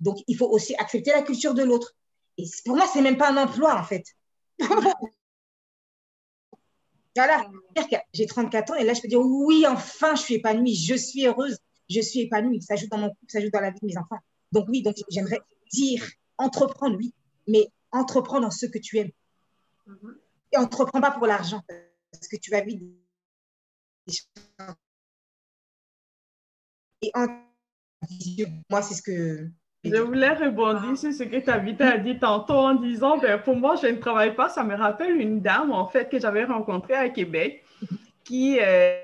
Donc, 0.00 0.18
il 0.26 0.36
faut 0.36 0.48
aussi 0.48 0.74
accepter 0.76 1.10
la 1.10 1.22
culture 1.22 1.54
de 1.54 1.62
l'autre. 1.62 1.94
Et 2.38 2.44
pour 2.64 2.76
moi, 2.76 2.86
c'est 2.92 3.02
même 3.02 3.16
pas 3.16 3.30
un 3.30 3.36
emploi, 3.36 3.78
en 3.78 3.84
fait. 3.84 4.04
voilà, 7.16 7.50
j'ai 8.12 8.26
34 8.26 8.72
ans 8.72 8.76
et 8.76 8.84
là, 8.84 8.94
je 8.94 9.00
peux 9.00 9.08
dire 9.08 9.20
oui, 9.20 9.64
enfin, 9.66 10.14
je 10.14 10.22
suis 10.22 10.34
épanouie, 10.34 10.74
je 10.74 10.94
suis 10.94 11.26
heureuse, 11.26 11.58
je 11.88 12.00
suis 12.00 12.20
épanouie. 12.20 12.62
Ça 12.62 12.76
joue 12.76 12.86
dans, 12.88 12.98
mon, 12.98 13.10
ça 13.28 13.40
joue 13.40 13.50
dans 13.50 13.60
la 13.60 13.70
vie 13.70 13.80
de 13.80 13.86
mes 13.86 13.98
enfants. 13.98 14.18
Donc, 14.52 14.66
oui, 14.68 14.82
donc 14.82 14.96
j'aimerais 15.10 15.40
dire 15.72 16.08
entreprendre, 16.38 16.96
oui, 16.96 17.12
mais 17.46 17.68
entreprendre 17.92 18.42
dans 18.42 18.50
ce 18.50 18.66
que 18.66 18.78
tu 18.78 18.98
aimes. 18.98 19.10
Et 20.52 20.56
entreprends 20.56 21.00
pas 21.00 21.10
pour 21.10 21.26
l'argent, 21.26 21.62
parce 22.12 22.28
que 22.28 22.36
tu 22.36 22.50
vas 22.50 22.60
vivre 22.60 22.84
Et 27.02 27.10
en 27.14 27.26
moi, 28.68 28.82
c'est 28.82 28.94
ce 28.94 29.02
que 29.02 29.50
je 29.84 29.96
voulais 29.96 30.34
rebondir 30.34 30.96
sur 30.96 31.12
ce 31.12 31.22
que 31.22 31.38
Tabitha 31.38 31.92
a 31.92 31.98
dit 31.98 32.18
tantôt 32.18 32.54
en 32.54 32.74
disant, 32.74 33.18
ben, 33.18 33.38
pour 33.38 33.56
moi, 33.56 33.76
je 33.76 33.86
ne 33.86 33.96
travaille 33.96 34.34
pas. 34.34 34.48
Ça 34.48 34.62
me 34.62 34.74
rappelle 34.74 35.18
une 35.18 35.40
dame, 35.40 35.72
en 35.72 35.86
fait, 35.86 36.10
que 36.10 36.20
j'avais 36.20 36.44
rencontrée 36.44 36.94
à 36.94 37.08
Québec 37.08 37.64
qui, 38.24 38.58
euh, 38.60 39.00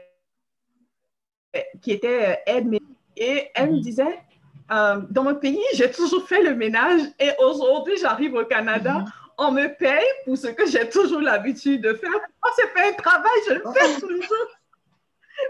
qui 1.80 1.92
était 1.92 2.36
euh, 2.36 2.58
aide 2.58 2.78
Et 3.16 3.48
elle 3.54 3.72
me 3.72 3.80
disait, 3.80 4.18
euh, 4.70 5.00
dans 5.10 5.22
mon 5.22 5.34
pays, 5.34 5.62
j'ai 5.74 5.90
toujours 5.90 6.26
fait 6.26 6.42
le 6.42 6.54
ménage 6.54 7.02
et 7.20 7.30
aujourd'hui, 7.38 7.94
j'arrive 8.00 8.34
au 8.34 8.44
Canada. 8.44 9.04
On 9.38 9.52
me 9.52 9.68
paye 9.68 10.06
pour 10.24 10.36
ce 10.36 10.48
que 10.48 10.66
j'ai 10.66 10.88
toujours 10.88 11.20
l'habitude 11.20 11.82
de 11.82 11.92
faire. 11.94 12.10
Oh, 12.14 12.48
c'est 12.56 12.72
pas 12.72 12.88
un 12.88 12.92
travail, 12.92 13.38
je 13.48 13.54
le 13.54 13.62
fais 13.72 14.00
toujours. 14.00 14.46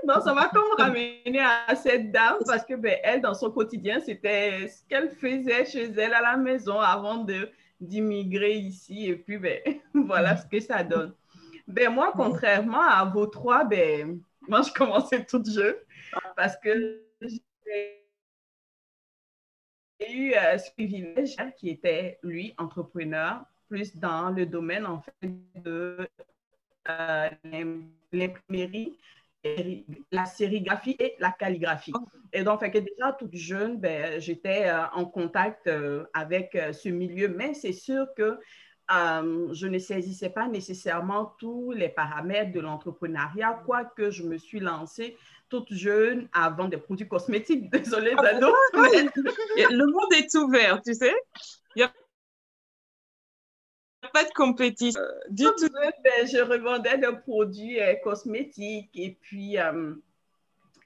Non, 0.05 0.21
ça 0.21 0.35
m'a 0.35 0.49
comme 0.49 0.65
ramené 0.77 1.41
à 1.41 1.75
cette 1.77 2.11
dame 2.11 2.39
parce 2.45 2.65
que 2.65 2.75
ben, 2.75 2.97
elle, 3.05 3.21
dans 3.21 3.35
son 3.35 3.51
quotidien, 3.51 4.01
c'était 4.01 4.69
ce 4.69 4.83
qu'elle 4.89 5.11
faisait 5.11 5.65
chez 5.65 5.85
elle 5.97 6.13
à 6.13 6.21
la 6.21 6.37
maison 6.37 6.81
avant 6.81 7.19
de 7.19 7.49
d'immigrer 7.81 8.55
ici. 8.55 9.07
Et 9.07 9.17
puis, 9.17 9.39
ben, 9.39 9.61
voilà 9.95 10.37
ce 10.37 10.47
que 10.47 10.61
ça 10.61 10.83
donne. 10.83 11.15
Ben, 11.69 11.91
moi, 11.91 12.13
contrairement 12.15 12.83
à 12.83 13.05
vos 13.05 13.27
trois, 13.27 13.65
ben, 13.65 14.21
moi, 14.49 14.63
je 14.63 14.73
commençais 14.73 15.25
toute 15.25 15.49
jeune 15.49 15.77
parce 16.37 16.57
que 16.57 17.03
j'ai 17.23 17.96
eu 20.01 20.33
euh, 20.35 20.59
privilège 20.77 21.37
qui 21.57 21.71
était, 21.71 22.19
lui, 22.23 22.55
entrepreneur, 22.59 23.45
plus 23.69 23.97
dans 23.97 24.31
le 24.31 24.47
domaine, 24.47 24.87
en 24.87 25.01
fait, 25.01 25.29
de 25.55 26.09
euh, 26.89 27.29
l'imprimerie 28.13 28.99
la 30.11 30.25
sérigraphie 30.25 30.97
et 30.99 31.15
la 31.21 31.31
calligraphie. 31.31 31.93
Et 32.33 32.43
donc, 32.43 32.61
fait 32.61 32.71
déjà 32.71 33.13
toute 33.13 33.35
jeune, 33.35 33.79
ben, 33.79 34.21
j'étais 34.21 34.69
euh, 34.69 34.87
en 34.93 35.05
contact 35.05 35.67
euh, 35.67 36.05
avec 36.15 36.59
ce 36.73 36.89
milieu, 36.89 37.29
mais 37.29 37.55
c'est 37.55 37.73
sûr 37.73 38.07
que 38.17 38.39
je 38.89 39.67
ne 39.67 39.79
saisissais 39.79 40.31
pas 40.31 40.49
nécessairement 40.49 41.35
tous 41.39 41.73
les 41.73 41.89
paramètres 41.89 42.53
de 42.53 42.61
l'entrepreneuriat, 42.61 43.63
quoique 43.65 44.11
je 44.11 44.23
me 44.23 44.39
suis 44.39 44.61
lancée 44.61 45.17
toute 45.49 45.73
jeune 45.73 46.29
à 46.33 46.51
vendre 46.51 46.71
des 46.71 46.77
produits 46.77 47.09
cosmétiques. 47.09 47.71
Désolée, 47.71 48.15
Ah, 48.17 48.23
Dado. 48.23 48.55
Le 48.75 49.93
monde 49.93 50.13
est 50.13 50.35
ouvert, 50.37 50.83
tu 50.83 50.95
sais. 50.95 51.15
Il 51.75 51.81
n'y 51.81 51.85
a 51.85 51.93
pas 54.13 54.25
de 54.25 54.33
compétition 54.35 55.01
euh, 55.01 55.11
du 55.31 55.45
tout. 55.45 55.53
jeune, 55.59 55.93
ben, 56.05 56.27
je 56.27 56.39
revendais 56.39 56.99
des 56.99 57.13
produits 57.25 57.81
euh, 57.81 57.95
cosmétiques 58.05 58.91
et 58.95 59.19
puis 59.21 59.59
euh, 59.59 59.95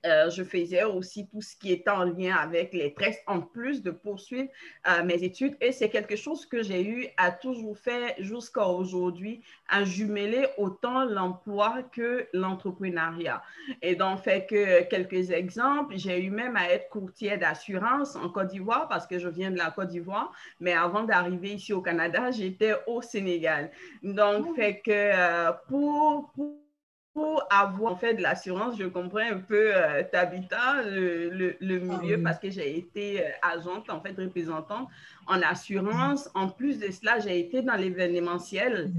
euh, 0.07 0.31
je 0.31 0.43
faisais 0.43 0.85
aussi 0.85 1.29
tout 1.29 1.43
ce 1.43 1.57
qui 1.57 1.73
était 1.73 1.91
en 1.91 2.05
lien 2.05 2.35
avec 2.35 2.73
les 2.73 2.95
tresses, 2.95 3.21
en 3.27 3.41
plus 3.41 3.83
de 3.83 3.91
poursuivre 3.91 4.49
euh, 4.89 5.05
mes 5.05 5.23
études. 5.23 5.57
Et 5.61 5.73
c'est 5.73 5.91
quelque 5.91 6.17
chose 6.17 6.47
que 6.47 6.63
j'ai 6.63 6.83
eu 6.83 7.07
à 7.17 7.31
toujours 7.31 7.77
faire 7.79 8.15
jusqu'à 8.19 8.67
aujourd'hui, 8.67 9.43
à 9.69 9.85
jumeler 9.85 10.47
autant 10.57 11.05
l'emploi 11.05 11.83
que 11.93 12.27
l'entrepreneuriat. 12.33 13.43
Et 13.83 13.95
donc, 13.95 14.21
fait 14.21 14.47
que 14.47 14.83
quelques 14.85 15.31
exemples, 15.31 15.95
j'ai 15.97 16.23
eu 16.23 16.31
même 16.31 16.57
à 16.57 16.71
être 16.71 16.89
courtier 16.89 17.37
d'assurance 17.37 18.17
en 18.17 18.29
Côte 18.31 18.49
d'Ivoire 18.49 18.89
parce 18.89 19.07
que 19.07 19.19
je 19.19 19.29
viens 19.29 19.51
de 19.51 19.59
la 19.59 19.71
Côte 19.71 19.89
d'Ivoire, 19.89 20.33
mais 20.61 20.73
avant 20.73 21.05
d'arriver 21.05 21.55
ici 21.55 21.73
au 21.73 21.83
Canada, 21.83 22.31
j'étais 22.31 22.75
au 22.87 23.03
Sénégal. 23.03 23.71
Donc, 24.03 24.57
fait 24.57 24.81
que 24.81 24.91
euh, 24.91 25.53
pour, 25.69 26.31
pour 26.35 26.70
pour 27.13 27.43
avoir 27.51 27.93
en 27.93 27.97
fait 27.97 28.15
de 28.15 28.23
l'assurance, 28.23 28.77
je 28.79 28.85
comprends 28.85 29.19
un 29.19 29.41
peu 29.41 29.73
euh, 29.75 30.03
Tabitha, 30.11 30.83
le, 30.85 31.29
le, 31.31 31.57
le 31.61 31.79
milieu, 31.81 32.17
oui. 32.17 32.23
parce 32.23 32.39
que 32.39 32.51
j'ai 32.51 32.79
été 32.79 33.25
euh, 33.27 33.31
agente, 33.43 33.91
en 33.91 34.01
fait, 34.01 34.17
représentante 34.17 34.89
en 35.27 35.43
assurance. 35.43 36.31
En 36.35 36.49
plus 36.49 36.79
de 36.79 36.91
cela, 36.93 37.19
j'ai 37.19 37.41
été 37.41 37.63
dans 37.63 37.75
l'événementiel 37.77 38.95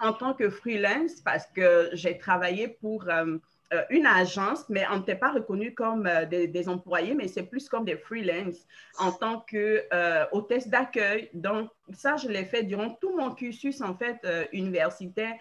en 0.00 0.12
tant 0.12 0.34
que 0.34 0.50
freelance 0.50 1.20
parce 1.24 1.46
que 1.46 1.90
j'ai 1.92 2.18
travaillé 2.18 2.68
pour 2.68 3.08
euh, 3.08 3.38
euh, 3.74 3.82
une 3.90 4.06
agence, 4.06 4.68
mais 4.68 4.84
on 4.90 4.98
n'était 4.98 5.14
pas 5.14 5.30
reconnu 5.30 5.74
comme 5.74 6.06
euh, 6.06 6.24
des, 6.24 6.68
employés, 6.68 7.14
mais 7.14 7.28
c'est 7.28 7.42
plus 7.42 7.68
comme 7.68 7.84
des 7.84 7.96
freelance 7.96 8.66
en 8.98 9.12
tant 9.12 9.40
que 9.40 9.84
euh, 9.92 10.24
hôtesse 10.32 10.68
d'accueil. 10.68 11.30
Donc, 11.34 11.70
ça, 11.92 12.16
je 12.16 12.28
l'ai 12.28 12.44
fait 12.44 12.62
durant 12.62 12.90
tout 12.90 13.16
mon 13.16 13.34
cursus, 13.34 13.80
en 13.80 13.94
fait, 13.96 14.18
universitaire. 14.52 15.34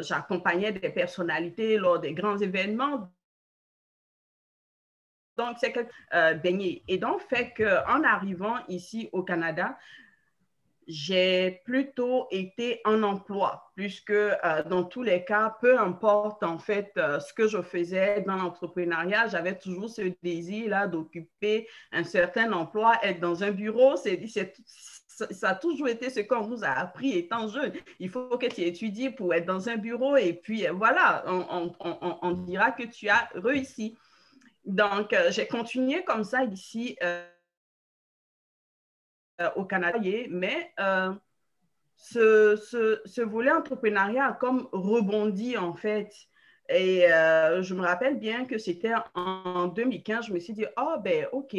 J'accompagnais 0.00 0.72
des 0.72 0.90
personnalités 0.90 1.78
lors 1.78 2.00
des 2.00 2.12
grands 2.12 2.38
événements. 2.38 3.08
Donc, 5.40 5.56
c'est 5.58 5.72
que 5.72 5.80
euh, 6.12 6.34
baigné. 6.34 6.82
Et 6.86 6.98
donc, 6.98 7.22
fait 7.22 7.54
qu'en 7.56 8.04
arrivant 8.04 8.58
ici 8.68 9.08
au 9.12 9.22
Canada, 9.22 9.78
j'ai 10.90 11.62
plutôt 11.64 12.26
été 12.32 12.80
en 12.84 13.04
emploi, 13.04 13.70
puisque 13.76 14.10
euh, 14.10 14.34
dans 14.68 14.82
tous 14.82 15.02
les 15.02 15.24
cas, 15.24 15.56
peu 15.60 15.78
importe 15.78 16.42
en 16.42 16.58
fait 16.58 16.92
euh, 16.96 17.20
ce 17.20 17.32
que 17.32 17.46
je 17.46 17.62
faisais 17.62 18.22
dans 18.22 18.34
l'entrepreneuriat, 18.34 19.28
j'avais 19.28 19.56
toujours 19.56 19.88
ce 19.88 20.02
désir-là 20.22 20.88
d'occuper 20.88 21.68
un 21.92 22.02
certain 22.02 22.52
emploi, 22.52 22.98
être 23.04 23.20
dans 23.20 23.44
un 23.44 23.52
bureau. 23.52 23.96
C'est, 23.96 24.20
ça 25.06 25.50
a 25.50 25.54
toujours 25.54 25.86
été 25.86 26.10
ce 26.10 26.20
qu'on 26.20 26.48
nous 26.48 26.64
a 26.64 26.70
appris 26.70 27.12
étant 27.12 27.46
jeune. 27.46 27.72
Il 28.00 28.08
faut 28.08 28.36
que 28.36 28.46
tu 28.46 28.62
étudies 28.62 29.10
pour 29.10 29.32
être 29.32 29.46
dans 29.46 29.68
un 29.68 29.76
bureau 29.76 30.16
et 30.16 30.32
puis 30.32 30.66
euh, 30.66 30.72
voilà, 30.72 31.24
on, 31.26 32.32
dira 32.32 32.72
que 32.72 32.84
tu 32.84 33.08
as 33.08 33.28
réussi. 33.34 33.96
Donc, 34.64 35.14
j'ai 35.30 35.46
continué 35.46 36.04
comme 36.04 36.24
ça 36.24 36.44
ici 36.44 36.96
au 39.56 39.64
Canada, 39.64 39.98
mais 40.30 40.72
euh, 40.80 41.12
ce, 41.96 42.56
ce, 43.04 43.20
volet 43.20 43.52
entrepreneuriat 43.52 44.26
a 44.26 44.32
comme 44.32 44.68
rebondi 44.72 45.56
en 45.56 45.74
fait. 45.74 46.12
Et 46.68 47.12
euh, 47.12 47.62
je 47.62 47.74
me 47.74 47.82
rappelle 47.82 48.18
bien 48.18 48.44
que 48.44 48.56
c'était 48.58 48.94
en 49.14 49.66
2015, 49.66 50.26
je 50.26 50.32
me 50.32 50.38
suis 50.38 50.52
dit, 50.52 50.66
oh 50.76 50.96
ben 51.02 51.26
ok, 51.32 51.56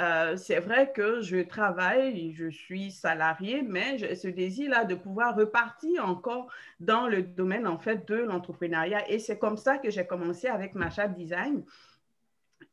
euh, 0.00 0.36
c'est 0.36 0.58
vrai 0.58 0.90
que 0.92 1.20
je 1.20 1.38
travaille, 1.38 2.32
je 2.32 2.50
suis 2.50 2.90
salarié, 2.90 3.62
mais 3.62 3.98
j'ai 3.98 4.16
ce 4.16 4.26
désir-là 4.26 4.84
de 4.84 4.94
pouvoir 4.94 5.36
repartir 5.36 6.08
encore 6.08 6.50
dans 6.80 7.06
le 7.06 7.22
domaine 7.22 7.66
en 7.66 7.78
fait 7.78 8.08
de 8.08 8.16
l'entrepreneuriat. 8.16 9.08
Et 9.10 9.18
c'est 9.18 9.38
comme 9.38 9.56
ça 9.56 9.78
que 9.78 9.90
j'ai 9.90 10.06
commencé 10.06 10.48
avec 10.48 10.74
Machat 10.74 11.08
Design, 11.08 11.64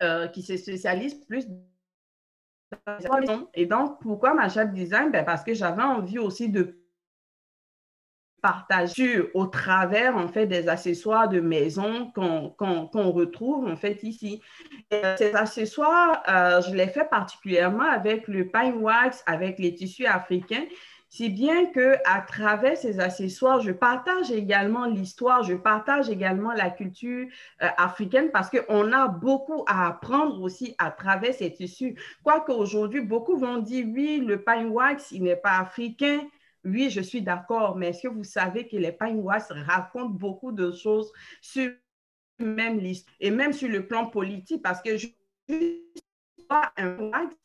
euh, 0.01 0.27
qui 0.27 0.41
se 0.41 0.55
spécialise 0.57 1.15
plus 1.25 1.45
et 3.53 3.65
donc, 3.65 3.99
pourquoi 4.01 4.33
Machat 4.33 4.65
Design? 4.65 5.11
Ben 5.11 5.25
parce 5.25 5.43
que 5.43 5.53
j'avais 5.53 5.83
envie 5.83 6.19
aussi 6.19 6.49
de 6.49 6.79
partager 8.41 9.29
au 9.33 9.47
travers 9.47 10.15
en 10.15 10.27
fait 10.27 10.47
des 10.47 10.69
accessoires 10.69 11.27
de 11.27 11.39
maison 11.39 12.11
qu'on 12.11 12.49
qu 12.57 12.89
qu 12.91 12.97
retrouve 12.99 13.67
en 13.67 13.75
fait 13.75 14.01
ici. 14.03 14.41
Et 14.91 15.01
ces 15.17 15.35
accessoires, 15.35 16.23
euh, 16.27 16.61
je 16.61 16.73
les 16.73 16.87
fais 16.87 17.05
particulièrement 17.05 17.83
avec 17.83 18.27
le 18.27 18.47
pine 18.47 18.75
wax, 18.75 19.23
avec 19.25 19.59
les 19.59 19.75
tissus 19.75 20.05
africains, 20.05 20.65
si 21.09 21.29
bien 21.29 21.65
que 21.67 21.95
à 22.05 22.21
travers 22.21 22.77
ces 22.77 22.99
accessoires, 22.99 23.61
je 23.61 23.71
partage 23.71 24.31
également 24.31 24.85
l'histoire, 24.85 25.43
je 25.43 25.55
partage 25.55 26.09
également 26.09 26.53
la 26.53 26.69
culture 26.69 27.27
euh, 27.63 27.67
africaine 27.77 28.29
parce 28.31 28.49
qu'on 28.49 28.91
a 28.91 29.07
beaucoup 29.07 29.63
à 29.67 29.87
apprendre 29.87 30.39
aussi 30.41 30.75
à 30.77 30.91
travers 30.91 31.33
ces 31.33 31.51
tissus. 31.51 31.99
Quoique 32.23 32.51
aujourd'hui, 32.51 33.01
beaucoup 33.01 33.37
vont 33.37 33.57
dire 33.57 33.87
oui, 33.89 34.19
le 34.19 34.43
pine 34.43 34.69
wax, 34.69 35.11
il 35.11 35.23
n'est 35.23 35.35
pas 35.35 35.57
africain. 35.57 36.21
Oui, 36.63 36.89
je 36.89 37.01
suis 37.01 37.21
d'accord, 37.21 37.75
mais 37.75 37.89
est-ce 37.89 38.03
que 38.03 38.13
vous 38.13 38.23
savez 38.23 38.67
que 38.67 38.77
les 38.77 38.91
pine 38.91 39.21
wax 39.21 39.51
racontent 39.51 40.09
beaucoup 40.09 40.51
de 40.51 40.71
choses 40.71 41.11
sur 41.41 41.71
même 42.37 42.79
l'histoire 42.79 43.15
et 43.19 43.31
même 43.31 43.53
sur 43.53 43.69
le 43.69 43.87
plan 43.87 44.05
politique? 44.05 44.61
Parce 44.61 44.81
que 44.81 44.95
je 44.97 45.07
un 46.77 46.97
wax 46.97 47.35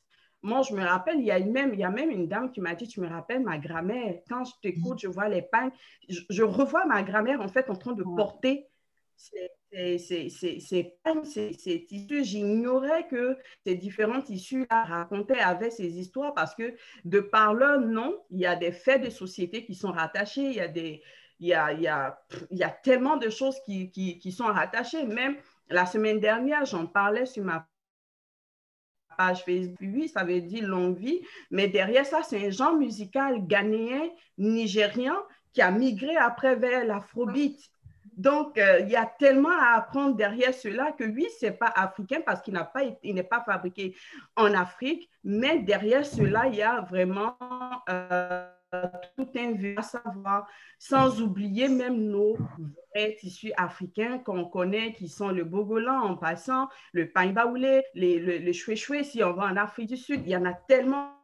moi, 0.44 0.60
je 0.60 0.74
me 0.74 0.84
rappelle, 0.84 1.18
il 1.20 1.24
y, 1.24 1.30
a 1.30 1.38
même, 1.40 1.72
il 1.72 1.80
y 1.80 1.84
a 1.84 1.90
même 1.90 2.10
une 2.10 2.28
dame 2.28 2.52
qui 2.52 2.60
m'a 2.60 2.74
dit, 2.74 2.86
tu 2.86 3.00
me 3.00 3.08
rappelles 3.08 3.42
ma 3.42 3.56
grand-mère, 3.56 4.20
quand 4.28 4.44
je 4.44 4.52
t'écoute, 4.62 4.98
je 5.00 5.08
vois 5.08 5.28
les 5.28 5.40
pagnes, 5.40 5.70
je, 6.06 6.20
je, 6.28 6.42
revois 6.42 6.84
ma 6.84 7.02
grand-mère 7.02 7.40
en 7.40 7.48
fait 7.48 7.70
en 7.70 7.76
train 7.76 7.94
de 7.94 8.02
porter 8.02 8.68
ces, 9.16 9.50
pagnes, 11.02 11.24
ces, 11.24 11.52
ces 11.54 11.86
tissus. 11.86 12.24
J'ignorais 12.24 13.06
que 13.06 13.38
ces 13.64 13.74
différents 13.74 14.20
tissus-là 14.20 14.84
racontaient, 14.84 15.40
avaient 15.40 15.70
ces 15.70 15.98
histoires 15.98 16.34
parce 16.34 16.54
que 16.54 16.74
de 17.06 17.20
par 17.20 17.54
leur 17.54 17.80
nom, 17.80 18.14
il 18.30 18.40
y 18.40 18.46
a 18.46 18.54
des 18.54 18.72
faits 18.72 19.02
de 19.02 19.08
société 19.08 19.64
qui 19.64 19.74
sont 19.74 19.92
rattachés, 19.92 20.42
il 20.42 20.56
y 20.56 20.60
a, 20.60 20.68
des, 20.68 21.02
il 21.40 21.48
y 21.48 21.54
a, 21.54 21.72
il 21.72 21.80
y 21.80 21.88
a, 21.88 22.18
il 22.50 22.58
y 22.58 22.64
a 22.64 22.70
tellement 22.70 23.16
de 23.16 23.30
choses 23.30 23.58
qui, 23.64 23.90
qui, 23.90 24.18
qui 24.18 24.30
sont 24.30 24.44
rattachées. 24.44 25.06
Même 25.06 25.36
la 25.70 25.86
semaine 25.86 26.20
dernière, 26.20 26.66
j'en 26.66 26.86
parlais 26.86 27.24
sur 27.24 27.44
ma 27.44 27.66
page 29.16 29.44
Facebook, 29.44 29.78
oui, 29.80 30.08
ça 30.08 30.24
veut 30.24 30.40
dire 30.40 30.66
longue 30.66 30.96
vie, 30.96 31.20
mais 31.50 31.68
derrière 31.68 32.06
ça, 32.06 32.22
c'est 32.22 32.46
un 32.46 32.50
genre 32.50 32.74
musical 32.74 33.46
ghanéen, 33.46 34.08
nigérian, 34.38 35.16
qui 35.52 35.62
a 35.62 35.70
migré 35.70 36.16
après 36.16 36.56
vers 36.56 36.84
l'afrobeat. 36.84 37.58
Donc, 38.16 38.58
euh, 38.58 38.80
il 38.80 38.90
y 38.90 38.96
a 38.96 39.06
tellement 39.06 39.56
à 39.58 39.76
apprendre 39.76 40.14
derrière 40.14 40.54
cela 40.54 40.92
que 40.92 41.04
oui, 41.04 41.26
ce 41.40 41.46
n'est 41.46 41.52
pas 41.52 41.72
africain 41.74 42.20
parce 42.24 42.42
qu'il 42.42 42.54
n'est 43.14 43.22
pas 43.22 43.42
fabriqué 43.44 43.96
en 44.36 44.54
Afrique, 44.54 45.08
mais 45.24 45.58
derrière 45.60 46.06
cela, 46.06 46.46
il 46.46 46.56
y 46.56 46.62
a 46.62 46.80
vraiment 46.82 47.36
euh, 47.88 48.46
tout 49.16 49.28
un 49.36 49.76
à 49.76 49.82
savoir, 49.82 50.46
sans 50.78 51.20
oublier 51.20 51.68
même 51.68 51.98
nos 52.08 52.36
vrais 52.94 53.16
tissus 53.16 53.52
africains 53.56 54.18
qu'on 54.18 54.44
connaît, 54.44 54.92
qui 54.92 55.08
sont 55.08 55.30
le 55.30 55.44
bogolan 55.44 56.00
en 56.00 56.16
passant, 56.16 56.68
le 56.92 57.10
pain 57.10 57.32
baoulé, 57.32 57.82
le, 57.94 58.38
le 58.38 58.52
choué 58.52 59.02
si 59.04 59.22
on 59.22 59.32
va 59.32 59.44
en 59.44 59.56
Afrique 59.56 59.88
du 59.88 59.96
Sud, 59.96 60.22
il 60.24 60.30
y 60.30 60.36
en 60.36 60.44
a 60.44 60.52
tellement 60.52 61.23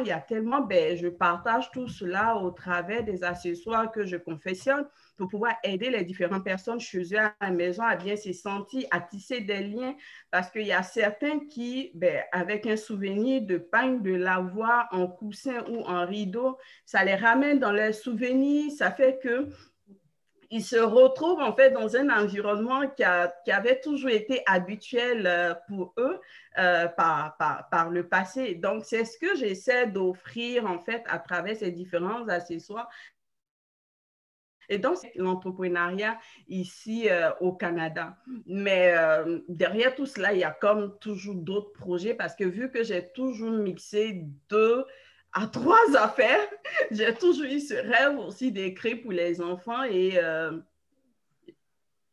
il 0.00 0.06
y 0.06 0.12
a 0.12 0.20
tellement, 0.20 0.60
ben, 0.60 0.96
je 0.96 1.08
partage 1.08 1.70
tout 1.70 1.86
cela 1.86 2.36
au 2.36 2.50
travers 2.50 3.04
des 3.04 3.24
accessoires 3.24 3.90
que 3.90 4.06
je 4.06 4.16
confectionne 4.16 4.86
pour 5.18 5.28
pouvoir 5.28 5.54
aider 5.62 5.90
les 5.90 6.02
différentes 6.04 6.44
personnes 6.44 6.80
chez 6.80 7.02
eux 7.14 7.18
à 7.18 7.34
la 7.40 7.50
maison 7.50 7.82
à 7.82 7.96
bien 7.96 8.16
se 8.16 8.32
sentir, 8.32 8.86
à 8.90 9.00
tisser 9.00 9.40
des 9.40 9.60
liens, 9.60 9.94
parce 10.30 10.50
qu'il 10.50 10.66
y 10.66 10.72
a 10.72 10.82
certains 10.82 11.40
qui, 11.40 11.90
ben, 11.94 12.22
avec 12.32 12.66
un 12.66 12.76
souvenir 12.76 13.42
de 13.42 13.58
pain, 13.58 13.92
de 13.92 14.14
l'avoir 14.14 14.88
en 14.92 15.06
coussin 15.06 15.62
ou 15.68 15.80
en 15.82 16.06
rideau, 16.06 16.56
ça 16.86 17.04
les 17.04 17.14
ramène 17.14 17.58
dans 17.58 17.72
leurs 17.72 17.94
souvenirs, 17.94 18.72
ça 18.72 18.90
fait 18.90 19.18
que 19.22 19.48
ils 20.52 20.62
se 20.62 20.76
retrouvent 20.76 21.40
en 21.40 21.56
fait 21.56 21.70
dans 21.70 21.96
un 21.96 22.10
environnement 22.10 22.82
qui, 22.90 23.02
avait 23.02 23.80
toujours 23.80 24.10
été 24.10 24.42
habituel 24.44 25.26
euh, 25.26 25.54
pour 25.66 25.94
eux 25.96 26.20
euh, 26.58 26.88
par, 26.88 27.88
le 27.90 28.06
passé. 28.06 28.54
Donc, 28.54 28.84
c'est 28.84 29.06
ce 29.06 29.18
que 29.18 29.34
j'essaie 29.34 29.86
d'offrir 29.86 30.66
en 30.66 30.78
fait 30.78 31.02
à 31.08 31.18
travers 31.18 31.56
ces 31.56 31.70
différents 31.72 32.28
accessoires. 32.28 32.90
Et 34.68 34.76
donc, 34.76 34.98
c'est 34.98 35.12
l'entrepreneuriat 35.16 36.18
ici 36.48 37.08
euh, 37.08 37.30
au 37.40 37.54
Canada. 37.54 38.18
Mais 38.44 38.94
derrière 39.48 39.94
tout 39.94 40.06
cela, 40.06 40.34
il 40.34 40.40
y 40.40 40.44
a 40.44 40.50
comme 40.50 40.98
toujours 40.98 41.34
d'autres 41.34 41.72
projets 41.72 42.12
parce 42.12 42.36
que 42.36 42.44
vu 42.44 42.70
que 42.70 42.82
j'ai 42.82 43.10
toujours 43.12 43.52
mixé 43.52 44.26
deux 44.50 44.84
à 45.32 45.46
trois 45.46 45.80
affaires. 45.96 46.48
J'ai 46.90 47.14
toujours 47.14 47.46
eu 47.46 47.60
ce 47.60 47.74
rêve 47.74 48.18
aussi 48.18 48.52
d'écrire 48.52 49.00
pour 49.02 49.12
les 49.12 49.40
enfants 49.40 49.82
et 49.84 50.18
euh, 50.18 50.58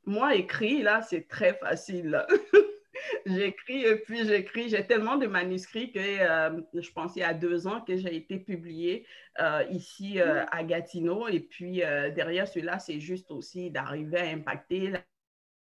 moi, 0.06 0.36
écrit, 0.36 0.82
là, 0.82 1.02
c'est 1.02 1.28
très 1.28 1.54
facile. 1.54 2.26
j'écris 3.26 3.84
et 3.86 3.96
puis 3.98 4.26
j'écris. 4.26 4.70
J'ai 4.70 4.86
tellement 4.86 5.18
de 5.18 5.28
manuscrits 5.28 5.92
que 5.92 6.00
euh, 6.00 6.62
je 6.74 6.92
pense 6.92 7.16
il 7.16 7.20
y 7.20 7.24
a 7.24 7.34
deux 7.34 7.68
ans 7.68 7.82
que 7.82 7.96
j'ai 7.96 8.16
été 8.16 8.40
publié 8.40 9.06
euh, 9.40 9.64
ici 9.70 10.20
à 10.20 10.64
Gatineau. 10.64 11.28
Et 11.28 11.40
puis 11.40 11.78
derrière 12.16 12.48
cela, 12.48 12.80
c'est 12.80 13.00
juste 13.00 13.30
aussi 13.32 13.70
d'arriver 13.70 14.18
à 14.18 14.30
impacter 14.30 14.94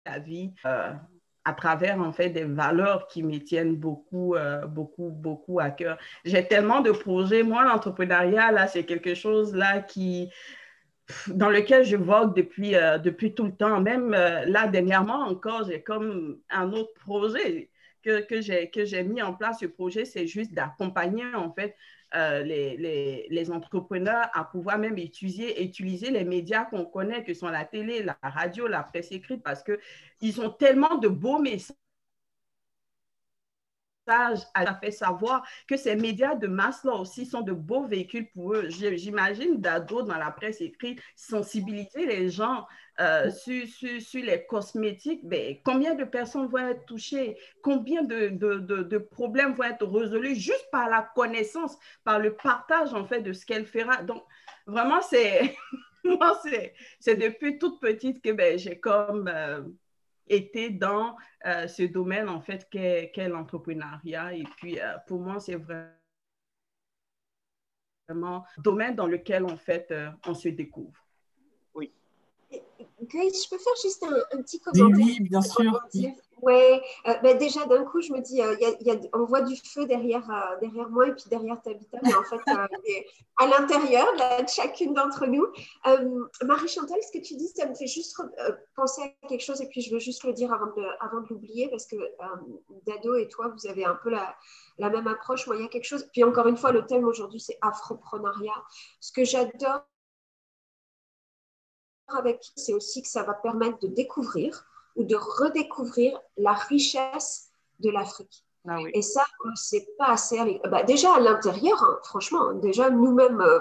la, 0.06 0.20
vie 0.20 0.54
à 1.46 1.54
travers 1.54 2.00
en 2.00 2.14
fait 2.14 2.30
des 2.30 2.46
valeurs 2.46 3.08
qui 3.08 3.24
me 3.24 3.38
tiennent 3.38 3.76
beaucoup, 3.76 4.36
beaucoup, 4.70 5.10
beaucoup 5.10 5.60
à 5.60 5.72
cœur. 5.72 5.98
J'ai 6.24 6.48
tellement 6.48 6.82
de 6.82 6.92
projets. 6.92 7.44
Moi, 7.44 7.66
l'entrepreneuriat, 7.66 8.52
là, 8.52 8.68
c'est 8.68 8.86
quelque 8.86 9.14
chose 9.14 9.54
là 9.54 9.82
qui 9.82 10.30
dans 11.28 11.50
lequel 11.50 11.84
je 11.86 11.96
vogue 11.96 12.36
depuis, 12.36 12.76
euh, 12.76 12.98
depuis 12.98 13.34
tout 13.34 13.46
le 13.46 13.56
temps. 13.56 13.82
Même 13.82 14.14
euh, 14.14 14.46
là, 14.46 14.68
dernièrement 14.68 15.26
encore, 15.26 15.66
j'ai 15.66 15.82
comme 15.82 16.40
un 16.50 16.72
autre 16.72 16.94
projet 16.96 17.70
que, 18.04 18.22
que 18.22 18.86
j'ai 18.86 19.04
mis 19.04 19.22
en 19.22 19.34
place. 19.34 19.60
Ce 19.60 19.66
projet, 19.66 20.06
c'est 20.06 20.28
juste 20.28 20.54
d'accompagner 20.54 21.24
en 21.36 21.52
fait 21.54 21.76
euh, 22.16 22.44
les, 22.44 23.52
entrepreneurs 23.52 24.30
à 24.34 24.44
pouvoir 24.44 24.78
même 24.78 24.98
utiliser, 24.98 25.64
utiliser 25.64 26.12
les 26.12 26.24
médias 26.24 26.66
qu'on 26.66 26.86
connaît, 26.86 27.24
que 27.24 27.34
sont 27.34 27.50
la 27.50 27.66
télé, 27.66 28.04
la 28.04 28.18
radio, 28.22 28.68
la 28.68 28.84
presse 28.84 29.12
écrite, 29.12 29.44
parce 29.44 29.64
qu'ils 29.64 30.42
ont 30.42 30.50
tellement 30.50 30.96
de 30.98 31.08
beaux 31.08 31.40
messages 31.40 31.76
a 34.08 34.76
fait 34.80 34.92
savoir 34.92 35.46
que 35.68 35.78
ces 35.78 35.96
médias 35.96 36.36
de 36.36 36.48
masse-là 36.48 36.94
aussi 36.94 37.26
sont 37.26 37.42
de 37.42 37.54
beaux 37.54 37.86
véhicules 37.86 38.30
pour 38.32 38.54
eux. 38.54 38.70
J'imagine 38.70 39.60
d'ado 39.60 40.02
dans 40.02 40.18
la 40.18 40.32
presse 40.32 40.62
écrite, 40.62 41.02
sensibiliser 41.16 42.06
les 42.06 42.30
gens 42.30 42.66
euh, 43.00 43.32
sur, 43.32 43.66
sur, 43.68 44.24
les 44.24 44.46
cosmétiques. 44.46 45.28
Ben, 45.28 45.58
combien 45.64 45.96
de 45.96 46.04
personnes 46.04 46.48
vont 46.48 46.70
être 46.70 46.86
touchées? 46.86 47.38
Combien 47.62 48.04
de, 48.04 48.30
de, 48.30 48.60
de, 48.60 48.98
problèmes 48.98 49.54
vont 49.54 49.64
être 49.64 49.86
résolus 49.88 50.36
juste 50.36 50.68
par 50.72 50.90
la 50.90 51.02
connaissance, 51.16 51.78
par 52.04 52.20
le 52.20 52.36
partage 52.36 52.94
en 52.94 53.06
fait 53.06 53.22
de 53.22 53.34
ce 53.34 53.46
qu'elle 53.46 53.66
fera? 53.66 54.04
Donc, 54.04 54.24
vraiment, 54.68 55.02
c'est... 55.02 55.56
Moi, 56.06 56.38
c'est 57.00 57.16
depuis 57.16 57.58
toute 57.58 57.80
petite 57.80 58.22
que 58.22 58.32
ben, 58.32 58.60
j'ai 58.60 58.78
comme... 58.78 59.30
Euh, 59.34 59.62
été 60.28 60.70
dans 60.70 61.16
euh, 61.46 61.68
ce 61.68 61.84
domaine, 61.84 62.30
en 62.30 62.42
fait, 62.42 62.68
qu'est 62.70 63.28
l'entrepreneuriat. 63.28 64.34
Et 64.34 64.44
puis, 64.58 64.80
euh, 64.80 64.98
pour 65.08 65.20
moi, 65.20 65.40
c'est 65.40 65.56
vraiment 65.56 65.90
un 68.10 68.44
domaine 68.62 68.96
dans 68.96 69.08
lequel, 69.08 69.46
en 69.46 69.58
fait, 69.58 69.88
euh, 69.92 70.10
on 70.28 70.34
se 70.34 70.50
découvre. 70.50 71.06
Oui. 71.74 71.92
Grace, 72.52 73.44
je 73.46 73.50
peux 73.50 73.58
faire 73.58 73.74
juste 73.82 74.04
un, 74.32 74.42
petit 74.42 74.60
commentaire? 74.60 74.98
Oui, 74.98 75.20
bien 75.22 75.42
sûr. 75.42 75.82
Oui, 75.94 76.14
euh, 76.52 77.14
ben 77.22 77.38
déjà 77.38 77.66
d'un 77.66 77.84
coup, 77.86 78.02
je 78.02 78.12
me 78.12 78.20
dis, 78.20 78.42
euh, 78.42 78.56
on 79.14 79.26
voit 79.26 79.42
du 79.42 79.56
feu 79.56 79.86
derrière, 79.86 80.30
euh, 80.30 80.60
derrière 80.60 80.90
moi 80.90 81.08
et 81.08 81.14
puis 81.14 81.26
derrière 81.30 81.62
Tabitha, 81.62 81.98
mais 82.04 82.14
en 82.14 82.24
fait, 82.24 82.40
à 83.40 83.48
l'intérieur 83.48 84.08
de 84.14 84.48
chacune 84.48 84.94
d'entre 84.94 85.26
nous. 85.26 85.48
Marie-Chantal, 86.44 86.98
ce 87.02 87.18
que 87.18 87.24
tu 87.24 87.36
dis, 87.36 87.48
ça 87.48 87.68
me 87.68 87.76
fait 87.76 87.88
juste 87.88 88.16
penser 88.76 89.02
à 89.24 89.28
quelque 89.28 89.44
chose 89.44 89.62
et 89.62 89.68
puis 89.68 89.82
je 89.82 89.94
veux 89.94 90.00
juste 90.00 90.24
le 90.24 90.34
dire 90.34 90.52
avant 90.54 90.68
de, 90.68 90.86
avant 91.00 91.22
de 91.22 91.28
l'oublier 91.30 91.70
parce 91.70 91.86
que 91.86 91.96
Dado 92.86 93.16
et 93.16 93.28
toi, 93.28 93.48
vous 93.50 93.68
avez 93.68 93.86
un 93.86 93.96
peu 93.96 94.10
la, 94.10 94.36
la 94.78 94.90
même 94.90 95.08
approche. 95.08 95.48
Moi, 95.48 95.56
il 95.58 95.62
y 95.62 95.66
a 95.66 95.70
quelque 95.70 95.86
chose, 95.86 96.08
puis 96.12 96.24
encore 96.24 96.48
une 96.48 96.58
fois, 96.58 96.72
le 96.72 96.86
thème 96.86 97.06
aujourd'hui, 97.06 97.40
c'est 97.40 97.58
afroprenariat. 97.62 98.64
Ce 99.00 99.12
que 99.12 99.24
j'adore 99.24 99.86
avec, 102.08 102.44
c'est 102.56 102.74
aussi 102.74 103.02
que 103.02 103.08
ça 103.08 103.24
va 103.24 103.34
permettre 103.34 103.80
de 103.80 103.88
découvrir 103.88 104.66
ou 104.96 105.04
de 105.04 105.16
redécouvrir 105.16 106.20
la 106.38 106.54
richesse 106.54 107.50
de 107.80 107.90
l'Afrique. 107.90 108.44
Ah 108.66 108.78
Et 108.94 109.02
ça, 109.02 109.26
c'est 109.56 109.86
pas 109.98 110.12
assez. 110.12 110.38
Bah, 110.72 110.84
déjà 110.84 111.14
à 111.16 111.20
l'intérieur, 111.20 111.84
hein, 111.84 112.00
franchement, 112.04 112.48
hein, 112.48 112.54
déjà 112.56 112.90
nous-mêmes, 112.90 113.42
euh, 113.42 113.60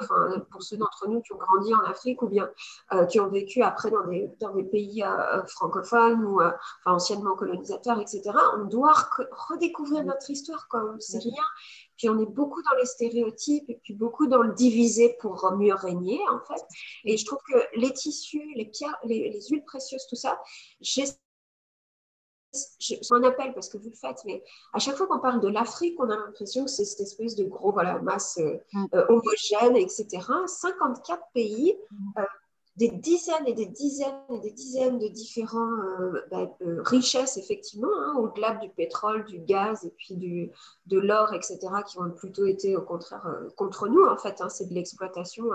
pour 0.53 0.62
ceux 0.62 0.76
d'entre 0.76 1.09
nous 1.09 1.20
qui 1.22 1.33
ont 1.33 1.39
grandi 1.39 1.74
en 1.74 1.80
Afrique 1.80 2.22
ou 2.22 2.28
bien 2.28 2.49
euh, 2.93 3.05
qui 3.07 3.18
ont 3.18 3.28
vécu 3.28 3.62
après 3.62 3.91
dans 3.91 4.07
des, 4.07 4.30
dans 4.39 4.55
des 4.55 4.62
pays 4.62 5.03
euh, 5.03 5.45
francophones 5.47 6.24
ou 6.24 6.41
anciennement 6.87 7.35
colonisateurs, 7.35 7.99
etc., 7.99 8.30
on 8.57 8.66
doit 8.66 8.95
redécouvrir 9.51 10.05
notre 10.05 10.30
histoire. 10.30 10.68
Quoi. 10.68 10.95
C'est 11.01 11.18
rien. 11.18 11.45
Puis 11.97 12.09
on 12.09 12.20
est 12.20 12.26
beaucoup 12.30 12.62
dans 12.62 12.76
les 12.78 12.87
stéréotypes 12.87 13.68
et 13.70 13.80
puis 13.83 13.95
beaucoup 13.95 14.28
dans 14.28 14.43
le 14.43 14.53
diviser 14.53 15.16
pour 15.20 15.51
mieux 15.57 15.74
régner, 15.74 16.20
en 16.30 16.39
fait. 16.39 16.62
Et 17.05 17.16
je 17.16 17.26
trouve 17.26 17.41
que 17.53 17.59
les 17.74 17.93
tissus, 17.93 18.53
les 18.55 18.66
pierres, 18.66 18.97
les, 19.03 19.30
les 19.30 19.41
huiles 19.51 19.64
précieuses, 19.64 20.07
tout 20.07 20.16
ça, 20.16 20.41
j'essaie 20.80 21.16
je 22.80 23.14
m'en 23.14 23.26
appelle 23.26 23.55
parce 23.55 23.68
que 23.68 23.78
vous 23.78 23.88
le 23.88 23.96
faites, 23.96 24.22
mais 24.26 24.42
à 24.72 24.78
chaque 24.78 24.96
fois 24.96 25.07
qu'on 25.07 25.20
parle 25.20 25.40
de 25.40 25.48
l'Afrique, 25.48 25.96
on 25.98 26.11
a 26.11 26.16
l'impression 26.16 26.64
que 26.64 26.70
c'est 26.70 26.84
cette 26.84 27.00
espèce 27.00 27.34
de 27.34 27.44
gros 27.44 27.72
voilà, 27.72 27.98
masse 28.00 28.38
euh, 28.38 28.59
euh, 28.94 29.07
homogène, 29.09 29.76
etc. 29.76 30.07
54 30.46 31.22
pays, 31.32 31.74
mm. 31.90 31.96
euh, 32.18 32.24
des 32.76 32.88
dizaines 32.88 33.46
et 33.46 33.53
des 33.53 33.66
dizaines 33.66 34.14
et 34.30 34.40
des 34.40 34.50
dizaines 34.50 34.98
de 34.98 35.09
différents 35.09 35.76
bah, 36.30 36.50
richesses, 36.84 37.36
effectivement, 37.36 37.92
hein, 37.94 38.14
au-delà 38.16 38.55
du 38.55 38.70
pétrole, 38.70 39.26
du 39.26 39.40
gaz 39.40 39.84
et 39.84 39.90
puis 39.90 40.16
du, 40.16 40.50
de 40.86 40.98
l'or, 40.98 41.34
etc., 41.34 41.59
qui 41.86 41.98
ont 41.98 42.11
plutôt 42.11 42.46
été 42.46 42.74
au 42.74 42.80
contraire 42.80 43.26
contre 43.57 43.88
nous, 43.88 44.07
en 44.07 44.16
fait. 44.16 44.40
Hein, 44.40 44.48
c'est 44.48 44.70
de 44.70 44.74
l'exploitation 44.74 45.50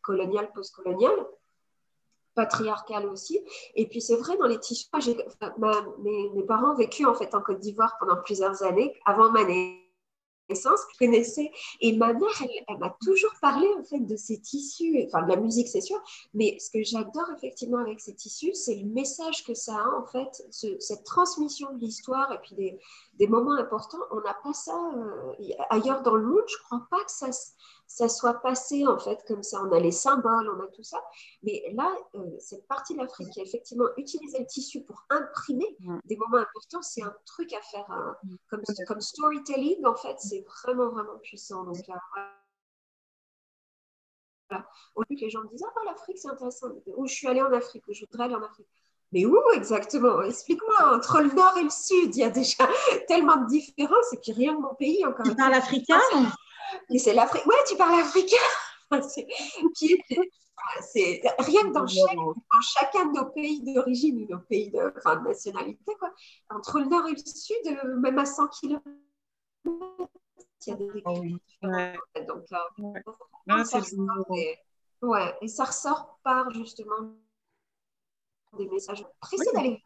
coloniale, 0.00 0.50
postcoloniale 0.54 1.26
patriarcale 2.34 3.06
aussi. 3.06 3.40
Et 3.74 3.86
puis 3.88 4.00
c'est 4.00 4.16
vrai, 4.16 4.36
dans 4.38 4.46
les 4.46 4.58
tissus, 4.58 4.88
mes, 5.58 6.42
parents 6.46 6.72
ont 6.72 6.76
vécu 6.76 7.04
en 7.06 7.14
fait 7.14 7.34
en 7.34 7.40
Côte 7.40 7.60
d'Ivoire 7.60 7.96
pendant 7.98 8.16
plusieurs 8.16 8.62
années, 8.62 8.94
avant 9.04 9.30
ma 9.30 9.44
naissance, 9.44 10.80
je 10.92 11.06
connaissais. 11.06 11.50
Et 11.80 11.96
ma 11.96 12.12
mère, 12.12 12.42
elle, 12.68 12.78
m'a 12.78 12.96
toujours 13.04 13.32
parlé 13.40 13.66
en 13.78 13.84
fait 13.84 14.00
de 14.00 14.16
ces 14.16 14.40
tissus, 14.40 15.04
enfin 15.06 15.22
de 15.22 15.28
la 15.28 15.36
musique 15.36 15.68
c'est 15.68 15.80
sûr, 15.80 16.02
mais 16.34 16.58
ce 16.58 16.70
que 16.70 16.82
j'adore 16.82 17.30
effectivement 17.36 17.78
avec 17.78 18.00
ces 18.00 18.14
tissus, 18.14 18.54
c'est 18.54 18.76
le 18.76 18.86
message 18.86 19.44
que 19.44 19.54
ça 19.54 19.76
a 19.76 19.98
en 19.98 20.06
fait, 20.06 20.42
cette 20.50 21.04
transmission 21.04 21.72
de 21.74 21.78
l'histoire 21.78 22.32
et 22.32 22.38
puis 22.38 22.54
des, 22.54 23.26
moments 23.28 23.52
importants. 23.52 23.98
On 24.10 24.20
n'a 24.20 24.36
pas 24.42 24.52
ça 24.52 24.76
euh, 24.96 25.32
ailleurs 25.70 26.02
dans 26.02 26.16
le 26.16 26.26
monde, 26.26 26.42
je 26.48 26.56
crois 26.64 26.86
pas 26.90 27.02
que 27.04 27.12
ça 27.12 27.28
ça 27.94 28.08
soit 28.08 28.40
passé 28.40 28.86
en 28.86 28.98
fait 28.98 29.22
comme 29.26 29.42
ça. 29.42 29.62
On 29.62 29.70
a 29.70 29.78
les 29.78 29.92
symboles, 29.92 30.48
on 30.48 30.60
a 30.60 30.66
tout 30.68 30.82
ça. 30.82 30.98
Mais 31.42 31.62
là, 31.74 31.94
euh, 32.14 32.38
cette 32.38 32.66
partie 32.66 32.94
de 32.94 33.00
l'Afrique 33.00 33.28
qui 33.30 33.40
a 33.40 33.42
effectivement 33.42 33.88
utilisé 33.98 34.38
le 34.38 34.46
tissu 34.46 34.82
pour 34.82 35.04
imprimer 35.10 35.76
des 36.04 36.16
moments 36.16 36.38
importants, 36.38 36.80
c'est 36.80 37.02
un 37.02 37.14
truc 37.26 37.52
à 37.52 37.60
faire 37.60 37.86
comme, 38.48 38.62
comme, 38.86 39.00
storytelling 39.00 39.84
en 39.84 39.94
fait. 39.94 40.18
C'est 40.18 40.42
vraiment, 40.64 40.88
vraiment 40.88 41.18
puissant. 41.18 41.64
Donc, 41.64 41.76
Au 44.94 45.02
lieu 45.02 45.16
que 45.16 45.20
les 45.20 45.30
gens 45.30 45.42
me 45.42 45.48
disent 45.48 45.64
Ah, 45.66 45.72
bah, 45.74 45.82
l'Afrique, 45.84 46.18
c'est 46.18 46.28
intéressant. 46.28 46.68
Où 46.96 47.06
je 47.06 47.12
suis 47.12 47.28
allée 47.28 47.42
en 47.42 47.52
Afrique, 47.52 47.84
où 47.88 47.92
je 47.92 48.06
voudrais 48.06 48.24
aller 48.24 48.34
en 48.34 48.42
Afrique. 48.42 48.68
Mais 49.12 49.26
où 49.26 49.36
exactement? 49.54 50.22
Explique-moi, 50.22 50.96
entre 50.96 51.20
le 51.20 51.34
nord 51.34 51.58
et 51.58 51.64
le 51.64 51.70
sud, 51.70 52.16
il 52.16 52.20
y 52.20 52.24
a 52.24 52.30
déjà 52.30 52.66
tellement 53.08 53.36
de 53.36 53.48
différences, 53.48 54.14
et 54.14 54.16
puis 54.16 54.32
rien 54.32 54.56
que 54.56 54.62
mon 54.62 54.74
pays 54.74 55.04
encore. 55.04 55.26
Tu 55.26 55.34
parles 55.34 55.52
africain 55.52 56.00
mais 56.90 56.98
c'est 56.98 57.14
l'Afrique. 57.14 57.46
Ouais, 57.46 57.56
tu 57.68 57.76
parles 57.76 58.00
africain. 58.00 58.36
c'est 60.80 61.22
rien 61.38 61.62
que 61.62 61.72
dans, 61.72 61.86
chacun 61.86 63.06
de 63.06 63.18
nos 63.18 63.26
pays 63.30 63.62
d'origine 63.62 64.24
ou 64.24 64.26
nos 64.28 64.40
pays 64.40 64.70
de, 64.70 64.92
enfin, 64.96 65.16
de 65.16 65.28
nationalité, 65.28 65.94
quoi, 65.98 66.12
entre 66.50 66.80
le 66.80 66.86
nord 66.86 67.06
et 67.08 67.12
le 67.12 67.18
sud, 67.18 67.56
euh, 67.66 67.96
même 67.96 68.18
à 68.18 68.26
100 68.26 68.48
km, 68.48 68.82
il 69.64 69.70
y 70.66 70.70
a 70.70 70.76
des 70.76 71.02
oh 71.04 71.18
oui. 71.20 71.36
ouais. 71.62 71.98
Donc, 72.26 72.44
euh, 72.52 72.56
ouais. 72.78 73.64
ça 73.64 73.80
et, 74.36 74.58
ouais, 75.02 75.34
et 75.40 75.48
ça 75.48 75.64
ressort 75.64 76.18
par 76.22 76.50
justement 76.52 77.16
des 78.56 78.68
messages 78.68 79.04
précis 79.20 79.48
d'aller. 79.54 79.82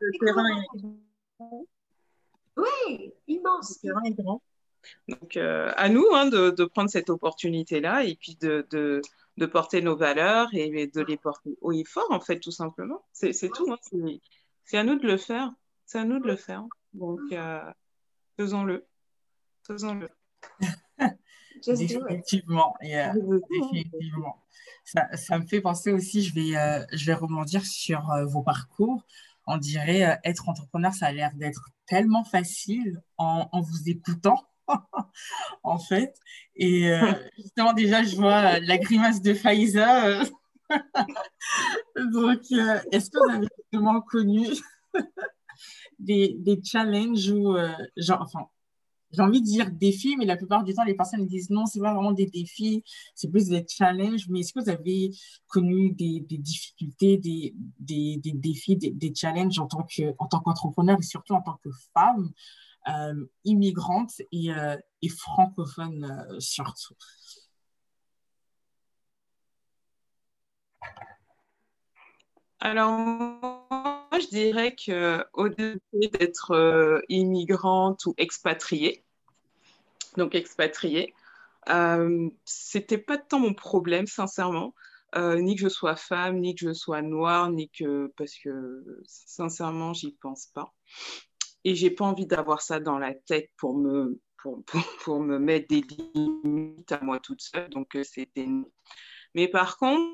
Oui, 2.56 3.12
immense. 3.26 3.78
Le 3.82 3.88
terrain 3.88 4.02
est 4.04 4.12
grand. 4.12 4.42
Donc, 5.08 5.36
euh, 5.36 5.72
à 5.76 5.88
nous 5.88 6.06
hein, 6.12 6.26
de, 6.26 6.64
prendre 6.64 6.90
cette 6.90 7.10
opportunité-là 7.10 8.04
et 8.04 8.16
puis 8.16 8.36
de, 8.40 8.66
de, 8.70 9.46
porter 9.46 9.82
nos 9.82 9.96
valeurs 9.96 10.48
et 10.52 10.86
de 10.86 11.00
les 11.02 11.16
porter 11.16 11.56
haut 11.60 11.72
et 11.72 11.84
fort, 11.84 12.10
en 12.10 12.20
fait, 12.20 12.40
tout 12.40 12.50
simplement. 12.50 13.04
C'est 13.12 13.32
tout. 13.50 13.70
Hein. 13.70 13.78
C'est 14.64 14.78
à 14.78 14.84
nous 14.84 14.98
de 14.98 15.06
le 15.06 15.16
faire. 15.16 15.52
C'est 15.84 15.98
à 15.98 16.04
nous 16.04 16.18
de 16.18 16.26
le 16.26 16.36
faire. 16.36 16.64
Donc, 16.94 17.20
euh, 17.32 17.60
faisons-le. 18.36 18.84
Faisons-le. 19.66 20.08
Définitivement. 21.66 22.74
définitivement. 22.82 24.42
Ça, 24.84 25.16
ça, 25.16 25.38
me 25.38 25.46
fait 25.46 25.60
penser 25.60 25.90
aussi, 25.90 26.22
je 26.22 26.34
vais, 26.34 26.56
euh, 26.56 26.84
je 26.92 27.06
vais 27.06 27.14
rebondir 27.14 27.64
sur 27.64 28.06
vos 28.26 28.42
parcours. 28.42 29.02
On 29.46 29.56
dirait 29.56 30.18
être 30.24 30.48
entrepreneur, 30.48 30.92
ça 30.92 31.06
a 31.06 31.12
l'air 31.12 31.32
d'être 31.34 31.70
tellement 31.86 32.24
facile 32.24 33.00
en, 33.16 33.48
en 33.52 33.60
vous 33.60 33.88
écoutant 33.88 34.46
en 35.62 35.78
fait. 35.78 36.14
Et 36.56 36.90
euh, 36.90 37.12
justement, 37.36 37.72
déjà, 37.72 38.02
je 38.02 38.16
vois 38.16 38.58
la 38.60 38.78
grimace 38.78 39.20
de 39.22 39.34
Faiza. 39.34 40.06
Euh. 40.06 40.24
Donc, 42.12 42.40
euh, 42.52 42.80
est-ce 42.92 43.10
que 43.10 43.18
vous 43.18 43.36
avez 43.36 43.48
justement 43.58 44.00
connu 44.00 44.48
des, 45.98 46.36
des 46.38 46.60
challenges 46.62 47.30
ou, 47.30 47.56
euh, 47.56 47.70
genre, 47.96 48.22
enfin, 48.22 48.46
j'ai 49.12 49.22
envie 49.22 49.40
de 49.40 49.46
dire 49.46 49.70
défis, 49.70 50.16
mais 50.16 50.24
la 50.24 50.36
plupart 50.36 50.64
du 50.64 50.74
temps, 50.74 50.84
les 50.84 50.94
personnes 50.94 51.26
disent 51.26 51.50
non, 51.50 51.64
c'est 51.66 51.80
pas 51.80 51.94
vraiment 51.94 52.12
des 52.12 52.26
défis, 52.26 52.82
c'est 53.14 53.30
plus 53.30 53.46
des 53.48 53.64
challenges. 53.66 54.28
Mais 54.28 54.40
est-ce 54.40 54.52
que 54.52 54.60
vous 54.60 54.68
avez 54.68 55.10
connu 55.46 55.90
des, 55.92 56.20
des 56.20 56.38
difficultés, 56.38 57.16
des, 57.16 57.54
des, 57.78 58.16
des 58.16 58.32
défis, 58.32 58.76
des, 58.76 59.14
challenges 59.14 59.58
en 59.58 59.66
tant 59.66 59.86
en 60.18 60.26
tant 60.26 60.40
qu'entrepreneur 60.40 60.98
et 60.98 61.02
surtout 61.02 61.34
en 61.34 61.40
tant 61.40 61.58
que 61.62 61.70
femme? 61.94 62.32
Euh, 62.88 63.26
immigrante 63.44 64.22
et, 64.30 64.52
euh, 64.52 64.76
et 65.02 65.08
francophone 65.08 66.04
euh, 66.04 66.40
surtout? 66.40 66.94
Alors, 72.60 72.92
moi, 72.98 74.08
je 74.12 74.28
dirais 74.28 74.74
qu'au-delà 74.74 75.74
d'être 75.92 77.02
immigrante 77.08 78.06
ou 78.06 78.14
expatriée, 78.18 79.04
donc 80.16 80.34
expatriée, 80.34 81.12
c'était 82.44 82.98
pas 82.98 83.18
tant 83.18 83.40
mon 83.40 83.52
problème, 83.52 84.06
sincèrement, 84.06 84.74
ni 85.16 85.54
que 85.54 85.62
je 85.62 85.68
sois 85.68 85.96
femme, 85.96 86.40
ni 86.40 86.54
que 86.54 86.66
je 86.68 86.72
sois 86.72 87.02
noire, 87.02 87.50
ni 87.50 87.68
que. 87.68 88.12
parce 88.16 88.36
que, 88.38 89.02
sincèrement, 89.04 89.92
j'y 89.92 90.12
pense 90.12 90.46
pas. 90.46 90.72
Et 91.66 91.74
j'ai 91.74 91.90
pas 91.90 92.04
envie 92.04 92.26
d'avoir 92.26 92.62
ça 92.62 92.78
dans 92.78 92.96
la 92.96 93.12
tête 93.12 93.50
pour 93.56 93.76
me, 93.76 94.20
pour, 94.36 94.62
pour, 94.66 94.82
pour 95.00 95.20
me 95.20 95.40
mettre 95.40 95.66
des 95.66 95.82
limites 96.14 96.92
à 96.92 97.00
moi 97.00 97.18
toute 97.18 97.42
seule. 97.42 97.68
Donc, 97.70 97.96
euh, 97.96 98.04
c'était. 98.04 98.46
Mais 99.34 99.48
par 99.48 99.76
contre, 99.76 100.06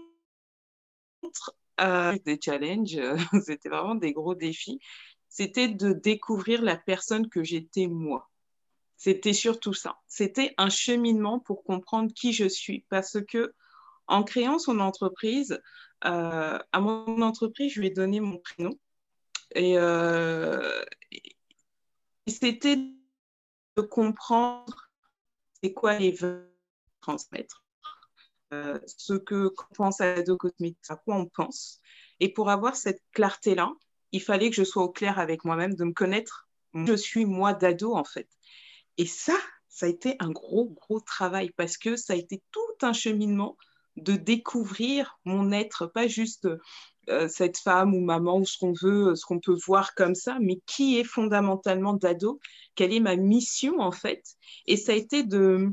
euh, 1.78 2.16
des 2.24 2.40
challenges, 2.42 2.98
c'était 3.44 3.68
vraiment 3.68 3.94
des 3.94 4.14
gros 4.14 4.34
défis, 4.34 4.80
c'était 5.28 5.68
de 5.68 5.92
découvrir 5.92 6.62
la 6.62 6.78
personne 6.78 7.28
que 7.28 7.44
j'étais 7.44 7.86
moi. 7.86 8.30
C'était 8.96 9.34
surtout 9.34 9.74
ça. 9.74 9.98
C'était 10.08 10.54
un 10.56 10.70
cheminement 10.70 11.38
pour 11.38 11.64
comprendre 11.64 12.14
qui 12.14 12.32
je 12.32 12.48
suis. 12.48 12.86
Parce 12.88 13.18
que 13.28 13.52
en 14.06 14.22
créant 14.22 14.58
son 14.58 14.80
entreprise, 14.80 15.60
euh, 16.06 16.58
à 16.72 16.80
mon 16.80 17.20
entreprise, 17.20 17.74
je 17.74 17.80
lui 17.80 17.88
ai 17.88 17.90
donné 17.90 18.20
mon 18.20 18.38
prénom. 18.38 18.78
Euh, 19.56 20.84
et 21.10 21.31
c'était 22.30 22.76
de 22.76 23.82
comprendre 23.82 24.90
c'est 25.62 25.72
quoi 25.72 25.98
les 25.98 26.12
vœux 26.12 26.52
transmettre. 27.00 27.64
Euh, 28.52 28.78
ce 28.86 29.14
que 29.14 29.52
pense 29.74 30.00
Ado 30.00 30.36
Cosmetics, 30.36 30.90
à 30.90 30.96
quoi 30.96 31.16
on 31.16 31.26
pense. 31.26 31.80
Et 32.20 32.32
pour 32.32 32.50
avoir 32.50 32.76
cette 32.76 33.02
clarté-là, 33.12 33.72
il 34.12 34.20
fallait 34.20 34.50
que 34.50 34.56
je 34.56 34.64
sois 34.64 34.82
au 34.82 34.90
clair 34.90 35.18
avec 35.18 35.44
moi-même, 35.44 35.74
de 35.74 35.84
me 35.84 35.92
connaître. 35.92 36.48
Je 36.74 36.94
suis 36.94 37.24
moi 37.24 37.54
d'ado, 37.54 37.94
en 37.94 38.04
fait. 38.04 38.28
Et 38.98 39.06
ça, 39.06 39.36
ça 39.68 39.86
a 39.86 39.88
été 39.88 40.16
un 40.20 40.30
gros, 40.30 40.70
gros 40.70 41.00
travail 41.00 41.50
parce 41.56 41.78
que 41.78 41.96
ça 41.96 42.12
a 42.12 42.16
été 42.16 42.42
tout 42.50 42.86
un 42.86 42.92
cheminement 42.92 43.56
de 43.96 44.14
découvrir 44.14 45.18
mon 45.24 45.50
être, 45.50 45.86
pas 45.86 46.06
juste 46.06 46.48
cette 47.28 47.58
femme 47.58 47.94
ou 47.94 48.00
maman 48.00 48.38
ou 48.38 48.46
ce 48.46 48.58
qu'on 48.58 48.72
veut, 48.72 49.16
ce 49.16 49.24
qu'on 49.26 49.40
peut 49.40 49.56
voir 49.66 49.94
comme 49.94 50.14
ça, 50.14 50.38
mais 50.40 50.60
qui 50.66 50.98
est 50.98 51.04
fondamentalement 51.04 51.94
d'ado, 51.94 52.40
quelle 52.74 52.92
est 52.92 53.00
ma 53.00 53.16
mission 53.16 53.80
en 53.80 53.92
fait. 53.92 54.22
Et 54.66 54.76
ça 54.76 54.92
a 54.92 54.94
été 54.94 55.22
de, 55.24 55.72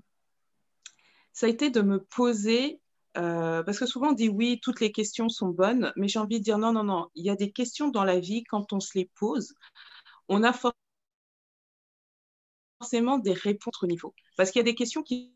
ça 1.33 1.45
a 1.45 1.49
été 1.49 1.69
de 1.69 1.81
me 1.81 1.99
poser, 1.99 2.79
euh, 3.17 3.63
parce 3.63 3.79
que 3.79 3.85
souvent 3.85 4.09
on 4.09 4.13
dit 4.13 4.29
oui, 4.29 4.59
toutes 4.61 4.79
les 4.81 4.91
questions 4.91 5.29
sont 5.29 5.49
bonnes, 5.49 5.93
mais 5.95 6.07
j'ai 6.07 6.19
envie 6.19 6.39
de 6.39 6.43
dire 6.43 6.57
non, 6.57 6.73
non, 6.73 6.83
non, 6.83 7.09
il 7.15 7.25
y 7.25 7.29
a 7.29 7.35
des 7.35 7.51
questions 7.51 7.89
dans 7.89 8.03
la 8.03 8.19
vie, 8.19 8.43
quand 8.43 8.73
on 8.73 8.79
se 8.79 8.97
les 8.97 9.09
pose, 9.19 9.53
on 10.27 10.43
a 10.43 10.53
forcément 12.79 13.19
des 13.19 13.33
réponses 13.33 13.83
au 13.83 13.87
niveau. 13.87 14.13
Parce 14.35 14.51
qu'il 14.51 14.59
y 14.59 14.61
a 14.61 14.65
des 14.65 14.75
questions 14.75 15.03
qui 15.03 15.33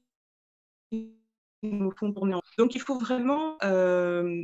nous 1.62 1.92
font 1.92 2.12
tourner 2.14 2.36
en... 2.36 2.42
Donc 2.58 2.76
il 2.76 2.82
faut 2.82 2.98
vraiment... 2.98 3.58
Euh, 3.64 4.42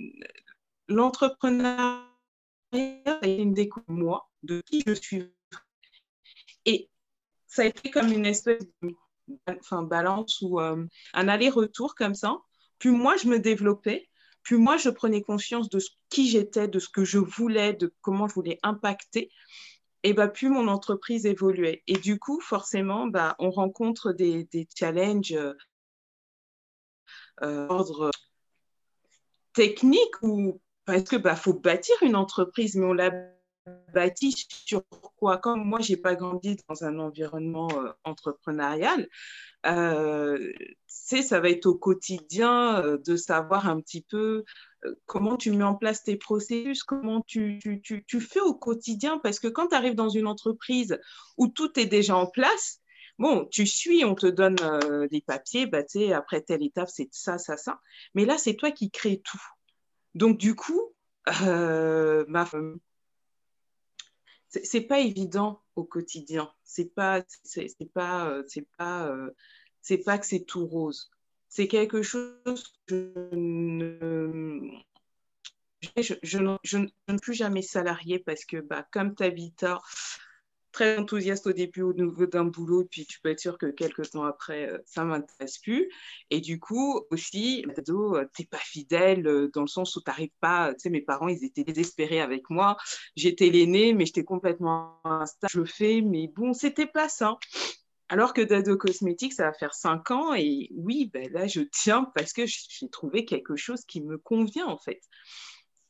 L'entrepreneuriat, 0.90 2.04
c'est 2.74 3.38
une 3.38 3.54
découverte 3.54 3.88
de 3.90 3.94
moi, 3.94 4.28
de 4.44 4.62
qui 4.66 4.84
je 4.86 4.94
suis. 4.94 5.32
Et 6.66 6.90
ça 7.48 7.62
a 7.62 7.66
été 7.66 7.92
comme 7.92 8.12
une 8.12 8.26
espèce 8.26 8.64
de 8.82 8.96
enfin, 9.48 9.84
balance 9.84 10.42
ou 10.42 10.60
euh, 10.60 10.84
un 11.14 11.28
aller-retour 11.28 11.94
comme 11.94 12.16
ça. 12.16 12.38
Plus 12.80 12.92
moi, 12.92 13.16
je 13.18 13.28
me 13.28 13.40
développais, 13.40 14.10
plus 14.42 14.58
moi, 14.58 14.78
je 14.78 14.90
prenais 14.90 15.22
conscience 15.22 15.70
de 15.70 15.80
qui 16.10 16.28
j'étais, 16.28 16.68
de 16.68 16.80
ce 16.80 16.90
que 16.90 17.06
je 17.06 17.20
voulais, 17.20 17.74
de 17.74 17.94
comment 18.02 18.28
je 18.28 18.34
voulais 18.34 18.58
impacter. 18.64 19.30
Et 20.02 20.14
bah, 20.14 20.28
plus 20.28 20.50
mon 20.50 20.68
entreprise 20.68 21.28
évoluait. 21.28 21.84
Et 21.86 21.98
du 21.98 22.18
coup, 22.18 22.40
forcément, 22.42 23.06
bah, 23.06 23.36
on 23.38 23.52
rencontre 23.52 24.12
des, 24.12 24.46
des 24.46 24.68
challenges 24.76 25.38
euh, 27.44 27.68
d'ordre 27.68 28.10
technique 29.54 30.22
ou 30.24 30.60
parce 30.90 31.04
que 31.04 31.18
bah, 31.18 31.36
faut 31.36 31.54
bâtir 31.54 31.96
une 32.02 32.16
entreprise, 32.16 32.76
mais 32.76 32.86
on 32.86 32.94
l'a 32.94 33.12
bâti 33.94 34.34
sur 34.50 34.82
quoi? 35.18 35.38
Comme 35.38 35.64
moi, 35.64 35.80
j'ai 35.82 35.98
pas 35.98 36.16
grandi 36.16 36.58
dans 36.68 36.84
un 36.84 36.98
environnement 36.98 37.70
euh, 37.74 37.92
entrepreneurial, 38.04 39.08
euh, 39.68 40.52
ça 40.88 41.40
va 41.40 41.50
être 41.50 41.68
au 41.68 41.76
quotidien 41.76 42.84
euh, 42.84 42.98
de 43.06 43.16
savoir 43.16 43.68
un 43.68 43.80
petit 43.82 44.02
peu 44.02 44.44
comment 45.06 45.38
tu 45.38 45.52
mets 45.52 45.64
en 45.64 45.76
place 45.76 46.04
tes 46.04 46.16
processus, 46.16 46.84
comment 46.84 47.22
tu, 47.22 47.60
tu, 47.62 47.82
tu, 47.82 48.04
tu 48.08 48.20
fais 48.20 48.40
au 48.40 48.56
quotidien, 48.56 49.20
parce 49.20 49.40
que 49.40 49.48
quand 49.48 49.68
tu 49.68 49.76
arrives 49.76 49.96
dans 49.96 50.10
une 50.10 50.26
entreprise 50.26 51.00
où 51.38 51.50
tout 51.50 51.80
est 51.80 51.86
déjà 51.86 52.16
en 52.16 52.26
place, 52.26 52.80
bon, 53.20 53.46
tu 53.52 53.68
suis, 53.68 54.04
on 54.06 54.16
te 54.16 54.26
donne 54.26 54.56
les 55.12 55.22
papiers, 55.22 55.68
bah, 55.68 55.84
après 56.16 56.42
telle 56.42 56.64
étape, 56.64 56.90
c'est 56.90 57.10
ça, 57.12 57.38
ça, 57.38 57.58
ça. 57.58 57.80
Mais 58.16 58.26
là, 58.26 58.40
c'est 58.40 58.56
toi 58.56 58.72
qui 58.72 58.90
crée 58.90 59.22
tout. 59.24 59.42
Donc, 60.16 60.38
du 60.38 60.56
coup, 60.56 60.94
euh, 61.44 62.26
ma 62.28 62.46
c'est 64.50 64.82
pas 64.82 65.00
évident 65.00 65.62
au 65.76 65.84
quotidien. 65.84 66.52
C'est 66.64 66.94
pas, 66.94 67.24
c'est 67.44 67.70
pas, 67.94 68.42
c'est 68.48 68.68
pas, 68.78 69.08
euh, 69.08 69.32
c'est 69.82 70.00
pas 70.00 70.18
que 70.18 70.26
c'est 70.26 70.44
tout 70.46 70.66
rose. 70.66 71.12
C'est 71.50 71.68
quelque 71.68 72.02
chose 72.02 72.74
que 72.88 73.14
je 73.16 73.36
ne, 73.36 74.82
je, 75.98 77.18
suis 77.24 77.34
jamais 77.34 77.62
salarié 77.62 78.20
parce 78.20 78.46
que, 78.46 78.58
bah, 78.58 78.88
comme 78.92 79.16
Tabitha, 79.16 79.80
très 80.72 80.98
enthousiaste 80.98 81.48
au 81.48 81.54
début 81.54 81.82
au 81.82 81.94
niveau 81.94 82.26
d'un 82.26 82.46
boulot, 82.46 82.86
puis 82.86 83.06
tu 83.06 83.20
peux 83.22 83.30
être 83.30 83.40
sûr 83.40 83.58
que 83.58 83.68
quelques 83.68 84.12
temps 84.12 84.24
après, 84.24 84.70
euh, 84.70 84.78
ça 84.86 85.04
ne 85.04 85.10
m'intéresse 85.10 85.58
plus. 85.58 85.90
Et 86.30 86.42
du 86.42 86.60
coup, 86.60 87.02
aussi, 87.12 87.66
ado, 87.78 88.16
euh, 88.16 88.26
t'es 88.36 88.46
pas 88.46 88.58
fidèle 88.58 89.28
euh, 89.28 89.50
dans 89.54 89.62
le 89.62 89.68
sens 89.68 89.96
où 89.96 90.02
tu 90.02 90.10
n'arrives 90.10 90.30
pas, 90.40 90.74
tu 90.74 90.82
sais, 90.82 90.90
mes 90.90 91.02
parents, 91.02 91.28
ils 91.28 91.44
étaient 91.44 91.64
désespérés 91.64 92.22
avec 92.22 92.50
moi. 92.50 92.78
J'étais 93.16 93.50
l'aînée, 93.50 93.94
mais 93.94 94.06
j'étais 94.06 94.24
complètement 94.24 95.00
instable. 95.04 95.52
Je 95.52 95.64
fais, 95.64 96.02
mais 96.02 96.28
bon, 96.28 96.54
c'était 96.54 96.88
pas 96.88 97.10
ça. 97.10 97.38
Alors 98.10 98.34
que 98.34 98.42
Dado 98.42 98.76
Cosmetics, 98.76 99.34
ça 99.34 99.46
va 99.46 99.54
faire 99.54 99.74
cinq 99.74 100.10
ans 100.10 100.34
et 100.34 100.70
oui, 100.76 101.12
ben 101.14 101.32
là, 101.32 101.46
je 101.46 101.62
tiens 101.62 102.12
parce 102.16 102.34
que 102.34 102.44
j'ai 102.48 102.90
trouvé 102.90 103.24
quelque 103.24 103.56
chose 103.56 103.86
qui 103.86 104.02
me 104.02 104.18
convient 104.18 104.66
en 104.66 104.80
fait. 104.80 105.00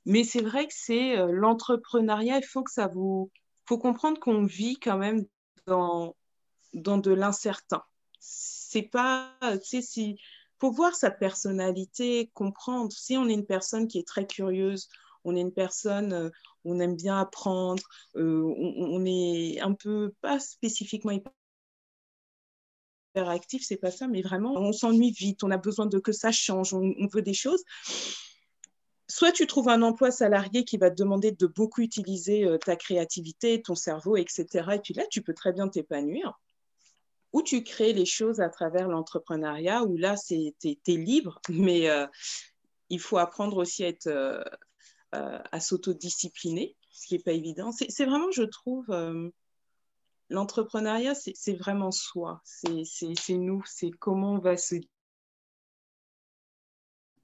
Mais 0.05 0.25
c'est 0.25 0.41
vrai 0.41 0.67
que 0.67 0.73
c'est 0.75 1.15
l'entrepreneuriat, 1.27 2.39
il 2.39 2.45
faut 2.45 2.63
que 2.63 2.71
ça 2.71 2.87
vous 2.87 3.31
faut 3.69 3.77
comprendre 3.77 4.19
qu'on 4.19 4.45
vit 4.45 4.79
quand 4.79 4.97
même 4.97 5.27
dans, 5.67 6.15
dans 6.73 6.97
de 6.97 7.11
l'incertain. 7.11 7.83
C'est 8.19 8.81
pas, 8.81 9.31
tu 9.41 9.59
sais, 9.63 9.81
si, 9.83 10.19
faut 10.59 10.71
voir 10.71 10.95
sa 10.95 11.11
personnalité, 11.11 12.31
comprendre. 12.33 12.91
Si 12.91 13.15
on 13.15 13.29
est 13.29 13.33
une 13.33 13.45
personne 13.45 13.87
qui 13.87 13.99
est 13.99 14.07
très 14.07 14.25
curieuse, 14.25 14.89
on 15.23 15.35
est 15.35 15.41
une 15.41 15.53
personne, 15.53 16.13
euh, 16.13 16.29
on 16.65 16.79
aime 16.79 16.95
bien 16.95 17.19
apprendre, 17.19 17.83
euh, 18.15 18.41
on, 18.41 19.05
est 19.05 19.59
un 19.59 19.73
peu, 19.73 20.15
pas 20.21 20.39
spécifiquement 20.39 21.11
hyper 21.11 21.31
actif, 23.15 23.63
c'est 23.63 23.77
pas 23.77 23.91
ça, 23.91 24.07
mais 24.07 24.23
vraiment, 24.23 24.53
on 24.53 24.73
s'ennuie 24.73 25.11
vite, 25.11 25.43
on 25.43 25.51
a 25.51 25.57
besoin 25.57 25.85
de 25.85 25.99
que 25.99 26.11
ça 26.11 26.31
change, 26.31 26.73
on 26.73 27.07
veut 27.13 27.21
des 27.21 27.35
choses 27.35 27.63
soit 29.09 29.31
tu 29.31 29.47
trouves 29.47 29.69
un 29.69 29.81
emploi 29.81 30.11
salarié 30.11 30.63
qui 30.63 30.77
va 30.77 30.91
te 30.91 30.95
demander 30.95 31.31
de 31.31 31.47
beaucoup 31.47 31.81
utiliser 31.81 32.45
euh, 32.45 32.57
ta 32.57 32.75
créativité, 32.75 33.61
ton 33.61 33.75
cerveau, 33.75 34.15
etc. 34.15 34.45
Et 34.75 34.79
puis 34.79 34.93
là, 34.93 35.03
tu 35.09 35.21
peux 35.21 35.33
très 35.33 35.51
bien 35.51 35.67
t'épanouir. 35.67 36.39
Ou 37.33 37.41
tu 37.41 37.63
crées 37.63 37.93
les 37.93 38.05
choses 38.05 38.39
à 38.39 38.49
travers 38.49 38.87
l'entrepreneuriat, 38.87 39.83
où 39.83 39.97
là, 39.97 40.15
tu 40.15 40.53
es, 40.63 40.95
libre, 40.95 41.41
mais 41.49 41.89
euh, 41.89 42.05
il 42.89 42.99
faut 42.99 43.17
apprendre 43.17 43.57
aussi 43.57 43.83
à, 43.83 43.87
être, 43.87 44.07
euh, 44.07 44.43
à 45.13 45.59
s'autodiscipliner, 45.59 46.75
ce 46.91 47.07
qui 47.07 47.15
n'est 47.15 47.23
pas 47.23 47.33
évident. 47.33 47.71
C'est 47.71 48.05
vraiment, 48.05 48.31
je 48.31 48.43
trouve, 48.43 48.85
l'entrepreneuriat, 50.29 51.13
c'est 51.15 51.53
vraiment 51.53 51.91
soi. 51.91 52.41
C'est 52.43 53.37
nous, 53.37 53.63
c'est 53.65 53.91
comment 53.91 54.33
on 54.33 54.39
va 54.39 54.57
se 54.57 54.75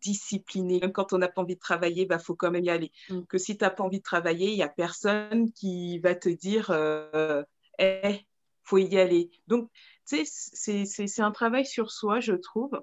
discipliné. 0.05 0.79
Même 0.79 0.91
quand 0.91 1.13
on 1.13 1.17
n'a 1.17 1.27
pas 1.27 1.41
envie 1.41 1.55
de 1.55 1.59
travailler, 1.59 2.03
il 2.03 2.07
bah, 2.07 2.19
faut 2.19 2.35
quand 2.35 2.51
même 2.51 2.63
y 2.63 2.69
aller. 2.69 2.91
Mm. 3.09 3.21
Que 3.23 3.37
si 3.37 3.57
tu 3.57 3.63
n'as 3.63 3.71
pas 3.71 3.83
envie 3.83 3.99
de 3.99 4.03
travailler, 4.03 4.51
il 4.51 4.55
n'y 4.55 4.63
a 4.63 4.69
personne 4.69 5.51
qui 5.51 5.99
va 5.99 6.15
te 6.15 6.29
dire 6.29 6.69
euh, 6.69 7.43
Eh, 7.79 8.19
faut 8.63 8.77
y 8.77 8.97
aller. 8.97 9.31
Donc, 9.47 9.69
tu 10.07 10.23
sais, 10.25 10.85
c'est 10.85 11.21
un 11.21 11.31
travail 11.31 11.65
sur 11.65 11.91
soi, 11.91 12.19
je 12.19 12.33
trouve. 12.33 12.79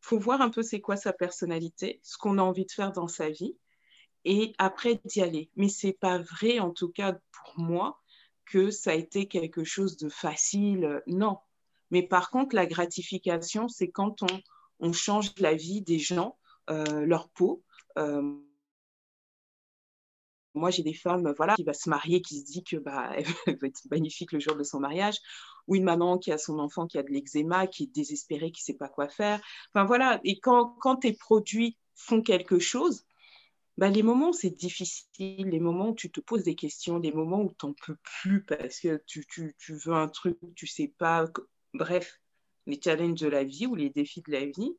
faut 0.00 0.18
voir 0.18 0.40
un 0.42 0.50
peu 0.50 0.62
c'est 0.62 0.80
quoi 0.80 0.96
sa 0.96 1.12
personnalité, 1.12 2.00
ce 2.02 2.18
qu'on 2.18 2.38
a 2.38 2.42
envie 2.42 2.66
de 2.66 2.72
faire 2.72 2.92
dans 2.92 3.08
sa 3.08 3.30
vie, 3.30 3.56
et 4.24 4.52
après 4.58 5.00
d'y 5.04 5.22
aller. 5.22 5.50
Mais 5.56 5.68
c'est 5.68 5.96
pas 5.98 6.18
vrai, 6.18 6.58
en 6.58 6.70
tout 6.70 6.90
cas 6.90 7.18
pour 7.32 7.58
moi, 7.58 8.00
que 8.44 8.70
ça 8.70 8.92
a 8.92 8.94
été 8.94 9.26
quelque 9.26 9.64
chose 9.64 9.96
de 9.96 10.08
facile. 10.08 11.02
Non. 11.06 11.38
Mais 11.90 12.02
par 12.02 12.30
contre, 12.30 12.54
la 12.54 12.66
gratification, 12.66 13.68
c'est 13.68 13.90
quand 13.90 14.22
on, 14.22 14.40
on 14.80 14.92
change 14.92 15.32
la 15.38 15.54
vie 15.54 15.82
des 15.82 15.98
gens, 15.98 16.36
euh, 16.36 16.47
leur 16.68 17.28
peau. 17.30 17.62
Euh, 17.98 18.38
moi, 20.54 20.70
j'ai 20.70 20.82
des 20.82 20.94
femmes 20.94 21.32
voilà, 21.36 21.54
qui 21.54 21.62
va 21.62 21.72
se 21.72 21.88
marier, 21.88 22.20
qui 22.20 22.40
se 22.40 22.44
dit 22.44 22.64
que 22.64 22.76
bah, 22.76 23.12
elle 23.46 23.58
va 23.58 23.68
être 23.68 23.82
magnifique 23.90 24.32
le 24.32 24.40
jour 24.40 24.56
de 24.56 24.64
son 24.64 24.80
mariage, 24.80 25.18
ou 25.66 25.76
une 25.76 25.84
maman 25.84 26.18
qui 26.18 26.32
a 26.32 26.38
son 26.38 26.58
enfant 26.58 26.86
qui 26.86 26.98
a 26.98 27.02
de 27.02 27.10
l'eczéma, 27.10 27.66
qui 27.66 27.84
est 27.84 27.94
désespérée, 27.94 28.50
qui 28.50 28.62
ne 28.62 28.64
sait 28.64 28.78
pas 28.78 28.88
quoi 28.88 29.08
faire. 29.08 29.40
Enfin 29.72 29.84
voilà, 29.84 30.20
et 30.24 30.40
quand, 30.40 30.76
quand 30.80 30.96
tes 30.96 31.12
produits 31.12 31.76
font 31.94 32.22
quelque 32.22 32.58
chose, 32.58 33.04
bah, 33.76 33.90
les 33.90 34.02
moments 34.02 34.30
où 34.30 34.32
c'est 34.32 34.50
difficile, 34.50 35.48
les 35.48 35.60
moments 35.60 35.90
où 35.90 35.94
tu 35.94 36.10
te 36.10 36.20
poses 36.20 36.42
des 36.42 36.56
questions, 36.56 36.98
les 36.98 37.12
moments 37.12 37.42
où 37.42 37.54
tu 37.58 37.66
n'en 37.66 37.74
peux 37.74 37.96
plus 38.02 38.44
parce 38.44 38.80
que 38.80 39.02
tu, 39.06 39.24
tu, 39.26 39.54
tu, 39.58 39.74
veux 39.74 39.94
un 39.94 40.08
truc, 40.08 40.36
tu 40.56 40.64
ne 40.64 40.68
sais 40.70 40.92
pas, 40.98 41.26
bref, 41.74 42.20
les 42.66 42.80
challenges 42.82 43.20
de 43.20 43.28
la 43.28 43.44
vie 43.44 43.66
ou 43.66 43.76
les 43.76 43.90
défis 43.90 44.22
de 44.22 44.32
la 44.32 44.46
vie, 44.46 44.76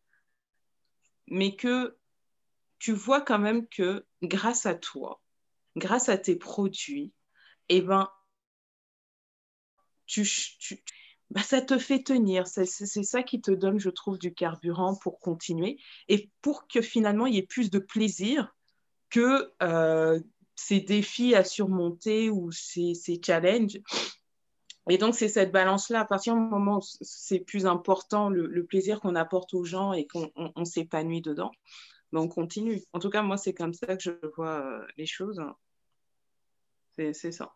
mais 1.29 1.55
que 1.55 1.97
tu 2.79 2.93
vois 2.93 3.21
quand 3.21 3.39
même 3.39 3.67
que 3.67 4.05
grâce 4.23 4.65
à 4.65 4.75
toi, 4.75 5.21
grâce 5.75 6.09
à 6.09 6.17
tes 6.17 6.35
produits, 6.35 7.13
eh 7.69 7.81
ben, 7.81 8.09
bah, 11.29 11.43
ça 11.43 11.61
te 11.61 11.77
fait 11.77 12.03
tenir. 12.03 12.47
C'est 12.47 12.65
ça 12.65 13.23
qui 13.23 13.41
te 13.41 13.51
donne, 13.51 13.79
je 13.79 13.89
trouve, 13.89 14.17
du 14.17 14.33
carburant 14.33 14.95
pour 14.95 15.19
continuer 15.19 15.77
et 16.07 16.29
pour 16.41 16.67
que 16.67 16.81
finalement 16.81 17.27
il 17.27 17.35
y 17.35 17.37
ait 17.37 17.43
plus 17.43 17.69
de 17.69 17.79
plaisir 17.79 18.55
que 19.09 19.51
euh, 19.61 20.19
ces 20.55 20.79
défis 20.79 21.35
à 21.35 21.43
surmonter 21.43 22.29
ou 22.29 22.51
ces 22.51 23.21
challenges. 23.23 23.79
Et 24.89 24.97
donc, 24.97 25.15
c'est 25.15 25.27
cette 25.27 25.51
balance-là. 25.51 26.01
À 26.01 26.05
partir 26.05 26.33
du 26.35 26.39
moment 26.39 26.77
où 26.77 26.81
c'est 27.01 27.39
plus 27.39 27.65
important 27.65 28.29
le, 28.29 28.65
plaisir 28.65 28.99
qu'on 28.99 29.15
apporte 29.15 29.53
aux 29.53 29.63
gens 29.63 29.93
et 29.93 30.07
qu'on 30.07 30.65
s'épanouit 30.65 31.21
dedans, 31.21 31.51
ben 32.11 32.21
on 32.21 32.27
continue. 32.27 32.81
En 32.93 32.99
tout 32.99 33.09
cas, 33.09 33.21
moi, 33.21 33.37
c'est 33.37 33.53
comme 33.53 33.73
ça 33.73 33.95
que 33.95 34.01
je 34.01 34.11
vois 34.35 34.61
euh, 34.65 34.85
les 34.97 35.05
choses. 35.05 35.41
C'est 36.97 37.31
ça. 37.31 37.53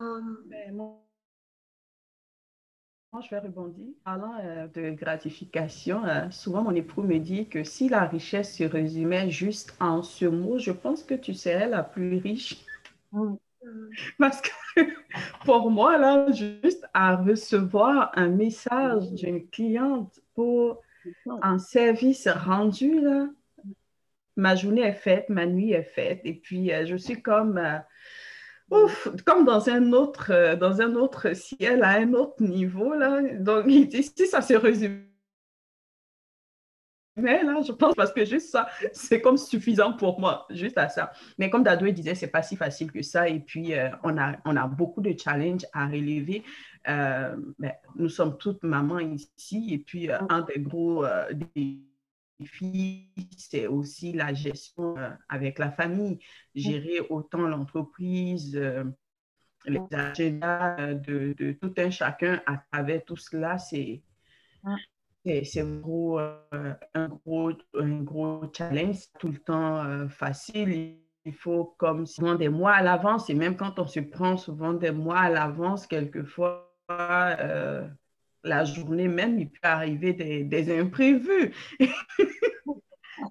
Um, 0.00 0.38
ben, 0.46 0.74
moi, 0.74 1.04
je 3.22 3.30
vais 3.30 3.38
rebondir. 3.38 3.86
Parlant 4.04 4.34
euh, 4.42 4.66
de 4.66 4.90
gratification, 4.90 6.04
euh, 6.04 6.28
souvent 6.30 6.64
mon 6.64 6.74
époux 6.74 7.02
me 7.02 7.18
dit 7.18 7.48
que 7.48 7.62
si 7.62 7.88
la 7.88 8.06
richesse 8.06 8.56
se 8.56 8.64
résumait 8.64 9.30
juste 9.30 9.76
en 9.78 10.02
ce 10.02 10.24
mot, 10.24 10.58
je 10.58 10.72
pense 10.72 11.04
que 11.04 11.14
tu 11.14 11.32
serais 11.32 11.68
la 11.68 11.84
plus 11.84 12.18
riche. 12.18 12.64
Mm. 13.12 13.34
Parce 14.18 14.40
que 14.40 14.80
pour 15.44 15.70
moi, 15.70 15.98
là, 15.98 16.30
juste 16.32 16.86
à 16.92 17.16
recevoir 17.16 18.10
un 18.14 18.28
message 18.28 19.10
d'une 19.12 19.48
cliente 19.48 20.20
pour 20.34 20.82
un 21.42 21.58
service 21.58 22.28
rendu, 22.28 23.00
là, 23.00 23.28
ma 24.36 24.56
journée 24.56 24.82
est 24.82 24.94
faite, 24.94 25.28
ma 25.28 25.46
nuit 25.46 25.72
est 25.72 25.84
faite. 25.84 26.20
Et 26.24 26.34
puis, 26.34 26.72
euh, 26.72 26.86
je 26.86 26.96
suis 26.96 27.22
comme, 27.22 27.58
euh, 27.58 27.78
ouf, 28.70 29.08
comme 29.24 29.44
dans 29.44 29.68
un, 29.68 29.92
autre, 29.92 30.32
euh, 30.32 30.56
dans 30.56 30.80
un 30.80 30.94
autre 30.96 31.34
ciel, 31.34 31.82
à 31.84 31.90
un 31.90 32.14
autre 32.14 32.42
niveau. 32.42 32.94
Là. 32.94 33.20
Donc, 33.38 33.66
si 33.68 34.26
ça 34.26 34.42
se 34.42 34.54
résume 34.54 35.04
mais 37.16 37.42
là, 37.42 37.60
je 37.66 37.72
pense 37.72 37.94
parce 37.94 38.12
que 38.12 38.24
juste 38.24 38.50
ça, 38.50 38.68
c'est 38.92 39.20
comme 39.20 39.36
suffisant 39.36 39.92
pour 39.92 40.20
moi, 40.20 40.46
juste 40.50 40.78
à 40.78 40.88
ça. 40.88 41.12
Mais 41.38 41.50
comme 41.50 41.62
Dadoué 41.62 41.92
disait, 41.92 42.14
c'est 42.14 42.28
pas 42.28 42.42
si 42.42 42.56
facile 42.56 42.90
que 42.90 43.02
ça. 43.02 43.28
Et 43.28 43.40
puis, 43.40 43.72
on, 44.02 44.18
a, 44.18 44.36
on 44.44 44.56
a 44.56 44.66
beaucoup 44.66 45.00
de 45.00 45.14
challenges 45.18 45.66
à 45.72 45.86
relever. 45.86 46.42
Ben, 46.84 47.72
nous 47.96 48.08
sommes 48.08 48.36
toutes 48.38 48.62
mamans 48.62 48.98
ici. 48.98 49.68
Et 49.72 49.78
puis, 49.78 50.10
un 50.10 50.42
des 50.42 50.60
gros 50.60 51.04
c'est 53.36 53.66
aussi 53.66 54.12
la 54.12 54.34
gestion 54.34 54.96
euh, 54.98 55.10
avec 55.28 55.58
la 55.58 55.70
famille, 55.70 56.18
gérer 56.54 57.00
autant 57.08 57.42
l'entreprise, 57.42 58.56
euh, 58.56 58.84
les 59.66 59.80
agendas 59.92 60.76
euh, 60.80 60.94
de, 60.94 61.52
tout 61.52 61.74
un 61.78 61.90
chacun 61.90 62.42
à 62.46 62.58
travers 62.72 63.04
tout 63.04 63.16
cela, 63.16 63.58
c'est 63.58 64.02
c'est 65.24 65.60
un 65.60 65.76
gros, 65.80 66.18
un, 66.18 67.08
gros, 67.24 67.52
un 67.74 68.02
gros 68.02 68.42
challenge, 68.52 68.98
tout 69.18 69.28
le 69.28 69.38
temps 69.38 70.08
facile. 70.08 70.98
Il 71.24 71.32
faut 71.32 71.74
comme 71.78 72.06
souvent 72.06 72.34
des 72.34 72.50
mois 72.50 72.72
à 72.72 72.82
l'avance, 72.82 73.30
et 73.30 73.34
même 73.34 73.56
quand 73.56 73.78
on 73.78 73.86
se 73.86 74.00
prend 74.00 74.36
souvent 74.36 74.74
des 74.74 74.90
mois 74.90 75.20
à 75.20 75.30
l'avance, 75.30 75.86
quelquefois, 75.86 76.70
la 76.88 78.64
journée 78.64 79.08
même, 79.08 79.38
il 79.38 79.50
peut 79.50 79.60
arriver 79.62 80.12
des, 80.12 80.78
imprévus. 80.78 81.54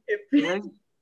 Et 0.07 0.17
puis, 0.29 0.43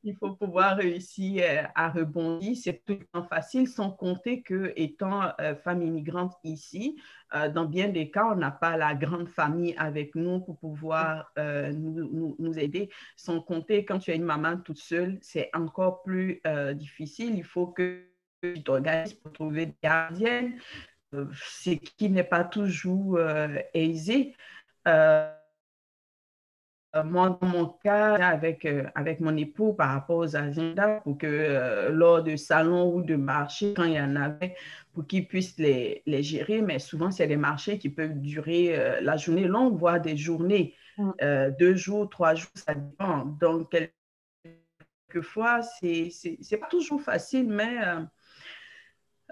il 0.04 0.16
faut 0.16 0.36
pouvoir 0.36 0.78
réussir 0.78 1.44
euh, 1.48 1.64
à 1.76 1.90
rebondir. 1.90 2.56
C'est 2.62 2.84
tout 2.86 2.98
le 3.00 3.06
temps 3.06 3.24
facile, 3.24 3.68
sans 3.68 3.92
compter 3.92 4.42
que, 4.42 4.74
étant 4.76 5.32
euh, 5.40 5.56
femme 5.56 5.82
immigrante 5.82 6.34
ici, 6.44 7.00
euh, 7.36 7.50
dans 7.50 7.66
bien 7.66 7.90
des 7.90 8.10
cas, 8.10 8.26
on 8.32 8.36
n'a 8.36 8.52
pas 8.52 8.78
la 8.78 8.96
grande 8.96 9.30
famille 9.30 9.76
avec 9.78 10.16
nous 10.16 10.40
pour 10.42 10.58
pouvoir 10.60 11.32
nous, 11.38 12.36
nous, 12.38 12.60
aider. 12.60 12.90
Sans 13.16 13.42
compter, 13.42 13.86
quand 13.86 14.00
tu 14.00 14.12
es 14.12 14.16
une 14.16 14.24
maman 14.24 14.58
toute 14.58 14.80
seule, 14.80 15.18
c'est 15.22 15.50
encore 15.54 16.04
plus 16.04 16.42
difficile. 16.76 17.36
Il 17.36 17.44
faut 17.44 17.68
que 17.68 18.04
tu 18.42 18.62
t'organises 18.64 19.14
pour 19.14 19.32
trouver 19.32 19.68
des 19.68 19.78
gardiennes 19.82 20.60
ce 21.12 21.72
qui 21.72 22.10
n'est 22.10 22.24
pas 22.24 22.44
toujours 22.44 23.20
aisé. 23.74 24.36
Moi, 27.06 27.38
dans 27.42 27.48
mon 27.48 27.66
cas, 27.68 28.16
avec, 28.16 28.66
euh, 28.66 28.84
avec 28.96 29.20
mon 29.20 29.36
époux 29.38 29.74
par 29.74 29.94
rapport 29.94 30.18
aux 30.18 30.36
agendas, 30.36 31.00
pour 31.02 31.18
que 31.18 31.90
lors 31.92 32.24
de 32.24 32.36
salons 32.36 32.94
ou 32.94 33.02
de 33.02 33.16
marchés, 33.16 33.74
quand 33.76 33.86
il 33.86 33.94
y 33.94 34.02
en 34.02 34.16
avait, 34.16 34.56
pour 34.94 35.08
qu'ils 35.08 35.28
puissent 35.28 35.58
les, 35.58 36.04
les, 36.06 36.22
gérer, 36.24 36.62
mais 36.62 36.80
souvent, 36.80 37.12
c'est 37.12 37.28
des 37.28 37.38
marchés 37.38 37.78
qui 37.78 37.90
peuvent 37.90 38.20
durer 38.20 39.00
la 39.02 39.16
journée 39.16 39.46
longue, 39.46 39.78
voire 39.78 40.02
des 40.02 40.18
journées, 40.18 40.76
mm. 40.98 41.12
deux 41.58 41.76
jours, 41.76 42.10
trois 42.10 42.36
jours, 42.36 42.52
ça 42.56 42.74
dépend. 42.74 43.26
Donc, 43.26 43.74
quelquefois, 45.08 45.62
c'est 45.62 46.58
pas 46.60 46.68
toujours 46.68 47.02
facile, 47.02 47.48
mais 47.48 47.78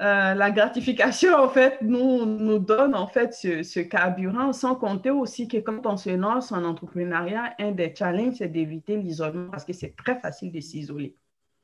euh, 0.01 0.33
la 0.33 0.51
gratification, 0.51 1.35
en 1.35 1.49
fait, 1.49 1.81
nous, 1.81 2.25
nous 2.25 2.59
donne 2.59 2.95
en 2.95 3.07
fait 3.07 3.33
ce, 3.33 3.79
carburant, 3.81 4.53
sans 4.53 4.75
compter 4.75 5.09
aussi 5.09 5.49
que 5.49 5.57
quand 5.57 5.85
on 5.85 5.97
se 5.97 6.11
lance 6.11 6.53
en 6.53 6.63
entrepreneuriat, 6.63 7.53
un 7.59 7.71
des 7.71 7.93
challenges, 7.93 8.35
c'est 8.37 8.47
d'éviter 8.47 8.95
l'isolement 8.95 9.49
parce 9.51 9.65
que 9.65 9.73
c'est 9.73 9.95
très 9.97 10.17
facile 10.17 10.53
de 10.53 10.61
s'isoler. 10.61 11.17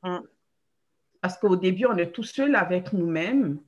Hum. 0.04 0.22
Parce 1.22 1.38
qu'au 1.38 1.56
début, 1.56 1.86
on 1.86 1.98
est 1.98 2.12
tout 2.12 2.24
seul 2.24 2.56
avec 2.56 2.92
nous-mêmes 2.92 3.60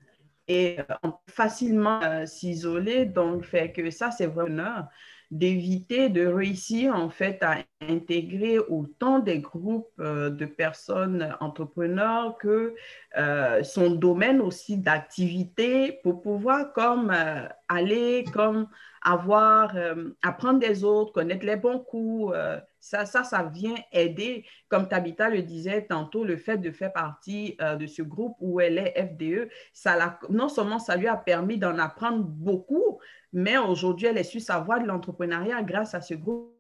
et 0.50 0.78
on 1.02 1.12
peut 1.12 1.32
facilement 1.32 2.02
euh, 2.04 2.26
s'isoler, 2.26 3.06
donc 3.06 3.46
fait 3.46 3.72
que 3.72 3.90
ça, 3.90 4.12
c'est 4.12 4.28
vraiment 4.28 4.84
d'éviter 5.30 6.10
de 6.10 6.26
réussir 6.26 6.96
en 6.96 7.10
fait 7.10 7.44
à 7.44 7.58
intégrer 7.82 8.60
autant 8.60 9.20
des 9.20 9.40
groupes 9.40 9.92
euh, 10.00 10.30
de 10.30 10.46
personnes 10.46 11.36
entrepreneurs 11.42 12.38
que 12.38 12.76
euh, 13.18 13.62
son 13.64 13.92
domaine 13.92 14.40
aussi 14.40 14.78
d'activité 14.78 16.00
pour 16.04 16.22
pouvoir 16.22 16.72
comme 16.74 17.12
euh, 17.12 17.46
aller 17.68 18.24
comme 18.34 18.68
avoir 19.10 19.76
apprendre 20.22 20.60
des 20.60 20.84
autres 20.84 21.14
connaître 21.14 21.46
les 21.46 21.56
bons 21.56 21.80
coups 21.80 22.36
ça 22.80 23.06
ça 23.06 23.24
ça 23.24 23.44
vient 23.44 23.76
aider 23.92 24.46
comme 24.68 24.88
Tabitha 24.88 25.30
le 25.30 25.44
disait 25.44 25.86
tantôt 25.86 26.26
le 26.26 26.36
fait 26.36 26.58
de 26.58 26.72
faire 26.72 26.92
partie 26.92 27.56
de 27.60 27.88
ce 27.88 28.02
groupe 28.02 28.36
où 28.40 28.60
elle 28.60 28.78
est 28.78 29.08
FDE 29.08 29.50
ça 29.72 30.20
non 30.30 30.50
seulement 30.50 30.80
ça 30.80 30.98
lui 30.98 31.08
a 31.08 31.16
permis 31.16 31.58
d'en 31.58 31.78
apprendre 31.78 32.24
beaucoup 32.24 33.00
mais 33.34 33.58
aujourd'hui, 33.58 34.08
elle 34.08 34.18
est 34.18 34.24
su 34.24 34.40
savoir 34.40 34.82
de 34.82 34.88
l'entrepreneuriat 34.88 35.62
grâce 35.64 35.94
à 35.94 36.02
ce 36.02 36.14
groupe 36.14 36.54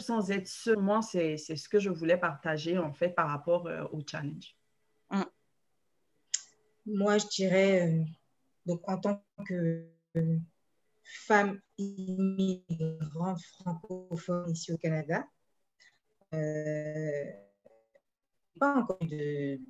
sans 0.00 0.30
être 0.30 0.48
seulement, 0.48 1.00
c'est 1.00 1.36
ce 1.36 1.68
que 1.68 1.78
je 1.78 1.90
voulais 1.90 2.16
partager 2.16 2.76
en 2.76 2.92
fait 2.92 3.10
par 3.10 3.28
rapport 3.28 3.68
euh, 3.68 3.84
au 3.92 4.02
challenge. 4.04 4.56
Hum. 5.10 5.24
Moi, 6.86 7.18
je 7.18 7.26
dirais, 7.28 7.88
euh, 7.88 8.04
donc 8.66 8.80
en 8.88 8.98
tant 8.98 9.22
que 9.46 9.86
femme 11.06 11.60
immigrante 11.78 13.40
francophone 13.42 14.50
ici 14.50 14.72
au 14.72 14.78
Canada. 14.78 15.24
Euh, 16.34 17.24
pas 18.58 18.74
encore 18.74 18.98
de 19.06 19.60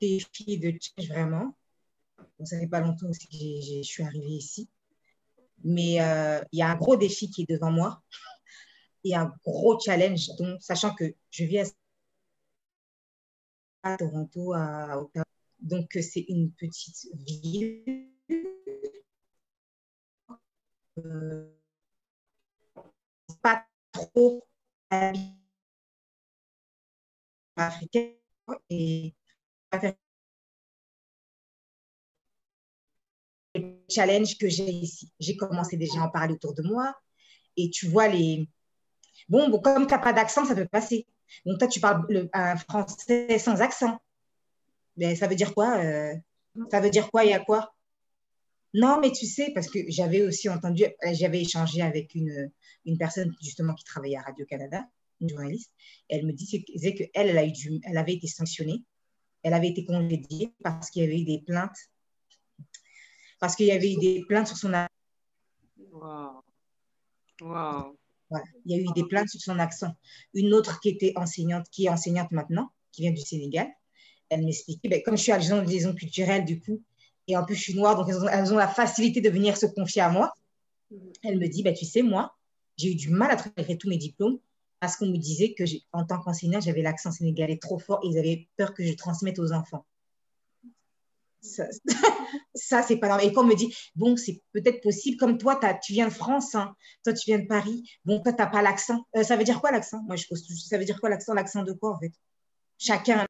défi 0.00 0.58
de 0.58 0.70
change 0.80 1.08
vraiment. 1.08 1.56
ça 2.44 2.58
fait 2.58 2.66
pas 2.66 2.80
longtemps 2.80 3.08
aussi 3.08 3.28
que 3.28 3.34
je 3.34 3.82
suis 3.82 4.02
arrivée 4.02 4.26
ici. 4.26 4.68
Mais 5.62 6.00
euh, 6.00 6.42
il 6.52 6.58
y 6.58 6.62
a 6.62 6.70
un 6.70 6.76
gros 6.76 6.96
défi 6.96 7.30
qui 7.30 7.42
est 7.42 7.50
devant 7.50 7.70
moi 7.70 8.02
et 9.04 9.14
un 9.14 9.32
gros 9.44 9.78
challenge, 9.78 10.28
donc, 10.38 10.62
sachant 10.62 10.94
que 10.94 11.14
je 11.30 11.44
vis 11.44 11.72
à 13.82 13.96
Toronto, 13.96 14.52
à 14.54 15.00
Ottawa. 15.00 15.24
Donc, 15.60 15.90
c'est 16.00 16.24
une 16.28 16.50
petite 16.52 17.08
ville. 17.14 18.09
Euh, 21.06 21.46
pas 23.42 23.64
trop 23.92 24.46
africaine 27.56 28.14
et 28.68 29.14
le 33.54 33.62
challenge 33.88 34.38
que 34.38 34.48
j'ai 34.48 34.64
ici. 34.64 35.12
J'ai 35.20 35.36
commencé 35.36 35.76
déjà 35.76 36.00
à 36.00 36.04
en 36.04 36.10
parler 36.10 36.34
autour 36.34 36.54
de 36.54 36.62
moi 36.62 36.94
et 37.56 37.70
tu 37.70 37.86
vois 37.88 38.08
les... 38.08 38.48
Bon, 39.28 39.48
bon 39.48 39.60
comme 39.60 39.86
tu 39.86 39.92
n'as 39.92 39.98
pas 39.98 40.12
d'accent, 40.12 40.44
ça 40.44 40.54
peut 40.54 40.66
passer. 40.66 41.06
Donc 41.46 41.58
toi, 41.58 41.68
tu 41.68 41.80
parles 41.80 42.04
le, 42.08 42.28
un 42.32 42.56
français 42.56 43.38
sans 43.38 43.60
accent. 43.60 44.00
Mais 44.96 45.14
ça 45.14 45.26
veut 45.26 45.36
dire 45.36 45.54
quoi 45.54 45.78
euh, 45.78 46.14
Ça 46.70 46.80
veut 46.80 46.90
dire 46.90 47.10
quoi 47.10 47.24
y 47.24 47.32
a 47.32 47.40
quoi? 47.40 47.72
Non, 48.74 49.00
mais 49.00 49.10
tu 49.10 49.26
sais, 49.26 49.50
parce 49.52 49.68
que 49.68 49.78
j'avais 49.88 50.22
aussi 50.22 50.48
entendu, 50.48 50.84
j'avais 51.12 51.40
échangé 51.40 51.82
avec 51.82 52.14
une, 52.14 52.50
une 52.86 52.98
personne 52.98 53.34
justement 53.42 53.74
qui 53.74 53.84
travaillait 53.84 54.16
à 54.16 54.22
Radio-Canada, 54.22 54.84
une 55.20 55.28
journaliste, 55.28 55.72
et 56.08 56.16
elle 56.16 56.26
me 56.26 56.32
disait 56.32 56.62
qu'elle, 56.62 57.10
elle, 57.14 57.38
a 57.38 57.46
eu 57.46 57.52
elle 57.84 57.98
avait 57.98 58.14
été 58.14 58.26
sanctionnée, 58.26 58.84
elle 59.42 59.54
avait 59.54 59.68
été 59.68 59.84
congédiée 59.84 60.52
parce 60.62 60.90
qu'il 60.90 61.02
y 61.02 61.06
avait 61.06 61.20
eu 61.20 61.24
des 61.24 61.42
plaintes, 61.44 61.90
parce 63.40 63.56
qu'il 63.56 63.66
y 63.66 63.72
avait 63.72 63.92
eu 63.92 63.98
des 63.98 64.24
plaintes 64.28 64.46
sur 64.46 64.56
son 64.56 64.72
Wow. 65.92 66.44
Wow. 67.40 67.98
Voilà. 68.28 68.44
Il 68.64 68.72
y 68.72 68.74
a 68.74 68.78
eu 68.78 68.92
des 68.94 69.04
plaintes 69.04 69.28
sur 69.28 69.40
son 69.40 69.58
accent. 69.58 69.94
Une 70.34 70.54
autre 70.54 70.78
qui 70.80 70.90
était 70.90 71.12
enseignante, 71.16 71.66
qui 71.70 71.86
est 71.86 71.88
enseignante 71.88 72.30
maintenant, 72.30 72.70
qui 72.92 73.02
vient 73.02 73.10
du 73.10 73.20
Sénégal, 73.20 73.68
elle 74.28 74.44
m'expliquait, 74.44 74.88
ben, 74.88 75.02
comme 75.02 75.16
je 75.16 75.22
suis 75.22 75.32
à 75.32 75.38
de 75.38 75.68
liaison 75.68 75.94
culturelle 75.94 76.44
du 76.44 76.60
coup, 76.60 76.80
et 77.28 77.36
en 77.36 77.44
plus 77.44 77.54
je 77.54 77.62
suis 77.62 77.74
noire, 77.74 77.96
donc 77.96 78.08
elles 78.08 78.52
ont, 78.52 78.56
la 78.56 78.68
facilité 78.68 79.20
de 79.20 79.30
venir 79.30 79.56
se 79.56 79.66
confier 79.66 80.02
à 80.02 80.10
moi. 80.10 80.32
Elle 81.22 81.38
me 81.38 81.46
dit, 81.46 81.62
ben, 81.62 81.74
tu 81.74 81.84
sais, 81.84 82.02
moi, 82.02 82.34
j'ai 82.76 82.92
eu 82.92 82.94
du 82.94 83.10
mal 83.10 83.30
à 83.30 83.36
travailler 83.36 83.78
tous 83.78 83.88
mes 83.88 83.96
diplômes 83.96 84.38
parce 84.80 84.96
qu'on 84.96 85.06
me 85.06 85.18
disait 85.18 85.54
que 85.54 85.64
en 85.92 86.04
tant 86.04 86.20
qu'enseignante, 86.20 86.62
j'avais 86.62 86.82
l'accent 86.82 87.12
sénégalais 87.12 87.58
trop 87.58 87.78
fort 87.78 88.00
et 88.02 88.08
ils 88.08 88.18
avaient 88.18 88.48
peur 88.56 88.74
que 88.74 88.84
je 88.84 88.94
transmette 88.94 89.38
aux 89.38 89.52
enfants. 89.52 89.84
Ça, 91.42 91.66
c'est 92.82 92.96
pas 92.96 93.08
normal. 93.08 93.26
Et 93.26 93.32
quand 93.32 93.44
on 93.44 93.46
me 93.46 93.54
dit, 93.54 93.74
bon, 93.94 94.16
c'est 94.16 94.42
peut-être 94.52 94.82
possible, 94.82 95.16
comme 95.16 95.38
toi, 95.38 95.58
tu 95.82 95.92
viens 95.92 96.08
de 96.08 96.12
France, 96.12 96.54
hein. 96.54 96.74
toi, 97.04 97.12
tu 97.12 97.30
viens 97.30 97.38
de 97.38 97.46
Paris, 97.46 97.88
bon, 98.04 98.20
toi, 98.20 98.32
tu 98.32 98.38
n'as 98.38 98.46
pas 98.46 98.62
l'accent. 98.62 99.04
Euh, 99.16 99.22
ça 99.22 99.36
veut 99.36 99.44
dire 99.44 99.60
quoi 99.60 99.70
l'accent? 99.70 100.02
Moi, 100.02 100.16
je 100.16 100.26
pose 100.26 100.44
ça 100.46 100.78
veut 100.78 100.84
dire 100.84 101.00
quoi 101.00 101.08
l'accent? 101.08 101.34
L'accent 101.34 101.62
de 101.62 101.72
quoi, 101.72 101.92
en 101.94 101.98
fait? 101.98 102.12
Chacun. 102.78 103.26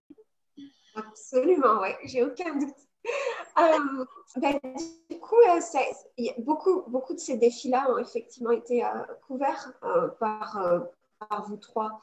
Absolument, 0.94 1.80
oui, 1.82 1.90
j'ai 2.04 2.22
aucun 2.22 2.56
doute. 2.58 2.74
Euh, 3.58 4.04
ben, 4.36 4.58
du 5.10 5.18
coup, 5.18 5.36
euh, 5.48 6.24
beaucoup, 6.38 6.82
beaucoup 6.88 7.14
de 7.14 7.18
ces 7.18 7.36
défis-là 7.36 7.90
ont 7.90 7.98
effectivement 7.98 8.52
été 8.52 8.82
couverts 9.26 9.72
par, 10.18 10.82
vous 11.46 11.56
trois. 11.56 12.00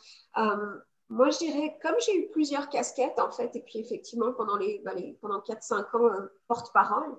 Moi, 1.10 1.30
je 1.30 1.38
dirais, 1.38 1.78
comme 1.82 1.96
j'ai 2.06 2.18
eu 2.18 2.30
plusieurs 2.30 2.70
casquettes, 2.70 3.20
en 3.20 3.32
fait, 3.32 3.56
et 3.56 3.62
puis 3.62 3.80
effectivement, 3.80 4.34
pendant, 4.34 4.58
bah, 4.84 4.92
pendant 5.22 5.40
4-5 5.40 5.96
ans, 5.96 6.06
euh, 6.08 6.28
porte-parole, 6.48 7.16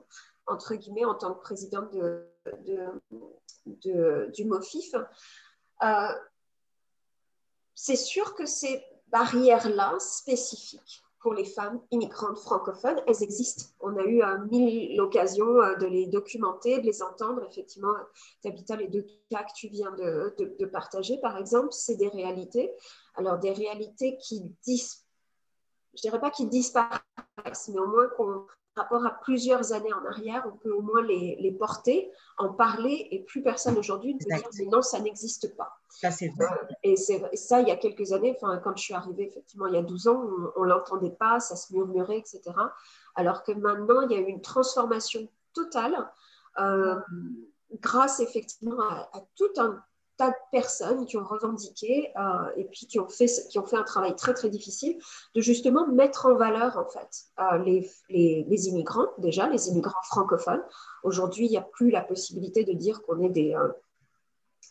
entre 0.47 0.75
guillemets, 0.75 1.07
en 1.07 1.15
tant 1.15 1.33
que 1.35 1.41
présidente 1.41 1.91
de, 1.91 2.29
du 3.67 4.45
MOFIF, 4.45 4.95
euh, 5.83 6.09
c'est 7.75 7.97
sûr 7.97 8.35
que 8.35 8.45
ces 8.45 8.85
barrières-là, 9.07 9.97
spécifiques, 10.01 11.03
pour 11.21 11.35
les 11.35 11.45
femmes 11.45 11.81
immigrantes 11.91 12.39
francophones, 12.39 13.01
elles 13.07 13.23
existent. 13.23 13.65
On 13.81 13.97
a 13.97 14.05
eu 14.05 14.23
euh, 14.23 14.39
mille 14.51 14.97
l'occasion 14.97 15.47
euh, 15.61 15.75
de 15.77 15.87
les 15.87 16.07
documenter, 16.07 16.79
de 16.79 16.87
les 16.87 17.03
entendre. 17.03 17.43
Effectivement, 17.51 17.95
Tabitha, 18.43 18.77
les 18.77 18.89
deux 18.89 19.05
cas 19.31 19.43
que 19.43 19.53
tu 19.55 19.69
viens 19.69 19.91
de, 19.93 20.35
de, 20.39 20.67
partager, 20.67 21.19
par 21.19 21.37
exemple, 21.37 21.69
c'est 21.73 21.97
des 21.97 22.09
réalités. 22.09 22.73
Alors, 23.15 23.39
des 23.39 23.53
réalités 23.53 24.17
qui 24.19 24.43
dis, 24.63 24.83
je 25.95 26.03
dirais 26.03 26.21
pas 26.21 26.31
qui 26.31 26.47
disparaissent, 26.47 27.69
mais 27.69 27.81
au 27.81 27.89
moins 27.89 28.09
qu'on 28.17 28.47
rapport 28.77 29.05
à 29.05 29.11
plusieurs 29.11 29.73
années 29.73 29.93
en 29.93 30.05
arrière, 30.07 30.49
on 30.53 30.57
peut 30.57 30.73
au 30.73 30.83
moins 30.83 31.03
les, 31.03 31.37
les 31.41 31.53
porter, 31.53 32.11
en 32.39 32.53
parler, 32.53 33.09
et 33.11 33.25
plus 33.25 33.43
personne 33.43 33.77
aujourd'hui 33.77 34.15
ne 34.15 34.19
peut 34.21 34.37
dire 34.37 34.49
mais 34.59 34.67
non, 34.67 34.83
ça 34.83 35.01
n'existe 35.01 35.57
pas. 35.57 35.78
Ça, 35.89 36.11
c'est 36.11 36.29
vrai. 36.29 36.47
Et, 36.83 36.97
ça, 36.97 37.61
il 37.61 37.69
y 37.69 37.71
a 37.71 37.77
quelques 37.77 38.13
années, 38.13 38.37
quand 38.41 38.77
je 38.77 38.83
suis 38.83 38.95
arrivée, 38.95 39.29
effectivement, 39.29 39.67
il 39.67 39.75
y 39.75 39.79
a 39.79 39.83
12 39.83 40.09
ans, 40.09 40.23
on 40.57 40.65
ne 40.65 40.69
l'entendait 40.69 41.11
pas, 41.11 41.41
ça 41.41 41.57
se 41.57 41.73
murmurait, 41.73 42.19
etc. 42.19 42.43
Alors 43.15 43.43
que 43.43 43.53
maintenant, 43.53 44.03
il 44.03 44.13
y 44.13 44.15
a 44.15 44.21
eu 44.21 44.27
une 44.27 44.43
transformation 44.43 45.29
totale. 45.55 46.09
Euh, 46.59 46.97
grâce 47.81 48.21
effectivement 48.21 48.81
à, 48.81 49.21
tout 49.37 49.51
un 49.59 49.83
tas 50.17 50.31
de 50.31 50.37
personnes 50.51 51.07
qui 51.07 51.17
ont 51.17 51.25
revendiqué 51.25 52.11
euh, 52.17 52.51
et 52.57 52.65
puis 52.65 52.87
qui 52.87 52.99
ont, 52.99 53.09
fait, 53.09 53.27
qui 53.51 53.59
ont 53.59 53.67
fait 53.67 53.77
un 53.77 53.85
travail 53.85 54.17
très 54.17 54.35
très 54.35 54.49
difficile 54.49 54.99
de 55.35 55.41
justement 55.41 55.87
mettre 55.87 56.27
en 56.27 56.35
valeur 56.35 56.77
en 56.77 56.87
fait 56.87 57.27
euh, 57.39 57.59
les, 57.59 57.89
les, 58.09 58.69
immigrants, 58.69 59.07
déjà 59.19 59.49
les 59.49 59.69
immigrants 59.69 60.03
francophones. 60.05 60.63
Aujourd'hui, 61.05 61.47
il 61.47 61.51
n'y 61.51 61.59
a 61.59 61.63
plus 61.63 61.91
la 61.91 62.01
possibilité 62.01 62.65
de 62.65 62.73
dire 62.73 63.03
qu'on 63.03 63.21
est 63.21 63.29
des, 63.29 63.55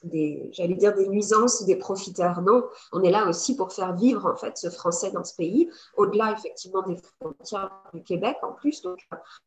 des 0.03 0.49
j'allais 0.53 0.75
dire 0.75 0.95
des 0.95 1.07
nuisances 1.07 1.65
des 1.65 1.75
profiteurs. 1.75 2.41
Non, 2.41 2.63
on 2.91 3.01
est 3.03 3.11
là 3.11 3.27
aussi 3.27 3.55
pour 3.55 3.71
faire 3.71 3.95
vivre 3.95 4.25
en 4.25 4.35
fait 4.35 4.57
ce 4.57 4.69
français 4.69 5.11
dans 5.11 5.23
ce 5.23 5.35
pays, 5.35 5.69
au-delà 5.95 6.31
effectivement 6.31 6.81
des 6.83 6.97
frontières 6.97 7.71
du 7.93 8.03
Québec 8.03 8.37
en 8.41 8.53
plus. 8.53 8.81
Donc, 8.81 8.99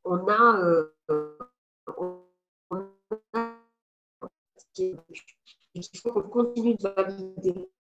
on 0.04 0.28
a, 0.28 0.82
on 1.96 2.16
a 2.74 3.50
et 5.74 5.80
qu'il 5.80 6.00
faut 6.00 6.12
qu'on 6.12 6.22
continue 6.22 6.76
de 6.76 6.88
valider. 6.88 7.70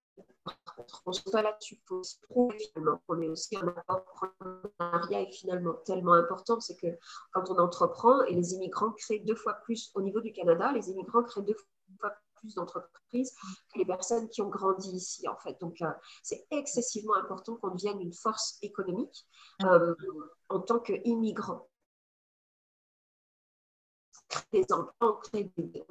On 1.06 1.12
se 1.12 1.22
voit 1.30 1.42
là-dessus 1.42 1.76
pour 1.86 2.04
se 2.04 2.16
prouver 2.22 2.58
finalement 2.58 3.00
qu'on 3.06 3.20
est 3.20 3.28
aussi 3.28 3.56
un 3.56 3.74
entrepreneuriat 3.88 5.22
est 5.22 5.32
finalement 5.32 5.74
tellement 5.84 6.14
important, 6.14 6.60
c'est 6.60 6.76
que 6.76 6.86
quand 7.32 7.50
on 7.50 7.58
entreprend 7.58 8.22
et 8.22 8.34
les 8.34 8.54
immigrants 8.54 8.92
créent 8.92 9.20
deux 9.20 9.34
fois 9.34 9.54
plus 9.54 9.90
au 9.94 10.02
niveau 10.02 10.20
du 10.20 10.32
Canada, 10.32 10.72
les 10.72 10.88
immigrants 10.90 11.22
créent 11.22 11.42
deux 11.42 11.54
fois 12.00 12.12
plus 12.40 12.54
d'entreprises 12.54 13.34
que 13.72 13.78
les 13.78 13.84
personnes 13.84 14.28
qui 14.28 14.42
ont 14.42 14.48
grandi 14.48 14.90
ici 14.90 15.26
en 15.28 15.36
fait. 15.36 15.58
Donc 15.60 15.80
euh, 15.82 15.90
c'est 16.22 16.46
excessivement 16.50 17.14
important 17.16 17.56
qu'on 17.56 17.74
devienne 17.74 18.00
une 18.00 18.12
force 18.12 18.58
économique 18.62 19.26
euh, 19.62 19.94
en 20.48 20.60
tant 20.60 20.80
qu'immigrant. 20.80 21.68
Des 24.52 24.64
emplois, 24.72 25.20
créer 25.22 25.50
des, 25.56 25.84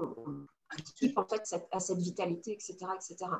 participe 0.69 1.17
en 1.17 1.25
fait 1.25 1.43
à 1.71 1.79
cette 1.79 1.97
vitalité, 1.97 2.53
etc. 2.53 2.77
etc. 2.95 3.31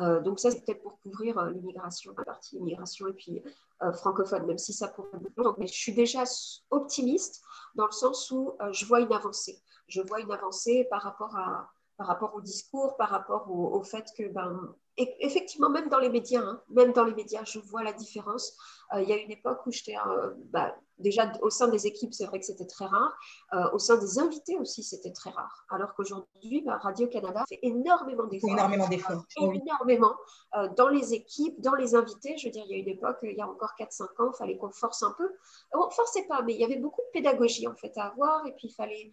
Euh, 0.00 0.20
donc 0.20 0.40
ça, 0.40 0.50
c'est 0.50 0.64
peut-être 0.64 0.82
pour 0.82 0.98
couvrir 1.00 1.38
euh, 1.38 1.50
l'immigration, 1.50 2.14
la 2.16 2.24
partie 2.24 2.56
immigration 2.56 3.08
et 3.08 3.12
puis 3.12 3.42
euh, 3.82 3.92
francophone, 3.92 4.46
même 4.46 4.58
si 4.58 4.72
ça 4.72 4.88
pourrait 4.88 5.08
être 5.14 5.36
long. 5.36 5.54
Mais 5.58 5.66
je 5.66 5.74
suis 5.74 5.94
déjà 5.94 6.24
optimiste 6.70 7.42
dans 7.74 7.86
le 7.86 7.92
sens 7.92 8.30
où 8.30 8.56
je 8.72 8.84
vois 8.86 9.00
une 9.00 9.12
avancée. 9.12 9.62
Je 9.88 10.00
vois 10.02 10.20
une 10.20 10.32
avancée 10.32 10.86
par 10.90 11.02
rapport, 11.02 11.36
à, 11.36 11.70
par 12.00 12.06
rapport 12.06 12.34
au 12.34 12.40
discours, 12.40 12.96
par 12.96 13.10
rapport 13.10 13.50
au, 13.50 13.82
fait 13.82 14.06
que, 14.16 14.26
ben, 14.32 14.74
effectivement, 14.96 15.70
même 15.70 15.88
dans 15.88 15.98
les 15.98 16.10
médias, 16.10 16.42
hein, 16.42 16.60
même 16.68 16.92
dans 16.92 17.04
les 17.04 17.14
médias, 17.14 17.44
je 17.44 17.58
vois 17.58 17.82
la 17.82 17.92
différence. 17.92 18.56
il 18.94 19.08
y 19.08 19.12
a 19.12 19.16
une 19.16 19.30
époque 19.30 19.66
où 19.66 19.72
j'étais... 19.72 19.96
Bah, 20.50 20.74
déjà 21.00 21.32
au 21.42 21.50
sein 21.50 21.68
des 21.68 21.86
équipes, 21.86 22.14
c'est 22.14 22.26
vrai 22.26 22.38
que 22.38 22.46
c'était 22.46 22.66
très 22.66 22.86
rare. 22.86 23.18
Euh, 23.52 23.70
au 23.72 23.78
sein 23.78 23.96
des 23.96 24.18
invités 24.18 24.56
aussi, 24.58 24.82
c'était 24.82 25.12
très 25.12 25.30
rare. 25.30 25.64
Alors 25.70 25.94
qu'aujourd'hui, 25.94 26.62
bah, 26.64 26.78
Radio-Canada 26.78 27.44
fait 27.48 27.58
énormément 27.62 28.26
d'efforts. 28.26 28.50
Énormément 28.50 28.88
d'efforts. 28.88 29.24
Énormément. 29.36 30.14
Euh, 30.56 30.68
dans 30.76 30.88
les 30.88 31.14
équipes, 31.14 31.60
dans 31.60 31.74
les 31.74 31.94
invités. 31.94 32.36
Je 32.36 32.46
veux 32.46 32.52
dire, 32.52 32.64
il 32.66 32.72
y 32.72 32.74
a 32.74 32.78
une 32.78 32.88
époque, 32.88 33.18
il 33.22 33.36
y 33.36 33.40
a 33.40 33.48
encore 33.48 33.72
4-5 33.78 34.04
ans, 34.22 34.30
il 34.32 34.36
fallait 34.36 34.56
qu'on 34.56 34.70
force 34.70 35.02
un 35.02 35.14
peu. 35.16 35.30
On 35.72 35.86
ne 35.86 35.90
forçait 35.90 36.26
pas, 36.26 36.42
mais 36.42 36.54
il 36.54 36.60
y 36.60 36.64
avait 36.64 36.78
beaucoup 36.78 37.02
de 37.02 37.10
pédagogie 37.12 37.66
en 37.66 37.74
fait 37.74 37.96
à 37.96 38.06
avoir. 38.06 38.46
Et 38.46 38.52
puis, 38.52 38.68
il 38.68 38.74
fallait 38.74 39.12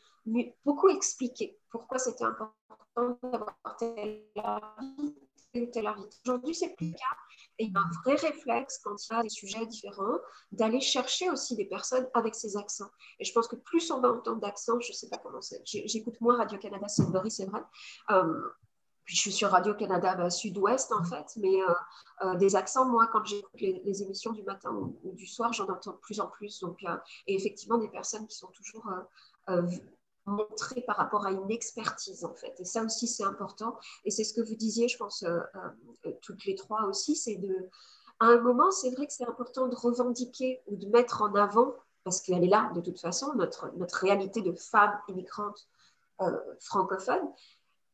beaucoup 0.66 0.90
expliquer 0.90 1.58
pourquoi 1.70 1.98
c'était 1.98 2.26
important 2.26 2.54
d'avoir 3.24 3.56
tel 3.78 4.24
invité 4.36 5.27
Aujourd'hui, 5.56 6.56
c'est 6.56 6.76
plus 6.76 6.88
le 6.88 6.94
cas. 6.94 7.16
Et 7.60 7.66
il 7.66 7.74
y 7.74 7.76
a 7.76 7.80
un 7.80 7.90
vrai 8.04 8.16
réflexe 8.16 8.80
quand 8.84 8.96
il 9.08 9.14
y 9.14 9.16
a 9.16 9.24
des 9.24 9.30
sujets 9.30 9.66
différents 9.66 10.20
d'aller 10.52 10.80
chercher 10.80 11.30
aussi 11.30 11.56
des 11.56 11.66
personnes 11.66 12.08
avec 12.14 12.36
ces 12.36 12.56
accents. 12.56 12.92
Et 13.20 13.26
je 13.26 13.34
pense 13.34 13.48
que 13.48 13.56
plus 13.56 13.90
on 13.92 14.00
va 14.00 14.12
entendre 14.12 14.40
d'accents, 14.40 14.80
je 14.80 14.92
ne 14.92 14.94
sais 14.94 15.10
pas 15.10 15.18
comment 15.18 15.42
c'est, 15.42 15.62
j'écoute 15.66 16.20
moins 16.22 16.38
Radio-Canada 16.38 16.88
Sudbury, 16.88 17.32
c'est 17.32 17.46
vrai. 17.46 17.62
Euh, 18.12 18.50
puis 19.06 19.16
je 19.16 19.22
suis 19.22 19.32
sur 19.32 19.50
Radio-Canada 19.50 20.16
bah, 20.16 20.30
Sud-Ouest 20.30 20.92
en 20.92 21.04
fait, 21.04 21.26
mais 21.38 21.62
euh, 21.62 21.74
euh, 22.24 22.36
des 22.36 22.56
accents, 22.56 22.86
moi, 22.86 23.08
quand 23.08 23.24
j'écoute 23.26 23.60
les, 23.60 24.04
émissions 24.04 24.34
du 24.34 24.44
matin 24.44 24.70
ou, 24.72 25.14
du 25.16 25.26
soir, 25.26 25.54
j'en 25.54 25.68
entends 25.68 25.94
de 25.94 25.98
plus 25.98 26.20
en 26.20 26.28
plus. 26.28 26.60
Donc, 26.60 26.84
et 27.26 27.36
effectivement, 27.36 27.78
des 27.78 27.90
personnes 27.90 28.28
qui 28.28 28.36
sont 28.36 28.52
toujours 28.52 28.86
montrer 30.28 30.82
par 30.82 30.98
rapport 30.98 31.26
à 31.26 31.32
une 31.32 31.50
expertise 31.50 32.24
en 32.24 32.34
fait. 32.36 32.54
Et 32.60 32.66
ça 32.66 32.84
aussi 32.84 33.08
c'est 33.08 33.24
important. 33.24 33.78
Et 34.06 34.12
c'est 34.12 34.24
ce 34.24 34.34
que 34.34 34.42
vous 34.42 34.56
disiez, 34.56 34.88
je 34.88 34.98
pense, 34.98 35.24
euh, 35.24 35.40
euh, 36.06 36.12
toutes 36.22 36.46
les 36.46 36.56
trois 36.56 36.84
aussi, 36.84 37.16
c'est 37.16 37.38
de, 37.38 37.70
à 38.20 38.28
un 38.28 38.40
moment, 38.40 38.70
c'est 38.72 38.92
vrai 38.92 39.08
que 39.08 39.14
c'est 39.14 39.28
important 39.28 39.68
de 39.68 39.76
revendiquer 39.76 40.62
ou 40.68 40.76
de 40.76 40.88
mettre 40.88 41.22
en 41.22 41.34
avant, 41.36 41.74
parce 42.04 42.22
qu'elle 42.22 42.44
est 42.44 42.50
là 42.50 42.70
de 42.76 42.82
toute 42.82 43.00
façon, 43.00 43.34
notre, 43.36 43.72
notre 43.78 43.96
réalité 43.96 44.42
de 44.42 44.54
femme 44.54 45.00
immigrantes 45.08 45.68
euh, 46.22 46.38
francophone. 46.60 47.24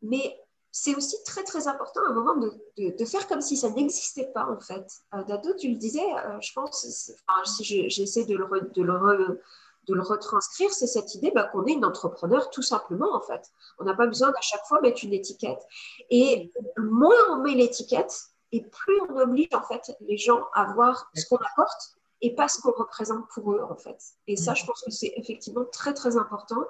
Mais 0.01 0.39
c'est 0.71 0.95
aussi 0.95 1.15
très 1.23 1.43
très 1.43 1.67
important 1.67 2.01
à 2.07 2.09
un 2.09 2.13
moment 2.13 2.36
de, 2.36 2.51
de, 2.97 3.05
faire 3.05 3.27
comme 3.27 3.41
si 3.41 3.55
ça 3.55 3.69
n'existait 3.69 4.31
pas 4.34 4.47
en 4.49 4.59
fait. 4.59 4.88
Dado, 5.27 5.53
tu 5.53 5.69
le 5.69 5.75
disais, 5.75 6.03
je 6.41 6.51
pense, 6.53 7.13
si 7.45 7.89
j'essaie 7.89 8.25
de 8.25 8.36
le, 8.36 8.71
de 8.73 8.81
le 8.81 9.39
de 9.88 9.93
le 9.93 10.01
retranscrire, 10.01 10.71
c'est 10.71 10.88
cette 10.88 11.15
idée 11.15 11.31
bah, 11.31 11.43
qu'on 11.43 11.65
est 11.65 11.73
une 11.73 11.86
entrepreneur 11.86 12.49
tout 12.49 12.61
simplement 12.61 13.15
en 13.15 13.21
fait. 13.21 13.51
On 13.79 13.84
n'a 13.84 13.93
pas 13.93 14.07
besoin 14.07 14.31
d'à 14.31 14.41
chaque 14.41 14.65
fois 14.65 14.81
mettre 14.81 15.03
une 15.03 15.13
étiquette. 15.13 15.61
Et 16.09 16.51
moins 16.77 17.15
on 17.31 17.43
met 17.43 17.53
l'étiquette, 17.53 18.29
et 18.51 18.61
plus 18.61 19.01
on 19.09 19.17
oblige 19.17 19.49
en 19.53 19.63
fait 19.63 19.95
les 20.01 20.17
gens 20.17 20.45
à 20.53 20.71
voir 20.73 21.09
ce 21.15 21.25
qu'on 21.27 21.38
apporte 21.38 21.95
et 22.21 22.36
pas 22.36 22.47
ce 22.47 22.61
qu'on 22.61 22.71
représente 22.71 23.27
pour 23.29 23.51
eux 23.51 23.61
en 23.69 23.75
fait. 23.75 23.97
Et 24.27 24.38
ça, 24.38 24.53
je 24.53 24.65
pense 24.65 24.81
que 24.84 24.91
c'est 24.91 25.13
effectivement 25.17 25.65
très 25.65 25.93
très 25.93 26.17
important. 26.17 26.63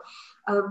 Euh, 0.50 0.62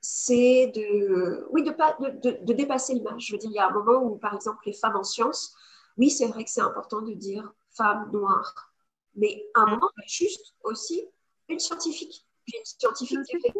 c'est 0.00 0.68
de, 0.68 1.46
oui, 1.50 1.64
de, 1.64 1.72
pas, 1.72 1.96
de, 1.98 2.38
de 2.44 2.52
dépasser 2.52 2.94
l'image. 2.94 3.26
Je 3.26 3.32
veux 3.32 3.38
dire, 3.38 3.50
il 3.50 3.56
y 3.56 3.58
a 3.58 3.68
un 3.68 3.72
moment 3.72 4.00
où, 4.04 4.16
par 4.16 4.34
exemple, 4.34 4.60
les 4.64 4.72
femmes 4.72 4.94
en 4.94 5.02
sciences, 5.02 5.54
oui, 5.98 6.10
c'est 6.10 6.28
vrai 6.28 6.44
que 6.44 6.50
c'est 6.50 6.60
important 6.60 7.02
de 7.02 7.12
dire 7.12 7.52
femme 7.70 8.08
noire. 8.12 8.72
Mais 9.16 9.44
à 9.54 9.62
un 9.62 9.66
moment, 9.66 9.90
juste 10.06 10.54
aussi 10.62 11.08
une 11.48 11.58
scientifique. 11.58 12.26
une 12.52 12.64
scientifique 12.64 13.20
qui 13.24 13.40
fait 13.40 13.52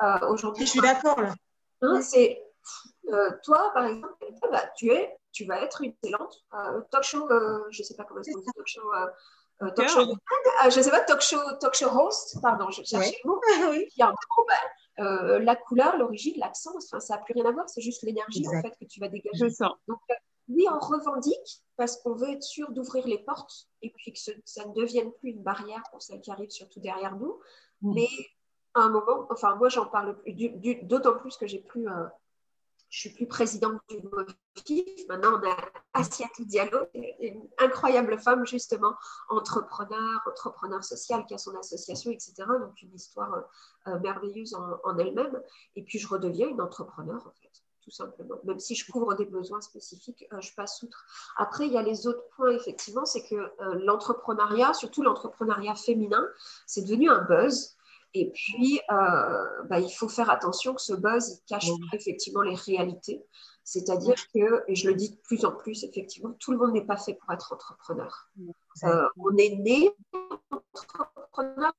euh, 0.00 0.28
aujourd'hui. 0.28 0.64
Je 0.64 0.70
suis 0.70 0.80
d'accord 0.80 1.20
là. 1.20 1.34
Hein, 1.82 2.00
c'est 2.02 2.42
euh, 3.12 3.30
toi, 3.42 3.70
par 3.74 3.86
exemple, 3.86 4.14
bah, 4.50 4.64
tu, 4.76 4.90
es, 4.90 5.16
tu 5.32 5.44
vas 5.44 5.60
être 5.62 5.82
une 5.82 5.90
excellente 5.90 6.44
euh, 6.54 6.80
talk 6.90 7.02
show, 7.02 7.28
je 7.70 7.80
ne 7.80 7.84
sais 7.84 7.94
pas 7.94 8.04
comment 8.04 8.20
qu'on 8.20 8.38
dit 8.38 8.46
talk 8.54 8.66
show. 8.66 8.90
talk 9.74 9.88
show 9.88 10.14
ah, 10.60 10.70
je 10.70 10.80
sais 10.80 10.90
pas, 10.90 11.00
talk 11.00 11.20
show, 11.20 11.38
talk 11.60 11.74
show 11.74 11.88
host, 11.88 12.38
pardon, 12.42 12.70
je 12.70 12.82
cherchais 12.84 13.18
le 13.24 13.28
mot. 13.28 13.40
oui. 13.70 13.88
Qui 13.88 14.02
a 14.02 14.12
bah, 14.12 15.38
la 15.40 15.56
couleur, 15.56 15.96
l'origine, 15.96 16.34
l'accent, 16.38 16.72
enfin, 16.76 17.00
ça 17.00 17.16
n'a 17.16 17.22
plus 17.22 17.34
rien 17.34 17.46
à 17.46 17.52
voir, 17.52 17.68
c'est 17.68 17.80
juste 17.80 18.02
l'énergie 18.02 18.46
en 18.46 18.62
fait 18.62 18.74
que 18.78 18.84
tu 18.84 19.00
vas 19.00 19.08
dégager. 19.08 19.48
Donc, 19.88 20.00
oui, 20.48 20.66
on 20.70 20.78
revendique 20.78 21.62
parce 21.76 21.96
qu'on 21.98 22.14
veut 22.14 22.30
être 22.30 22.42
sûr 22.42 22.70
d'ouvrir 22.72 23.06
les 23.06 23.18
portes 23.18 23.68
et 23.82 23.90
puis 23.90 24.12
que 24.12 24.18
ça 24.18 24.64
ne 24.64 24.74
devienne 24.74 25.12
plus 25.12 25.30
une 25.30 25.42
barrière 25.42 25.82
pour 25.90 26.02
celles 26.02 26.20
qui 26.20 26.30
arrivent 26.30 26.50
surtout 26.50 26.80
derrière 26.80 27.16
nous. 27.16 27.38
Mm. 27.82 27.94
Mais 27.94 28.08
à 28.74 28.80
un 28.80 28.88
moment, 28.88 29.26
enfin 29.30 29.56
moi 29.56 29.68
j'en 29.68 29.86
parle 29.86 30.16
d'autant 30.82 31.18
plus 31.18 31.36
que 31.36 31.46
j'ai 31.46 31.58
plus, 31.58 31.88
euh, 31.88 32.06
je 32.88 33.00
suis 33.00 33.10
plus 33.10 33.26
présidente 33.26 33.78
du 33.90 34.00
MOFIF. 34.02 35.06
Maintenant 35.08 35.38
on 35.38 35.50
a 35.50 35.56
Asiatou 35.92 36.46
Diallo, 36.46 36.86
une 36.94 37.46
incroyable 37.58 38.18
femme 38.18 38.46
justement, 38.46 38.94
entrepreneur, 39.28 40.20
entrepreneur 40.26 40.82
social 40.82 41.26
qui 41.26 41.34
a 41.34 41.38
son 41.38 41.54
association, 41.56 42.10
etc. 42.10 42.34
Donc 42.60 42.80
une 42.80 42.94
histoire 42.94 43.44
euh, 43.86 43.98
merveilleuse 44.00 44.54
en, 44.54 44.78
en 44.84 44.96
elle-même. 44.96 45.42
Et 45.76 45.82
puis 45.82 45.98
je 45.98 46.08
redeviens 46.08 46.48
une 46.48 46.62
entrepreneur 46.62 47.26
en 47.26 47.32
fait 47.32 47.62
simplement. 47.90 48.36
Même 48.44 48.58
si 48.58 48.74
je 48.74 48.90
couvre 48.90 49.14
des 49.14 49.24
besoins 49.24 49.60
spécifiques, 49.60 50.26
euh, 50.32 50.40
je 50.40 50.54
passe 50.54 50.82
outre. 50.82 51.04
Après, 51.36 51.66
il 51.66 51.72
y 51.72 51.78
a 51.78 51.82
les 51.82 52.06
autres 52.06 52.24
points, 52.36 52.50
effectivement, 52.50 53.04
c'est 53.04 53.26
que 53.26 53.34
euh, 53.34 53.74
l'entrepreneuriat, 53.84 54.74
surtout 54.74 55.02
l'entrepreneuriat 55.02 55.74
féminin, 55.74 56.24
c'est 56.66 56.82
devenu 56.82 57.10
un 57.10 57.22
buzz. 57.22 57.76
Et 58.14 58.30
puis, 58.30 58.80
euh, 58.90 59.62
bah, 59.64 59.80
il 59.80 59.90
faut 59.90 60.08
faire 60.08 60.30
attention 60.30 60.74
que 60.74 60.80
ce 60.80 60.94
buzz 60.94 61.28
il 61.28 61.44
cache 61.46 61.68
effectivement 61.92 62.42
les 62.42 62.54
réalités. 62.54 63.24
C'est-à-dire 63.64 64.16
que, 64.34 64.64
et 64.66 64.74
je 64.74 64.88
le 64.88 64.94
dis 64.94 65.10
de 65.10 65.16
plus 65.16 65.44
en 65.44 65.52
plus, 65.52 65.84
effectivement, 65.84 66.32
tout 66.40 66.52
le 66.52 66.58
monde 66.58 66.72
n'est 66.72 66.86
pas 66.86 66.96
fait 66.96 67.14
pour 67.14 67.30
être 67.32 67.52
entrepreneur. 67.52 68.30
on 69.18 69.36
est 69.36 69.56
né 69.56 69.90
entrepreneur, 70.50 71.72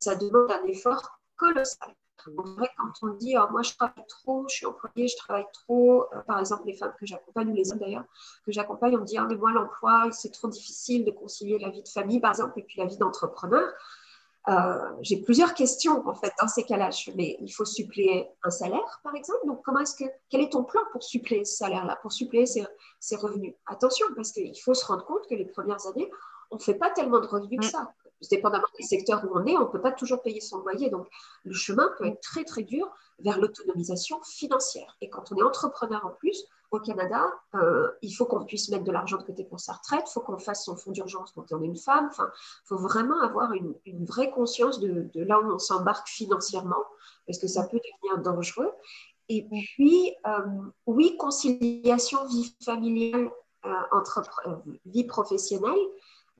ça 0.00 0.16
demande 0.16 0.50
un 0.50 0.64
effort 0.64 1.20
colossal. 1.36 1.94
En 2.36 2.42
vrai, 2.42 2.70
quand 2.76 2.92
on 3.02 3.14
dit 3.14 3.36
oh, 3.38 3.46
moi 3.50 3.62
je 3.62 3.74
travaille 3.74 4.06
trop, 4.08 4.46
je 4.48 4.56
suis 4.56 4.66
employée, 4.66 5.08
je 5.08 5.16
travaille 5.16 5.46
trop, 5.52 6.04
euh, 6.12 6.20
par 6.26 6.38
exemple 6.40 6.66
les 6.66 6.74
femmes 6.74 6.94
que 6.98 7.06
j'accompagne 7.06 7.50
ou 7.50 7.54
les 7.54 7.72
hommes 7.72 7.78
d'ailleurs 7.78 8.04
que 8.44 8.52
j'accompagne, 8.52 8.96
on 8.96 9.00
me 9.00 9.04
dit 9.04 9.18
ah, 9.18 9.26
mais 9.28 9.36
moi 9.36 9.52
l'emploi 9.52 10.10
c'est 10.12 10.30
trop 10.30 10.48
difficile 10.48 11.04
de 11.04 11.10
concilier 11.10 11.58
la 11.58 11.70
vie 11.70 11.82
de 11.82 11.88
famille 11.88 12.20
par 12.20 12.30
exemple 12.30 12.58
et 12.58 12.62
puis 12.62 12.78
la 12.78 12.86
vie 12.86 12.98
d'entrepreneur. 12.98 13.72
Euh, 14.48 14.78
j'ai 15.00 15.16
plusieurs 15.22 15.54
questions 15.54 16.06
en 16.06 16.14
fait 16.14 16.32
dans 16.40 16.46
ces 16.46 16.62
cas-là. 16.62 16.90
Mais 17.16 17.36
il 17.40 17.50
faut 17.50 17.64
suppléer 17.64 18.28
un 18.44 18.50
salaire, 18.50 19.00
par 19.02 19.14
exemple? 19.16 19.44
Donc, 19.44 19.62
comment 19.64 19.80
est-ce 19.80 19.96
que 19.96 20.08
quel 20.30 20.40
est 20.40 20.52
ton 20.52 20.62
plan 20.62 20.82
pour 20.92 21.02
suppléer 21.02 21.44
ce 21.44 21.56
salaire-là, 21.56 21.98
pour 22.00 22.12
suppléer 22.12 22.46
ces, 22.46 22.64
ces 23.00 23.16
revenus? 23.16 23.54
Attention, 23.66 24.06
parce 24.14 24.30
qu'il 24.30 24.60
faut 24.60 24.74
se 24.74 24.86
rendre 24.86 25.04
compte 25.04 25.26
que 25.28 25.34
les 25.34 25.46
premières 25.46 25.84
années, 25.88 26.08
on 26.52 26.56
ne 26.56 26.60
fait 26.60 26.74
pas 26.74 26.90
tellement 26.90 27.18
de 27.18 27.26
revenus 27.26 27.58
que 27.58 27.66
mm. 27.66 27.70
ça 27.70 27.92
dépendamment 28.30 28.66
des 28.78 28.84
secteurs 28.84 29.24
où 29.24 29.38
on 29.38 29.44
est, 29.46 29.56
on 29.56 29.66
ne 29.66 29.66
peut 29.66 29.80
pas 29.80 29.92
toujours 29.92 30.22
payer 30.22 30.40
son 30.40 30.58
loyer. 30.58 30.90
Donc, 30.90 31.08
le 31.44 31.54
chemin 31.54 31.90
peut 31.98 32.06
être 32.06 32.20
très, 32.20 32.44
très 32.44 32.62
dur 32.62 32.92
vers 33.18 33.38
l'autonomisation 33.38 34.20
financière. 34.22 34.96
Et 35.00 35.08
quand 35.08 35.32
on 35.32 35.36
est 35.36 35.42
entrepreneur 35.42 36.04
en 36.04 36.10
plus, 36.10 36.44
au 36.70 36.80
Canada, 36.80 37.32
euh, 37.54 37.88
il 38.02 38.10
faut 38.12 38.26
qu'on 38.26 38.44
puisse 38.44 38.68
mettre 38.70 38.84
de 38.84 38.92
l'argent 38.92 39.16
de 39.18 39.22
côté 39.22 39.44
pour 39.44 39.60
sa 39.60 39.74
retraite, 39.74 40.04
il 40.08 40.12
faut 40.12 40.20
qu'on 40.20 40.38
fasse 40.38 40.64
son 40.64 40.76
fonds 40.76 40.90
d'urgence 40.90 41.32
quand 41.32 41.52
on 41.52 41.62
est 41.62 41.66
une 41.66 41.76
femme. 41.76 42.08
Enfin, 42.10 42.28
il 42.34 42.66
faut 42.66 42.78
vraiment 42.78 43.20
avoir 43.20 43.52
une, 43.52 43.74
vraie 44.04 44.30
conscience 44.30 44.80
de, 44.80 45.08
là 45.14 45.40
où 45.40 45.52
on 45.52 45.58
s'embarque 45.58 46.08
financièrement, 46.08 46.84
parce 47.26 47.38
que 47.38 47.46
ça 47.46 47.64
peut 47.64 47.78
devenir 47.78 48.22
dangereux. 48.22 48.70
Et 49.28 49.46
puis, 49.48 50.14
euh, 50.26 50.46
oui, 50.86 51.16
conciliation 51.16 52.26
vie 52.26 52.54
familiale, 52.64 53.30
euh, 53.64 53.74
entre 53.92 54.22
vie 54.84 55.04
professionnelle, 55.04 55.74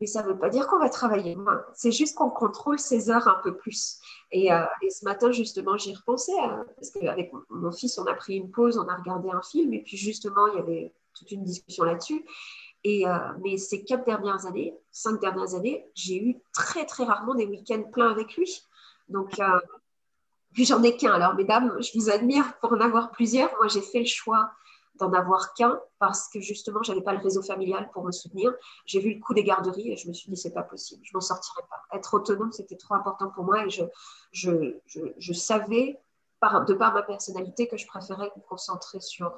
mais 0.00 0.06
ça 0.06 0.22
ne 0.22 0.28
veut 0.28 0.38
pas 0.38 0.50
dire 0.50 0.66
qu'on 0.66 0.78
va 0.78 0.88
travailler 0.88 1.34
moins. 1.36 1.64
C'est 1.74 1.92
juste 1.92 2.16
qu'on 2.16 2.30
contrôle 2.30 2.78
ses 2.78 3.10
heures 3.10 3.28
un 3.28 3.40
peu 3.42 3.56
plus. 3.56 3.98
Et, 4.30 4.52
euh, 4.52 4.64
ce 4.90 5.04
matin, 5.04 5.32
justement, 5.32 5.76
j'y 5.78 5.94
repensais, 5.94 6.32
euh, 6.32 6.64
parce 6.76 6.90
qu'avec 6.90 7.32
mon 7.50 7.72
fils, 7.72 7.98
on 7.98 8.04
a 8.06 8.14
pris 8.14 8.36
une 8.36 8.50
pause, 8.50 8.78
on 8.78 8.88
a 8.88 8.96
regardé 8.96 9.30
un 9.30 9.42
film, 9.42 9.72
et 9.72 9.82
puis 9.82 9.96
justement, 9.96 10.46
il 10.48 10.56
y 10.56 10.60
avait 10.60 10.92
toute 11.14 11.30
une 11.30 11.44
discussion 11.44 11.84
là-dessus. 11.84 12.24
Euh, 12.86 13.18
mais 13.42 13.56
ces 13.56 13.82
quatre 13.82 14.04
dernières 14.04 14.46
années, 14.46 14.74
cinq 14.92 15.20
dernières 15.20 15.54
années, 15.54 15.86
j'ai 15.94 16.22
eu 16.22 16.36
très, 16.52 16.84
très 16.84 17.04
rarement 17.04 17.34
des 17.34 17.46
week-ends 17.46 17.82
pleins 17.90 18.10
avec 18.10 18.36
lui. 18.36 18.62
Donc, 19.08 19.40
puis 20.52 20.64
j'en 20.64 20.82
ai 20.82 20.96
qu'un. 20.96 21.12
Alors, 21.12 21.34
mesdames, 21.34 21.76
je 21.80 21.98
vous 21.98 22.10
admire 22.10 22.58
pour 22.60 22.72
en 22.72 22.80
avoir 22.80 23.10
plusieurs. 23.10 23.50
Moi, 23.56 23.68
j'ai 23.68 23.82
fait 23.82 24.00
le 24.00 24.06
choix 24.06 24.50
d'en 24.98 25.12
avoir 25.12 25.54
qu'un 25.54 25.80
parce 25.98 26.28
que 26.28 26.40
justement, 26.40 26.82
je 26.82 26.92
n'avais 26.92 27.02
pas 27.02 27.12
le 27.12 27.20
réseau 27.20 27.42
familial 27.42 27.90
pour 27.92 28.04
me 28.04 28.12
soutenir. 28.12 28.52
J'ai 28.84 29.00
vu 29.00 29.14
le 29.14 29.20
coût 29.20 29.34
des 29.34 29.44
garderies 29.44 29.92
et 29.92 29.96
je 29.96 30.08
me 30.08 30.12
suis 30.12 30.30
dit, 30.30 30.36
c'est 30.36 30.52
pas 30.52 30.62
possible, 30.62 31.02
je 31.04 31.12
m'en 31.14 31.20
sortirai 31.20 31.62
pas. 31.68 31.96
Être 31.96 32.14
autonome, 32.14 32.52
c'était 32.52 32.76
trop 32.76 32.94
important 32.94 33.30
pour 33.30 33.44
moi 33.44 33.64
et 33.64 33.70
je, 33.70 33.84
je, 34.32 34.76
je, 35.18 35.32
savais, 35.32 36.00
par, 36.40 36.64
de 36.64 36.74
par 36.74 36.92
ma 36.92 37.02
personnalité, 37.02 37.68
que 37.68 37.76
je 37.76 37.86
préférais 37.86 38.30
me 38.36 38.42
concentrer 38.42 39.00
sur 39.00 39.32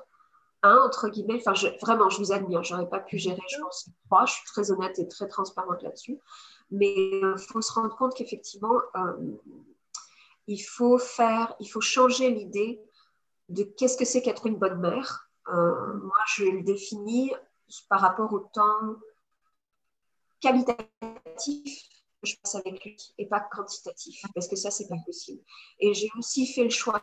un, 0.63 0.77
entre 0.79 1.09
guillemets. 1.09 1.43
Enfin, 1.45 1.55
vraiment, 1.81 2.09
je 2.09 2.19
vous 2.19 2.33
admire, 2.33 2.63
j'aurais 2.63 2.89
pas 2.89 3.01
pu 3.01 3.19
gérer, 3.19 3.43
je 3.49 3.61
pense, 3.61 3.91
trois. 4.07 4.27
Je 4.27 4.33
suis 4.35 4.47
très 4.47 4.71
honnête 4.71 4.99
et 4.99 5.09
très 5.09 5.29
transparente 5.29 5.83
là-dessus. 5.83 6.19
Mais 6.71 6.93
il 6.95 7.25
euh, 7.25 7.37
faut 7.37 7.63
se 7.63 7.73
rendre 7.73 7.97
compte 7.97 8.15
qu'effectivement, 8.15 8.79
euh, 8.97 9.13
il 10.47 10.59
faut 10.59 10.99
faire, 10.99 11.55
il 11.61 11.67
faut 11.67 11.81
changer 11.81 12.31
l'idée 12.31 12.83
de 13.49 13.63
qu'est-ce 13.63 13.97
que 13.97 14.05
c'est 14.05 14.23
qu'être 14.23 14.47
une 14.47 14.57
bonne 14.57 14.81
mère 14.81 15.28
moi, 15.49 16.17
je 16.37 16.45
le 16.45 16.63
définis 16.63 17.33
par 17.89 18.01
rapport 18.01 18.33
au 18.33 18.41
temps 18.41 18.97
qualitatif 20.41 21.89
que 22.23 22.29
je 22.29 22.37
passe 22.43 22.55
avec 22.57 22.85
lui 22.85 22.97
et 23.19 23.27
pas 23.27 23.41
quantitatif, 23.41 24.23
parce 24.35 24.49
que 24.49 24.57
ça, 24.57 24.71
c'est 24.71 24.89
pas 24.89 24.97
possible. 25.05 25.43
Et 25.79 25.95
j'ai 25.95 26.11
aussi 26.19 26.47
fait 26.47 26.65
le 26.65 26.71
choix 26.71 27.03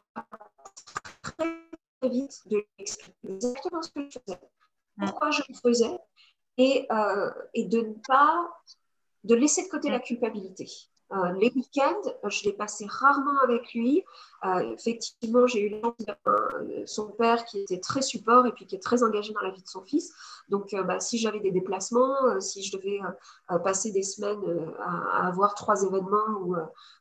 très 1.21 2.09
vite 2.09 2.41
de 2.47 2.57
lui 2.57 2.67
expliquer 2.77 3.15
exactement 3.23 3.81
ce 3.81 3.89
que 3.91 4.09
je 4.09 4.19
faisais, 4.19 4.39
pourquoi 4.97 5.31
je 5.31 5.41
le 5.49 5.55
faisais, 5.55 5.97
et, 6.57 6.87
euh, 6.91 7.31
et 7.53 7.65
de 7.65 7.81
ne 7.81 7.93
pas 8.07 8.49
de 9.23 9.35
laisser 9.35 9.63
de 9.63 9.69
côté 9.69 9.89
la 9.89 9.99
culpabilité. 9.99 10.69
Euh, 11.13 11.31
les 11.33 11.51
week-ends, 11.55 12.01
je 12.23 12.45
les 12.45 12.53
passais 12.53 12.85
rarement 12.87 13.39
avec 13.43 13.73
lui. 13.73 14.03
Euh, 14.43 14.73
effectivement, 14.73 15.45
j'ai 15.45 15.61
eu 15.61 15.75
son 16.85 17.09
père 17.11 17.45
qui 17.45 17.59
était 17.59 17.79
très 17.79 18.01
support 18.01 18.47
et 18.47 18.51
puis 18.51 18.65
qui 18.65 18.75
est 18.75 18.83
très 18.83 19.03
engagé 19.03 19.31
dans 19.33 19.41
la 19.41 19.51
vie 19.51 19.61
de 19.61 19.67
son 19.67 19.83
fils. 19.83 20.13
Donc, 20.49 20.73
euh, 20.73 20.83
bah, 20.83 20.99
si 20.99 21.19
j'avais 21.19 21.39
des 21.39 21.51
déplacements, 21.51 22.39
si 22.39 22.63
je 22.63 22.75
devais 22.75 22.99
passer 23.63 23.91
des 23.91 24.03
semaines 24.03 24.73
à, 24.79 25.27
avoir 25.27 25.53
trois 25.53 25.83
événements 25.83 26.39
ou, 26.41 26.55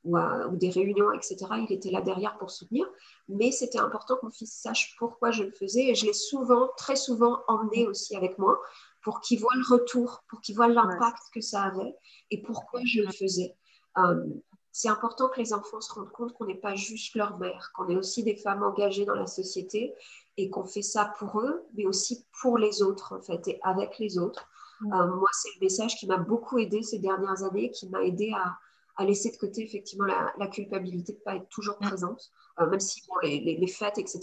ou, 0.05 0.56
des 0.56 0.70
réunions, 0.70 1.12
etc., 1.12 1.36
il 1.68 1.72
était 1.72 1.90
là 1.90 2.02
derrière 2.02 2.36
pour 2.36 2.51
soutenir. 2.51 2.86
Mais 3.28 3.52
c'était 3.52 3.78
important 3.78 4.16
que 4.16 4.26
mon 4.26 4.32
fils 4.32 4.52
sache 4.52 4.97
pourquoi 4.98 5.31
je 5.31 5.44
le 5.44 5.52
faisais 5.52 5.89
et 5.89 5.94
je 5.94 6.05
l'ai 6.05 6.12
souvent, 6.12 6.68
très 6.76 6.97
souvent 6.97 7.40
emmené 7.48 7.86
aussi 7.86 8.14
avec 8.16 8.39
moi 8.39 8.60
pour 9.02 9.20
qu'il 9.20 9.39
voit 9.39 9.55
le 9.55 9.76
retour, 9.76 10.24
pour 10.28 10.40
qu'il 10.40 10.56
voit 10.56 10.68
l'impact 10.68 11.22
que 11.32 11.40
ça 11.40 11.62
avait 11.62 11.94
et 12.31 12.43
pourquoi 12.43 12.81
je 12.85 13.02
le 13.02 13.10
faisais. 13.10 13.55
Euh, 13.99 14.25
c'est 14.73 14.89
important 14.89 15.29
que 15.29 15.39
les 15.39 15.53
enfants 15.53 15.81
se 15.81 15.93
rendent 15.93 16.11
compte 16.11 16.33
qu'on 16.33 16.47
n'est 16.47 16.57
pas 16.57 16.75
juste 16.75 17.15
leur 17.15 17.39
mère, 17.39 17.71
qu'on 17.75 17.89
est 17.89 17.97
aussi 17.97 18.25
des 18.25 18.35
femmes 18.35 18.65
engagées 18.65 19.05
dans 19.05 19.15
la 19.15 19.27
société 19.27 19.95
et 20.37 20.51
qu'on 20.51 20.65
fait 20.65 20.83
ça 20.83 21.12
pour 21.19 21.41
eux, 21.41 21.62
mais 21.75 21.87
aussi 21.87 22.27
pour 22.41 22.59
les 22.59 22.83
autres, 22.83 23.16
en 23.16 23.21
fait, 23.21 23.47
et 23.47 23.61
avec 23.62 23.99
les 24.01 24.19
autres. 24.19 24.49
Euh, 24.83 24.87
moi, 24.87 25.29
c'est 25.33 25.51
le 25.61 25.65
message 25.65 25.95
qui 25.97 26.09
m'a 26.09 26.16
beaucoup 26.16 26.59
aidé 26.59 26.83
ces 26.83 26.99
dernières 26.99 27.45
années, 27.45 27.71
qui 27.71 27.89
m'a 27.89 28.03
aidé 28.03 28.33
à, 28.33 29.05
laisser 29.05 29.31
de 29.31 29.37
côté 29.37 29.62
effectivement 29.62 30.07
la, 30.07 30.47
culpabilité 30.49 31.12
de 31.12 31.19
ne 31.19 31.23
pas 31.23 31.37
être 31.37 31.49
toujours 31.49 31.79
présente, 31.79 32.33
euh, 32.59 32.66
même 32.66 32.81
si 32.81 33.01
pour 33.07 33.21
les, 33.23 33.66
fêtes, 33.69 33.99
etc., 33.99 34.21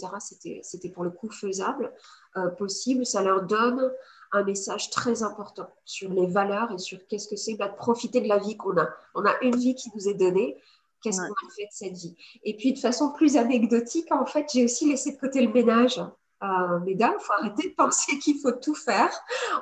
c'était 0.62 0.90
pour 0.90 1.04
le 1.04 1.10
coup 1.10 1.30
faisable, 1.30 1.92
possible. 2.58 3.06
Ça 3.06 3.22
leur 3.22 3.42
donne 3.42 3.90
un 4.32 4.44
message 4.44 4.90
très 4.90 5.22
important 5.22 5.68
sur 5.84 6.10
les 6.10 6.26
valeurs 6.26 6.72
et 6.72 6.78
sur 6.78 6.98
qu'est-ce 7.06 7.28
que 7.28 7.36
c'est 7.36 7.54
bah, 7.54 7.68
de 7.68 7.76
profiter 7.76 8.20
de 8.20 8.28
la 8.28 8.38
vie 8.38 8.56
qu'on 8.56 8.76
a. 8.78 8.88
On 9.14 9.24
a 9.24 9.34
une 9.42 9.56
vie 9.56 9.74
qui 9.74 9.90
nous 9.94 10.08
est 10.08 10.14
donnée. 10.14 10.56
Qu'est-ce 11.02 11.18
qu'on 11.18 11.32
a 11.32 11.50
fait 11.56 11.64
de 11.64 11.68
cette 11.72 11.94
vie? 11.94 12.16
Et 12.44 12.56
puis, 12.56 12.72
de 12.72 12.78
façon 12.78 13.10
plus 13.12 13.36
anecdotique, 13.36 14.10
en 14.12 14.24
fait, 14.24 14.46
j'ai 14.52 14.64
aussi 14.64 14.88
laissé 14.88 15.12
de 15.12 15.18
côté 15.18 15.44
le 15.44 15.52
ménage. 15.52 16.00
Euh, 16.42 16.80
mesdames, 16.80 17.14
il 17.18 17.24
faut 17.24 17.32
arrêter 17.34 17.68
de 17.70 17.74
penser 17.74 18.18
qu'il 18.18 18.38
faut 18.38 18.52
tout 18.52 18.74
faire. 18.74 19.10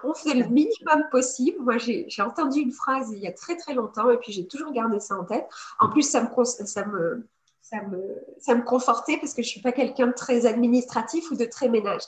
On 0.04 0.14
fait 0.14 0.34
le 0.34 0.46
minimum 0.48 1.08
possible. 1.10 1.58
Moi, 1.60 1.78
j'ai 1.78 2.22
entendu 2.22 2.60
une 2.60 2.72
phrase 2.72 3.10
il 3.12 3.18
y 3.18 3.26
a 3.26 3.32
très 3.32 3.56
très 3.56 3.74
longtemps 3.74 4.10
et 4.10 4.16
puis 4.18 4.32
j'ai 4.32 4.46
toujours 4.46 4.72
gardé 4.72 5.00
ça 5.00 5.16
en 5.16 5.24
tête. 5.24 5.46
En 5.78 5.88
plus, 5.88 6.02
ça 6.02 6.22
me, 6.22 6.44
ça 6.44 6.86
me, 6.86 7.26
ça 7.70 7.82
me, 7.82 8.16
ça 8.38 8.54
me 8.54 8.62
confortait 8.62 9.16
parce 9.18 9.32
que 9.32 9.42
je 9.42 9.48
ne 9.48 9.50
suis 9.50 9.60
pas 9.60 9.72
quelqu'un 9.72 10.08
de 10.08 10.12
très 10.12 10.44
administratif 10.46 11.30
ou 11.30 11.36
de 11.36 11.44
très 11.44 11.68
ménage. 11.68 12.02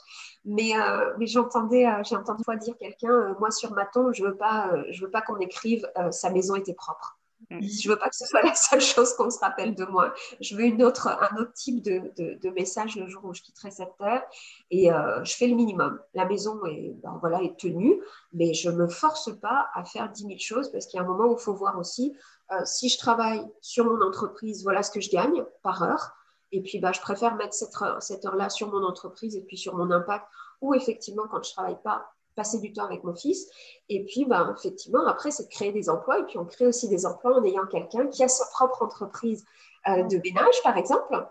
Mais, 0.44 0.72
euh, 0.76 1.14
mais 1.18 1.26
j'entendais, 1.26 1.86
euh, 1.86 2.02
j'ai 2.02 2.16
entendu 2.16 2.43
fois 2.43 2.56
dire 2.56 2.76
quelqu'un, 2.78 3.12
euh, 3.12 3.34
moi 3.39 3.52
sur 3.52 3.72
ma 3.72 3.86
tombe, 3.86 4.12
je 4.12 4.24
ne 4.24 4.28
veux 4.28 4.36
pas, 4.36 4.72
je 4.90 5.05
veux 5.05 5.10
pas 5.10 5.22
qu'on 5.22 5.39
écrive 5.39 5.89
sa 6.10 6.30
maison 6.30 6.56
était 6.56 6.74
propre. 6.74 7.16
Mm. 7.51 7.60
Je 7.62 7.89
ne 7.89 7.94
veux 7.94 7.98
pas 7.98 8.09
que 8.09 8.16
ce 8.16 8.26
soit 8.26 8.43
la 8.43 8.56
seule 8.56 8.80
chose 8.80 9.14
qu'on 9.14 9.30
se 9.30 9.39
rappelle 9.39 9.76
de 9.76 9.84
moi. 9.84 10.12
Je 10.40 10.56
veux 10.56 10.64
une 10.64 10.82
autre, 10.82 11.06
un 11.06 11.36
autre 11.36 11.52
type 11.52 11.80
de, 11.80 12.12
de, 12.16 12.51
message 12.51 12.97
le 12.97 13.06
jour 13.06 13.24
où 13.24 13.32
je 13.32 13.43
quitterai 13.43 13.70
cette 13.70 13.97
terre. 13.98 14.24
Et 14.72 14.89
je 14.89 15.34
fais 15.34 15.47
le 15.47 15.55
minimum. 15.55 16.01
La 16.14 16.24
maison 16.24 16.64
est, 16.66 16.94
ben 17.02 17.18
voilà, 17.20 17.40
est 17.43 17.56
tenue, 17.56 18.01
mais 18.32 18.52
je 18.52 18.68
ne 18.70 18.76
me 18.76 18.89
force 18.89 19.30
pas 19.40 19.68
à 19.74 19.84
faire 19.84 20.10
10 20.10 20.22
000 20.22 20.34
choses 20.39 20.72
parce 20.72 20.86
qu'il 20.86 20.98
y 20.98 21.01
a 21.01 21.05
un 21.05 21.09
moment 21.09 21.28
où 21.28 21.36
il 21.39 21.43
faut 21.43 21.55
voir 21.55 21.78
aussi 21.78 22.16
euh, 22.53 22.65
si 22.65 22.89
je 22.89 22.99
travaille 22.99 23.45
sur 23.61 23.85
mon 23.85 24.01
entreprise, 24.03 24.62
voilà 24.62 24.83
ce 24.83 24.91
que 24.91 25.01
je 25.01 25.11
gagne 25.11 25.45
par 25.62 25.83
heure. 25.83 26.12
Et 26.53 26.62
puis, 26.62 26.79
bah, 26.79 26.93
je 26.93 27.01
préfère 27.01 27.35
mettre 27.37 27.55
cette, 27.55 27.73
cette 28.01 28.24
heure-là 28.24 28.51
sur 28.51 28.70
mon 28.70 28.85
entreprise 28.85 29.37
et 29.37 29.41
puis 29.43 29.57
sur 29.57 29.74
mon 29.74 29.91
impact, 29.91 30.27
ou 30.61 30.74
effectivement, 30.74 31.24
quand 31.31 31.43
je 31.43 31.51
ne 31.51 31.55
travaille 31.55 31.83
pas, 31.83 32.12
passer 32.35 32.59
du 32.61 32.73
temps 32.73 32.85
avec 32.85 33.05
mon 33.05 33.15
fils. 33.15 33.49
Et 33.89 34.05
puis, 34.05 34.24
bah, 34.24 34.55
effectivement, 34.57 35.07
après, 35.07 35.31
c'est 35.31 35.45
de 35.45 35.49
créer 35.49 35.73
des 35.73 35.89
emplois. 35.89 36.19
Et 36.19 36.24
puis, 36.24 36.39
on 36.39 36.45
crée 36.45 36.66
aussi 36.66 36.89
des 36.89 37.07
emplois 37.07 37.39
en 37.39 37.45
ayant 37.45 37.66
quelqu'un 37.66 38.07
qui 38.09 38.23
a 38.23 38.29
sa 38.29 38.47
propre 38.47 38.83
entreprise 38.83 39.45
euh, 39.89 40.03
de 40.05 40.19
ménage, 40.19 40.62
par 40.62 40.77
exemple. 40.77 41.27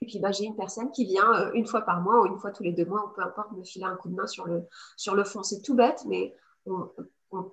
Et 0.00 0.06
puis, 0.06 0.18
bah, 0.18 0.32
j'ai 0.32 0.44
une 0.44 0.56
personne 0.56 0.90
qui 0.90 1.04
vient 1.04 1.30
euh, 1.34 1.50
une 1.52 1.66
fois 1.66 1.82
par 1.82 2.00
mois 2.00 2.22
ou 2.22 2.26
une 2.26 2.38
fois 2.38 2.50
tous 2.50 2.62
les 2.62 2.72
deux 2.72 2.86
mois, 2.86 3.04
ou 3.04 3.08
peu 3.08 3.22
importe, 3.22 3.52
me 3.52 3.64
filer 3.64 3.84
un 3.84 3.96
coup 3.96 4.08
de 4.08 4.14
main 4.14 4.26
sur 4.26 4.46
le, 4.46 4.66
sur 4.96 5.14
le 5.14 5.24
fond. 5.24 5.42
C'est 5.42 5.60
tout 5.60 5.74
bête, 5.74 6.04
mais 6.06 6.34
on, 6.66 6.90
on 7.32 7.52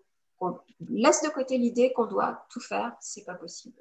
laisse 0.90 1.22
de 1.24 1.30
côté 1.30 1.58
l'idée 1.58 1.94
qu'on 1.94 2.06
doit 2.06 2.46
tout 2.50 2.60
faire, 2.60 2.96
c'est 3.00 3.26
pas 3.26 3.36
possible. 3.36 3.76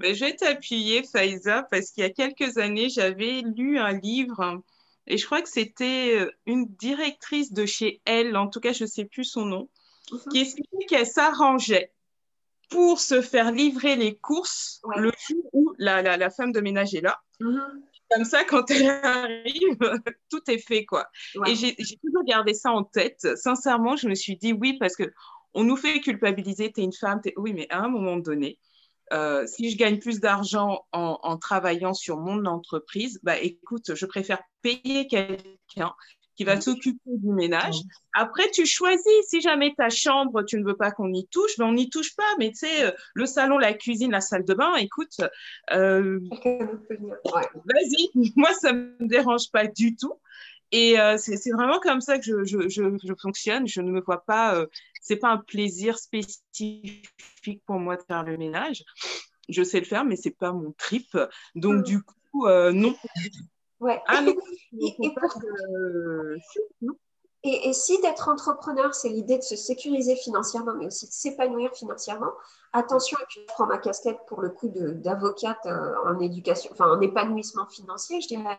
Je 0.00 0.24
vais 0.24 0.36
t'appuyer, 0.36 1.02
Faiza, 1.02 1.62
parce 1.70 1.90
qu'il 1.90 2.02
y 2.02 2.06
a 2.06 2.10
quelques 2.10 2.58
années, 2.58 2.88
j'avais 2.90 3.42
lu 3.56 3.78
un 3.78 3.92
livre, 3.92 4.62
et 5.08 5.16
je 5.16 5.24
crois 5.24 5.42
que 5.42 5.48
c'était 5.48 6.16
euh, 6.20 6.30
une 6.46 6.66
directrice 6.66 7.52
de 7.52 7.64
chez 7.64 8.00
elle, 8.04 8.36
en 8.36 8.48
tout 8.48 8.60
cas, 8.60 8.72
je 8.72 8.84
ne 8.84 8.88
sais 8.88 9.06
plus 9.06 9.24
son 9.24 9.46
nom, 9.46 9.68
mhm. 10.12 10.20
qui 10.30 10.40
expliquait 10.40 10.86
qu'elle 10.86 11.06
s'arrangeait 11.06 11.92
pour 12.68 13.00
se 13.00 13.22
faire 13.22 13.50
livrer 13.50 13.96
les 13.96 14.16
courses 14.16 14.82
le 14.96 15.10
jour 15.26 15.42
où 15.54 15.74
la, 15.78 16.30
femme 16.30 16.52
de 16.52 16.60
ménage 16.60 16.94
est 16.94 17.00
là. 17.00 17.18
Mhm. 17.40 17.82
Comme 18.10 18.24
ça, 18.24 18.44
quand 18.44 18.70
elle 18.70 18.88
arrive, 18.88 19.78
tout 20.30 20.42
est 20.50 20.58
fait, 20.58 20.84
quoi. 20.84 21.08
Et 21.46 21.54
j'ai 21.54 21.74
toujours 21.74 22.24
gardé 22.26 22.54
ça 22.54 22.70
en 22.70 22.84
tête. 22.84 23.26
Sincèrement, 23.36 23.96
je 23.96 24.08
me 24.08 24.14
suis 24.14 24.36
dit 24.36 24.52
oui, 24.52 24.78
parce 24.78 24.96
que 24.96 25.12
on 25.58 25.64
nous 25.64 25.76
fait 25.76 25.98
culpabiliser, 25.98 26.70
tu 26.72 26.80
es 26.80 26.84
une 26.84 26.92
femme, 26.92 27.20
oui, 27.36 27.52
mais 27.52 27.66
à 27.70 27.80
un 27.80 27.88
moment 27.88 28.16
donné, 28.16 28.60
euh, 29.12 29.44
si 29.44 29.70
je 29.70 29.76
gagne 29.76 29.98
plus 29.98 30.20
d'argent 30.20 30.86
en, 30.92 31.36
travaillant 31.36 31.94
sur 31.94 32.16
mon 32.18 32.46
entreprise, 32.46 33.18
bah 33.24 33.36
écoute, 33.38 33.92
je 33.92 34.06
préfère 34.06 34.40
payer 34.62 35.08
quelqu'un 35.08 35.92
qui 36.36 36.44
va 36.44 36.60
s'occuper 36.60 37.00
du 37.06 37.32
ménage. 37.32 37.80
Après, 38.14 38.48
tu 38.52 38.66
choisis. 38.66 39.26
Si 39.26 39.40
jamais 39.40 39.74
ta 39.76 39.88
chambre, 39.88 40.44
tu 40.44 40.60
ne 40.60 40.64
veux 40.64 40.76
pas 40.76 40.92
qu'on 40.92 41.12
y 41.12 41.26
touche, 41.26 41.58
ben 41.58 41.66
on 41.66 41.72
n'y 41.72 41.90
touche 41.90 42.14
pas. 42.14 42.36
Mais 42.38 42.50
tu 42.50 42.58
sais, 42.58 42.84
euh, 42.84 42.92
le 43.14 43.26
salon, 43.26 43.58
la 43.58 43.74
cuisine, 43.74 44.12
la 44.12 44.20
salle 44.20 44.44
de 44.44 44.54
bain, 44.54 44.76
écoute, 44.76 45.16
euh, 45.72 46.20
vas-y. 47.24 48.30
Moi, 48.36 48.52
ça 48.54 48.72
ne 48.72 48.92
me 49.00 49.08
dérange 49.08 49.50
pas 49.50 49.66
du 49.66 49.96
tout. 49.96 50.14
Et 50.70 51.00
euh, 51.00 51.16
c'est 51.16 51.50
vraiment 51.50 51.78
comme 51.80 52.00
ça 52.00 52.18
que 52.18 52.24
je, 52.24 52.44
je, 52.44 52.68
je, 52.68 53.14
fonctionne. 53.20 53.66
Je 53.66 53.80
ne 53.80 53.90
me 53.90 54.00
vois 54.00 54.22
pas, 54.24 54.54
euh, 54.54 54.66
c'est 55.00 55.16
pas 55.16 55.30
un 55.30 55.38
plaisir 55.38 55.98
spécifique 55.98 57.62
pour 57.66 57.78
moi 57.78 57.96
de 57.96 58.02
faire 58.02 58.22
le 58.22 58.36
ménage. 58.36 58.84
Je 59.48 59.62
sais 59.62 59.78
le 59.78 59.86
faire, 59.86 60.04
mais 60.04 60.16
c'est 60.16 60.36
pas 60.36 60.52
mon 60.52 60.72
trip. 60.72 61.16
Donc, 61.54 61.78
hmm. 61.78 61.82
du 61.82 62.02
coup, 62.02 62.46
euh, 62.46 62.72
non. 62.72 62.94
Ouais. 63.80 64.02
Ah 64.08 64.20
non. 64.20 64.34
et, 67.44 67.68
et, 67.68 67.72
si 67.72 67.98
d'être 68.02 68.28
entrepreneur, 68.28 68.94
c'est 68.94 69.08
l'idée 69.08 69.38
de 69.38 69.42
se 69.42 69.56
sécuriser 69.56 70.16
financièrement, 70.16 70.74
mais 70.74 70.86
aussi 70.86 71.06
de 71.06 71.12
s'épanouir 71.12 71.72
financièrement, 71.74 72.32
attention, 72.74 73.16
et 73.22 73.24
puis 73.28 73.40
je 73.40 73.46
prends 73.46 73.66
ma 73.66 73.78
casquette 73.78 74.18
pour 74.26 74.42
le 74.42 74.50
coup 74.50 74.68
d'avocate 74.68 75.66
en 76.04 76.18
éducation, 76.18 76.70
enfin 76.72 76.90
en 76.90 77.00
épanouissement 77.00 77.66
financier, 77.68 78.20
je 78.20 78.26
dirais 78.26 78.58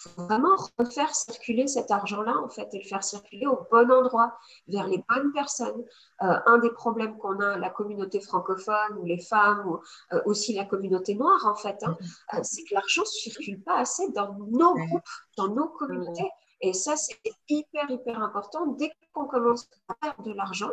faut 0.00 0.22
vraiment 0.22 0.56
refaire 0.78 1.14
circuler 1.14 1.66
cet 1.66 1.90
argent-là, 1.90 2.34
en 2.42 2.48
fait, 2.48 2.72
et 2.72 2.78
le 2.78 2.88
faire 2.88 3.04
circuler 3.04 3.46
au 3.46 3.58
bon 3.70 3.90
endroit, 3.90 4.38
vers 4.66 4.86
les 4.86 5.04
bonnes 5.08 5.32
personnes. 5.32 5.84
Euh, 6.22 6.38
un 6.46 6.58
des 6.58 6.70
problèmes 6.70 7.18
qu'on 7.18 7.38
a, 7.40 7.58
la 7.58 7.68
communauté 7.68 8.20
francophone, 8.20 8.98
ou 8.98 9.04
les 9.04 9.20
femmes, 9.20 9.66
ou 9.66 9.80
euh, 10.14 10.22
aussi 10.24 10.54
la 10.54 10.64
communauté 10.64 11.14
noire, 11.14 11.44
en 11.46 11.54
fait, 11.54 11.82
hein, 11.82 11.98
euh, 12.34 12.38
c'est 12.42 12.64
que 12.64 12.74
l'argent 12.74 13.02
ne 13.02 13.06
circule 13.06 13.62
pas 13.62 13.78
assez 13.78 14.10
dans 14.12 14.34
nos 14.34 14.74
groupes, 14.74 15.08
dans 15.36 15.48
nos 15.48 15.68
communautés. 15.68 16.30
Et 16.62 16.72
ça, 16.72 16.96
c'est 16.96 17.20
hyper, 17.48 17.90
hyper 17.90 18.22
important. 18.22 18.66
Dès 18.78 18.92
qu'on 19.12 19.26
commence 19.26 19.68
à 19.88 19.94
faire 20.02 20.22
de 20.22 20.32
l'argent, 20.32 20.70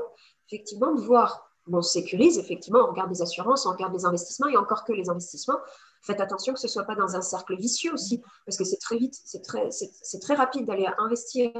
effectivement, 0.48 0.94
de 0.94 1.02
voir 1.02 1.47
on 1.72 1.81
sécurise, 1.81 2.38
effectivement, 2.38 2.80
on 2.80 2.91
regarde 2.91 3.10
des 3.10 3.22
assurances, 3.22 3.65
on 3.65 3.72
regarde 3.72 3.94
des 3.94 4.06
investissements, 4.06 4.48
et 4.48 4.57
encore 4.57 4.84
que 4.84 4.94
les 4.94 5.10
investissements, 5.10 5.60
faites 6.02 6.22
attention 6.22 6.53
que 6.53 6.60
ce 6.60 6.68
ne 6.68 6.72
soit 6.72 6.84
pas 6.84 6.95
dans 6.95 7.15
un 7.15 7.22
cercle 7.22 7.56
vicieux 7.57 7.94
aussi, 7.94 8.22
parce 8.45 8.57
que 8.57 8.64
c'est 8.64 8.77
très 8.77 8.98
vite, 8.98 9.15
c'est 9.26 9.41
très, 9.41 9.69
c'est, 9.72 10.19
très 10.19 10.35
rapide 10.35 10.65
d'aller 10.65 10.88
investir 10.98 11.52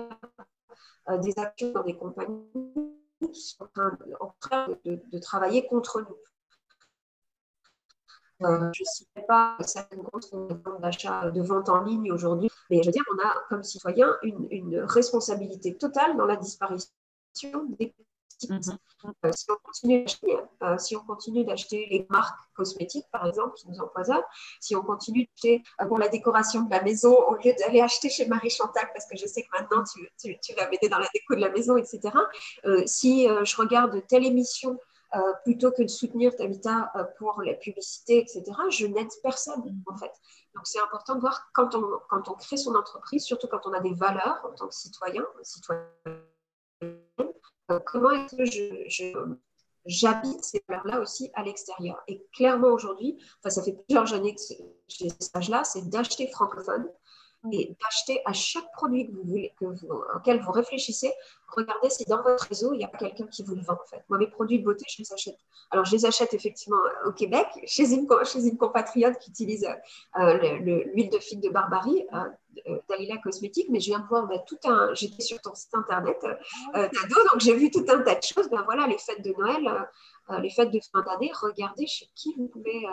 euh, 1.09 1.17
des 1.17 1.34
actions 1.38 1.71
dans 1.71 1.84
des 1.84 1.95
compagnies 1.95 2.43
qui 3.34 3.41
sont 3.41 3.67
en 4.19 4.34
train, 4.39 4.67
de, 4.85 5.19
travailler 5.19 5.65
contre 5.67 6.01
nous. 6.01 6.17
Euh, 8.43 8.71
je 8.71 8.84
ne 8.84 8.85
citerai 8.85 9.25
pas 9.25 9.57
certaines 9.61 10.03
grosses 10.03 10.31
d'achat 10.79 11.31
de 11.31 11.41
vente 11.41 11.69
en 11.69 11.81
ligne 11.81 12.11
aujourd'hui, 12.11 12.51
mais 12.69 12.84
je 12.84 12.88
veux 12.88 12.91
dire, 12.91 13.03
on 13.11 13.27
a 13.27 13.34
comme 13.49 13.63
citoyen 13.63 14.15
une, 14.21 14.47
une 14.51 14.79
responsabilité 14.81 15.75
totale 15.75 16.15
dans 16.17 16.25
la 16.25 16.35
disparition 16.35 16.91
des 17.79 17.95
Mhm. 18.49 18.77
Euh, 19.26 19.31
si, 19.34 19.45
on 19.49 19.55
continue 19.64 20.05
euh, 20.64 20.77
si 20.77 20.95
on 20.95 21.03
continue 21.03 21.43
d'acheter 21.43 21.88
les 21.89 22.07
marques 22.09 22.38
cosmétiques, 22.55 23.05
par 23.11 23.26
exemple, 23.26 23.55
qui 23.55 23.68
nous 23.69 23.80
empoisonnent, 23.80 24.23
si 24.59 24.76
on 24.76 24.84
continue 24.84 25.26
d'acheter 25.26 25.64
euh, 25.81 25.85
pour 25.85 25.97
la 25.97 26.07
décoration 26.07 26.61
de 26.64 26.72
la 26.72 26.84
maison, 26.84 27.15
au 27.15 27.35
lieu 27.35 27.53
d'aller 27.59 27.81
acheter 27.81 28.09
chez 28.09 28.27
Marie 28.27 28.49
Chantal, 28.49 28.88
parce 28.93 29.07
que 29.07 29.18
je 29.18 29.26
sais 29.26 29.43
que 29.43 29.47
maintenant 29.57 29.84
tu, 29.84 30.07
tu, 30.19 30.38
tu 30.39 30.53
vas 30.53 30.69
m'aider 30.69 30.89
dans 30.89 30.99
la 30.99 31.07
déco 31.14 31.35
de 31.35 31.41
la 31.41 31.49
maison, 31.49 31.77
etc. 31.77 31.99
si 32.85 33.27
je 33.27 33.57
regarde 33.57 34.05
telle 34.07 34.26
émission 34.26 34.77
plutôt 35.43 35.72
que 35.72 35.84
de 35.84 35.88
soutenir 35.88 36.35
Tabitha 36.35 36.91
pour 37.18 37.41
la 37.41 37.53
publicité, 37.53 38.19
etc., 38.19 38.43
je 38.69 38.85
n'aide 38.88 39.09
personne, 39.23 39.81
en 39.88 39.97
fait. 39.97 40.11
Donc, 40.55 40.65
c'est 40.65 40.81
important 40.81 41.15
de 41.15 41.22
voir 41.22 41.49
quand 41.53 41.76
on, 41.76 41.84
quand 42.09 42.30
on 42.30 42.34
crée 42.34 42.57
son 42.57 42.76
entreprise, 42.76 43.23
surtout 43.23 43.47
quand 43.47 43.65
on 43.65 43.73
a 43.73 43.80
des 43.80 43.93
valeurs 43.93 44.39
en 44.43 44.53
tant 44.53 44.68
que 44.68 44.76
citoyen, 44.76 45.23
citoyen 45.43 45.88
euh, 46.84 46.97
comment 47.85 48.11
est-ce 48.11 48.35
que 48.35 48.45
je, 48.45 49.35
j'habite 49.85 50.44
ces 50.44 50.64
valeurs-là 50.68 50.99
aussi 50.99 51.31
à 51.34 51.44
l'extérieur? 51.44 52.02
Et 52.07 52.23
clairement 52.34 52.69
aujourd'hui, 52.69 53.18
enfin 53.39 53.49
ça 53.49 53.64
fait 53.64 53.77
plusieurs 53.88 54.14
années 54.14 54.35
que 54.35 54.41
j'ai 54.88 55.10
ce 55.10 55.26
stage-là, 55.26 55.64
c'est 55.64 55.89
d'acheter 55.89 56.27
francophone 56.27 56.88
et 57.52 57.76
d'acheter 57.81 58.22
à 58.26 58.34
chaque 58.34 58.69
produit 58.73 59.07
que 59.07 59.14
vous 59.14 59.23
voulez, 59.23 59.53
que 59.60 59.65
vous, 59.65 59.88
auquel 60.15 60.41
vous 60.41 60.52
réfléchissez, 60.52 61.14
regardez 61.48 61.89
si 61.89 62.03
dans 62.06 62.22
votre 62.22 62.45
réseau, 62.48 62.73
il 62.73 62.81
y 62.81 62.84
a 62.84 62.88
quelqu'un 62.88 63.27
qui 63.27 63.44
vous 63.44 63.56
le 63.56 63.61
vend 63.61 63.73
en 63.73 63.85
fait. 63.89 64.03
Moi, 64.10 64.18
mes 64.18 64.27
produits 64.27 64.60
de 64.60 64.65
beauté, 64.65 64.85
je 64.89 65.02
les 65.02 65.14
achète. 65.14 65.38
Alors, 65.72 65.85
je 65.85 65.95
les 65.95 66.06
achète 66.06 66.34
effectivement 66.34 66.77
au 67.06 67.11
Québec, 67.11 67.48
chez 67.65 67.94
une, 67.94 68.07
chez 68.26 68.45
une 68.45 68.57
compatriote 68.57 69.18
qui 69.19 69.30
utilise 69.30 69.68
euh, 70.19 70.57
l'huile 70.60 71.10
de 71.10 71.19
figue 71.19 71.41
de 71.41 71.49
Barbarie, 71.49 72.06
euh, 72.14 72.18
euh, 72.18 72.30
Dalila 72.89 73.17
Cosmétique, 73.17 73.67
mais 73.69 73.79
je 73.79 73.88
viens 73.88 73.99
de 73.99 74.07
voir 74.07 74.27
ben, 74.27 74.39
tout 74.47 74.59
un. 74.65 74.93
J'étais 74.93 75.21
sur 75.21 75.39
ton 75.41 75.53
site 75.55 75.73
internet, 75.73 76.17
euh, 76.75 76.88
donc 77.31 77.39
j'ai 77.39 77.55
vu 77.55 77.69
tout 77.71 77.85
un 77.88 78.01
tas 78.01 78.15
de 78.15 78.23
choses. 78.23 78.49
Ben 78.49 78.63
voilà, 78.65 78.88
les 78.88 78.97
fêtes 78.97 79.23
de 79.23 79.34
Noël, 79.38 79.88
les 80.41 80.49
fêtes 80.49 80.71
de 80.71 80.79
fin 80.91 81.01
d'année, 81.01 81.31
regardez 81.41 81.88
chez 81.88 82.07
qui 82.15 82.34
vous 82.38 82.47
pouvez 82.47 82.85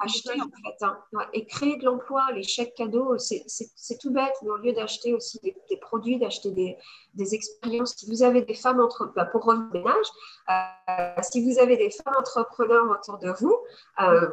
acheter 0.00 0.40
en 0.40 0.44
fait. 0.44 0.84
Hein. 0.84 0.98
Et 1.32 1.46
créer 1.46 1.76
de 1.76 1.84
l'emploi, 1.84 2.30
les 2.32 2.42
chèques 2.42 2.74
cadeaux, 2.74 3.18
c'est 3.18 3.98
tout 4.00 4.10
bête, 4.10 4.34
mais 4.42 4.50
au 4.50 4.56
lieu 4.56 4.72
d'acheter 4.72 5.14
aussi 5.14 5.40
des, 5.40 5.76
produits, 5.78 6.18
d'acheter 6.18 6.50
des, 6.50 6.76
des, 7.14 7.34
expériences, 7.34 7.94
si 7.96 8.08
vous 8.08 8.22
avez 8.22 8.42
des 8.42 8.54
femmes 8.54 8.80
entre, 8.80 9.12
bah, 9.16 9.24
pour 9.24 9.44
revenir 9.44 9.70
ménage, 9.72 10.06
euh, 10.50 11.22
si 11.22 11.44
vous 11.44 11.58
avez 11.58 11.76
des 11.76 11.90
femmes 11.90 12.14
entrepreneurs 12.18 12.90
autour 12.90 13.18
de 13.18 13.30
vous, 13.38 13.56
euh, 14.00 14.28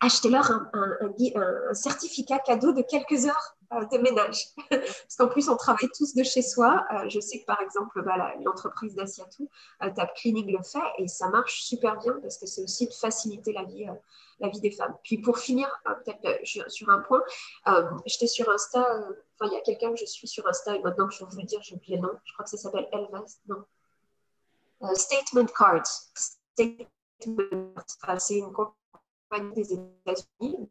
achetez-leur 0.00 0.50
un, 0.50 0.70
un, 0.72 1.74
certificat 1.74 2.38
cadeau 2.38 2.72
de 2.72 2.82
quelques 2.82 3.26
heures 3.26 3.56
euh, 3.74 3.84
de 3.84 3.98
ménage. 3.98 4.46
Parce 4.70 5.16
qu'en 5.18 5.28
plus, 5.28 5.48
on 5.50 5.56
travaille 5.56 5.90
tous 5.90 6.14
de 6.14 6.22
chez 6.22 6.40
soi. 6.40 6.86
Euh, 6.90 7.08
je 7.08 7.20
sais 7.20 7.40
que 7.40 7.44
par 7.44 7.60
exemple, 7.60 8.02
bah, 8.02 8.32
l'entreprise 8.42 8.94
d'Asiatou, 8.94 9.50
euh, 9.82 9.90
Tap 9.94 10.14
Clinic 10.14 10.50
le 10.50 10.62
fait 10.62 10.78
et 10.96 11.06
ça 11.06 11.28
marche 11.28 11.62
super 11.62 11.98
bien 11.98 12.14
parce 12.22 12.38
que 12.38 12.46
c'est 12.46 12.62
aussi 12.62 12.86
de 12.86 12.94
faciliter 12.94 13.52
la 13.52 13.64
vie, 13.64 13.86
la 14.40 14.48
vie 14.48 14.60
des 14.60 14.70
femmes. 14.70 14.94
Puis 15.04 15.18
pour 15.18 15.38
finir, 15.38 15.68
peut-être 15.84 16.46
sur 16.70 16.88
un 16.88 17.00
point, 17.00 17.22
j'étais 18.06 18.26
sur 18.26 18.48
Insta, 18.48 18.80
enfin 18.80 19.50
il 19.50 19.52
y 19.52 19.56
a 19.56 19.60
quelqu'un 19.60 19.90
que 19.90 19.98
je 19.98 20.06
suis 20.06 20.28
sur 20.28 20.46
Insta 20.48 20.74
et 20.76 20.80
maintenant 20.80 21.06
que 21.06 21.14
je 21.14 21.24
vais 21.24 21.42
le 21.42 21.46
dire, 21.46 21.60
j'ai 21.62 21.74
oublié 21.74 21.96
le 21.96 22.02
nom, 22.02 22.12
je 22.24 22.32
crois 22.32 22.44
que 22.44 22.50
ça 22.50 22.56
s'appelle 22.56 22.88
Elvas, 22.92 23.38
non. 23.48 23.64
Statement 24.94 25.46
Cards. 25.46 26.08
Statement, 26.14 26.86
c'est 28.18 28.38
une 28.38 28.52
des 29.54 29.72
États-Unis, 29.74 30.68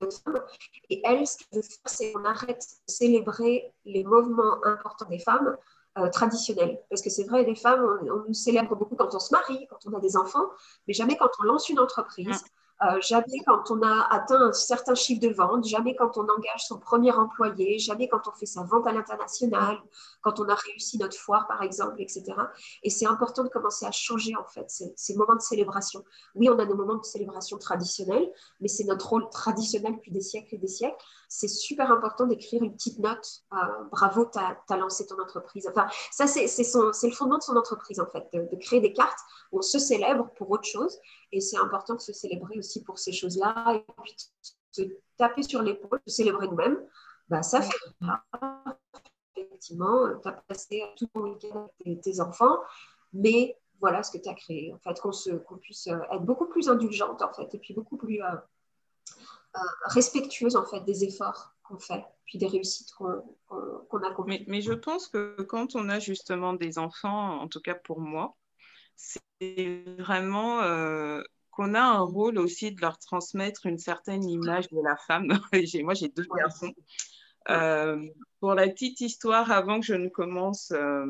Et 0.90 1.02
elle, 1.06 1.28
ce 1.28 1.38
qu'elle 1.38 1.62
veut 1.62 1.62
faire, 1.62 1.78
c'est 1.86 2.12
qu'on 2.12 2.26
arrête 2.26 2.66
de 2.88 2.92
célébrer 2.92 3.74
les 3.86 4.04
mouvements 4.04 4.64
importants 4.66 5.10
des 5.10 5.20
femmes 5.20 5.58
euh, 5.98 6.10
traditionnels. 6.10 6.80
Parce 6.90 7.02
que 7.02 7.10
c'est 7.10 7.24
vrai, 7.24 7.44
les 7.44 7.56
femmes, 7.56 7.84
on, 8.04 8.28
nous 8.28 8.34
célèbre 8.34 8.76
beaucoup 8.76 8.96
quand 8.96 9.14
on 9.14 9.20
se 9.20 9.32
marie, 9.32 9.68
quand 9.68 9.80
on 9.86 9.94
a 9.96 10.00
des 10.00 10.18
enfants, 10.18 10.50
mais 10.88 10.94
jamais 10.94 11.18
quand 11.18 11.30
on 11.40 11.44
lance 11.44 11.70
une 11.70 11.80
entreprise. 11.80 12.44
Euh, 12.84 13.02
jamais 13.02 13.40
quand 13.46 13.72
on 13.72 13.82
a 13.82 14.08
atteint 14.12 14.40
un 14.40 14.54
certain 14.54 14.94
chiffre 14.94 15.20
de 15.20 15.34
vente, 15.34 15.66
jamais 15.66 15.96
quand 15.96 16.16
on 16.18 16.22
engage 16.22 16.64
son 16.68 16.78
premier 16.78 17.12
employé, 17.12 17.80
jamais 17.80 18.08
quand 18.08 18.28
on 18.28 18.32
fait 18.34 18.46
sa 18.46 18.64
vente 18.64 18.86
à 18.86 18.92
l'international, 18.92 19.80
quand 20.22 20.40
on 20.40 20.48
a 20.48 20.54
réussi 20.54 21.00
notre 21.00 21.18
foire 21.18 21.48
par 21.48 21.64
exemple, 21.64 22.00
etc. 22.00 22.24
Et 22.84 22.92
c'est 22.92 23.08
important 23.08 23.44
de 23.44 23.50
commencer 23.50 23.88
à 23.88 23.92
changer 23.92 24.36
en 24.36 24.46
fait 24.46 24.70
ces, 24.70 24.94
ces, 24.96 25.16
moments 25.16 25.36
de 25.36 25.42
célébration. 25.42 26.04
Oui, 26.36 26.50
on 26.50 26.60
a 26.60 26.66
des 26.66 26.76
moments 26.76 26.98
de 26.98 27.06
célébration 27.06 27.58
traditionnels, 27.58 28.32
mais 28.62 28.68
c'est 28.68 28.84
notre 28.84 29.10
rôle 29.10 29.28
traditionnel 29.30 29.96
depuis 29.96 30.12
des 30.12 30.22
siècles 30.22 30.54
et 30.54 30.60
des 30.60 30.68
siècles. 30.68 31.04
C'est 31.28 31.48
super 31.48 31.92
important 31.92 32.26
d'écrire 32.26 32.64
une 32.64 32.74
petite 32.74 33.00
note. 33.00 33.44
Euh, 33.54 33.84
bravo, 33.92 34.26
tu 34.26 34.40
as, 34.40 34.78
lancé 34.78 35.06
ton 35.06 35.20
entreprise. 35.22 35.68
Enfin, 35.70 35.88
ça 36.12 36.28
c'est 36.28 36.46
le 36.46 37.12
fondement 37.14 37.38
de 37.38 37.44
son 37.44 37.56
entreprise 37.56 38.00
en 38.00 38.08
fait, 38.08 38.28
de, 38.34 38.56
créer 38.58 38.80
des 38.80 38.94
cartes 38.94 39.20
où 39.52 39.60
on 39.60 39.62
se 39.62 39.80
célèbre 39.80 40.30
pour 40.38 40.50
autre 40.52 40.68
chose 40.68 40.98
et 41.32 41.42
c'est 41.42 41.58
important 41.58 41.96
de 41.96 42.02
se 42.02 42.14
célébrer 42.14 42.58
aussi 42.58 42.84
pour 42.84 42.98
ces 42.98 43.12
choses-là. 43.12 43.76
Et 43.76 43.86
puis 44.04 44.16
se 44.72 44.82
taper 45.18 45.44
sur 45.44 45.62
l'épaule, 45.62 46.00
se 46.08 46.16
célébrer 46.16 46.48
nous-mêmes, 46.48 46.80
bah, 47.28 47.44
ça 47.44 47.62
fait 47.62 47.76
effectivement, 49.58 50.20
tu 50.22 50.28
as 50.28 50.32
passé 50.48 50.84
tout 50.98 51.08
ton 51.08 51.22
week-end 51.22 51.68
avec 51.86 52.02
tes, 52.02 52.20
enfants, 52.20 52.60
mais 53.14 53.58
voilà 53.80 54.04
ce 54.04 54.12
que 54.12 54.22
tu 54.22 54.30
as 54.30 54.34
créé. 54.34 54.74
En 54.74 54.80
fait, 54.80 55.00
qu'on 55.00 55.58
puisse 55.58 55.88
euh, 55.88 56.00
être 56.12 56.24
beaucoup 56.24 56.46
plus 56.46 56.70
indulgente, 56.70 57.22
en 57.22 57.34
fait, 57.34 57.54
et 57.54 57.58
puis 57.58 57.74
beaucoup 57.74 57.98
plus 57.98 58.22
euh, 58.22 58.36
respectueuse, 59.86 60.56
en 60.56 60.66
fait, 60.66 60.82
des 60.82 61.04
efforts 61.04 61.56
qu'on 61.64 61.80
fait, 61.80 62.04
puis 62.26 62.38
des 62.38 62.48
réussites 62.48 62.92
qu'on 62.94 63.18
a 63.50 64.26
mais, 64.26 64.44
mais, 64.48 64.62
je 64.62 64.74
pense 64.74 65.08
que 65.08 65.42
quand 65.44 65.76
on 65.76 65.90
a 65.90 66.00
justement 66.00 66.54
des 66.54 66.78
enfants, 66.78 67.42
en 67.42 67.48
tout 67.48 67.62
cas 67.62 67.76
pour 67.76 68.00
moi, 68.00 68.36
c'est 68.96 69.84
vraiment 70.00 70.62
euh, 70.62 71.22
qu'on 71.52 71.74
a 71.74 71.82
un 71.82 72.00
rôle 72.00 72.38
aussi 72.40 72.72
de 72.72 72.82
leur 72.82 72.98
transmettre 72.98 73.66
une 73.66 73.78
certaine 73.78 74.28
image 74.28 74.68
de 74.70 74.82
la 74.84 74.96
femme. 74.96 75.28
moi, 75.84 75.94
j'ai 75.94 76.10
deux 76.10 76.26
garçons. 76.36 76.74
Euh, 77.50 78.04
pour 78.40 78.54
la 78.54 78.68
petite 78.68 79.00
histoire, 79.00 79.52
avant 79.52 79.80
que 79.80 79.86
je 79.86 79.94
ne 79.94 80.10
commence 80.10 80.72
euh, 80.72 81.06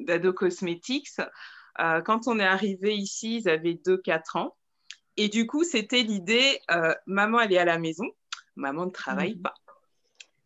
d'Ado 0.00 0.32
Cosmetics, 0.32 1.20
quand 1.76 2.28
on 2.28 2.38
est 2.38 2.44
arrivé 2.44 2.94
ici, 2.94 3.38
ils 3.38 3.48
avaient 3.48 3.74
2-4 3.74 4.38
ans. 4.38 4.56
Et 5.16 5.28
du 5.28 5.46
coup, 5.46 5.64
c'était 5.64 6.02
l'idée, 6.02 6.60
maman, 7.06 7.40
elle 7.40 7.52
est 7.52 7.58
à 7.58 7.64
la 7.64 7.78
maison, 7.78 8.06
maman 8.56 8.86
ne 8.86 8.90
travaille 8.90 9.36
mmh. 9.36 9.42
pas. 9.42 9.54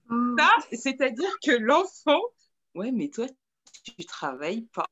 Mmh. 0.08 0.36
Ça, 0.38 0.50
c'est-à-dire 0.72 1.38
que 1.42 1.52
l'enfant, 1.52 2.20
ouais, 2.74 2.92
mais 2.92 3.08
toi, 3.08 3.26
tu 3.84 4.04
travailles 4.04 4.66
pas. 4.72 4.86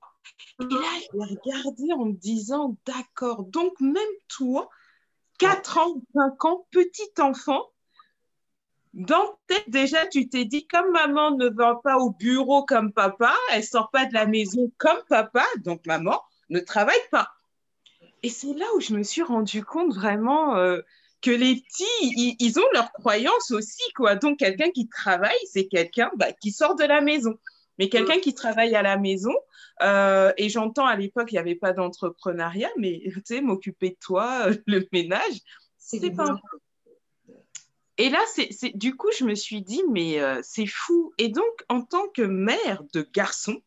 Et 0.60 0.64
là, 0.64 1.00
je 1.00 1.18
l'ai 1.18 1.36
regardé 1.36 1.92
en 1.92 2.06
me 2.06 2.14
disant, 2.14 2.76
d'accord, 2.86 3.44
donc 3.44 3.78
même 3.80 4.02
toi, 4.28 4.68
4 5.38 5.78
ans, 5.78 6.02
5 6.14 6.44
ans, 6.46 6.66
petit 6.70 7.10
enfant, 7.20 7.62
dans 8.94 9.38
tête, 9.46 9.68
déjà, 9.68 10.06
tu 10.06 10.26
t'es 10.30 10.46
dit, 10.46 10.66
comme 10.66 10.90
maman 10.90 11.32
ne 11.32 11.50
va 11.50 11.78
pas 11.84 11.98
au 11.98 12.10
bureau 12.10 12.64
comme 12.64 12.92
papa, 12.92 13.34
elle 13.52 13.62
sort 13.62 13.90
pas 13.90 14.06
de 14.06 14.14
la 14.14 14.26
maison 14.26 14.72
comme 14.78 15.02
papa, 15.10 15.44
donc 15.58 15.84
maman 15.86 16.22
ne 16.48 16.60
travaille 16.60 16.96
pas. 17.10 17.35
Et 18.22 18.30
c'est 18.30 18.54
là 18.54 18.66
où 18.76 18.80
je 18.80 18.94
me 18.94 19.02
suis 19.02 19.22
rendu 19.22 19.64
compte 19.64 19.94
vraiment 19.94 20.56
euh, 20.56 20.80
que 21.22 21.30
les 21.30 21.56
petits, 21.56 22.36
ils, 22.38 22.58
ont 22.58 22.68
leurs 22.72 22.92
croyances 22.92 23.50
aussi, 23.50 23.82
quoi. 23.94 24.14
Donc, 24.14 24.38
quelqu'un 24.38 24.70
qui 24.70 24.88
travaille, 24.88 25.38
c'est 25.50 25.66
quelqu'un 25.66 26.10
bah, 26.16 26.32
qui 26.32 26.50
sort 26.50 26.76
de 26.76 26.84
la 26.84 27.00
maison. 27.00 27.38
Mais 27.78 27.88
quelqu'un 27.88 28.18
qui 28.20 28.34
travaille 28.34 28.74
à 28.74 28.82
la 28.82 28.96
maison, 28.96 29.34
euh, 29.82 30.32
et 30.38 30.48
j'entends 30.48 30.86
à 30.86 30.96
l'époque, 30.96 31.30
il 31.30 31.34
n'y 31.34 31.40
avait 31.40 31.54
pas 31.54 31.72
d'entrepreneuriat, 31.72 32.70
mais 32.78 33.02
tu 33.04 33.22
sais, 33.24 33.40
m'occuper 33.42 33.90
de 33.90 33.96
toi, 34.00 34.46
le 34.66 34.86
ménage, 34.92 35.40
c'est 35.78 36.10
pas 36.10 36.38
Et 37.98 38.08
là, 38.08 38.20
c'est 38.26 38.76
du 38.76 38.96
coup, 38.96 39.10
je 39.18 39.24
me 39.24 39.34
suis 39.34 39.62
dit, 39.62 39.82
mais 39.90 40.20
euh, 40.20 40.40
c'est 40.42 40.66
fou. 40.66 41.12
Et 41.18 41.28
donc, 41.28 41.44
en 41.68 41.82
tant 41.82 42.08
que 42.08 42.22
mère 42.22 42.82
de 42.94 43.06
garçon, 43.12 43.60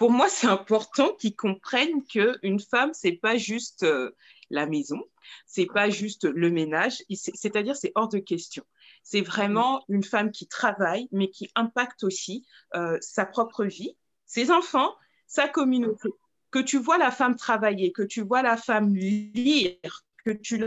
pour 0.00 0.10
moi, 0.10 0.30
c'est 0.30 0.46
important 0.46 1.12
qu'ils 1.12 1.36
comprennent 1.36 2.02
qu'une 2.04 2.58
femme, 2.58 2.92
c'est 2.94 3.12
pas 3.12 3.36
juste 3.36 3.82
euh, 3.82 4.16
la 4.48 4.64
maison, 4.64 4.98
c'est 5.44 5.66
pas 5.66 5.90
juste 5.90 6.24
le 6.24 6.50
ménage, 6.50 7.02
c'est-à-dire 7.10 7.76
c'est 7.76 7.92
hors 7.94 8.08
de 8.08 8.18
question. 8.18 8.64
C'est 9.02 9.20
vraiment 9.20 9.84
une 9.90 10.02
femme 10.02 10.30
qui 10.30 10.48
travaille, 10.48 11.06
mais 11.12 11.28
qui 11.28 11.50
impacte 11.54 12.02
aussi 12.02 12.46
euh, 12.74 12.96
sa 13.02 13.26
propre 13.26 13.66
vie, 13.66 13.94
ses 14.24 14.50
enfants, 14.50 14.94
sa 15.26 15.48
communauté. 15.48 16.08
Que 16.50 16.60
tu 16.60 16.78
vois 16.78 16.96
la 16.96 17.10
femme 17.10 17.36
travailler, 17.36 17.92
que 17.92 18.02
tu 18.02 18.22
vois 18.22 18.40
la 18.40 18.56
femme 18.56 18.96
lire, 18.96 20.06
que 20.24 20.30
tu 20.30 20.64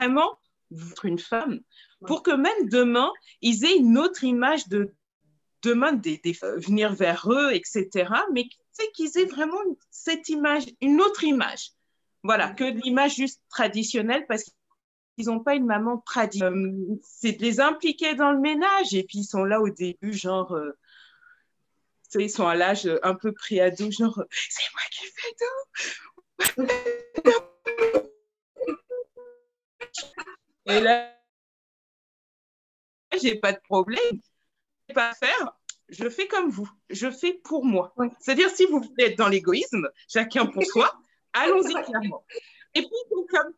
vraiment 0.00 0.36
une 1.04 1.18
femme, 1.20 1.60
pour 2.06 2.24
que 2.24 2.32
même 2.32 2.68
demain, 2.68 3.10
ils 3.40 3.64
aient 3.64 3.76
une 3.76 3.98
autre 3.98 4.24
image 4.24 4.68
de 4.68 4.92
demain 5.62 5.92
des, 5.92 6.20
venir 6.56 6.92
vers 6.94 7.30
eux, 7.30 7.52
etc. 7.52 8.10
Mais 8.32 8.44
qu'ils 8.94 9.18
aient 9.18 9.24
vraiment 9.24 9.58
cette 9.90 10.28
image, 10.28 10.64
une 10.80 11.00
autre 11.00 11.24
image. 11.24 11.72
Voilà, 12.22 12.50
que 12.50 12.64
l'image 12.64 13.16
juste 13.16 13.42
traditionnelle, 13.48 14.24
parce 14.28 14.44
ils 15.18 15.26
n'ont 15.26 15.40
pas 15.40 15.56
une 15.56 15.66
maman 15.66 15.98
traditionnelle. 15.98 16.54
Euh, 16.54 16.96
c'est 17.02 17.32
de 17.32 17.42
les 17.42 17.60
impliquer 17.60 18.14
dans 18.14 18.30
le 18.30 18.38
ménage 18.38 18.94
et 18.94 19.02
puis 19.02 19.18
ils 19.18 19.24
sont 19.24 19.44
là 19.44 19.60
au 19.60 19.68
début, 19.68 20.12
genre, 20.12 20.52
euh, 20.52 20.78
ils 22.14 22.30
sont 22.30 22.46
à 22.46 22.54
l'âge 22.54 22.88
un 23.02 23.14
peu 23.14 23.32
pré-ado, 23.32 23.90
genre, 23.90 24.22
c'est 24.30 24.62
moi 24.72 24.82
qui 24.90 25.06
fais 25.06 25.34
tout. 25.38 26.66
et 30.66 30.80
là, 30.80 31.12
j'ai 33.20 33.34
pas 33.36 33.52
de 33.52 33.60
problème. 33.64 34.20
Pas 34.94 35.14
faire. 35.14 35.56
Je 35.88 36.08
fais 36.08 36.26
comme 36.26 36.50
vous. 36.50 36.68
Je 36.90 37.10
fais 37.10 37.32
pour 37.32 37.64
moi. 37.64 37.94
C'est-à-dire, 38.20 38.50
si 38.50 38.66
vous 38.66 38.80
voulez 38.80 39.04
être 39.04 39.18
dans 39.18 39.28
l'égoïsme, 39.28 39.88
chacun 40.08 40.46
pour 40.46 40.62
soi, 40.64 40.92
allons-y 41.32 41.72
clairement. 41.82 42.24
Et 42.74 42.82
puis, 42.82 43.26
comme 43.30 43.54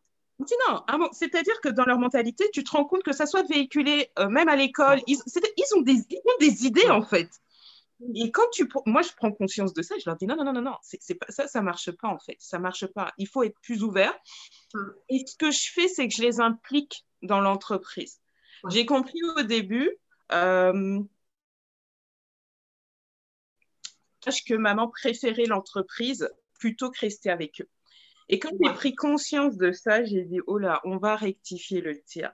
non, 0.67 1.09
c'est-à-dire 1.11 1.59
que 1.61 1.69
dans 1.69 1.85
leur 1.85 1.99
mentalité, 1.99 2.45
tu 2.53 2.63
te 2.63 2.71
rends 2.71 2.85
compte 2.85 3.03
que 3.03 3.13
ça 3.13 3.25
soit 3.25 3.43
véhiculé 3.43 4.09
euh, 4.19 4.27
même 4.27 4.47
à 4.47 4.55
l'école, 4.55 5.01
ils, 5.07 5.17
ont 5.75 5.81
des, 5.81 5.97
des, 6.39 6.65
idées 6.65 6.89
en 6.89 7.03
fait. 7.03 7.29
Et 8.15 8.31
quand 8.31 8.49
tu, 8.51 8.67
moi, 8.85 9.03
je 9.03 9.09
prends 9.15 9.31
conscience 9.31 9.73
de 9.73 9.81
ça, 9.81 9.95
je 9.99 10.09
leur 10.09 10.17
dis 10.17 10.25
non, 10.25 10.35
non, 10.35 10.45
non, 10.45 10.53
non, 10.53 10.61
non, 10.61 10.75
c'est 10.81 11.15
pas 11.15 11.27
ça, 11.29 11.47
ça 11.47 11.61
marche 11.61 11.91
pas 11.91 12.07
en 12.07 12.17
fait, 12.17 12.37
ça 12.39 12.57
marche 12.57 12.87
pas. 12.87 13.13
Il 13.17 13.27
faut 13.27 13.43
être 13.43 13.59
plus 13.61 13.83
ouvert. 13.83 14.17
Et 15.09 15.23
ce 15.27 15.35
que 15.35 15.51
je 15.51 15.71
fais, 15.71 15.87
c'est 15.87 16.07
que 16.07 16.13
je 16.13 16.21
les 16.21 16.39
implique 16.39 17.05
dans 17.21 17.41
l'entreprise. 17.41 18.19
J'ai 18.69 18.85
compris 18.85 19.19
au 19.37 19.43
début 19.43 19.91
euh, 20.31 20.99
que 24.45 24.53
maman 24.53 24.87
préférait 24.89 25.45
l'entreprise 25.45 26.29
plutôt 26.59 26.89
que 26.91 26.99
rester 26.99 27.29
avec 27.29 27.61
eux. 27.61 27.69
Et 28.29 28.39
quand 28.39 28.51
j'ai 28.63 28.73
pris 28.73 28.95
conscience 28.95 29.57
de 29.57 29.71
ça, 29.71 30.03
j'ai 30.03 30.23
dit 30.23 30.39
oh 30.47 30.57
là, 30.57 30.79
on 30.85 30.97
va 30.97 31.15
rectifier 31.15 31.81
le 31.81 32.01
tir. 32.01 32.31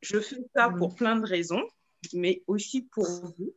Je 0.00 0.18
fais 0.18 0.40
ça 0.56 0.68
pour 0.70 0.96
plein 0.96 1.16
de 1.16 1.26
raisons, 1.26 1.62
mais 2.12 2.42
aussi 2.46 2.82
pour 2.82 3.06
vous 3.06 3.54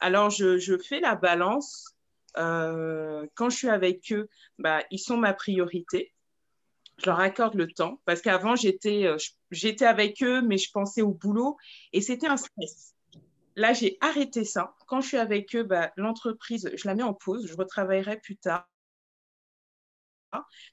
alors, 0.00 0.30
je, 0.30 0.78
fais 0.78 1.00
la 1.00 1.14
balance. 1.14 1.94
Euh, 2.36 3.26
quand 3.34 3.50
je 3.50 3.56
suis 3.56 3.68
avec 3.68 4.12
eux, 4.12 4.28
bah, 4.58 4.82
ils 4.90 4.98
sont 4.98 5.18
ma 5.18 5.34
priorité. 5.34 6.12
Je 6.98 7.06
leur 7.06 7.20
accorde 7.20 7.54
le 7.54 7.70
temps 7.70 8.00
parce 8.04 8.20
qu'avant, 8.20 8.56
j'étais, 8.56 9.06
euh, 9.06 9.16
j'étais 9.50 9.86
avec 9.86 10.22
eux, 10.22 10.42
mais 10.42 10.58
je 10.58 10.70
pensais 10.70 11.02
au 11.02 11.12
boulot 11.12 11.56
et 11.92 12.00
c'était 12.00 12.26
un 12.26 12.36
stress. 12.36 12.94
Là, 13.60 13.72
j'ai 13.74 13.98
arrêté 14.00 14.44
ça. 14.44 14.74
Quand 14.86 15.00
je 15.00 15.08
suis 15.08 15.16
avec 15.18 15.54
eux, 15.54 15.62
bah, 15.62 15.92
l'entreprise, 15.96 16.70
je 16.74 16.88
la 16.88 16.94
mets 16.94 17.02
en 17.02 17.12
pause. 17.14 17.46
Je 17.46 17.54
retravaillerai 17.54 18.18
plus 18.18 18.36
tard. 18.36 18.66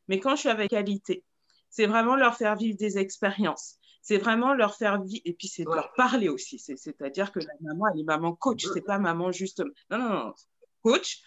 Mais 0.08 0.20
quand 0.20 0.36
je 0.36 0.42
suis 0.42 0.50
avec 0.50 0.70
qualité, 0.70 1.24
c'est 1.70 1.86
vraiment 1.86 2.16
leur 2.16 2.38
faire 2.38 2.56
vivre 2.56 2.78
des 2.78 2.98
expériences 2.98 3.78
c'est 4.08 4.20
vraiment 4.20 4.54
leur 4.54 4.76
faire 4.76 5.02
vivre, 5.04 5.22
et 5.26 5.34
puis 5.34 5.50
c'est 5.50 5.66
leur 5.66 5.92
parler 5.96 6.30
aussi. 6.30 6.60
C'est-à-dire 6.60 7.34
que 7.34 7.40
la 7.40 7.54
maman, 7.60 7.88
elle 7.94 8.00
est 8.00 8.06
maman 8.06 8.34
coach, 8.34 8.66
c'est 8.74 8.86
pas 8.86 9.00
maman 9.00 9.34
juste, 9.34 9.62
non, 9.90 9.98
non, 9.98 10.10
non, 10.10 10.34
coach. 10.82 11.22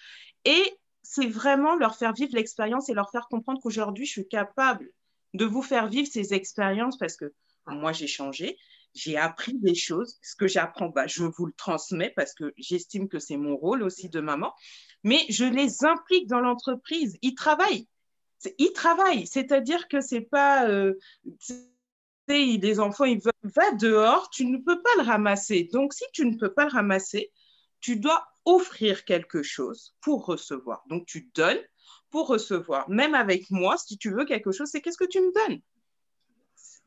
Et 0.46 0.78
c'est 1.02 1.26
vraiment 1.26 1.76
leur 1.76 1.96
faire 1.96 2.14
vivre 2.14 2.30
l'expérience 2.32 2.88
et 2.88 2.94
leur 2.94 3.10
faire 3.10 3.28
comprendre 3.28 3.60
qu'aujourd'hui, 3.60 4.06
je 4.06 4.12
suis 4.12 4.28
capable 4.28 4.88
de 5.34 5.44
vous 5.44 5.60
faire 5.60 5.88
vivre 5.88 6.08
ces 6.10 6.32
expériences 6.32 6.96
parce 6.96 7.18
que 7.18 7.34
moi, 7.66 7.92
j'ai 7.92 8.06
changé, 8.06 8.56
j'ai 8.94 9.16
appris 9.16 9.54
des 9.58 9.74
choses. 9.74 10.18
Ce 10.22 10.36
que 10.36 10.46
j'apprends, 10.48 10.88
bah, 10.88 11.06
je 11.06 11.24
vous 11.24 11.46
le 11.46 11.52
transmets 11.52 12.12
parce 12.16 12.34
que 12.34 12.52
j'estime 12.56 13.08
que 13.08 13.18
c'est 13.18 13.36
mon 13.36 13.56
rôle 13.56 13.82
aussi 13.82 14.08
de 14.08 14.20
maman. 14.20 14.52
Mais 15.04 15.24
je 15.28 15.44
les 15.44 15.84
implique 15.84 16.26
dans 16.26 16.40
l'entreprise. 16.40 17.16
Ils 17.22 17.34
travaillent. 17.34 17.88
Ils 18.58 18.72
travaillent. 18.72 19.26
C'est-à-dire 19.26 19.88
que 19.88 20.00
c'est 20.00 20.22
pas. 20.22 20.68
Euh, 20.68 20.94
des 22.28 22.80
enfants, 22.80 23.04
ils 23.04 23.20
veulent, 23.20 23.32
va 23.42 23.72
dehors, 23.72 24.30
tu 24.30 24.46
ne 24.46 24.58
peux 24.58 24.80
pas 24.80 24.90
le 24.98 25.02
ramasser. 25.02 25.68
Donc, 25.72 25.92
si 25.92 26.04
tu 26.12 26.24
ne 26.24 26.36
peux 26.36 26.52
pas 26.52 26.64
le 26.64 26.70
ramasser, 26.70 27.32
tu 27.80 27.96
dois 27.96 28.24
offrir 28.44 29.04
quelque 29.04 29.42
chose 29.42 29.94
pour 30.00 30.26
recevoir. 30.26 30.84
Donc, 30.88 31.06
tu 31.06 31.30
donnes 31.34 31.60
pour 32.10 32.28
recevoir. 32.28 32.88
Même 32.88 33.14
avec 33.14 33.50
moi, 33.50 33.76
si 33.78 33.98
tu 33.98 34.10
veux 34.10 34.24
quelque 34.24 34.52
chose, 34.52 34.68
c'est 34.70 34.80
qu'est-ce 34.80 34.98
que 34.98 35.08
tu 35.08 35.20
me 35.20 35.32
donnes? 35.32 35.60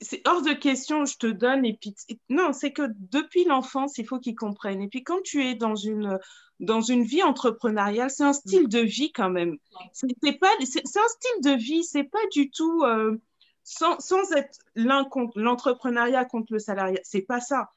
C'est 0.03 0.21
hors 0.27 0.43
de 0.43 0.53
question, 0.53 1.05
je 1.05 1.17
te 1.17 1.27
donne 1.27 1.65
et 1.65 1.77
puis... 1.79 1.95
Non, 2.29 2.53
c'est 2.53 2.71
que 2.71 2.83
depuis 3.11 3.45
l'enfance, 3.45 3.97
il 3.97 4.05
faut 4.05 4.19
qu'ils 4.19 4.35
comprennent. 4.35 4.81
Et 4.81 4.87
puis, 4.87 5.03
quand 5.03 5.21
tu 5.23 5.43
es 5.43 5.55
dans 5.55 5.75
une, 5.75 6.19
dans 6.59 6.81
une 6.81 7.03
vie 7.03 7.23
entrepreneuriale, 7.23 8.11
c'est 8.11 8.23
un 8.23 8.33
style 8.33 8.67
de 8.67 8.79
vie 8.79 9.11
quand 9.11 9.31
même. 9.31 9.57
C'est 9.93 10.07
un 10.27 11.09
style 11.09 11.41
de 11.41 11.55
vie, 11.57 11.83
c'est 11.83 12.03
pas 12.03 12.25
du 12.31 12.51
tout... 12.51 12.83
Euh, 12.83 13.17
sans, 13.65 13.97
sans 13.99 14.29
être 14.33 14.59
l'un 14.75 15.05
contre 15.05 15.39
l'entrepreneuriat 15.39 16.25
contre 16.25 16.51
le 16.51 16.59
salariat, 16.59 16.99
c'est 17.03 17.21
pas 17.21 17.39
ça. 17.39 17.69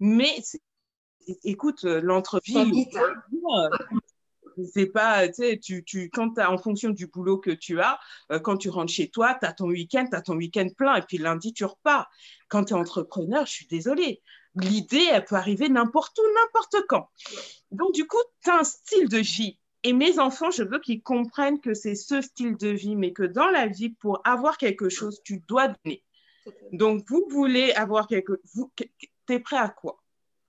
Mais 0.00 0.34
écoute, 1.44 1.84
euh, 1.84 2.00
l'entreprise, 2.00 2.88
c'est 4.72 4.86
pas, 4.86 5.26
tu 5.28 5.34
sais, 5.34 5.58
tu, 5.58 5.84
tu, 5.84 6.10
quand 6.10 6.38
as, 6.38 6.50
en 6.50 6.58
fonction 6.58 6.90
du 6.90 7.06
boulot 7.06 7.38
que 7.38 7.50
tu 7.50 7.80
as, 7.80 7.98
euh, 8.32 8.38
quand 8.38 8.56
tu 8.56 8.68
rentres 8.68 8.92
chez 8.92 9.10
toi, 9.10 9.36
tu 9.40 9.46
as 9.46 9.52
ton 9.52 9.66
week-end, 9.66 10.06
tu 10.10 10.16
as 10.16 10.22
ton 10.22 10.36
week-end 10.36 10.68
plein, 10.76 10.96
et 10.96 11.02
puis 11.02 11.18
lundi, 11.18 11.52
tu 11.52 11.64
repars. 11.64 12.10
Quand 12.48 12.64
tu 12.64 12.74
es 12.74 12.76
entrepreneur, 12.76 13.46
je 13.46 13.52
suis 13.52 13.66
désolée, 13.66 14.22
l'idée, 14.54 15.06
elle 15.10 15.24
peut 15.24 15.36
arriver 15.36 15.68
n'importe 15.68 16.18
où, 16.18 16.22
n'importe 16.34 16.86
quand. 16.88 17.08
Donc, 17.70 17.92
du 17.94 18.06
coup, 18.06 18.22
tu 18.42 18.50
as 18.50 18.60
un 18.60 18.64
style 18.64 19.08
de 19.08 19.18
vie. 19.18 19.58
Et 19.82 19.92
mes 19.92 20.18
enfants, 20.18 20.50
je 20.50 20.62
veux 20.62 20.78
qu'ils 20.78 21.02
comprennent 21.02 21.60
que 21.60 21.74
c'est 21.74 21.94
ce 21.94 22.22
style 22.22 22.56
de 22.56 22.68
vie, 22.68 22.96
mais 22.96 23.12
que 23.12 23.22
dans 23.22 23.48
la 23.48 23.66
vie, 23.66 23.90
pour 23.90 24.20
avoir 24.26 24.56
quelque 24.56 24.88
chose, 24.88 25.20
tu 25.24 25.42
dois 25.46 25.68
donner. 25.68 26.02
Donc, 26.72 27.04
vous 27.08 27.26
voulez 27.28 27.72
avoir 27.72 28.06
quelque 28.06 28.40
chose, 28.44 28.66
tu 28.76 28.88
es 29.28 29.38
prêt 29.40 29.58
à 29.58 29.68
quoi? 29.68 30.02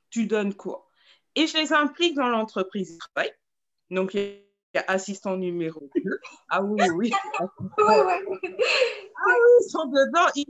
Tu 0.09 0.25
donnes 0.25 0.53
quoi? 0.53 0.89
Et 1.35 1.47
je 1.47 1.57
les 1.57 1.73
implique 1.73 2.15
dans 2.15 2.29
l'entreprise 2.29 2.97
travail. 2.97 3.31
Donc, 3.91 4.13
il 4.13 4.41
y 4.73 4.77
a 4.77 4.83
assistant 4.87 5.37
numéro 5.37 5.89
2. 5.95 6.19
Ah 6.49 6.61
oui, 6.61 6.81
oui. 6.95 7.11
ah 7.39 7.47
oui, 7.59 8.15
ils 9.61 9.69
sont 9.69 9.85
dedans, 9.85 10.27
ils, 10.35 10.45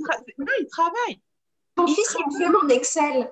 travaillent. 0.67 1.21
Mon 1.77 1.87
fils, 1.87 2.15
il 2.19 2.37
fait 2.37 2.49
mon 2.49 2.67
Excel. 2.69 3.31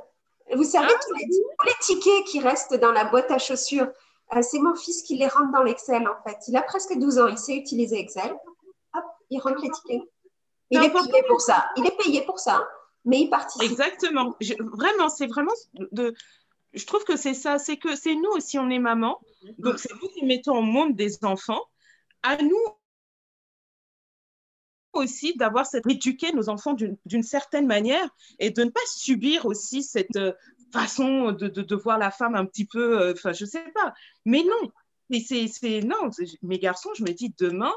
Vous 0.53 0.63
savez, 0.63 0.93
ah 0.93 0.99
tous 1.01 1.65
les 1.65 1.73
tickets 1.81 2.25
qui 2.25 2.39
restent 2.39 2.75
dans 2.75 2.91
la 2.91 3.05
boîte 3.05 3.31
à 3.31 3.37
chaussures, 3.37 3.87
euh, 4.35 4.41
c'est 4.41 4.59
mon 4.59 4.75
fils 4.75 5.03
qui 5.03 5.17
les 5.17 5.27
rentre 5.27 5.51
dans 5.51 5.63
l'Excel, 5.63 6.07
en 6.07 6.15
fait. 6.23 6.37
Il 6.47 6.55
a 6.57 6.61
presque 6.61 6.97
12 6.97 7.19
ans, 7.19 7.27
il 7.27 7.37
sait 7.37 7.55
utiliser 7.55 7.99
Excel. 7.99 8.35
Hop, 8.95 9.03
il 9.29 9.39
rentre 9.39 9.61
les 9.61 9.69
tickets. 9.69 10.01
Il 10.69 10.83
est 10.83 10.89
payé 10.89 11.23
pour 11.27 11.41
ça. 11.41 11.69
Il 11.77 11.85
est 11.85 11.97
payé 11.97 12.21
pour 12.23 12.39
ça, 12.39 12.67
mais 13.05 13.21
il 13.21 13.29
participe. 13.29 13.69
Exactement. 13.69 14.35
vraiment, 14.59 15.09
c'est 15.09 15.27
vraiment 15.27 15.53
de. 15.73 16.13
Je 16.73 16.85
trouve 16.85 17.03
que 17.03 17.15
c'est 17.15 17.33
ça, 17.33 17.59
c'est 17.59 17.77
que 17.77 17.95
c'est 17.95 18.15
nous 18.15 18.31
aussi, 18.31 18.57
on 18.57 18.69
est 18.69 18.79
maman. 18.79 19.19
Donc, 19.59 19.79
c'est 19.79 19.93
nous 19.93 20.09
qui 20.09 20.25
mettons 20.25 20.57
au 20.57 20.61
monde 20.61 20.95
des 20.95 21.23
enfants. 21.23 21.61
À 22.23 22.37
nous 22.37 22.65
aussi 24.93 25.35
d'avoir 25.35 25.65
cette 25.65 25.87
éduquer 25.89 26.31
nos 26.33 26.49
enfants 26.49 26.75
d'une 26.75 27.23
certaine 27.23 27.65
manière 27.65 28.07
et 28.37 28.51
de 28.51 28.63
ne 28.63 28.69
pas 28.69 28.79
subir 28.85 29.47
aussi 29.47 29.81
cette, 29.81 30.19
façon 30.73 31.31
de, 31.31 31.47
de, 31.47 31.75
voir 31.75 31.97
la 31.97 32.11
femme 32.11 32.35
un 32.35 32.45
petit 32.45 32.65
peu, 32.65 32.99
euh, 32.99 33.13
enfin, 33.13 33.31
je 33.31 33.45
sais 33.45 33.63
pas. 33.73 33.93
Mais 34.25 34.43
non, 34.43 34.71
c'est 35.21 35.81
non, 35.81 36.09
mes 36.41 36.59
garçons, 36.59 36.89
je 36.95 37.03
me 37.03 37.11
dis 37.11 37.33
demain, 37.37 37.71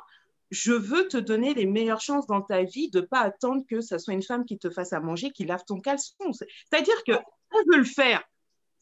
je 0.50 0.72
veux 0.72 1.06
te 1.06 1.18
donner 1.18 1.54
les 1.54 1.66
meilleures 1.66 2.00
chances 2.00 2.26
dans 2.26 2.40
ta 2.40 2.62
vie 2.62 2.88
de 2.90 3.00
pas 3.00 3.20
attendre 3.20 3.64
que 3.68 3.80
ce 3.80 3.98
soit 3.98 4.14
une 4.14 4.22
femme 4.22 4.46
qui 4.46 4.58
te 4.58 4.70
fasse 4.70 4.92
à 4.92 5.00
manger, 5.00 5.30
qui 5.30 5.44
lave 5.44 5.64
ton 5.66 5.78
caleçon. 5.80 6.32
C'est-à-dire 6.32 7.04
que 7.04 7.12
on 7.52 7.58
veut 7.70 7.78
le 7.78 7.84
faire, 7.84 8.22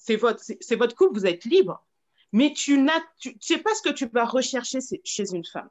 c'est 0.05 0.16
votre, 0.16 0.43
c'est 0.43 0.76
votre 0.76 0.94
couple, 0.94 1.14
vous 1.14 1.26
êtes 1.26 1.47
libre, 1.47 1.82
mais 2.32 2.52
tu 2.52 2.76
n'as, 2.76 3.01
tu, 3.18 3.35
sais 3.40 3.59
pas 3.59 3.74
ce 3.74 3.81
que 3.81 3.89
tu 3.89 4.06
vas 4.06 4.26
rechercher 4.26 4.81
chez 5.02 5.35
une 5.35 5.47
femme. 5.47 5.70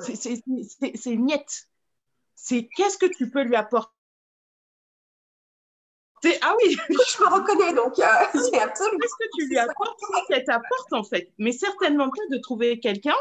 C'est 0.00 1.16
niette. 1.16 1.68
C'est 2.34 2.66
qu'est-ce 2.74 2.96
que 2.96 3.06
tu 3.06 3.30
peux 3.30 3.42
lui 3.42 3.56
apporter? 3.56 3.92
Ah 6.40 6.56
oui, 6.62 6.74
je 6.88 7.22
me 7.22 7.28
reconnais 7.28 7.74
donc 7.74 7.98
euh, 7.98 8.04
c'est 8.32 8.58
absolument. 8.58 8.98
Qu'est-ce 8.98 9.16
que 9.18 9.30
tu 9.38 9.48
lui 9.48 9.58
apportes? 9.58 10.00
Qu'elle 10.28 10.44
t'apporte 10.44 10.92
en 10.92 11.04
fait? 11.04 11.30
Mais 11.36 11.52
certainement 11.52 12.08
pas 12.08 12.34
de 12.34 12.38
trouver 12.38 12.80
quelqu'un 12.80 13.16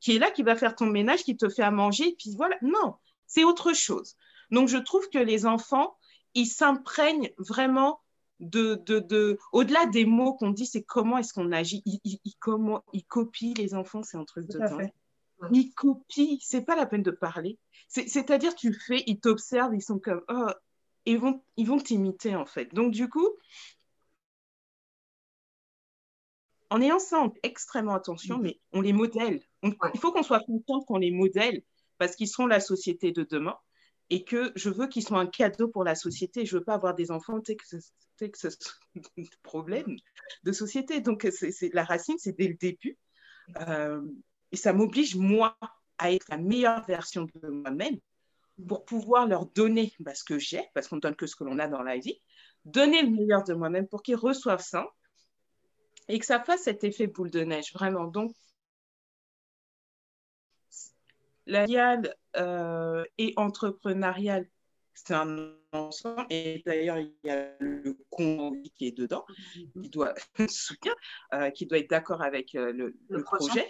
qui 0.00 0.16
est 0.16 0.18
là, 0.18 0.32
qui 0.32 0.42
va 0.42 0.56
faire 0.56 0.74
ton 0.74 0.86
ménage, 0.86 1.22
qui 1.22 1.36
te 1.36 1.48
fait 1.48 1.62
à 1.62 1.70
manger, 1.70 2.16
puis 2.18 2.34
voilà. 2.36 2.56
Non, 2.60 2.96
c'est 3.28 3.44
autre 3.44 3.72
chose. 3.72 4.16
Donc 4.50 4.68
je 4.68 4.78
trouve 4.78 5.08
que 5.10 5.18
les 5.18 5.46
enfants, 5.46 5.96
ils 6.34 6.46
s'imprègnent 6.46 7.30
vraiment 7.38 8.00
de, 8.40 8.76
de, 8.86 8.98
de 8.98 9.38
au-delà 9.52 9.86
des 9.86 10.04
mots 10.04 10.34
qu'on 10.34 10.50
dit, 10.50 10.66
c'est 10.66 10.82
comment 10.82 11.18
est-ce 11.18 11.32
qu'on 11.32 11.52
agit. 11.52 11.82
Ils, 11.84 12.18
comment, 12.38 12.84
ils 12.92 13.04
copient 13.04 13.54
les 13.56 13.74
enfants, 13.74 14.02
c'est 14.02 14.16
un 14.16 14.24
truc 14.24 14.48
de 14.48 14.58
dingue. 14.58 14.92
Ils 15.52 15.72
copient, 15.72 16.38
c'est 16.40 16.62
pas 16.62 16.76
la 16.76 16.86
peine 16.86 17.02
de 17.02 17.10
parler. 17.10 17.58
C'est-à-dire, 17.88 18.54
tu 18.54 18.72
fais, 18.72 19.02
ils 19.06 19.20
t'observent, 19.20 19.74
ils 19.74 19.82
sont 19.82 19.98
comme, 19.98 20.22
oh, 20.28 20.50
ils 21.06 21.18
vont 21.18 21.42
ils 21.56 21.66
vont 21.66 21.78
t'imiter 21.78 22.34
en 22.36 22.46
fait. 22.46 22.74
Donc 22.74 22.92
du 22.92 23.08
coup, 23.08 23.28
en 26.70 26.80
ayant 26.82 26.98
ça 26.98 27.24
extrêmement 27.42 27.94
attention, 27.94 28.38
mm. 28.38 28.42
mais 28.42 28.60
on 28.72 28.80
les 28.80 28.92
modèle. 28.92 29.42
Il 29.62 30.00
faut 30.00 30.12
qu'on 30.12 30.22
soit 30.22 30.40
content 30.40 30.82
qu'on 30.82 30.98
les 30.98 31.10
modèle 31.10 31.62
parce 31.98 32.14
qu'ils 32.14 32.28
seront 32.28 32.46
la 32.46 32.60
société 32.60 33.12
de 33.12 33.24
demain 33.24 33.56
et 34.10 34.24
que 34.24 34.52
je 34.54 34.70
veux 34.70 34.86
qu'ils 34.86 35.02
soient 35.06 35.20
un 35.20 35.26
cadeau 35.26 35.68
pour 35.68 35.84
la 35.84 35.94
société. 35.94 36.46
Je 36.46 36.56
veux 36.56 36.64
pas 36.64 36.74
avoir 36.74 36.94
des 36.94 37.10
enfants 37.10 37.40
que 37.40 37.52
que 37.52 38.38
ce 38.38 38.48
problème 39.42 39.96
de 40.44 40.52
société. 40.52 41.00
Donc 41.00 41.26
c'est 41.30 41.74
la 41.74 41.84
racine, 41.84 42.16
c'est 42.18 42.36
dès 42.36 42.48
le 42.48 42.54
début. 42.54 42.96
Euh, 43.60 44.02
et 44.52 44.56
ça 44.56 44.72
m'oblige 44.72 45.16
moi 45.16 45.56
à 45.98 46.12
être 46.12 46.26
la 46.28 46.38
meilleure 46.38 46.84
version 46.86 47.26
de 47.42 47.48
moi-même 47.48 47.98
pour 48.66 48.84
pouvoir 48.84 49.26
leur 49.26 49.46
donner 49.46 49.92
bah, 50.00 50.14
ce 50.14 50.24
que 50.24 50.38
j'ai, 50.38 50.62
parce 50.74 50.88
qu'on 50.88 50.96
ne 50.96 51.00
donne 51.00 51.16
que 51.16 51.26
ce 51.26 51.36
que 51.36 51.44
l'on 51.44 51.58
a 51.58 51.68
dans 51.68 51.82
la 51.82 51.98
vie, 51.98 52.20
donner 52.64 53.02
le 53.02 53.10
meilleur 53.10 53.44
de 53.44 53.54
moi-même 53.54 53.86
pour 53.86 54.02
qu'ils 54.02 54.16
reçoivent 54.16 54.62
ça 54.62 54.86
et 56.08 56.18
que 56.18 56.26
ça 56.26 56.40
fasse 56.40 56.62
cet 56.62 56.84
effet 56.84 57.06
boule 57.06 57.30
de 57.30 57.40
neige, 57.40 57.72
vraiment. 57.72 58.06
Donc, 58.06 58.32
la 61.48 62.00
euh, 62.36 63.04
et 63.16 63.32
entrepreneuriale, 63.36 64.46
c'est 64.94 65.14
un 65.14 65.54
ensemble. 65.72 66.26
Et 66.30 66.62
d'ailleurs, 66.66 66.98
il 66.98 67.14
y 67.24 67.30
a 67.30 67.50
le 67.58 67.96
conduit 68.10 68.70
qui 68.76 68.86
est 68.86 68.96
dedans, 68.96 69.24
qui 69.54 69.88
doit 69.88 70.14
soutenir, 70.50 70.94
euh, 71.34 71.50
qui 71.50 71.66
doit 71.66 71.78
être 71.78 71.90
d'accord 71.90 72.22
avec 72.22 72.54
euh, 72.54 72.72
le, 72.72 73.22
projet. 73.22 73.68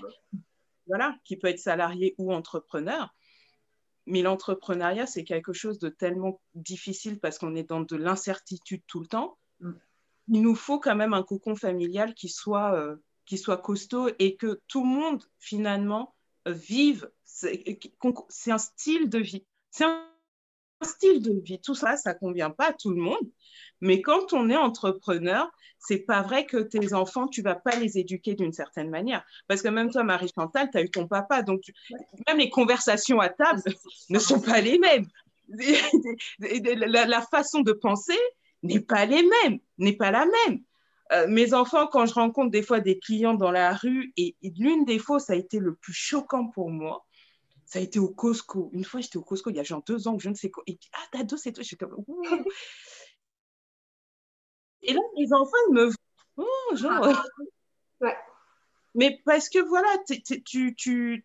Voilà, 0.86 1.16
qui 1.24 1.36
peut 1.36 1.48
être 1.48 1.58
salarié 1.58 2.14
ou 2.18 2.32
entrepreneur. 2.32 3.14
Mais 4.06 4.22
l'entrepreneuriat, 4.22 5.06
c'est 5.06 5.24
quelque 5.24 5.52
chose 5.52 5.78
de 5.78 5.90
tellement 5.90 6.40
difficile 6.54 7.20
parce 7.20 7.38
qu'on 7.38 7.54
est 7.54 7.68
dans 7.68 7.82
de 7.82 7.96
l'incertitude 7.96 8.82
tout 8.86 9.00
le 9.00 9.06
temps. 9.06 9.38
Mm. 9.60 9.72
Il 10.28 10.42
nous 10.42 10.54
faut 10.54 10.80
quand 10.80 10.96
même 10.96 11.14
un 11.14 11.22
cocon 11.22 11.56
familial 11.56 12.14
qui 12.14 12.28
soit, 12.28 12.74
euh, 12.74 12.96
qui 13.26 13.38
soit 13.38 13.58
costaud 13.58 14.08
et 14.18 14.36
que 14.36 14.60
tout 14.66 14.82
le 14.82 14.88
monde, 14.88 15.24
finalement, 15.38 16.14
vive. 16.50 17.10
C'est 17.24 18.50
un 18.50 18.58
style 18.58 19.08
de 19.08 19.18
vie. 19.18 19.46
C'est 19.70 19.84
un 19.84 20.04
style 20.82 21.22
de 21.22 21.40
vie. 21.40 21.60
Tout 21.60 21.74
ça, 21.74 21.96
ça 21.96 22.14
convient 22.14 22.50
pas 22.50 22.68
à 22.68 22.72
tout 22.72 22.90
le 22.90 23.00
monde. 23.00 23.30
Mais 23.80 24.02
quand 24.02 24.32
on 24.32 24.50
est 24.50 24.56
entrepreneur, 24.56 25.50
c'est 25.78 25.98
pas 25.98 26.22
vrai 26.22 26.44
que 26.46 26.56
tes 26.56 26.92
enfants, 26.92 27.28
tu 27.28 27.42
vas 27.42 27.54
pas 27.54 27.76
les 27.76 27.98
éduquer 27.98 28.34
d'une 28.34 28.52
certaine 28.52 28.90
manière. 28.90 29.24
Parce 29.46 29.62
que 29.62 29.68
même 29.68 29.90
toi, 29.90 30.02
Marie 30.02 30.30
Chantal, 30.34 30.68
tu 30.70 30.78
as 30.78 30.82
eu 30.82 30.90
ton 30.90 31.06
papa. 31.06 31.42
Donc, 31.42 31.62
même 32.26 32.38
les 32.38 32.50
conversations 32.50 33.20
à 33.20 33.28
table 33.28 33.62
ne 34.10 34.18
sont 34.18 34.40
pas 34.40 34.60
les 34.60 34.78
mêmes. 34.78 35.06
la, 36.38 37.22
façon 37.22 37.60
de 37.60 37.72
penser 37.72 38.18
n'est 38.62 38.80
pas 38.80 39.06
les 39.06 39.22
mêmes, 39.22 39.60
n'est 39.78 39.96
pas 39.96 40.10
la 40.10 40.26
même. 40.26 40.60
Euh, 41.12 41.26
mes 41.26 41.54
enfants, 41.54 41.86
quand 41.86 42.06
je 42.06 42.14
rencontre 42.14 42.50
des 42.50 42.62
fois 42.62 42.80
des 42.80 42.98
clients 42.98 43.34
dans 43.34 43.50
la 43.50 43.74
rue, 43.74 44.12
et, 44.16 44.36
et 44.42 44.52
l'une 44.58 44.84
des 44.84 44.98
fois, 44.98 45.18
ça 45.20 45.32
a 45.32 45.36
été 45.36 45.58
le 45.58 45.74
plus 45.74 45.94
choquant 45.94 46.48
pour 46.48 46.70
moi, 46.70 47.06
ça 47.64 47.78
a 47.78 47.82
été 47.82 47.98
au 47.98 48.08
Costco. 48.08 48.70
Une 48.72 48.84
fois, 48.84 49.00
j'étais 49.00 49.16
au 49.18 49.22
Costco, 49.22 49.50
il 49.50 49.56
y 49.56 49.60
a 49.60 49.62
genre 49.62 49.82
deux 49.84 50.08
ans, 50.08 50.18
je 50.18 50.28
ne 50.28 50.34
sais 50.34 50.50
quoi. 50.50 50.62
Et 50.66 50.76
puis, 50.76 50.88
ah, 50.94 51.06
t'as 51.12 51.22
deux, 51.22 51.36
c'est 51.36 51.52
toi. 51.52 51.62
Je 51.62 51.68
suis 51.68 51.76
comme, 51.76 51.94
Et 54.82 54.92
là, 54.92 55.00
les 55.16 55.32
enfants, 55.32 55.56
ils 55.68 55.74
me. 55.74 55.90
Oh, 56.36 56.76
genre. 56.76 57.04
Ah, 57.04 57.24
ouais. 58.00 58.16
Mais 58.94 59.20
parce 59.24 59.48
que 59.48 59.58
voilà, 59.58 59.88
tu, 60.06 60.74
tu, 60.74 61.24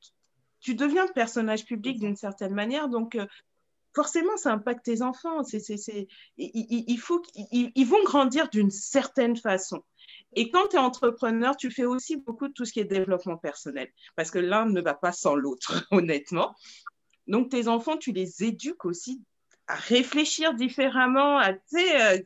tu 0.60 0.76
deviens 0.76 1.08
personnage 1.08 1.66
public 1.66 2.00
d'une 2.00 2.16
certaine 2.16 2.54
manière. 2.54 2.90
Donc, 2.90 3.16
euh, 3.16 3.26
forcément, 3.94 4.36
ça 4.38 4.54
impacte 4.54 4.86
tes 4.86 5.02
enfants. 5.02 5.44
C'est, 5.44 6.08
il, 6.38 6.98
faut 6.98 7.20
qu'ils 7.22 7.88
vont 7.88 8.04
grandir 8.04 8.50
d'une 8.50 8.72
certaine 8.72 9.38
façon. 9.38 9.84
Et 10.36 10.50
quand 10.50 10.70
tu 10.70 10.76
es 10.76 10.80
entrepreneur, 10.80 11.56
tu 11.56 11.72
fais 11.72 11.86
aussi 11.86 12.18
beaucoup 12.18 12.48
de 12.48 12.54
tout 12.54 12.66
ce 12.66 12.74
qui 12.74 12.80
est 12.80 12.86
développement 12.86 13.38
personnel, 13.38 13.90
parce 14.16 14.32
que 14.32 14.40
l'un 14.40 14.66
ne 14.66 14.82
va 14.82 14.94
pas 14.94 15.12
sans 15.12 15.36
l'autre, 15.36 15.88
honnêtement. 15.92 16.56
Donc, 17.28 17.50
tes 17.50 17.68
enfants, 17.68 17.98
tu 17.98 18.12
les 18.12 18.44
éduques 18.44 18.86
aussi 18.86 19.22
à 19.68 19.76
réfléchir 19.76 20.54
différemment, 20.56 21.38
à, 21.38 21.52
euh, 21.52 22.18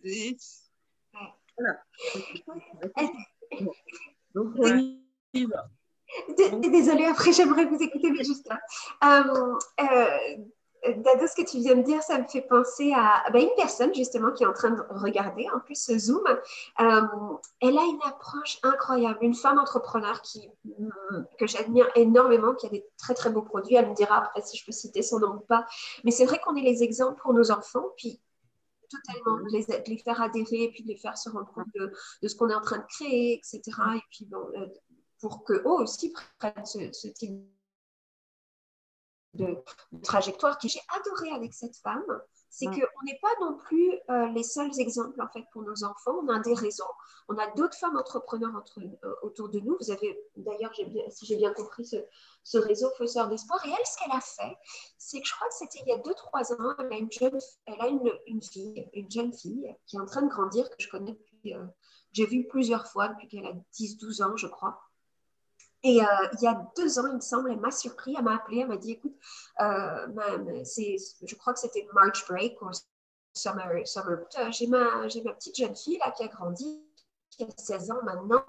Désolée, 6.70 7.06
après 7.06 7.34
j'aimerais 7.34 7.66
vous 7.66 7.82
écouter, 7.82 8.12
mais 8.12 8.24
juste 8.24 8.48
là. 8.48 8.60
Euh, 9.04 9.54
euh, 9.82 10.38
Dado, 10.86 11.28
ce 11.28 11.36
que 11.36 11.50
tu 11.50 11.58
viens 11.58 11.76
de 11.76 11.82
dire, 11.82 12.02
ça 12.04 12.20
me 12.20 12.28
fait 12.28 12.42
penser 12.42 12.94
à 12.94 13.24
ben, 13.32 13.42
une 13.42 13.56
personne 13.56 13.94
justement 13.94 14.32
qui 14.32 14.44
est 14.44 14.48
en 14.48 14.54
train 14.54 14.72
de 14.72 14.82
regarder 14.90 15.48
en 15.54 15.60
plus 15.60 15.76
ce 15.76 15.98
Zoom. 15.98 16.24
Euh, 16.28 17.02
elle 17.62 17.78
a 17.78 17.84
une 17.84 18.00
approche 18.06 18.60
incroyable, 18.64 19.20
une 19.22 19.36
femme 19.36 19.60
entrepreneur 19.60 20.22
qui, 20.22 20.50
que 21.38 21.48
j'admire 21.48 21.88
énormément, 21.96 22.54
qui 22.54 22.68
a 22.68 22.70
des 22.70 22.86
très 22.98 23.14
très 23.14 23.30
beaux 23.30 23.42
produits. 23.42 23.76
Elle 23.76 23.90
me 23.90 23.96
dira 23.96 24.18
après 24.18 24.42
si 24.42 24.58
je 24.58 24.66
peux 24.66 24.72
citer 24.72 25.02
son 25.02 25.20
nom 25.20 25.36
ou 25.36 25.40
pas. 25.40 25.66
Mais 26.04 26.12
c'est 26.12 26.26
vrai 26.26 26.40
qu'on 26.40 26.56
est 26.56 26.62
les 26.62 26.84
exemples 26.84 27.20
pour 27.22 27.34
nos 27.34 27.52
enfants. 27.52 27.88
Puis 27.98 28.22
totalement, 28.90 29.38
de 29.38 29.52
les, 29.52 29.84
les, 29.88 29.98
faire 29.98 30.22
adhérer 30.22 30.64
et 30.64 30.72
puis 30.72 30.84
de 30.84 30.88
les 30.88 30.98
faire 30.98 31.18
se 31.18 31.30
rendre 31.30 31.52
compte 31.54 31.68
de, 31.76 31.92
ce 32.28 32.36
qu'on 32.36 32.50
est 32.50 32.56
en 32.56 32.62
train 32.62 32.78
de 32.78 32.86
créer, 32.88 33.34
etc. 33.34 33.62
Et 33.96 34.02
puis 34.12 34.26
bon, 34.26 34.48
euh, 34.56 34.68
pour 35.20 35.44
qu'eux 35.44 35.64
aussi 35.66 36.14
prennent 36.40 36.66
ce, 36.66 36.92
ce 36.94 37.08
type 37.10 37.42
de, 39.38 39.58
trajectoire 40.04 40.58
que 40.58 40.68
j'ai 40.68 40.82
adoré 41.00 41.32
avec 41.32 41.54
cette 41.54 41.76
femme, 41.78 42.04
c'est 42.50 42.66
qu'on 42.66 43.06
n'est 43.06 43.20
pas 43.22 43.34
non 43.42 43.58
plus 43.58 43.94
euh, 44.10 44.28
les 44.30 44.44
seuls 44.44 44.72
exemples 44.80 45.22
en 45.22 45.28
fait 45.28 45.44
pour 45.52 45.64
nos 45.64 45.84
enfants. 45.84 46.16
On 46.24 46.30
a 46.30 46.40
des 46.40 46.54
raisons. 46.54 46.86
On 47.30 47.38
a 47.38 47.48
d'autres 47.52 47.78
femmes 47.78 47.98
entrepreneurs 47.98 48.56
entre, 48.56 48.80
euh, 48.80 49.16
autour 49.22 49.50
de 49.50 49.60
nous. 49.60 49.78
Vous 49.80 49.92
avez 49.92 50.18
d'ailleurs, 50.36 50.74
si 51.10 51.26
j'ai 51.26 51.36
bien 51.36 51.54
compris, 51.54 51.86
ce, 51.86 52.58
réseau 52.58 52.90
Fausseur 52.98 53.28
d'espoir. 53.28 53.64
Et 53.66 53.70
elle, 53.70 53.86
ce 53.86 53.98
qu'elle 53.98 54.16
a 54.16 54.22
fait, 54.22 54.58
c'est 54.98 55.22
que 55.22 55.28
je 55.28 55.34
crois 55.34 55.48
que 55.50 55.56
c'était 55.56 55.80
il 55.86 55.90
y 55.90 55.92
a 55.92 55.98
2-3 55.98 56.54
ans, 56.54 56.76
elle 56.80 56.94
a, 56.94 56.98
une, 56.98 57.12
jeune, 57.12 57.38
elle 57.66 57.82
a 57.82 57.88
une, 57.88 58.42
fille, 58.42 58.90
une 58.94 59.12
jeune 59.12 59.34
fille 59.34 59.76
qui 59.86 59.98
est 59.98 60.00
en 60.00 60.06
train 60.06 60.22
de 60.22 60.30
grandir, 60.30 60.70
que 60.70 60.76
je 60.80 60.90
connais 60.90 61.12
depuis, 61.12 61.54
euh, 61.54 61.66
j'ai 62.14 62.26
vu 62.26 62.48
plusieurs 62.48 62.88
fois 62.88 63.10
depuis 63.10 63.28
qu'elle 63.28 63.46
a 63.46 63.54
10-12 63.74 64.24
ans, 64.24 64.38
je 64.38 64.48
crois. 64.48 64.80
Et 65.88 66.02
euh, 66.02 66.06
il 66.34 66.42
y 66.42 66.48
a 66.48 66.70
deux 66.76 67.00
ans, 67.00 67.08
il 67.08 67.16
me 67.16 67.22
semble, 67.22 67.50
elle 67.50 67.62
m'a 67.62 67.72
surpris, 67.72 68.14
elle 68.18 68.24
m'a 68.26 68.36
appelé, 68.36 68.60
elle 68.60 68.68
m'a 68.68 68.76
dit, 68.76 68.92
écoute, 68.92 69.16
euh, 69.62 70.08
je 71.26 71.36
crois 71.36 71.54
que 71.54 71.60
c'était 71.60 71.88
March 71.94 72.28
Break 72.28 72.62
ou 72.62 72.70
Summer, 73.34 73.88
summer 73.88 74.20
euh, 74.38 74.52
j'ai 74.52 74.68
ma, 74.68 75.04
ma 75.04 75.34
petite 75.34 75.56
jeune 75.56 75.76
fille 75.78 75.98
là, 76.00 76.12
qui 76.12 76.24
a 76.24 76.28
grandi, 76.28 76.84
qui 77.30 77.46
a 77.46 77.48
16 77.58 77.92
ans 77.92 78.04
maintenant. 78.04 78.44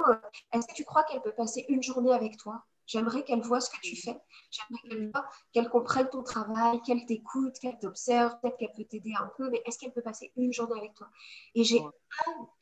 Est-ce 0.52 0.66
que 0.66 0.74
tu 0.74 0.85
crois 0.85 1.05
qu'elle 1.05 1.23
peut 1.23 1.31
passer 1.32 1.65
une 1.69 1.81
journée 1.81 2.12
avec 2.12 2.39
toi? 2.39 2.65
J'aimerais 2.89 3.23
qu'elle 3.23 3.43
voit 3.43 3.60
ce 3.60 3.69
que 3.69 3.77
tu 3.82 3.97
fais. 3.97 4.19
J'aimerais 4.51 5.12
qu'elle 5.52 5.69
comprenne 5.69 6.09
ton 6.09 6.23
travail, 6.23 6.81
qu'elle 6.81 7.05
t'écoute, 7.05 7.59
qu'elle 7.60 7.78
t'observe. 7.78 8.40
Peut-être 8.40 8.56
qu'elle 8.56 8.73
peut 8.73 8.85
t'aider 8.85 9.12
un 9.20 9.31
peu, 9.36 9.51
mais 9.51 9.62
est-ce 9.66 9.78
qu'elle 9.78 9.93
peut 9.93 10.01
passer 10.01 10.32
une 10.36 10.55
journée 10.55 10.78
avec 10.78 10.94
toi? 10.94 11.06
Et 11.55 11.65
j'ai 11.65 11.82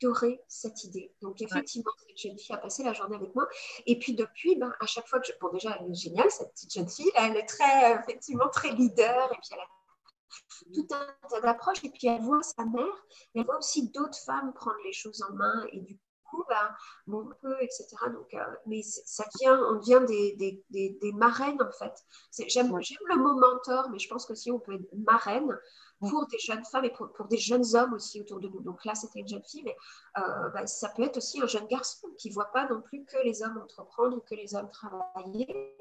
adoré 0.01 0.41
cette 0.49 0.83
idée. 0.83 1.15
Donc, 1.21 1.41
effectivement, 1.41 1.91
cette 2.05 2.17
jeune 2.17 2.37
fille 2.37 2.53
a 2.53 2.57
passé 2.57 2.83
la 2.83 2.91
journée 2.91 3.15
avec 3.15 3.33
moi. 3.33 3.47
Et 3.85 3.97
puis, 3.97 4.15
depuis, 4.15 4.57
ben, 4.57 4.73
à 4.81 4.85
chaque 4.85 5.07
fois 5.07 5.21
que 5.21 5.27
je. 5.27 5.31
Bon, 5.39 5.49
déjà, 5.53 5.77
elle 5.79 5.89
est 5.89 5.95
géniale, 5.95 6.29
cette 6.29 6.51
petite 6.51 6.73
jeune 6.73 6.89
fille. 6.89 7.09
Elle 7.15 7.37
est 7.37 7.45
très, 7.45 7.95
effectivement, 7.95 8.49
très 8.49 8.71
leader. 8.71 9.31
Et 9.31 9.35
puis, 9.35 9.49
elle 9.53 9.59
a 9.59 9.67
tout 10.75 10.87
un 10.93 11.29
tas 11.29 11.39
d'approches. 11.39 11.85
Et 11.85 11.89
puis, 11.89 12.07
elle 12.07 12.21
voit 12.21 12.43
sa 12.43 12.65
mère. 12.65 13.05
Elle 13.33 13.45
voit 13.45 13.59
aussi 13.59 13.89
d'autres 13.91 14.19
femmes 14.25 14.51
prendre 14.53 14.77
les 14.83 14.91
choses 14.91 15.23
en 15.23 15.33
main. 15.35 15.65
Et 15.71 15.79
du 15.79 15.97
bon, 17.07 17.29
peu, 17.41 17.55
etc. 17.61 17.87
Donc, 18.11 18.33
euh, 18.33 18.39
mais 18.65 18.81
ça 18.83 19.25
vient, 19.39 19.59
on 19.69 19.75
devient 19.75 20.05
des, 20.07 20.35
des, 20.35 20.63
des, 20.69 20.97
des 21.01 21.11
marraines, 21.13 21.61
en 21.61 21.71
fait. 21.71 21.93
J'aime 22.47 22.67
le 22.67 23.15
mot 23.15 23.39
mentor, 23.39 23.89
mais 23.91 23.99
je 23.99 24.07
pense 24.09 24.25
que 24.25 24.35
si 24.35 24.51
on 24.51 24.59
peut 24.59 24.75
être 24.75 24.93
marraine 25.05 25.57
pour 25.99 26.27
des 26.27 26.39
jeunes 26.39 26.63
femmes 26.65 26.85
et 26.85 26.91
pour, 26.91 27.11
pour, 27.13 27.27
des 27.27 27.37
jeunes 27.37 27.65
hommes 27.75 27.93
aussi 27.93 28.21
autour 28.21 28.39
de 28.39 28.47
nous. 28.47 28.61
Donc 28.61 28.85
là, 28.85 28.95
c'était 28.95 29.19
une 29.19 29.27
jeune 29.27 29.43
fille, 29.43 29.63
mais 29.63 29.75
euh, 30.17 30.49
ben, 30.49 30.65
ça 30.67 30.89
peut 30.89 31.03
être 31.03 31.17
aussi 31.17 31.41
un 31.41 31.47
jeune 31.47 31.67
garçon 31.67 32.07
qui 32.17 32.29
ne 32.29 32.33
voit 32.33 32.51
pas 32.51 32.67
non 32.67 32.81
plus 32.81 33.03
que 33.05 33.17
les 33.23 33.41
hommes 33.43 33.57
entreprendre 33.57 34.17
ou 34.17 34.21
que 34.21 34.35
les 34.35 34.55
hommes 34.55 34.69
travailler 34.69 35.75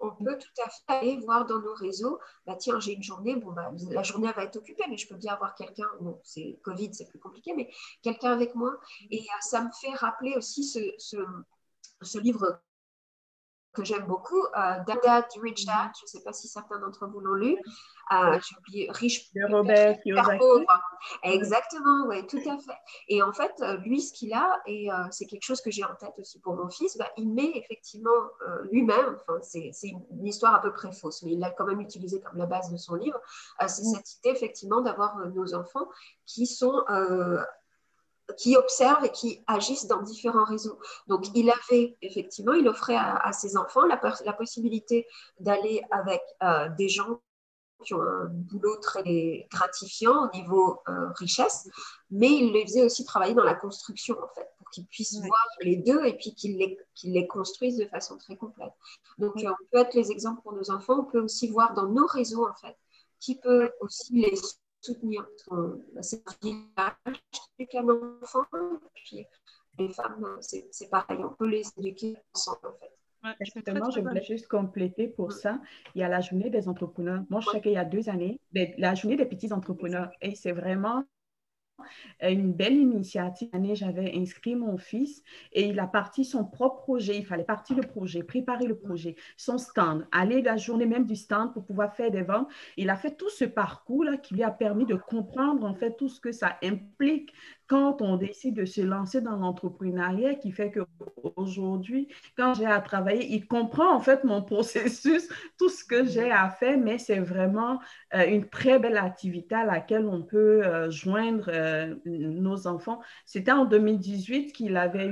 on 0.00 0.10
peut 0.10 0.38
tout 0.38 0.62
à 0.64 0.68
fait 0.68 0.82
aller 0.88 1.16
voir 1.18 1.46
dans 1.46 1.60
nos 1.60 1.74
réseaux, 1.74 2.18
bah 2.46 2.56
tiens, 2.56 2.78
j'ai 2.80 2.92
une 2.92 3.02
journée, 3.02 3.36
bon, 3.36 3.52
bah, 3.52 3.70
la 3.90 4.02
journée 4.02 4.30
va 4.32 4.44
être 4.44 4.56
occupée, 4.56 4.84
mais 4.88 4.96
je 4.96 5.08
peux 5.08 5.16
bien 5.16 5.34
avoir 5.34 5.54
quelqu'un, 5.54 5.86
bon, 6.00 6.20
c'est 6.24 6.58
Covid, 6.62 6.94
c'est 6.94 7.08
plus 7.08 7.18
compliqué, 7.18 7.54
mais 7.54 7.70
quelqu'un 8.02 8.32
avec 8.32 8.54
moi. 8.54 8.76
Et 9.10 9.20
euh, 9.20 9.40
ça 9.40 9.62
me 9.62 9.70
fait 9.80 9.94
rappeler 9.94 10.34
aussi 10.36 10.64
ce, 10.64 10.80
ce, 10.98 11.16
ce 12.02 12.18
livre 12.18 12.60
que 13.76 13.84
j'aime 13.84 14.06
beaucoup, 14.06 14.42
euh, 14.42 14.74
Dad 14.86 15.26
Rich 15.40 15.66
Dad, 15.66 15.90
je 15.98 16.04
ne 16.04 16.06
sais 16.06 16.22
pas 16.24 16.32
si 16.32 16.48
certains 16.48 16.78
d'entre 16.78 17.06
vous 17.06 17.20
l'ont 17.20 17.34
lu, 17.34 17.58
euh, 18.12 18.38
j'ai 18.40 18.56
oublié, 18.56 18.90
Riche 18.90 19.32
de 19.34 19.42
Robert 19.52 19.98
pauvre. 20.38 20.64
Exactement, 21.24 22.06
oui, 22.06 22.26
tout 22.26 22.38
à 22.38 22.56
fait. 22.56 22.78
Et 23.08 23.22
en 23.22 23.32
fait, 23.32 23.52
euh, 23.60 23.76
lui, 23.78 24.00
ce 24.00 24.12
qu'il 24.12 24.32
a, 24.32 24.60
et 24.66 24.90
euh, 24.92 24.94
c'est 25.10 25.26
quelque 25.26 25.42
chose 25.42 25.60
que 25.60 25.70
j'ai 25.70 25.84
en 25.84 25.94
tête 25.96 26.14
aussi 26.18 26.38
pour 26.40 26.54
mon 26.54 26.70
fils, 26.70 26.96
bah, 26.96 27.10
il 27.16 27.32
met 27.32 27.50
effectivement 27.54 28.10
lui-même, 28.70 29.18
enfin, 29.28 29.38
c'est 29.42 29.88
une 29.88 30.26
histoire 30.26 30.54
à 30.54 30.60
peu 30.60 30.72
près 30.72 30.92
fausse, 30.92 31.22
mais 31.22 31.32
il 31.32 31.40
l'a 31.40 31.50
quand 31.50 31.66
même 31.66 31.80
utilisé 31.80 32.20
comme 32.20 32.38
la 32.38 32.46
base 32.46 32.70
de 32.70 32.76
son 32.76 32.94
livre, 32.94 33.20
c'est 33.66 33.82
mm. 33.82 33.94
cette 33.94 34.14
idée 34.18 34.30
effectivement 34.30 34.80
d'avoir 34.80 35.18
nos 35.18 35.54
enfants 35.54 35.88
qui 36.26 36.46
sont 36.46 36.84
qui 38.36 38.56
observent 38.56 39.04
et 39.04 39.10
qui 39.10 39.42
agissent 39.46 39.86
dans 39.86 40.02
différents 40.02 40.44
réseaux. 40.44 40.78
Donc, 41.06 41.26
il 41.34 41.50
avait 41.50 41.96
effectivement, 42.02 42.52
il 42.52 42.66
offrait 42.68 42.96
à, 42.96 43.32
ses 43.32 43.56
enfants 43.56 43.86
la, 43.86 44.00
la 44.24 44.32
possibilité 44.32 45.06
d'aller 45.38 45.82
avec 45.90 46.20
euh, 46.42 46.68
des 46.76 46.88
gens 46.88 47.20
qui 47.84 47.94
ont 47.94 48.02
un 48.02 48.26
boulot 48.26 48.76
très 48.76 49.46
gratifiant 49.50 50.26
au 50.26 50.36
niveau 50.36 50.80
euh, 50.88 51.08
richesse, 51.16 51.68
mais 52.10 52.30
il 52.30 52.52
les 52.52 52.64
faisait 52.64 52.84
aussi 52.84 53.04
travailler 53.04 53.34
dans 53.34 53.44
la 53.44 53.54
construction, 53.54 54.16
en 54.22 54.28
fait, 54.34 54.48
pour 54.58 54.70
qu'ils 54.70 54.86
puissent 54.86 55.18
voir 55.20 55.46
les 55.60 55.76
deux 55.76 56.04
et 56.04 56.14
puis 56.14 56.34
qu'ils 56.34 56.56
les, 56.56 56.78
les, 57.04 57.26
construisent 57.26 57.76
de 57.76 57.86
façon 57.86 58.16
très 58.16 58.36
complète. 58.36 58.72
Donc, 59.18 59.34
on 59.36 59.54
peut 59.70 59.78
être 59.78 59.94
les 59.94 60.10
exemples 60.10 60.42
pour 60.42 60.54
nos 60.54 60.70
enfants, 60.70 61.00
on 61.00 61.04
peut 61.04 61.20
aussi 61.20 61.48
voir 61.48 61.74
dans 61.74 61.86
nos 61.86 62.06
réseaux, 62.06 62.48
en 62.48 62.54
fait, 62.54 62.76
qui 63.20 63.36
peut 63.36 63.70
aussi 63.80 64.14
les 64.14 64.34
soutenir 64.80 65.26
c'est 66.00 66.22
un 66.26 66.34
village 66.42 67.20
avec 67.58 67.74
un 67.74 67.88
enfant, 67.88 68.44
puis 68.94 69.26
les 69.78 69.88
femmes, 69.90 70.38
c'est 70.40 70.90
pareil, 70.90 71.18
on 71.20 71.34
peut 71.34 71.48
les 71.48 71.64
éduquer 71.78 72.16
ensemble 72.34 72.68
en 72.68 72.72
fait. 72.78 72.92
Justement, 73.40 73.90
je 73.90 74.00
voulais 74.00 74.22
juste 74.22 74.46
compléter 74.46 75.08
pour 75.08 75.32
ça. 75.32 75.60
Il 75.94 76.00
y 76.00 76.04
a 76.04 76.08
la 76.08 76.20
journée 76.20 76.50
des 76.50 76.68
entrepreneurs. 76.68 77.24
Moi, 77.28 77.40
je 77.40 77.50
sais 77.50 77.60
qu'il 77.60 77.72
y 77.72 77.76
a 77.76 77.84
deux 77.84 78.08
années, 78.08 78.40
la 78.78 78.94
journée 78.94 79.16
des 79.16 79.26
petits 79.26 79.52
entrepreneurs. 79.52 80.10
Et 80.20 80.34
c'est 80.34 80.52
vraiment 80.52 80.98
euh, 80.98 81.02
une 82.22 82.52
belle 82.52 82.76
initiative. 82.76 83.48
J'avais 83.74 84.12
inscrit 84.16 84.54
mon 84.54 84.76
fils 84.78 85.22
et 85.52 85.68
il 85.68 85.78
a 85.80 85.86
parti 85.86 86.24
son 86.24 86.44
propre 86.44 86.82
projet. 86.82 87.18
Il 87.18 87.24
fallait 87.26 87.44
partir 87.44 87.76
le 87.76 87.82
projet, 87.82 88.22
préparer 88.22 88.66
le 88.66 88.76
projet, 88.76 89.16
son 89.36 89.58
stand, 89.58 90.06
aller 90.12 90.42
la 90.42 90.56
journée 90.56 90.86
même 90.86 91.04
du 91.04 91.16
stand 91.16 91.52
pour 91.52 91.64
pouvoir 91.64 91.94
faire 91.94 92.10
des 92.10 92.22
ventes. 92.22 92.48
Il 92.76 92.90
a 92.90 92.96
fait 92.96 93.16
tout 93.16 93.30
ce 93.30 93.44
parcours-là 93.44 94.16
qui 94.16 94.34
lui 94.34 94.42
a 94.42 94.50
permis 94.50 94.86
de 94.86 94.94
comprendre 94.94 95.66
en 95.66 95.74
fait 95.74 95.96
tout 95.96 96.08
ce 96.08 96.20
que 96.20 96.32
ça 96.32 96.58
implique 96.62 97.32
quand 97.68 98.00
on 98.00 98.16
décide 98.16 98.54
de 98.54 98.64
se 98.64 98.80
lancer 98.80 99.20
dans 99.20 99.36
l'entrepreneuriat, 99.36 100.34
qui 100.36 100.52
fait 100.52 100.72
qu'aujourd'hui, 100.72 102.08
quand 102.36 102.54
j'ai 102.54 102.66
à 102.66 102.80
travailler, 102.80 103.26
il 103.34 103.46
comprend 103.46 103.94
en 103.94 104.00
fait 104.00 104.24
mon 104.24 104.42
processus, 104.42 105.28
tout 105.58 105.68
ce 105.68 105.84
que 105.84 106.04
j'ai 106.04 106.30
à 106.30 106.48
faire, 106.48 106.78
mais 106.78 106.98
c'est 106.98 107.18
vraiment 107.18 107.80
euh, 108.14 108.26
une 108.26 108.48
très 108.48 108.78
belle 108.78 108.96
activité 108.96 109.54
à 109.54 109.64
laquelle 109.64 110.06
on 110.06 110.22
peut 110.22 110.64
euh, 110.64 110.90
joindre 110.90 111.48
euh, 111.48 111.94
nos 112.04 112.66
enfants. 112.66 113.00
C'était 113.24 113.52
en 113.52 113.64
2018 113.64 114.52
qu'il 114.52 114.76
avait 114.76 115.10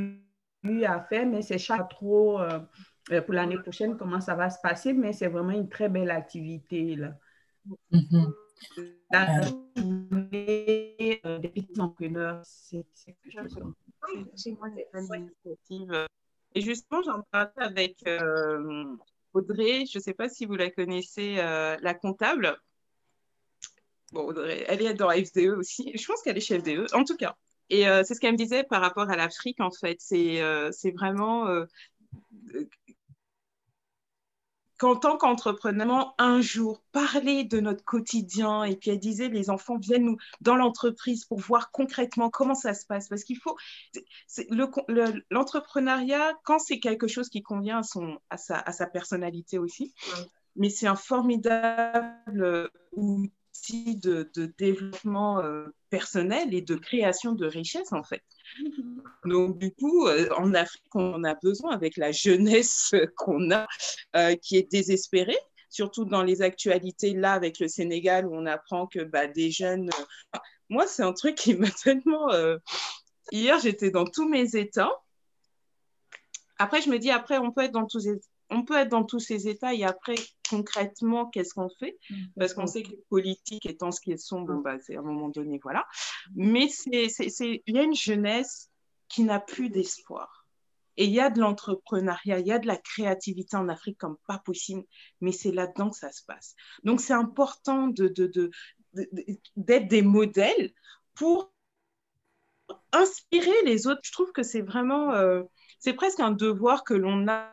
eu 0.63 0.85
à 0.85 1.01
faire, 1.01 1.27
mais 1.27 1.43
c'est 1.43 1.59
chaque 1.59 1.91
trop 1.91 2.39
pour 3.27 3.35
l'année 3.35 3.59
prochaine 3.59 3.99
comment 3.99 4.21
ça 4.21 4.35
va 4.35 4.49
se 4.49 4.59
passer, 4.63 4.95
mais 4.95 5.13
c'est 5.13 5.29
vraiment 5.29 5.51
une 5.51 5.69
très 5.69 5.91
belle 5.91 6.11
activité. 6.11 6.97
Là. 6.97 7.19
Mm-hmm. 7.93 8.33
La 9.11 9.41
journée 9.77 11.21
des 11.25 11.49
petits 11.49 11.81
entrepreneurs, 11.81 12.43
c'est 12.45 12.87
quelque 13.05 13.31
chose. 13.31 13.75
Et 16.55 16.61
justement, 16.61 17.03
j'en 17.03 17.23
parlais 17.31 17.51
avec 17.57 18.07
euh, 18.07 18.97
Audrey, 19.33 19.85
je 19.91 19.99
ne 19.99 20.03
sais 20.03 20.15
pas 20.15 20.29
si 20.29 20.47
vous 20.47 20.55
la 20.55 20.71
connaissez, 20.71 21.37
euh, 21.39 21.77
la 21.81 21.95
comptable. 21.95 22.57
Bon, 24.13 24.23
Audrey, 24.27 24.65
elle 24.69 24.83
est 24.83 24.95
dans 24.95 25.11
FDE 25.11 25.57
aussi. 25.59 25.93
Je 25.97 26.07
pense 26.07 26.23
qu'elle 26.23 26.37
est 26.37 26.41
chez 26.41 26.61
FDE, 26.61 26.87
en 26.93 27.05
tout 27.05 27.17
cas. 27.17 27.35
Et 27.71 27.89
euh, 27.89 28.03
c'est 28.05 28.15
ce 28.15 28.21
qu'elle 28.21 28.33
me 28.33 28.39
disait 28.39 28.63
par 28.65 28.81
rapport 28.81 29.11
à 29.11 29.17
l'Afrique, 29.17 29.61
en 29.61 29.71
fait. 29.71 29.97
C'est 30.01 30.91
vraiment 30.93 31.47
qu'en 34.79 34.97
tant 34.97 35.17
qu'entrepreneur, 35.17 36.15
un 36.19 36.41
jour, 36.41 36.83
parler 36.93 37.45
de 37.45 37.61
notre 37.61 37.85
quotidien, 37.85 38.65
et 38.65 38.77
puis 38.77 38.91
elle 38.91 38.99
disait, 38.99 39.29
les 39.29 39.51
enfants 39.51 39.79
viennent 39.79 40.05
nous, 40.05 40.17
dans 40.41 40.57
l'entreprise 40.57 41.25
pour 41.25 41.39
voir 41.39 41.71
concrètement 41.71 42.31
comment 42.31 42.55
ça 42.55 42.75
se 42.75 42.85
passe, 42.87 43.09
parce 43.09 43.25
qu'il 43.25 43.39
faut, 43.39 43.57
l'entrepreneuriat, 45.31 46.33
quand 46.45 46.59
c'est 46.59 46.81
quelque 46.81 47.07
chose 47.07 47.29
qui 47.29 47.43
convient 47.43 47.79
à, 47.79 47.83
son, 47.83 48.19
à, 48.31 48.37
sa, 48.37 48.59
à 48.59 48.73
sa 48.73 48.87
personnalité 48.87 49.59
aussi, 49.59 49.95
mais 50.57 50.71
c'est 50.71 50.87
un 50.87 50.97
formidable 50.97 52.71
outil 52.93 53.33
de, 53.73 54.31
de 54.35 54.53
développement 54.59 55.41
euh, 55.41 55.67
personnel 55.91 56.55
et 56.55 56.61
de 56.61 56.75
création 56.75 57.33
de 57.33 57.47
richesse, 57.47 57.93
en 57.93 58.03
fait. 58.03 58.23
Donc, 59.25 59.59
du 59.59 59.73
coup, 59.73 60.07
euh, 60.07 60.29
en 60.37 60.55
Afrique, 60.55 60.95
on 60.95 61.25
a 61.25 61.35
besoin, 61.35 61.73
avec 61.73 61.97
la 61.97 62.13
jeunesse 62.13 62.95
qu'on 63.17 63.51
a, 63.51 63.67
euh, 64.17 64.37
qui 64.37 64.57
est 64.57 64.71
désespérée, 64.71 65.39
surtout 65.71 66.05
dans 66.05 66.23
les 66.23 66.43
actualités 66.43 67.15
là 67.15 67.33
avec 67.33 67.59
le 67.59 67.69
Sénégal, 67.69 68.27
où 68.27 68.35
on 68.35 68.47
apprend 68.47 68.87
que 68.87 69.01
bah, 69.01 69.27
des 69.27 69.51
jeunes. 69.51 69.91
Moi, 70.69 70.87
c'est 70.87 71.03
un 71.03 71.13
truc 71.13 71.37
qui 71.37 71.55
m'a 71.55 71.71
tellement. 71.83 72.29
Hier, 73.33 73.59
j'étais 73.59 73.91
dans 73.91 74.05
tous 74.05 74.29
mes 74.29 74.57
états. 74.57 74.93
Après, 76.59 76.83
je 76.83 76.91
me 76.91 76.99
dis, 76.99 77.11
après, 77.11 77.39
on 77.39 77.51
peut 77.51 77.63
être 77.63 77.73
dans 77.73 77.87
tous, 77.87 78.07
on 78.51 78.65
peut 78.65 78.77
être 78.77 78.91
dans 78.91 79.05
tous 79.05 79.21
ces 79.21 79.49
états 79.49 79.75
et 79.75 79.85
après, 79.85 80.15
concrètement, 80.49 81.27
qu'est-ce 81.27 81.55
qu'on 81.55 81.71
fait? 81.79 81.99
Mmh, 82.11 82.15
Parce 82.39 82.55
qu'on 82.55 82.67
sait 82.67 82.83
que 82.83 82.91
les 82.91 83.05
politiques 83.09 83.67
étant 83.67 83.91
ce 83.91 84.01
qu'elles 84.01 84.19
sont, 84.19 84.43
bon, 84.43 84.59
bah, 84.59 84.79
c'est 84.81 84.97
à 84.97 85.01
un 85.01 85.03
moment 85.03 85.29
donné, 85.29 85.59
voilà. 85.63 85.87
Mais 86.35 86.69
il 86.87 87.63
y 87.67 87.79
a 87.79 87.83
une 87.83 87.95
jeunesse 87.95 88.71
qui 89.09 89.25
n'a 89.25 89.41
plus 89.41 89.71
d'espoir. 89.71 90.47
Et 90.97 91.07
il 91.07 91.11
y 91.11 91.21
a 91.21 91.29
de 91.29 91.41
l'entrepreneuriat, 91.41 92.39
il 92.39 92.47
y 92.47 92.53
a 92.53 92.59
de 92.59 92.69
la 92.69 92.77
créativité 92.77 93.57
en 93.57 93.69
Afrique 93.69 93.99
comme 93.99 94.17
pas 94.29 94.39
possible, 94.39 94.85
mais 95.21 95.33
c'est 95.33 95.51
là-dedans 95.51 95.91
que 95.91 95.97
ça 95.97 96.13
se 96.13 96.23
passe. 96.25 96.55
Donc, 96.85 97.01
c'est 97.01 97.15
important 97.15 97.89
d'être 97.89 98.13
de, 98.13 98.51
de, 98.95 99.79
des 99.79 100.03
modèles 100.03 100.73
pour 101.15 101.53
inspirer 102.93 103.63
les 103.65 103.87
autres. 103.89 104.01
Je 104.05 104.13
trouve 104.13 104.31
que 104.31 104.45
c'est 104.45 104.63
vraiment, 104.63 105.13
euh, 105.13 105.43
c'est 105.81 105.95
presque 105.95 106.21
un 106.21 106.31
devoir 106.31 106.85
que 106.85 106.95
l'on 106.95 107.27
a 107.29 107.51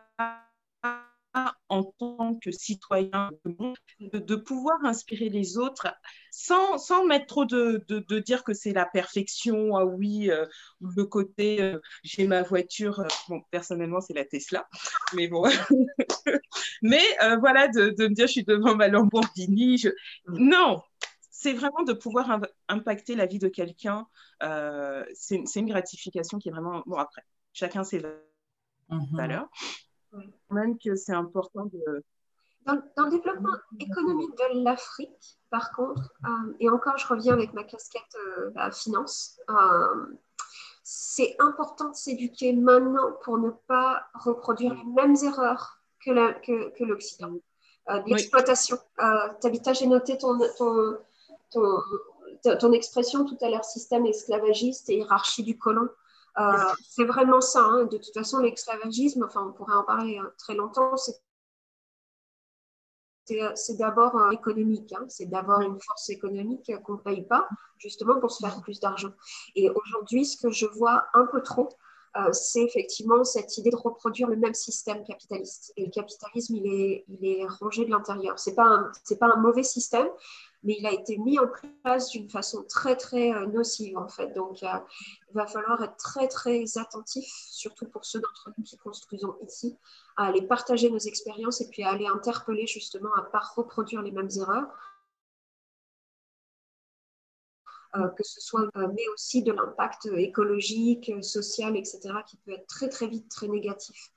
en 1.70 1.84
tant 1.84 2.36
que 2.36 2.52
citoyen 2.52 3.30
de, 3.46 4.20
de, 4.20 4.36
pouvoir 4.36 4.84
inspirer 4.84 5.30
les 5.30 5.58
autres 5.58 5.88
sans, 6.30 6.78
sans 6.78 7.06
mettre 7.06 7.26
trop 7.26 7.46
de, 7.46 7.84
de, 7.88 8.00
de 8.00 8.20
dire 8.20 8.44
que 8.44 8.54
c'est 8.54 8.74
la 8.74 8.86
perfection, 8.86 9.78
ah 9.78 9.86
oui, 9.86 10.30
euh, 10.30 10.46
le 10.82 11.06
côté 11.06 11.62
euh, 11.62 11.80
j'ai 12.04 12.28
ma 12.28 12.42
voiture, 12.42 13.00
euh, 13.00 13.08
bon, 13.30 13.42
personnellement 13.50 14.02
c'est 14.02 14.14
la 14.14 14.26
Tesla, 14.26 14.68
mais 15.16 15.30
bon, 15.30 15.44
mais 16.82 17.04
voilà, 17.40 17.70
de, 17.70 17.92
me 17.98 18.14
dire 18.14 18.28
je 18.28 18.34
suis 18.34 18.44
devant 18.44 18.76
ma 18.76 18.90
Lamborghini, 18.90 19.78
je... 19.78 19.90
non, 20.28 20.82
c'est 21.30 21.54
vraiment 21.54 21.84
de 21.84 21.94
pouvoir 21.94 22.42
impacter 22.68 23.16
la 23.16 23.26
vie 23.26 23.40
de 23.40 23.48
quelqu'un, 23.48 24.06
c'est 25.14 25.56
une 25.56 25.70
gratification 25.70 26.40
qui 26.40 26.50
est 26.50 26.52
vraiment, 26.52 26.84
bon 26.86 26.98
après, 26.98 27.24
chacun 27.54 27.86
ses 27.86 28.00
mm-hmm. 28.00 29.16
valeurs 29.16 29.50
même 30.50 30.78
que 30.78 30.96
c'est 30.96 31.14
important 31.14 31.66
de... 31.66 32.04
Dans, 32.66 32.76
le 32.76 33.10
développement 33.10 33.56
économique 33.80 34.38
de 34.38 34.64
l'Afrique, 34.64 35.40
par 35.50 35.72
contre, 35.72 36.14
euh, 36.26 36.54
et 36.60 36.70
encore 36.70 36.96
je 36.98 37.08
reviens 37.08 37.34
avec 37.34 37.54
ma 37.54 37.64
casquette 37.64 38.04
euh, 38.16 38.52
bah, 38.52 38.70
finance, 38.70 39.40
euh, 39.50 40.06
c'est 40.84 41.36
important 41.40 41.90
de 41.90 41.96
s'éduquer 41.96 42.54
maintenant 42.54 43.14
pour 43.24 43.40
ne 43.40 43.50
pas 43.50 44.06
reproduire 44.14 44.76
les 44.76 44.84
mêmes 44.84 45.16
erreurs 45.24 45.82
que, 46.06 46.84
l'Occident. 46.84 47.34
L'exploitation. 48.06 48.78
Tabita, 49.42 49.74
j'ai 49.74 49.88
noté 49.88 50.18
ton, 50.18 50.38
ton, 50.58 50.98
ton, 51.52 52.58
ton, 52.60 52.72
expression 52.72 53.26
tout 53.26 53.38
à 53.42 53.50
l'heure, 53.50 53.66
système 53.66 54.06
esclavagiste 54.06 54.90
et 54.90 54.98
hiérarchie 54.98 55.44
du 55.44 55.58
colon. 55.58 55.90
Euh, 56.40 56.74
c'est 56.88 57.06
vraiment 57.06 57.42
ça. 57.42 57.64
Hein. 57.64 57.86
De 57.86 57.98
toute 57.98 58.14
façon, 58.14 58.40
l'esclavagisme, 58.40 59.24
enfin, 59.24 59.48
on 59.48 59.54
pourrait 59.54 59.76
en 59.76 59.84
parler 59.84 60.20
euh, 60.20 60.30
très 60.38 60.56
longtemps, 60.56 60.96
c'est 60.98 61.22
d'abord 63.78 64.18
euh, 64.18 64.32
économique, 64.32 64.92
hein. 64.94 65.06
c'est 65.08 65.28
d'avoir 65.28 65.62
une 65.62 65.80
force 65.80 66.10
économique 66.10 66.72
qu'on 66.84 66.94
ne 66.94 66.98
paye 66.98 67.22
pas, 67.24 67.48
justement 67.78 68.20
pour 68.20 68.32
se 68.32 68.46
faire 68.46 68.62
plus 68.62 68.80
d'argent. 68.80 69.12
Et 69.56 69.70
aujourd'hui, 69.70 70.26
ce 70.26 70.38
que 70.38 70.52
je 70.52 70.66
vois 70.66 71.06
un 71.14 71.28
peu 71.28 71.42
trop, 71.42 71.70
c'est 72.32 72.64
effectivement 72.64 73.24
cette 73.24 73.58
idée 73.58 73.70
de 73.70 73.76
reproduire 73.76 74.28
le 74.28 74.36
même 74.36 74.54
système 74.54 75.04
capitaliste. 75.04 75.74
Et 75.78 75.86
le 75.86 75.92
capitalisme, 75.92 76.56
il 76.56 76.68
est, 76.68 77.06
il 77.08 77.26
est 77.26 77.46
rangé 77.46 77.86
de 77.86 77.90
l'intérieur. 77.90 78.38
Ce 78.38 78.50
n'est 78.50 78.56
pas, 78.56 78.92
pas 79.20 79.34
un 79.34 79.40
mauvais 79.40 79.64
système, 79.64 80.08
mais 80.64 80.76
il 80.78 80.86
a 80.86 80.92
été 80.92 81.18
mis 81.18 81.40
en 81.40 81.48
place 81.84 82.10
d'une 82.10 82.30
façon 82.30 82.64
très, 82.64 82.96
très 82.96 83.34
euh, 83.34 83.48
nocive, 83.48 83.98
en 83.98 84.08
fait. 84.08 84.34
Donc, 84.34 84.62
il 84.62 84.68
va 85.34 85.48
falloir 85.48 85.82
être 85.84 85.98
très, 85.98 86.28
très 86.28 86.78
attentif, 86.78 87.26
surtout 87.50 87.86
pour 87.86 88.06
ceux 88.06 88.20
d'entre 88.20 88.52
nous 88.58 88.64
qui 88.64 88.78
construisons 88.78 89.36
ici, 89.46 89.78
à 90.18 90.28
aller 90.28 90.42
partager 90.42 90.90
nos 90.90 91.00
expériences 91.00 91.62
et 91.62 91.70
puis 91.70 91.84
à 91.84 91.92
aller 91.92 92.08
interpeller, 92.08 92.68
justement, 92.68 93.14
à 93.16 93.22
ne 93.22 93.28
pas 93.28 93.42
reproduire 93.56 94.02
les 94.02 94.12
mêmes 94.12 94.30
erreurs. 94.38 94.68
Que 97.94 98.24
ce 98.24 98.40
soit, 98.40 98.70
euh, 98.78 98.88
mais 98.96 99.04
aussi 99.14 99.44
de 99.44 99.52
l'impact 99.52 100.06
écologique, 100.06 101.12
social, 101.22 101.76
etc., 101.76 102.00
qui 102.28 102.38
peut 102.38 102.52
être 102.52 102.68
très, 102.68 102.90
très 102.90 103.08
vite 103.08 103.30
très 103.30 103.48
négatif. 103.48 104.12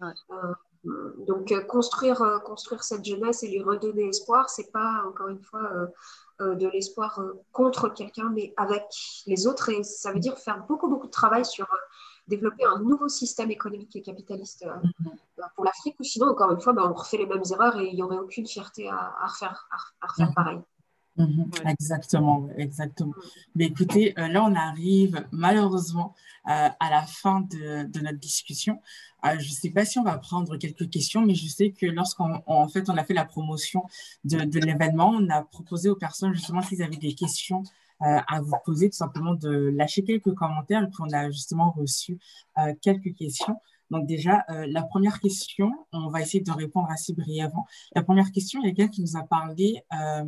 donc, 1.27 1.53
construire, 1.67 2.41
construire 2.45 2.85
cette 2.85 3.05
jeunesse 3.05 3.43
et 3.43 3.49
lui 3.49 3.63
redonner 3.63 4.09
espoir, 4.09 4.51
c'est 4.51 4.71
pas, 4.71 5.03
encore 5.07 5.29
une 5.29 5.43
fois, 5.43 5.89
euh, 6.41 6.57
de 6.57 6.67
l'espoir 6.67 7.21
euh, 7.21 7.41
contre 7.53 7.89
quelqu'un, 7.91 8.29
mais 8.29 8.53
avec 8.57 8.83
les 9.27 9.47
autres. 9.47 9.69
Et 9.69 9.85
ça 9.85 10.11
veut 10.13 10.19
dire 10.19 10.37
faire 10.37 10.65
beaucoup, 10.67 10.89
beaucoup 10.89 11.07
de 11.07 11.13
travail 11.13 11.45
sur 11.45 11.65
euh, 11.73 11.77
développer 12.27 12.65
un 12.65 12.81
nouveau 12.81 13.07
système 13.07 13.53
économique 13.53 13.95
et 13.95 14.03
capitaliste 14.03 14.67
mm-hmm. 14.67 15.49
pour 15.55 15.65
l'Afrique, 15.65 15.95
ou 16.01 16.03
sinon, 16.03 16.27
encore 16.27 16.51
une 16.51 16.61
fois, 16.61 16.73
ben, 16.73 16.91
on 16.91 16.93
refait 16.93 17.19
les 17.19 17.27
mêmes 17.27 17.45
erreurs 17.53 17.79
et 17.79 17.87
il 17.87 17.95
n'y 17.95 18.03
aurait 18.03 18.19
aucune 18.19 18.49
fierté 18.49 18.89
à, 18.89 19.15
refaire, 19.29 19.69
à, 20.01 20.07
refaire 20.09 20.33
mm-hmm. 20.33 20.63
Mm-hmm. 21.17 21.69
Exactement, 21.69 22.49
exactement. 22.57 23.13
Mm. 23.13 23.49
Mais 23.55 23.65
écoutez, 23.67 24.15
là, 24.17 24.45
on 24.45 24.55
arrive 24.55 25.27
malheureusement 25.31 26.15
à 26.45 26.91
la 26.91 27.03
fin 27.03 27.41
de, 27.41 27.85
de 27.85 28.01
notre 28.01 28.19
discussion. 28.19 28.81
Euh, 29.25 29.39
je 29.39 29.49
ne 29.49 29.55
sais 29.55 29.71
pas 29.71 29.85
si 29.85 29.99
on 29.99 30.03
va 30.03 30.19
prendre 30.19 30.57
quelques 30.57 30.91
questions, 30.91 31.25
mais 31.25 31.35
je 31.35 31.47
sais 31.47 31.71
que 31.71 31.87
lorsqu'on 31.87 32.43
en 32.47 32.69
fait, 32.69 32.91
on 32.91 32.97
a 32.97 33.05
fait 33.05 33.15
la 33.15 33.25
promotion 33.25 33.85
de, 34.25 34.39
l'événement, 34.59 35.11
on 35.11 35.29
a 35.31 35.43
proposé 35.43 35.89
aux 35.89 35.97
personnes 35.97 36.35
justement 36.35 36.61
s'ils 36.61 36.83
avaient 36.83 36.97
des 36.97 37.15
questions 37.15 37.63
euh, 38.03 38.19
à 38.29 38.41
vous 38.41 38.57
poser, 38.65 38.91
tout 38.91 38.97
simplement 38.97 39.35
de 39.35 39.73
lâcher 39.75 40.05
quelques 40.05 40.35
commentaires. 40.35 40.83
Et 40.83 40.87
puis 40.89 40.99
on 41.01 41.13
a 41.13 41.31
justement 41.31 41.71
reçu 41.71 42.19
euh, 42.59 42.75
quelques 42.83 43.15
questions. 43.15 43.57
Donc 43.91 44.07
déjà, 44.07 44.45
euh, 44.51 44.67
la 44.69 44.83
première 44.83 45.21
question, 45.21 45.71
on 45.93 46.09
va 46.09 46.21
essayer 46.21 46.43
de 46.43 46.51
répondre 46.51 46.91
assez 46.91 47.15
brièvement. 47.15 47.67
La 47.95 48.03
première 48.03 48.31
question, 48.33 48.61
il 48.63 48.69
y 48.69 48.73
a 48.73 48.75
quelqu'un 48.75 48.91
qui 48.91 49.03
nous 49.03 49.17
a 49.17 49.23
parlé, 49.23 49.83
euh, 49.93 50.25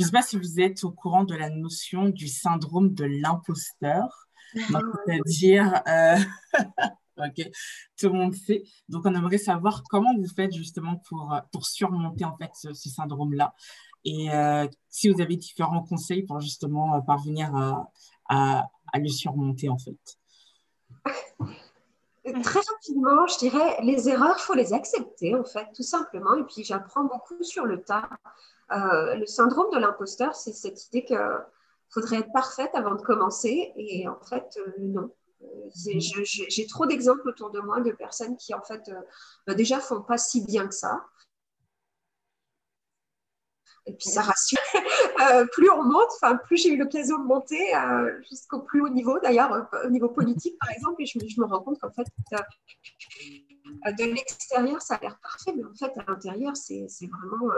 je 0.00 0.04
ne 0.04 0.06
sais 0.06 0.12
pas 0.12 0.22
si 0.22 0.38
vous 0.38 0.60
êtes 0.60 0.82
au 0.82 0.90
courant 0.90 1.24
de 1.24 1.34
la 1.34 1.50
notion 1.50 2.08
du 2.08 2.26
syndrome 2.26 2.94
de 2.94 3.04
l'imposteur. 3.04 4.28
C'est-à-dire, 4.54 5.82
euh, 5.86 6.16
ok, 7.18 7.50
tout 7.98 8.08
le 8.08 8.14
monde 8.14 8.34
sait. 8.34 8.62
Donc, 8.88 9.04
on 9.04 9.14
aimerait 9.14 9.36
savoir 9.36 9.82
comment 9.90 10.16
vous 10.16 10.34
faites 10.34 10.54
justement 10.54 10.96
pour, 11.06 11.38
pour 11.52 11.66
surmonter 11.66 12.24
en 12.24 12.34
fait 12.38 12.50
ce, 12.54 12.72
syndrome-là. 12.72 13.54
Et 14.06 14.28
si 14.88 15.10
vous 15.10 15.20
avez 15.20 15.36
différents 15.36 15.82
conseils 15.82 16.22
pour 16.22 16.40
justement 16.40 17.02
parvenir 17.02 17.54
à, 17.54 17.92
à, 18.30 18.70
à 18.94 18.98
le 18.98 19.08
surmonter 19.08 19.68
en 19.68 19.76
fait. 19.76 20.18
Très 22.42 22.60
rapidement, 22.60 23.26
je 23.26 23.38
dirais, 23.38 23.78
les 23.82 24.08
erreurs, 24.08 24.36
il 24.38 24.42
faut 24.42 24.54
les 24.54 24.72
accepter, 24.72 25.34
en 25.34 25.44
fait, 25.44 25.66
tout 25.74 25.82
simplement. 25.82 26.34
Et 26.34 26.44
puis, 26.44 26.64
j'apprends 26.64 27.04
beaucoup 27.04 27.42
sur 27.42 27.66
le 27.66 27.82
tas. 27.82 28.08
Euh, 28.72 29.14
le 29.16 29.26
syndrome 29.26 29.72
de 29.72 29.78
l'imposteur, 29.78 30.34
c'est 30.34 30.52
cette 30.52 30.86
idée 30.86 31.04
qu'il 31.04 31.18
faudrait 31.88 32.18
être 32.18 32.32
parfaite 32.32 32.70
avant 32.74 32.94
de 32.94 33.02
commencer. 33.02 33.72
Et 33.76 34.08
en 34.08 34.20
fait, 34.20 34.58
euh, 34.58 34.72
non. 34.78 35.10
Euh, 35.42 35.46
j'ai 35.98 36.66
trop 36.66 36.86
d'exemples 36.86 37.28
autour 37.28 37.50
de 37.50 37.60
moi 37.60 37.80
de 37.80 37.90
personnes 37.92 38.36
qui, 38.36 38.52
en 38.54 38.62
fait, 38.62 38.90
bah, 39.46 39.54
déjà 39.54 39.80
font 39.80 40.02
pas 40.02 40.18
si 40.18 40.44
bien 40.44 40.66
que 40.66 40.74
ça. 40.74 41.02
Et 43.90 43.94
puis 43.94 44.08
ça 44.08 44.22
rassure. 44.22 44.58
Euh, 45.20 45.44
plus 45.52 45.68
on 45.70 45.82
monte, 45.82 46.08
enfin 46.14 46.36
plus 46.36 46.56
j'ai 46.56 46.70
eu 46.70 46.78
l'occasion 46.78 47.18
de 47.18 47.24
monter 47.24 47.76
euh, 47.76 48.10
jusqu'au 48.30 48.60
plus 48.60 48.80
haut 48.80 48.88
niveau, 48.88 49.18
d'ailleurs 49.20 49.52
euh, 49.52 49.86
au 49.86 49.90
niveau 49.90 50.08
politique 50.08 50.56
par 50.58 50.70
exemple, 50.70 51.02
et 51.02 51.06
je, 51.06 51.18
me 51.38 51.44
rends 51.44 51.60
compte 51.60 51.78
qu'en 51.78 51.90
fait 51.90 52.06
de 53.98 54.04
l'extérieur 54.04 54.80
ça 54.80 54.94
a 54.94 55.00
l'air 55.00 55.18
parfait, 55.22 55.52
mais 55.54 55.64
en 55.64 55.74
fait 55.74 55.92
à 55.98 56.10
l'intérieur 56.10 56.56
c'est 56.56 56.86
vraiment 57.00 57.52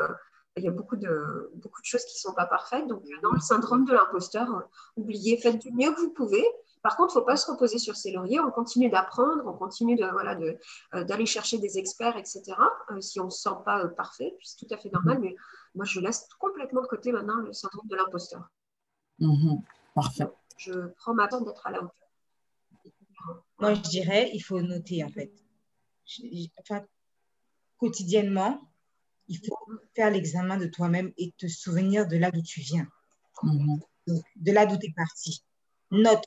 il 0.56 0.64
y 0.64 0.68
a 0.68 0.72
beaucoup 0.72 0.96
de, 0.96 1.52
beaucoup 1.54 1.80
de 1.80 1.86
choses 1.86 2.04
qui 2.04 2.16
ne 2.16 2.30
sont 2.30 2.34
pas 2.34 2.46
parfaites. 2.46 2.86
Donc, 2.88 3.04
dans 3.22 3.32
le 3.32 3.40
syndrome 3.40 3.84
de 3.84 3.92
l'imposteur, 3.92 4.68
oubliez, 4.96 5.36
faites 5.38 5.58
du 5.58 5.72
mieux 5.72 5.92
que 5.92 6.00
vous 6.00 6.10
pouvez. 6.10 6.44
Par 6.82 6.96
contre, 6.96 7.14
il 7.14 7.18
ne 7.18 7.20
faut 7.20 7.26
pas 7.26 7.36
se 7.36 7.50
reposer 7.50 7.78
sur 7.78 7.94
ses 7.94 8.10
lauriers. 8.10 8.40
On 8.40 8.50
continue 8.50 8.90
d'apprendre, 8.90 9.44
on 9.46 9.52
continue 9.52 9.94
de, 9.94 10.04
voilà, 10.04 10.36
d'aller 11.04 11.26
chercher 11.26 11.58
des 11.58 11.78
experts, 11.78 12.16
etc. 12.16 12.42
si 13.00 13.20
on 13.20 13.26
ne 13.26 13.30
se 13.30 13.42
sent 13.42 13.56
pas 13.64 13.86
parfait, 13.88 14.36
c'est 14.42 14.66
tout 14.66 14.74
à 14.74 14.76
fait 14.76 14.90
normal. 14.90 15.20
Mais 15.20 15.36
moi, 15.76 15.84
je 15.84 16.00
laisse 16.00 16.26
complètement 16.40 16.82
de 16.82 16.88
côté 16.88 17.12
maintenant 17.12 17.36
le 17.36 17.52
syndrome 17.52 17.86
de 17.86 17.96
l'imposteur. 17.96 18.50
Mhm. 19.20 19.62
parfait. 19.94 20.26
Je 20.56 20.88
prends 20.96 21.14
ma 21.14 21.28
temps 21.28 21.40
d'être 21.40 21.66
à 21.66 21.70
la 21.70 21.78
hauteur. 21.78 21.92
Moi, 23.60 23.74
je 23.74 23.80
dirais, 23.82 24.30
il 24.34 24.40
faut 24.40 24.60
noter 24.60 25.04
en 25.04 25.08
fait. 25.08 25.32
Enfin, 26.58 26.84
quotidiennement, 27.78 28.60
il 29.28 29.38
faut 29.38 29.56
faire 29.94 30.10
l'examen 30.10 30.56
de 30.56 30.66
toi-même 30.66 31.12
et 31.16 31.32
te 31.38 31.46
souvenir 31.46 32.08
de 32.08 32.16
là 32.16 32.32
d'où 32.32 32.42
tu 32.42 32.60
viens, 32.60 32.88
mhm. 33.44 33.78
de 34.08 34.52
là 34.52 34.66
d'où 34.66 34.76
tu 34.76 34.86
es 34.86 34.92
parti. 34.96 35.44
Note. 35.92 36.24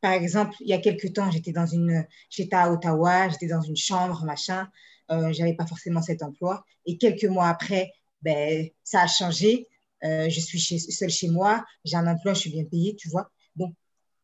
Par 0.00 0.12
exemple, 0.12 0.54
il 0.60 0.68
y 0.68 0.72
a 0.72 0.78
quelques 0.78 1.12
temps, 1.12 1.30
j'étais 1.30 2.54
à 2.56 2.72
Ottawa, 2.72 3.28
j'étais 3.28 3.46
dans 3.46 3.60
une 3.60 3.76
chambre, 3.76 4.24
machin. 4.24 4.68
Euh, 5.10 5.32
j'avais 5.32 5.54
pas 5.54 5.66
forcément 5.66 6.00
cet 6.02 6.22
emploi. 6.22 6.64
Et 6.86 6.96
quelques 6.96 7.24
mois 7.24 7.48
après, 7.48 7.92
ben, 8.22 8.68
ça 8.84 9.02
a 9.02 9.06
changé. 9.06 9.68
Euh, 10.04 10.30
je 10.30 10.40
suis 10.40 10.80
seule 10.80 11.10
chez 11.10 11.28
moi, 11.28 11.64
j'ai 11.84 11.96
un 11.96 12.06
emploi, 12.06 12.32
je 12.32 12.40
suis 12.40 12.50
bien 12.50 12.64
payée, 12.64 12.96
tu 12.96 13.08
vois. 13.08 13.30
Donc, 13.56 13.74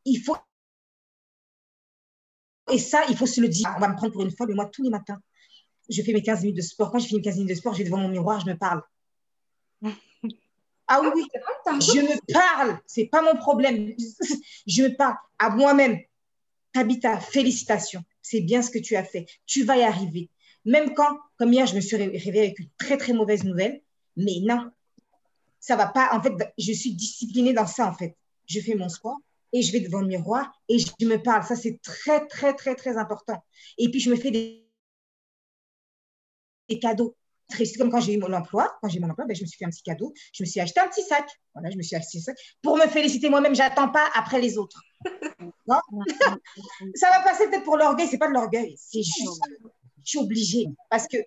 il 0.05 0.19
faut. 0.19 0.37
Et 2.73 2.79
ça, 2.79 3.03
il 3.09 3.17
faut 3.17 3.27
se 3.27 3.41
le 3.41 3.49
dire. 3.49 3.71
On 3.77 3.81
va 3.81 3.89
me 3.89 3.97
prendre 3.97 4.13
pour 4.13 4.23
une 4.23 4.35
fois, 4.35 4.47
mais 4.47 4.55
moi, 4.55 4.67
tous 4.67 4.83
les 4.83 4.91
matins, 4.91 5.21
je 5.91 6.03
fais 6.03 6.13
mes 6.13 6.23
15 6.23 6.43
minutes 6.43 6.57
de 6.57 6.63
sport. 6.63 6.91
Quand 6.91 6.99
je 6.99 7.07
finis 7.07 7.21
mes 7.21 7.25
15 7.25 7.35
minutes 7.35 7.51
de 7.51 7.55
sport, 7.55 7.75
je 7.75 7.79
vais 7.79 7.85
devant 7.85 7.99
mon 7.99 8.09
miroir, 8.09 8.41
je 8.41 8.47
me 8.47 8.57
parle. 8.57 8.83
Ah 10.89 11.01
oui, 11.03 11.09
oui, 11.15 11.27
je 11.81 12.01
me 12.01 12.33
parle. 12.33 12.79
C'est 12.87 13.07
pas 13.07 13.23
mon 13.23 13.37
problème. 13.37 13.93
Je 14.67 14.83
me 14.85 14.97
parle 14.97 15.17
à 15.39 15.51
moi-même. 15.51 15.99
Tabitha, 16.73 17.19
félicitations. 17.19 18.05
C'est 18.23 18.41
bien 18.41 18.63
ce 18.63 18.71
que 18.71 18.79
tu 18.79 18.97
as 18.97 19.05
fait. 19.05 19.27
Tu 19.47 19.65
vas 19.65 19.77
y 19.77 19.83
arriver. 19.83 20.31
Même 20.65 20.95
quand, 20.95 21.19
comme 21.39 21.53
hier, 21.53 21.67
je 21.67 21.75
me 21.77 21.81
suis 21.81 21.97
réveillée 21.97 22.41
avec 22.41 22.59
une 22.59 22.69
très, 22.77 22.97
très 22.97 23.13
mauvaise 23.13 23.45
nouvelle, 23.45 23.83
mais 24.17 24.41
non, 24.43 24.71
ça 25.61 25.77
va 25.77 25.87
pas. 25.87 26.11
En 26.13 26.23
fait, 26.23 26.33
je 26.59 26.73
suis 26.73 26.95
disciplinée 26.95 27.53
dans 27.53 27.67
ça, 27.67 27.89
en 27.89 27.95
fait. 27.95 28.17
Je 28.47 28.61
fais 28.61 28.75
mon 28.75 28.89
sport 28.89 29.17
et 29.53 29.63
je 29.63 29.73
vais 29.73 29.81
devant 29.81 30.01
le 30.01 30.09
miroir 30.09 30.53
et 30.69 30.79
je 30.79 31.07
me 31.07 31.17
parle. 31.17 31.45
Ça, 31.45 31.57
c'est 31.57 31.81
très, 31.83 32.27
très, 32.27 32.55
très, 32.55 32.75
très 32.75 32.97
important. 32.97 33.43
Et 33.79 33.91
puis, 33.91 34.01
je 34.01 34.11
me 34.11 34.17
fais 34.17 34.31
des, 34.31 34.69
cadeaux. 36.81 37.17
C'est 37.49 37.79
comme 37.79 37.91
quand 37.91 38.01
j'ai 38.01 38.15
eu 38.15 38.19
mon 38.19 38.33
emploi. 38.33 38.77
Quand 38.81 38.89
j'ai 38.89 39.01
mon 39.01 39.09
emploi, 39.09 39.25
ben, 39.27 39.37
je 39.37 39.43
me 39.43 39.47
suis 39.47 39.57
fait 39.57 39.65
un 39.65 39.71
petit 39.71 39.83
cadeau. 39.83 40.13
Je 40.33 40.43
me 40.43 40.47
suis 40.47 40.61
acheté 40.61 40.81
un 40.81 40.89
petit 40.89 41.03
sac. 41.03 41.29
Voilà, 41.55 41.71
je 41.71 41.77
me 41.77 41.83
suis 41.83 41.97
acheté 41.97 42.19
un 42.19 42.21
sac 42.21 42.37
pour 42.63 42.77
me 42.77 42.87
féliciter 42.87 43.29
moi-même. 43.29 43.55
J'attends 43.55 43.89
pas 43.89 44.09
après 44.15 44.41
les 44.41 44.59
autres. 44.59 44.83
non? 45.67 45.81
Ça 46.95 47.09
va 47.11 47.23
passer 47.23 47.49
peut-être 47.49 47.65
pour 47.65 47.77
l'orgueil. 47.77 48.09
C'est 48.09 48.19
pas 48.19 48.29
de 48.29 48.35
l'orgueil. 48.35 48.77
C'est 48.79 49.03
juste, 49.03 49.43
je 50.05 50.11
suis 50.11 50.19
obligée 50.19 50.67
parce 50.91 51.07
que 51.07 51.19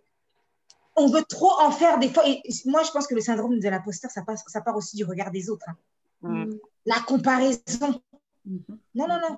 on 0.96 1.08
veut 1.08 1.24
trop 1.24 1.52
en 1.62 1.72
faire 1.72 2.00
des 2.00 2.10
fois. 2.10 2.28
Et 2.28 2.42
moi, 2.66 2.84
je 2.84 2.92
pense 2.92 3.08
que 3.08 3.16
le 3.16 3.22
syndrome 3.22 3.60
de 3.60 3.70
l'imposteur, 3.70 4.12
ça, 4.12 4.24
ça 4.48 4.62
part 4.62 4.76
aussi 4.76 4.98
du 4.98 5.06
regard 5.06 5.32
des 5.32 5.50
autres. 5.50 5.66
Hein. 5.70 6.46
Mm. 6.46 6.58
La 6.86 7.00
comparaison. 7.00 8.02
Mm-hmm. 8.48 8.78
Non, 8.96 9.08
non, 9.08 9.20
non. 9.22 9.38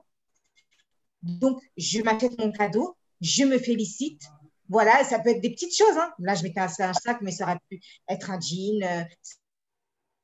Donc, 1.22 1.62
je 1.78 2.02
m'achète 2.02 2.38
mon 2.40 2.52
cadeau, 2.52 2.96
je 3.22 3.44
me 3.44 3.60
félicite. 3.60 4.24
Voilà, 4.72 5.04
ça 5.04 5.20
peut 5.20 5.32
être 5.32 5.42
des 5.42 5.52
petites 5.52 5.76
choses. 5.76 5.98
Hein. 5.98 6.12
Là, 6.20 6.34
je 6.34 6.44
m'étais 6.44 6.62
un, 6.62 6.70
sac, 6.70 7.20
mais 7.22 7.32
ça 7.32 7.44
aurait 7.44 7.60
pu 7.70 7.82
être 8.08 8.32
un 8.32 8.40
jean. 8.40 8.82
Euh, 8.82 9.04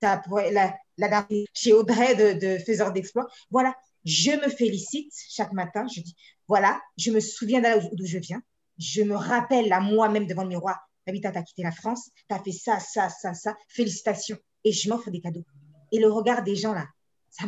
ça 0.02 0.22
pourrait, 0.26 0.52
la, 0.52 0.74
la, 0.98 1.28
chez 1.54 1.74
Audrey 1.74 2.16
de, 2.16 2.40
de 2.40 2.58
Faiseur 2.58 2.94
d'Exploit. 2.94 3.28
Voilà, 3.52 3.76
je 4.06 4.32
me 4.32 4.50
félicite 4.50 5.12
chaque 5.30 5.52
matin. 5.52 5.86
Je 5.94 6.00
dis, 6.00 6.16
voilà, 6.48 6.80
je 6.98 7.12
me 7.12 7.20
souviens 7.20 7.62
d'où 7.92 8.06
je 8.06 8.20
viens. 8.20 8.42
Je 8.80 9.02
me 9.02 9.16
rappelle 9.16 9.72
à 9.74 9.82
moi-même 9.82 10.28
devant 10.28 10.44
le 10.44 10.50
miroir, 10.50 10.80
Tabitha, 11.06 11.32
tu 11.32 11.38
as 11.40 11.44
quitté 11.44 11.64
la 11.64 11.72
France, 11.72 12.10
tu 12.30 12.34
as 12.34 12.42
fait 12.42 12.54
ça, 12.54 12.80
ça, 12.80 13.10
ça, 13.10 13.34
ça, 13.34 13.58
félicitations. 13.68 14.38
Et 14.64 14.72
je 14.72 14.88
m'offre 14.88 15.12
des 15.12 15.20
cadeaux. 15.20 15.44
Et 15.92 16.00
le 16.00 16.10
regard 16.10 16.44
des 16.44 16.56
gens 16.56 16.74
là, 16.74 16.88
ça 17.30 17.48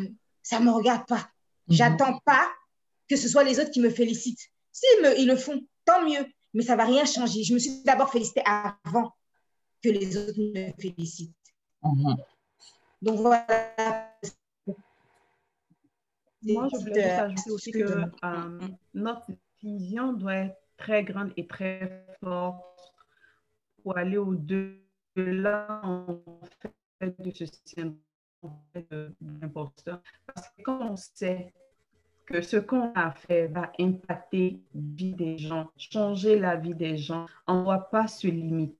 ne 0.59 0.65
me, 0.65 0.71
regarde 0.71 1.07
pas. 1.07 1.29
Mhm. 1.67 1.75
J'attends 1.75 2.19
pas 2.25 2.45
que 3.07 3.15
ce 3.15 3.29
soit 3.29 3.45
les 3.45 3.57
autres 3.59 3.71
qui 3.71 3.79
me 3.79 3.89
félicitent. 3.89 4.49
S'ils 4.73 5.03
me, 5.03 5.17
ils 5.17 5.27
le 5.27 5.37
font, 5.37 5.61
tant 5.85 6.03
mieux. 6.03 6.25
Mais 6.53 6.63
ça 6.63 6.73
ne 6.73 6.77
va 6.77 6.85
rien 6.85 7.05
changer. 7.05 7.43
Je 7.43 7.53
me 7.53 7.59
suis 7.59 7.83
d'abord 7.83 8.11
félicitée 8.11 8.43
avant 8.45 9.13
que 9.81 9.89
les 9.89 10.17
autres 10.17 10.39
me 10.39 10.71
félicitent. 10.79 11.35
Mhm. 11.83 12.17
Donc 13.01 13.19
voilà. 13.19 13.45
Moi, 16.41 16.67
je 16.71 16.77
voulais 16.77 17.03
juste 17.03 17.19
ajouter 17.19 17.51
aussi 17.51 17.71
que 17.71 18.03
euh, 18.23 18.59
notre 18.93 19.27
vision 19.61 20.13
doit 20.13 20.35
être 20.35 20.57
très 20.77 21.03
grande 21.03 21.33
et 21.35 21.45
très 21.47 22.05
forte 22.21 22.93
pour 23.83 23.97
aller 23.97 24.17
au-delà 24.17 25.81
de 27.01 27.31
ce 27.31 27.45
syndrome 27.65 27.99
d'imposteur. 29.21 30.01
Parce 30.25 30.49
que 30.49 30.61
quand 30.63 30.91
on 30.91 30.95
sait 30.95 31.53
que 32.29 32.41
ce 32.41 32.57
qu'on 32.57 32.91
a 32.93 33.11
fait 33.11 33.47
va 33.47 33.71
impacter 33.79 34.59
la 34.73 34.81
vie 34.95 35.13
des 35.13 35.37
gens, 35.37 35.69
changer 35.77 36.39
la 36.39 36.55
vie 36.55 36.75
des 36.75 36.97
gens, 36.97 37.25
on 37.47 37.59
ne 37.59 37.63
doit 37.63 37.89
pas 37.89 38.07
se 38.07 38.27
limiter. 38.27 38.75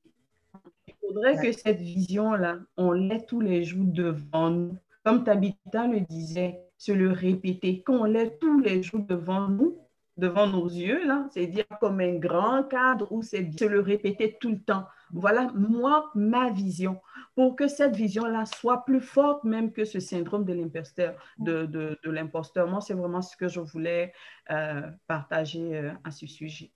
Il 0.88 0.94
faudrait 1.02 1.42
que 1.42 1.52
cette 1.52 1.80
vision-là, 1.80 2.60
on 2.78 2.92
l'ait 2.92 3.26
tous 3.26 3.42
les 3.42 3.64
jours 3.64 3.86
devant 3.86 4.52
nous. 4.52 4.78
Comme 5.04 5.24
Tabitha 5.24 5.88
le 5.88 6.02
disait, 6.02 6.60
se 6.78 6.92
le 6.92 7.12
répéter, 7.12 7.82
qu'on 7.82 8.04
l'ait 8.04 8.38
tous 8.40 8.60
les 8.60 8.84
jours 8.84 9.02
devant 9.02 9.48
nous, 9.48 9.78
devant 10.18 10.48
nos 10.48 10.68
yeux, 10.68 11.06
là, 11.08 11.28
c'est 11.32 11.48
dire 11.48 11.66
comme 11.80 12.02
un 12.02 12.16
grand 12.16 12.64
cadre 12.64 13.12
où 13.12 13.24
c'est 13.24 13.44
de 13.44 13.66
le 13.66 13.80
répéter 13.80 14.38
tout 14.40 14.52
le 14.52 14.60
temps. 14.60 14.86
Voilà, 15.12 15.52
moi, 15.56 16.12
ma 16.14 16.52
vision, 16.52 17.00
pour 17.40 17.56
que 17.56 17.70
cette 17.70 17.95
vision-là 17.95 18.45
soit 18.45 18.84
plus 18.84 18.99
forte 18.99 19.45
même 19.45 19.72
que 19.72 19.86
ce 19.86 20.02
syndrome 20.02 20.44
de 20.44 20.52
l'imposteur. 20.52 21.16
De, 21.38 21.66
de, 21.66 21.98
l'imposteur. 22.03 22.68
Moi, 22.68 22.82
c'est 22.82 22.94
vraiment 22.94 23.22
ce 23.22 23.38
que 23.38 23.48
je 23.48 23.61
voulais 23.61 24.11
euh, 24.52 24.82
partager 25.07 25.78
euh, 25.78 25.94
à 26.03 26.11
ce 26.11 26.28
sujet. 26.28 26.70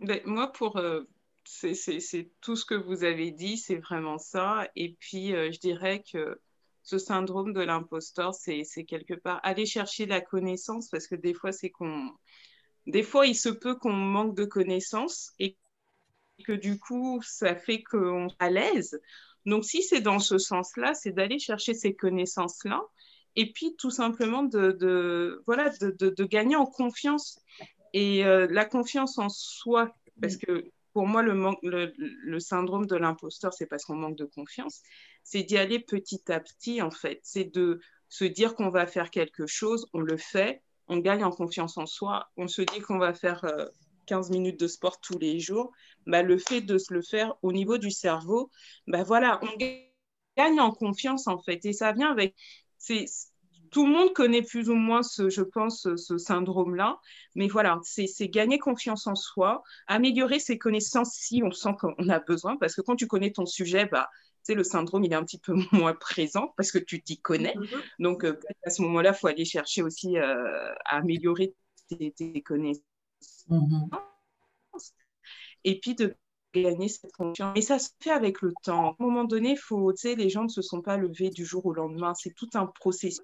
Ben, 0.00 0.20
moi, 0.26 0.52
pour... 0.52 0.76
Euh, 0.76 1.08
c'est 1.44 2.30
tout 2.42 2.56
ce 2.56 2.66
que 2.66 2.74
vous 2.74 3.04
avez 3.04 3.30
dit, 3.30 3.56
c'est 3.56 3.78
vraiment 3.78 4.18
ça. 4.18 4.68
Et 4.76 4.98
puis, 5.00 5.30
je 5.30 5.58
dirais 5.58 6.02
que 6.12 6.42
ce 6.82 6.98
syndrome 6.98 7.54
de 7.54 7.62
l'imposteur, 7.62 8.34
c'est 8.34 8.84
quelque 8.86 9.14
part 9.14 9.40
aller 9.44 9.64
chercher 9.64 10.04
la 10.04 10.20
connaissance 10.20 10.90
parce 10.90 11.06
que 11.06 11.14
des 11.14 11.32
fois, 11.32 11.52
c'est 11.52 11.70
qu'on. 11.70 12.10
Des 12.86 13.02
fois, 13.02 13.26
il 13.26 13.34
se 13.34 13.48
peut 13.48 13.76
qu'on 13.76 13.94
manque 13.94 14.36
de 14.36 14.44
connaissances 14.44 15.32
et 15.38 15.56
que 16.40 16.52
du 16.52 16.78
coup, 16.78 17.20
ça 17.22 17.54
fait 17.54 17.82
qu'on 17.82 18.28
est 18.28 18.34
à 18.38 18.50
l'aise. 18.50 19.00
Donc, 19.46 19.64
si 19.64 19.82
c'est 19.82 20.00
dans 20.00 20.18
ce 20.18 20.38
sens-là, 20.38 20.94
c'est 20.94 21.12
d'aller 21.12 21.38
chercher 21.38 21.74
ces 21.74 21.94
connaissances-là 21.94 22.82
et 23.36 23.52
puis 23.52 23.76
tout 23.76 23.90
simplement 23.90 24.42
de, 24.42 25.42
voilà, 25.46 25.70
de, 25.80 26.24
gagner 26.24 26.56
en 26.56 26.66
confiance. 26.66 27.40
Et 27.92 28.24
euh, 28.24 28.46
la 28.50 28.64
confiance 28.64 29.18
en 29.18 29.28
soi, 29.28 29.94
parce 30.20 30.36
que 30.36 30.70
pour 30.92 31.06
moi, 31.06 31.22
le, 31.22 32.38
syndrome 32.40 32.86
de 32.86 32.96
l'imposteur, 32.96 33.52
c'est 33.54 33.66
parce 33.66 33.84
qu'on 33.84 33.94
manque 33.94 34.16
de 34.16 34.24
confiance, 34.24 34.82
c'est 35.22 35.42
d'y 35.42 35.56
aller 35.56 35.78
petit 35.78 36.30
à 36.30 36.40
petit, 36.40 36.82
en 36.82 36.90
fait. 36.90 37.20
C'est 37.22 37.52
de 37.54 37.80
se 38.08 38.24
dire 38.24 38.54
qu'on 38.54 38.70
va 38.70 38.86
faire 38.86 39.10
quelque 39.10 39.46
chose, 39.46 39.86
on 39.92 40.00
le 40.00 40.16
fait, 40.16 40.62
on 40.88 40.98
gagne 40.98 41.22
en 41.22 41.30
confiance 41.30 41.78
en 41.78 41.86
soi, 41.86 42.28
on 42.36 42.48
se 42.48 42.62
dit 42.62 42.80
qu'on 42.80 42.98
va 42.98 43.14
faire 43.14 43.44
15 44.10 44.30
euh, 44.30 44.32
minutes 44.32 44.60
de 44.60 44.66
sport 44.66 45.00
tous 45.00 45.18
les 45.18 45.40
jours. 45.40 45.72
Bah, 46.06 46.22
le 46.22 46.38
fait 46.38 46.60
de 46.60 46.78
se 46.78 46.92
le 46.92 47.02
faire 47.02 47.34
au 47.42 47.52
niveau 47.52 47.78
du 47.78 47.90
cerveau, 47.90 48.50
bah, 48.86 49.02
voilà, 49.02 49.40
on 49.42 49.56
gagne 50.36 50.60
en 50.60 50.72
confiance, 50.72 51.26
en 51.26 51.38
fait. 51.38 51.64
Et 51.64 51.72
ça 51.72 51.92
vient 51.92 52.10
avec 52.10 52.34
tout 53.70 53.86
le 53.86 53.92
monde 53.92 54.12
connaît 54.12 54.42
plus 54.42 54.68
ou 54.68 54.74
moins, 54.74 55.02
ce, 55.02 55.30
je 55.30 55.42
pense, 55.42 55.86
ce 55.94 56.18
syndrome-là. 56.18 56.98
Mais 57.34 57.48
voilà, 57.48 57.78
c'est 57.84 58.28
gagner 58.28 58.58
confiance 58.58 59.06
en 59.06 59.14
soi, 59.14 59.62
améliorer 59.86 60.40
ses 60.40 60.58
connaissances 60.58 61.12
si 61.12 61.42
on 61.44 61.52
sent 61.52 61.74
qu'on 61.80 62.08
a 62.08 62.18
besoin. 62.20 62.56
Parce 62.56 62.74
que 62.74 62.80
quand 62.80 62.96
tu 62.96 63.06
connais 63.06 63.30
ton 63.30 63.46
sujet, 63.46 63.86
bah, 63.86 64.08
le 64.54 64.64
syndrome, 64.64 65.04
il 65.04 65.12
est 65.12 65.16
un 65.16 65.24
petit 65.24 65.38
peu 65.38 65.54
moins 65.72 65.94
présent 65.94 66.52
parce 66.56 66.72
que 66.72 66.78
tu 66.78 67.02
t'y 67.02 67.20
connais. 67.20 67.54
Mm-hmm. 67.54 67.82
Donc, 68.00 68.24
euh, 68.24 68.38
à 68.64 68.70
ce 68.70 68.82
moment-là, 68.82 69.12
il 69.14 69.18
faut 69.18 69.26
aller 69.26 69.44
chercher 69.44 69.82
aussi 69.82 70.18
euh, 70.18 70.72
à 70.84 70.96
améliorer 70.98 71.54
tes, 71.88 72.42
connaissances. 72.42 72.84
Mm-hmm. 73.50 73.88
Et 75.64 75.80
puis 75.80 75.94
de 75.94 76.14
gagner 76.54 76.88
cette 76.88 77.12
confiance. 77.12 77.56
Et 77.56 77.62
ça 77.62 77.78
se 77.78 77.90
fait 78.00 78.10
avec 78.10 78.42
le 78.42 78.52
temps. 78.62 78.90
À 78.90 78.90
un 78.90 78.96
moment 78.98 79.24
donné, 79.24 79.56
faut, 79.56 79.92
les 80.04 80.28
gens 80.28 80.44
ne 80.44 80.48
se 80.48 80.62
sont 80.62 80.82
pas 80.82 80.96
levés 80.96 81.30
du 81.30 81.44
jour 81.44 81.64
au 81.66 81.72
lendemain. 81.72 82.14
C'est 82.14 82.34
tout 82.34 82.48
un 82.54 82.66
processus. 82.66 83.20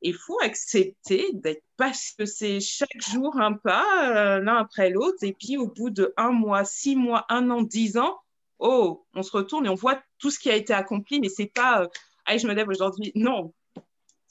Il 0.00 0.14
faut 0.14 0.40
accepter 0.40 1.30
d'être 1.32 1.62
parce 1.76 2.12
que 2.18 2.24
c'est 2.24 2.58
chaque 2.58 3.00
jour 3.00 3.38
un 3.40 3.52
pas, 3.52 4.36
euh, 4.36 4.40
l'un 4.40 4.56
après 4.56 4.90
l'autre. 4.90 5.18
Et 5.22 5.32
puis, 5.32 5.56
au 5.56 5.68
bout 5.68 5.90
de 5.90 6.12
un 6.16 6.32
mois, 6.32 6.64
six 6.64 6.96
mois, 6.96 7.24
un 7.28 7.50
an, 7.50 7.62
dix 7.62 7.96
ans, 7.96 8.18
oh, 8.58 9.06
on 9.14 9.22
se 9.22 9.30
retourne 9.30 9.66
et 9.66 9.68
on 9.68 9.74
voit 9.74 10.02
tout 10.18 10.30
ce 10.30 10.40
qui 10.40 10.50
a 10.50 10.56
été 10.56 10.72
accompli, 10.72 11.20
mais 11.20 11.28
c'est 11.28 11.46
pas, 11.46 11.82
euh, 11.82 12.36
je 12.36 12.46
me 12.48 12.54
lève 12.54 12.68
aujourd'hui. 12.68 13.12
Non, 13.14 13.54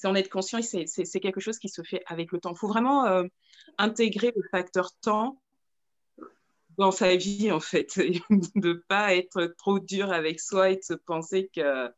c'est 0.02 0.08
en 0.08 0.16
être 0.16 0.30
conscient 0.30 0.58
et 0.58 0.88
c'est 0.88 1.20
quelque 1.20 1.40
chose 1.40 1.60
qui 1.60 1.70
se 1.70 1.84
fait 1.84 2.02
avec 2.08 2.32
le 2.32 2.40
temps. 2.40 2.54
Il 2.54 2.58
faut 2.58 2.68
vraiment 2.68 3.06
euh, 3.06 3.24
intégrer 3.78 4.34
le 4.36 4.42
facteur 4.50 4.96
temps 5.00 5.40
dans 6.80 6.90
sa 6.90 7.16
vie, 7.16 7.52
en 7.52 7.60
fait, 7.60 8.00
de 8.00 8.20
ne 8.56 8.74
pas 8.74 9.14
être 9.14 9.54
trop 9.60 9.78
dur 9.80 10.12
avec 10.12 10.40
soi 10.40 10.72
et 10.72 10.78
de 10.78 10.82
se 10.82 10.96
penser 10.96 11.52
que 11.56 11.94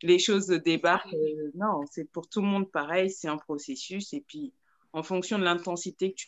les 0.00 0.18
choses 0.18 0.46
débarquent. 0.46 1.12
Euh, 1.12 1.50
non, 1.54 1.84
c'est 1.90 2.10
pour 2.10 2.26
tout 2.26 2.40
le 2.40 2.46
monde 2.46 2.70
pareil, 2.70 3.10
c'est 3.10 3.28
un 3.28 3.36
processus. 3.36 4.14
Et 4.14 4.22
puis, 4.22 4.54
en 4.94 5.02
fonction 5.02 5.38
de 5.38 5.44
l'intensité 5.44 6.14
que 6.14 6.22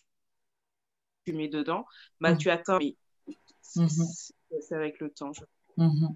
tu, 1.25 1.33
mets 1.33 1.49
dedans, 1.49 1.87
bah, 2.21 2.35
mmh. 2.35 2.39
tu 2.39 2.51
attends. 2.51 2.81
Mmh. 3.77 3.87
C'est 4.61 4.75
avec 4.75 5.01
le 5.01 5.09
temps. 5.09 5.33
Mmh. 5.79 6.09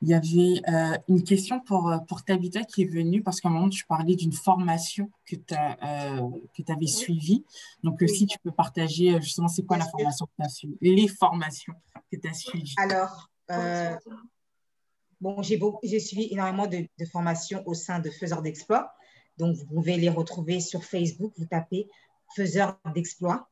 Il 0.00 0.08
y 0.08 0.14
avait 0.14 0.62
euh, 0.68 0.96
une 1.08 1.24
question 1.24 1.60
pour, 1.60 1.90
euh, 1.90 1.98
pour 1.98 2.22
Tabitha 2.22 2.62
qui 2.62 2.82
est 2.82 2.86
venue 2.86 3.22
parce 3.22 3.40
qu'à 3.40 3.48
un 3.48 3.52
moment, 3.52 3.68
tu 3.68 3.84
parlais 3.84 4.14
d'une 4.14 4.32
formation 4.32 5.10
que 5.26 5.34
tu 5.34 5.54
euh, 5.54 6.72
avais 6.72 6.86
suivie. 6.86 7.44
Donc, 7.82 8.02
si 8.06 8.26
tu 8.26 8.38
peux 8.38 8.52
partager 8.52 9.20
justement, 9.20 9.48
c'est 9.48 9.64
quoi 9.64 9.76
la 9.76 9.86
formation 9.86 10.26
que 10.26 10.32
tu 10.38 10.46
as 10.46 10.48
suivie, 10.48 10.78
les 10.80 11.08
formations 11.08 11.74
que 12.12 12.16
tu 12.16 12.28
as 12.28 12.32
suivies? 12.32 12.74
Alors, 12.76 13.28
bon, 15.20 15.42
j'ai 15.42 16.00
suivi 16.00 16.28
énormément 16.30 16.68
de, 16.68 16.86
de, 16.96 17.04
formations 17.04 17.62
au 17.66 17.74
sein 17.74 17.98
de 17.98 18.10
Faiseurs 18.10 18.42
d'Exploits. 18.42 18.92
Donc, 19.36 19.56
vous 19.56 19.66
pouvez 19.66 19.96
les 19.96 20.10
retrouver 20.10 20.60
sur 20.60 20.84
Facebook. 20.84 21.32
Vous 21.38 21.46
tapez 21.46 21.88
Faiseurs 22.36 22.78
d'Exploits. 22.94 23.48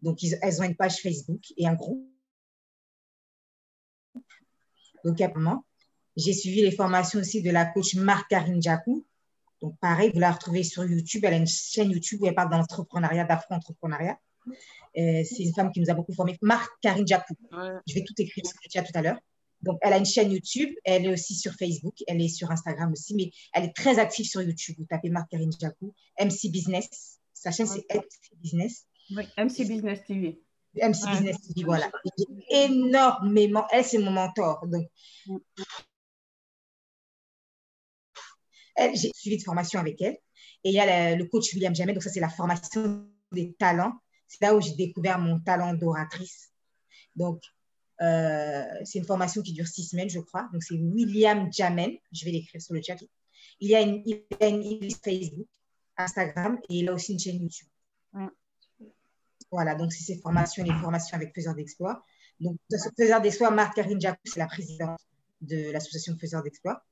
Donc, 0.00 0.18
elles 0.24 0.60
ont 0.60 0.64
une 0.64 0.74
page 0.74 0.96
Facebook 0.96 1.52
et 1.56 1.68
un 1.68 1.74
groupe 1.74 2.11
donc, 5.04 5.18
j'ai 6.16 6.32
suivi 6.32 6.62
les 6.62 6.70
formations 6.70 7.20
aussi 7.20 7.42
de 7.42 7.50
la 7.50 7.66
coach 7.66 7.94
Marc-Karine 7.94 8.62
Djakou. 8.62 9.06
Donc, 9.60 9.78
pareil, 9.80 10.10
vous 10.12 10.20
la 10.20 10.32
retrouvez 10.32 10.62
sur 10.62 10.84
YouTube. 10.84 11.22
Elle 11.24 11.34
a 11.34 11.36
une 11.36 11.46
chaîne 11.46 11.90
YouTube 11.90 12.20
où 12.22 12.26
elle 12.26 12.34
parle 12.34 12.50
d'entrepreneuriat, 12.50 13.24
d'afro-entrepreneuriat. 13.24 14.18
Euh, 14.98 15.22
c'est 15.24 15.44
une 15.44 15.54
femme 15.54 15.70
qui 15.72 15.80
nous 15.80 15.90
a 15.90 15.94
beaucoup 15.94 16.12
formés. 16.12 16.36
Marc-Karine 16.42 17.06
Djakou. 17.06 17.34
Je 17.86 17.94
vais 17.94 18.04
tout 18.04 18.14
écrire 18.18 18.44
ce 18.44 18.52
que 18.54 18.68
tu 18.68 18.78
as 18.78 18.82
tout 18.82 18.92
à 18.94 19.02
l'heure. 19.02 19.18
Donc, 19.62 19.78
elle 19.82 19.92
a 19.92 19.98
une 19.98 20.04
chaîne 20.04 20.32
YouTube. 20.32 20.68
Elle 20.84 21.06
est 21.06 21.12
aussi 21.12 21.34
sur 21.34 21.54
Facebook. 21.54 21.94
Elle 22.08 22.20
est 22.20 22.28
sur 22.28 22.50
Instagram 22.50 22.90
aussi. 22.92 23.14
Mais 23.14 23.30
elle 23.54 23.64
est 23.64 23.74
très 23.74 23.98
active 23.98 24.26
sur 24.26 24.42
YouTube. 24.42 24.74
Vous 24.78 24.86
tapez 24.86 25.08
Marc-Karine 25.08 25.52
Djakou. 25.58 25.94
MC 26.20 26.50
Business. 26.50 27.20
Sa 27.32 27.52
chaîne, 27.52 27.66
c'est 27.66 27.84
MC 27.94 28.36
Business. 28.42 28.86
Oui, 29.10 29.24
MC 29.38 29.66
Business 29.66 30.04
TV. 30.04 30.40
MC 30.74 31.10
Business 31.10 31.36
TV, 31.40 31.64
voilà. 31.64 31.90
Énormément. 32.50 33.66
Elle, 33.70 33.84
c'est 33.84 33.98
mon 33.98 34.10
mentor. 34.10 34.66
Donc, 34.66 34.86
j'ai 38.94 39.12
suivi 39.14 39.38
de 39.38 39.42
formation 39.42 39.80
avec 39.80 40.00
elle. 40.00 40.16
Et 40.64 40.70
il 40.70 40.74
y 40.74 40.80
a 40.80 41.14
le 41.14 41.24
coach 41.26 41.52
William 41.54 41.74
Jamais. 41.74 41.92
Donc, 41.92 42.02
ça, 42.02 42.10
c'est 42.10 42.20
la 42.20 42.28
formation 42.28 43.06
des 43.32 43.54
talents. 43.54 43.92
C'est 44.28 44.42
là 44.44 44.54
où 44.54 44.60
j'ai 44.60 44.74
découvert 44.74 45.18
mon 45.18 45.40
talent 45.40 45.74
d'oratrice. 45.74 46.52
Donc, 47.16 47.42
euh, 48.00 48.64
c'est 48.84 48.98
une 48.98 49.04
formation 49.04 49.42
qui 49.42 49.52
dure 49.52 49.66
six 49.66 49.84
semaines, 49.84 50.08
je 50.08 50.20
crois. 50.20 50.48
Donc, 50.52 50.62
c'est 50.62 50.74
William 50.74 51.52
Jamen. 51.52 51.92
Je 52.12 52.24
vais 52.24 52.30
l'écrire 52.30 52.62
sur 52.62 52.74
le 52.74 52.80
chat. 52.82 52.96
Il 53.60 53.70
y 53.70 53.74
a 53.74 53.80
une, 53.80 54.02
il 54.06 54.24
a 54.40 54.48
une 54.48 54.90
Facebook, 54.90 55.48
Instagram 55.96 56.58
et 56.68 56.78
il 56.78 56.88
a 56.88 56.94
aussi 56.94 57.12
une 57.12 57.18
chaîne 57.18 57.40
YouTube. 57.40 57.68
Voilà, 59.52 59.74
donc 59.74 59.92
c'est 59.92 60.02
ces 60.02 60.18
formations, 60.18 60.64
les 60.64 60.72
formations 60.72 61.14
avec 61.14 61.34
Faiseurs 61.34 61.54
d'Exploits. 61.54 62.02
Donc, 62.40 62.56
Faiseurs 62.98 63.20
d'Exploits, 63.20 63.50
Marc-Karine 63.50 64.00
Jacou, 64.00 64.22
c'est 64.24 64.40
la 64.40 64.46
présidente 64.46 64.98
de 65.42 65.70
l'association 65.70 66.16
Faiseurs 66.18 66.42
d'Exploits. 66.42 66.82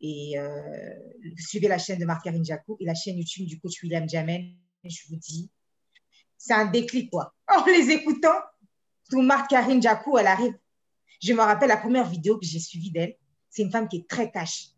Et 0.00 0.36
euh, 0.36 0.94
suivez 1.36 1.68
la 1.68 1.78
chaîne 1.78 2.00
de 2.00 2.04
Marc-Karine 2.04 2.44
Jacou 2.44 2.76
et 2.80 2.84
la 2.84 2.94
chaîne 2.94 3.16
YouTube 3.16 3.46
du 3.46 3.60
coach 3.60 3.80
William 3.84 4.08
Jamen. 4.08 4.52
Je 4.84 5.08
vous 5.08 5.16
dis, 5.16 5.48
c'est 6.36 6.54
un 6.54 6.66
déclic, 6.66 7.10
quoi. 7.10 7.34
En 7.48 7.64
les 7.64 7.90
écoutant, 7.90 8.36
tout 9.10 9.22
Marc-Karine 9.22 9.80
Jacou, 9.80 10.18
elle 10.18 10.26
arrive. 10.26 10.54
Je 11.22 11.32
me 11.32 11.40
rappelle 11.40 11.68
la 11.68 11.76
première 11.76 12.08
vidéo 12.08 12.36
que 12.36 12.46
j'ai 12.46 12.60
suivie 12.60 12.90
d'elle. 12.90 13.16
C'est 13.48 13.62
une 13.62 13.70
femme 13.70 13.88
qui 13.88 13.98
est 13.98 14.08
très 14.08 14.30
cash. 14.30 14.70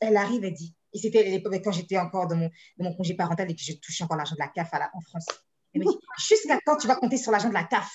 Elle 0.00 0.16
arrive, 0.16 0.44
elle 0.44 0.54
dit, 0.54 0.74
et 0.92 0.98
c'était 0.98 1.22
l'époque 1.22 1.60
quand 1.62 1.72
j'étais 1.72 1.98
encore 1.98 2.26
dans 2.26 2.36
mon, 2.36 2.50
mon, 2.78 2.94
congé 2.94 3.14
parental 3.14 3.50
et 3.50 3.54
que 3.54 3.62
je 3.62 3.72
touchais 3.74 4.04
encore 4.04 4.16
l'argent 4.16 4.34
de 4.34 4.40
la 4.40 4.48
CAF 4.48 4.70
en 4.92 5.00
France. 5.00 5.26
Elle 5.74 5.82
me 5.82 5.90
dit, 5.90 5.98
jusqu'à 6.18 6.58
quand 6.64 6.76
tu 6.76 6.86
vas 6.86 6.96
compter 6.96 7.16
sur 7.16 7.32
l'argent 7.32 7.48
de 7.48 7.54
la 7.54 7.64
CAF? 7.64 7.90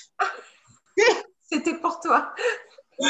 C'était 1.41 1.77
pour 1.79 1.99
toi. 1.99 2.33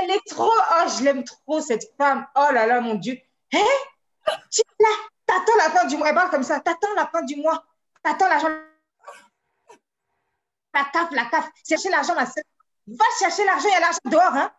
Elle 0.00 0.10
est 0.10 0.26
trop, 0.26 0.50
oh, 0.50 0.88
je 0.98 1.04
l'aime 1.04 1.24
trop, 1.24 1.60
cette 1.60 1.94
femme. 1.96 2.26
Oh 2.36 2.48
là 2.52 2.66
là, 2.66 2.80
mon 2.80 2.94
Dieu. 2.94 3.14
Hé 3.52 3.62
Tu 4.50 4.62
là, 4.80 4.88
t'attends 5.26 5.56
la 5.58 5.70
fin 5.70 5.86
du 5.86 5.96
mois. 5.96 6.08
Elle 6.08 6.14
parle 6.14 6.30
comme 6.30 6.42
ça, 6.42 6.60
t'attends 6.60 6.94
la 6.96 7.06
fin 7.06 7.22
du 7.22 7.36
mois. 7.36 7.64
T'attends 8.02 8.28
l'argent. 8.28 8.48
La 10.74 10.84
CAF, 10.92 11.10
la 11.12 11.26
CAF. 11.26 11.48
Chercher 11.68 11.90
l'argent, 11.90 12.14
ma 12.14 12.26
soeur. 12.26 12.44
Va 12.86 13.04
chercher 13.18 13.44
l'argent, 13.44 13.68
il 13.68 13.72
y 13.72 13.76
a 13.76 13.80
l'argent 13.80 13.98
dehors. 14.04 14.34
Hein? 14.34 14.50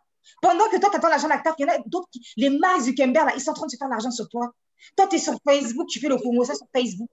Pendant 0.41 0.69
que 0.69 0.77
toi, 0.77 0.89
tu 0.89 0.97
attends 0.97 1.09
l'argent 1.09 1.27
de 1.27 1.33
la 1.33 1.39
CAF, 1.39 1.55
il 1.57 1.65
y 1.65 1.69
en 1.69 1.73
a 1.73 1.77
d'autres 1.85 2.07
qui, 2.11 2.25
les 2.37 2.49
Mark 2.49 2.81
Zuckerberg, 2.81 3.27
là, 3.27 3.33
ils 3.35 3.41
sont 3.41 3.51
en 3.51 3.55
train 3.55 3.65
de 3.65 3.71
se 3.71 3.77
faire 3.77 3.89
l'argent 3.89 4.11
sur 4.11 4.29
toi. 4.29 4.53
Toi, 4.95 5.07
tu 5.07 5.15
es 5.15 5.19
sur 5.19 5.33
Facebook, 5.45 5.87
tu 5.89 5.99
fais 5.99 6.07
le 6.07 6.17
Congo, 6.17 6.43
ça 6.43 6.55
sur 6.55 6.67
Facebook. 6.73 7.09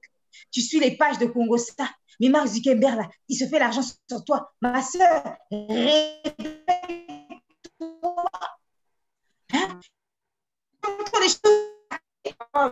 Tu 0.51 0.61
suis 0.61 0.81
les 0.81 0.97
pages 0.97 1.19
de 1.19 1.27
Congo 1.27 1.57
ça. 1.57 1.89
Mais 2.21 2.29
Mark 2.29 2.49
Zuckerberg, 2.49 2.99
là, 2.99 3.09
il 3.29 3.37
se 3.37 3.47
fait 3.47 3.59
l'argent 3.59 3.83
sur 3.83 4.25
toi. 4.25 4.53
Ma 4.61 4.83
soeur, 4.83 5.37
réveille-toi. 5.51 6.11
Hein? 9.53 9.81
Oh, 12.57 12.69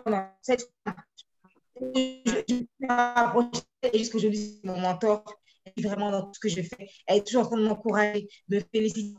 je, 3.83 3.99
juste 3.99 4.13
que 4.13 4.19
je 4.19 4.29
dis 4.29 4.61
mon 4.65 4.79
mentor, 4.79 5.25
vraiment 5.77 6.11
dans 6.11 6.23
tout 6.23 6.35
ce 6.35 6.41
que 6.41 6.49
je 6.49 6.63
fais, 6.63 6.91
elle 7.07 7.19
est 7.19 7.27
toujours 7.27 7.45
en 7.45 7.47
train 7.47 7.59
de 7.59 7.69
m'encourager, 7.69 8.29
de 8.49 8.63
féliciter 8.73 9.17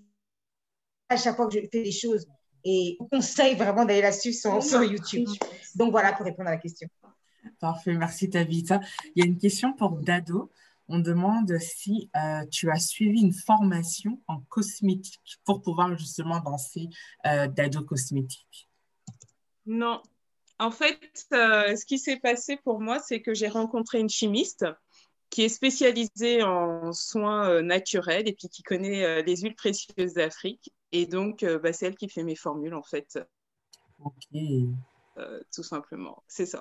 à 1.10 1.18
chaque 1.18 1.36
fois 1.36 1.48
que 1.48 1.54
je 1.56 1.62
fais 1.72 1.84
des 1.84 1.92
choses. 1.92 2.28
Et 2.64 2.98
je 3.00 3.06
conseille 3.10 3.56
vraiment 3.56 3.86
d'aller 3.86 4.02
là-dessus 4.02 4.34
sur, 4.34 4.62
sur 4.62 4.84
YouTube. 4.84 5.28
Donc 5.76 5.92
voilà 5.92 6.14
pour 6.14 6.26
répondre 6.26 6.50
à 6.50 6.52
la 6.52 6.58
question. 6.58 6.88
Parfait, 7.60 7.94
merci 7.94 8.30
Tabitha. 8.30 8.80
Il 9.16 9.24
y 9.24 9.26
a 9.26 9.28
une 9.28 9.38
question 9.38 9.74
pour 9.74 9.92
Dado. 9.98 10.52
On 10.92 10.98
demande 10.98 11.56
si 11.60 12.10
euh, 12.16 12.44
tu 12.48 12.72
as 12.72 12.80
suivi 12.80 13.22
une 13.22 13.34
formation 13.34 14.20
en 14.28 14.42
cosmétique 14.50 15.40
pour 15.46 15.62
pouvoir 15.62 15.96
justement 15.96 16.40
danser 16.40 16.90
euh, 17.28 17.48
Dado 17.48 17.84
cosmétique. 17.84 18.68
Non. 19.68 20.02
En 20.58 20.72
fait, 20.72 21.28
euh, 21.32 21.76
ce 21.76 21.86
qui 21.86 22.00
s'est 22.00 22.18
passé 22.18 22.58
pour 22.58 22.82
moi, 22.82 23.00
c'est 23.00 23.22
que 23.22 23.36
j'ai 23.36 23.48
rencontré 23.48 24.00
une 24.00 24.10
chimiste 24.10 24.66
qui 25.30 25.44
est 25.44 25.50
spécialisée 25.50 26.42
en 26.42 26.92
soins 26.92 27.62
naturels 27.62 28.28
et 28.28 28.34
puis 28.34 28.50
qui 28.50 28.64
connaît 28.64 29.22
les 29.22 29.38
huiles 29.38 29.56
précieuses 29.56 30.14
d'Afrique. 30.16 30.74
Et 30.92 31.06
donc, 31.06 31.46
bah, 31.46 31.72
c'est 31.72 31.86
elle 31.86 31.96
qui 31.96 32.10
fait 32.10 32.24
mes 32.24 32.36
formules, 32.36 32.74
en 32.74 32.82
fait. 32.82 33.20
Ok. 34.00 34.42
tout 35.54 35.64
simplement. 35.64 36.24
C'est 36.28 36.48
ça. 36.48 36.60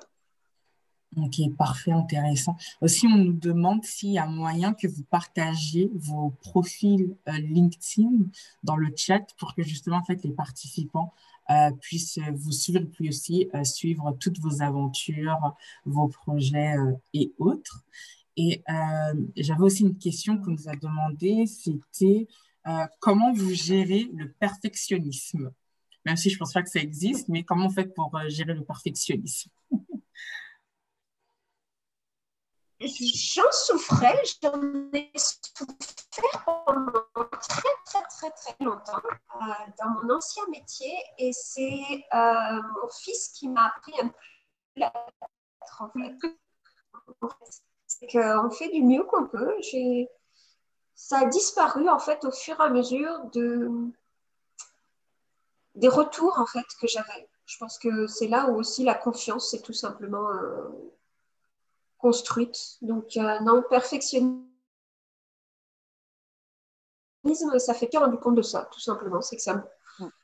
Ok, 1.17 1.41
parfait, 1.57 1.91
intéressant. 1.91 2.55
Aussi, 2.81 3.07
on 3.07 3.17
nous 3.17 3.33
demande 3.33 3.83
s'il 3.83 4.11
y 4.11 4.19
a 4.19 4.27
moyen 4.27 4.73
que 4.73 4.87
vous 4.87 5.03
partagiez 5.03 5.89
vos 5.95 6.29
profils 6.41 7.15
euh, 7.27 7.31
LinkedIn 7.31 8.27
dans 8.63 8.75
le 8.75 8.93
chat 8.95 9.25
pour 9.39 9.55
que 9.55 9.63
justement, 9.63 9.97
en 9.97 10.03
fait, 10.03 10.23
les 10.23 10.31
participants 10.31 11.11
euh, 11.49 11.71
puissent 11.81 12.19
vous 12.35 12.51
suivre, 12.51 12.81
puis 12.93 13.09
aussi 13.09 13.49
euh, 13.55 13.63
suivre 13.63 14.15
toutes 14.19 14.39
vos 14.39 14.61
aventures, 14.61 15.55
vos 15.83 16.09
projets 16.09 16.75
et 17.15 17.33
autres. 17.39 17.83
Et 18.37 18.63
j'avais 19.35 19.63
aussi 19.63 19.81
une 19.83 19.97
question 19.97 20.37
qu'on 20.37 20.51
nous 20.51 20.69
a 20.69 20.75
demandé, 20.75 21.45
c'était 21.45 22.25
comment 23.01 23.33
vous 23.33 23.53
gérez 23.53 24.09
le 24.13 24.31
perfectionnisme? 24.31 25.51
Même 26.05 26.15
si 26.15 26.29
je 26.29 26.35
ne 26.35 26.39
pense 26.39 26.53
pas 26.53 26.61
que 26.61 26.69
ça 26.69 26.79
existe, 26.79 27.27
mais 27.27 27.43
comment 27.43 27.67
vous 27.67 27.73
faites 27.73 27.93
pour 27.93 28.17
gérer 28.29 28.53
le 28.53 28.63
perfectionnisme? 28.63 29.49
J'en 32.81 33.51
souffrais, 33.51 34.21
j'en 34.41 34.61
ai 34.93 35.11
souffert 35.17 36.45
pendant 36.65 37.03
très 37.41 37.69
très 37.85 38.01
très 38.03 38.31
très 38.31 38.55
longtemps 38.63 39.01
euh, 39.35 39.45
dans 39.79 39.89
mon 39.89 40.15
ancien 40.15 40.43
métier 40.49 40.93
et 41.17 41.33
c'est 41.33 41.81
euh, 42.13 42.61
mon 42.81 42.89
fils 42.89 43.29
qui 43.29 43.49
m'a 43.49 43.65
appris 43.65 43.93
un 44.01 44.07
peu 44.07 44.15
la. 44.77 44.93
C'est 47.85 48.07
qu'on 48.07 48.49
fait 48.49 48.69
du 48.69 48.81
mieux 48.81 49.03
qu'on 49.03 49.27
peut. 49.27 49.57
Ça 50.95 51.19
a 51.19 51.25
disparu 51.25 51.89
en 51.89 51.99
fait 51.99 52.23
au 52.23 52.31
fur 52.31 52.57
et 52.61 52.63
à 52.63 52.69
mesure 52.69 53.25
de... 53.33 53.69
des 55.75 55.89
retours 55.89 56.39
en 56.39 56.45
fait 56.45 56.65
que 56.79 56.87
j'avais. 56.87 57.27
Je 57.45 57.57
pense 57.57 57.77
que 57.77 58.07
c'est 58.07 58.27
là 58.27 58.47
où 58.49 58.55
aussi 58.55 58.85
la 58.85 58.95
confiance 58.95 59.51
c'est 59.51 59.61
tout 59.61 59.73
simplement... 59.73 60.29
Euh, 60.29 60.69
construite. 61.99 62.77
Donc, 62.81 63.17
euh, 63.17 63.39
non, 63.41 63.63
perfectionnisme, 63.69 64.45
ça 67.59 67.73
fait 67.73 67.87
que 67.87 67.97
rendu 67.97 68.17
compte 68.17 68.35
de 68.35 68.41
ça, 68.41 68.67
tout 68.71 68.79
simplement. 68.79 69.21
C'est 69.21 69.35
que 69.35 69.41
ça, 69.41 69.63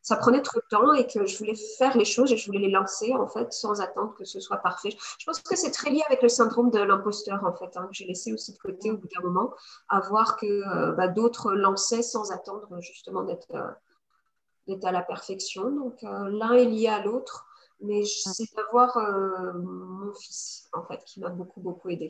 ça 0.01 0.15
prenait 0.15 0.41
trop 0.41 0.59
de 0.59 0.65
temps 0.69 0.93
et 0.93 1.05
que 1.05 1.25
je 1.25 1.37
voulais 1.37 1.55
faire 1.77 1.95
les 1.97 2.05
choses 2.05 2.31
et 2.31 2.37
je 2.37 2.45
voulais 2.47 2.59
les 2.59 2.71
lancer, 2.71 3.13
en 3.13 3.27
fait, 3.27 3.51
sans 3.53 3.81
attendre 3.81 4.15
que 4.15 4.23
ce 4.25 4.39
soit 4.39 4.57
parfait. 4.57 4.95
Je 5.19 5.25
pense 5.25 5.41
que 5.41 5.55
c'est 5.55 5.71
très 5.71 5.89
lié 5.89 6.01
avec 6.07 6.21
le 6.21 6.29
syndrome 6.29 6.71
de 6.71 6.79
l'imposteur, 6.79 7.43
en 7.43 7.53
fait, 7.53 7.77
hein, 7.77 7.87
que 7.87 7.93
j'ai 7.93 8.05
laissé 8.05 8.33
aussi 8.33 8.53
de 8.53 8.57
côté 8.57 8.89
au 8.89 8.97
bout 8.97 9.07
d'un 9.13 9.21
moment, 9.21 9.53
à 9.89 9.99
voir 9.99 10.37
que 10.37 10.45
euh, 10.45 10.93
bah, 10.93 11.09
d'autres 11.09 11.53
lançaient 11.53 12.03
sans 12.03 12.31
attendre, 12.31 12.67
justement, 12.79 13.23
d'être 13.23 13.53
euh, 13.53 14.77
à 14.83 14.91
la 14.91 15.01
perfection. 15.01 15.69
Donc, 15.69 16.01
l'un 16.01 16.53
est 16.53 16.65
lié 16.65 16.87
à 16.87 17.03
l'autre 17.03 17.45
mais 17.81 18.01
mm. 18.01 18.33
c'est 18.33 18.55
d'avoir 18.55 18.95
euh, 18.97 19.53
mon 19.53 20.13
fils, 20.13 20.69
en 20.73 20.85
fait, 20.85 21.03
qui 21.05 21.19
m'a 21.19 21.29
beaucoup, 21.29 21.61
beaucoup 21.61 21.89
aidé. 21.89 22.09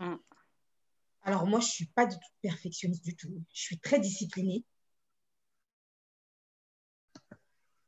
Mm. 0.00 0.16
Alors, 1.22 1.46
moi, 1.46 1.60
je 1.60 1.66
ne 1.66 1.70
suis 1.70 1.86
pas 1.86 2.06
du 2.06 2.16
tout 2.16 2.32
perfectionniste 2.42 3.04
du 3.04 3.16
tout. 3.16 3.42
Je 3.52 3.60
suis 3.60 3.78
très 3.78 3.98
disciplinée. 3.98 4.64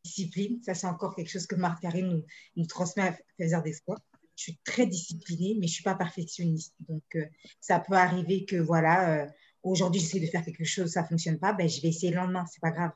Discipline, 0.05 0.63
ça, 0.63 0.75
c'est 0.75 0.87
encore 0.87 1.15
quelque 1.15 1.31
chose 1.31 1.47
que 1.47 1.57
Marc 1.57 1.83
Karine 1.83 2.09
nous, 2.09 2.25
nous 2.57 2.67
transmet 2.67 3.03
à 3.03 3.17
faire 3.37 3.63
des 3.63 3.75
fois. 3.85 3.97
Je 4.37 4.43
suis 4.43 4.59
très 4.65 4.87
disciplinée, 4.87 5.55
mais 5.55 5.67
je 5.67 5.73
ne 5.73 5.75
suis 5.75 5.83
pas 5.83 5.95
perfectionniste. 5.95 6.75
Donc, 6.89 7.03
euh, 7.17 7.27
ça 7.61 7.81
peut 7.81 7.95
arriver 7.95 8.45
que, 8.45 8.57
voilà, 8.57 9.25
euh, 9.25 9.27
aujourd'hui, 9.63 10.01
j'essaie 10.01 10.21
de 10.21 10.27
faire 10.27 10.45
quelque 10.45 10.65
chose, 10.65 10.93
ça 10.93 11.03
ne 11.03 11.09
fonctionne 11.09 11.39
pas, 11.39 11.53
ben, 11.53 11.69
je 11.69 11.81
vais 11.81 11.89
essayer 11.89 12.11
le 12.11 12.17
lendemain, 12.17 12.47
ce 12.47 12.53
n'est 12.55 12.71
pas 12.71 12.71
grave. 12.71 12.93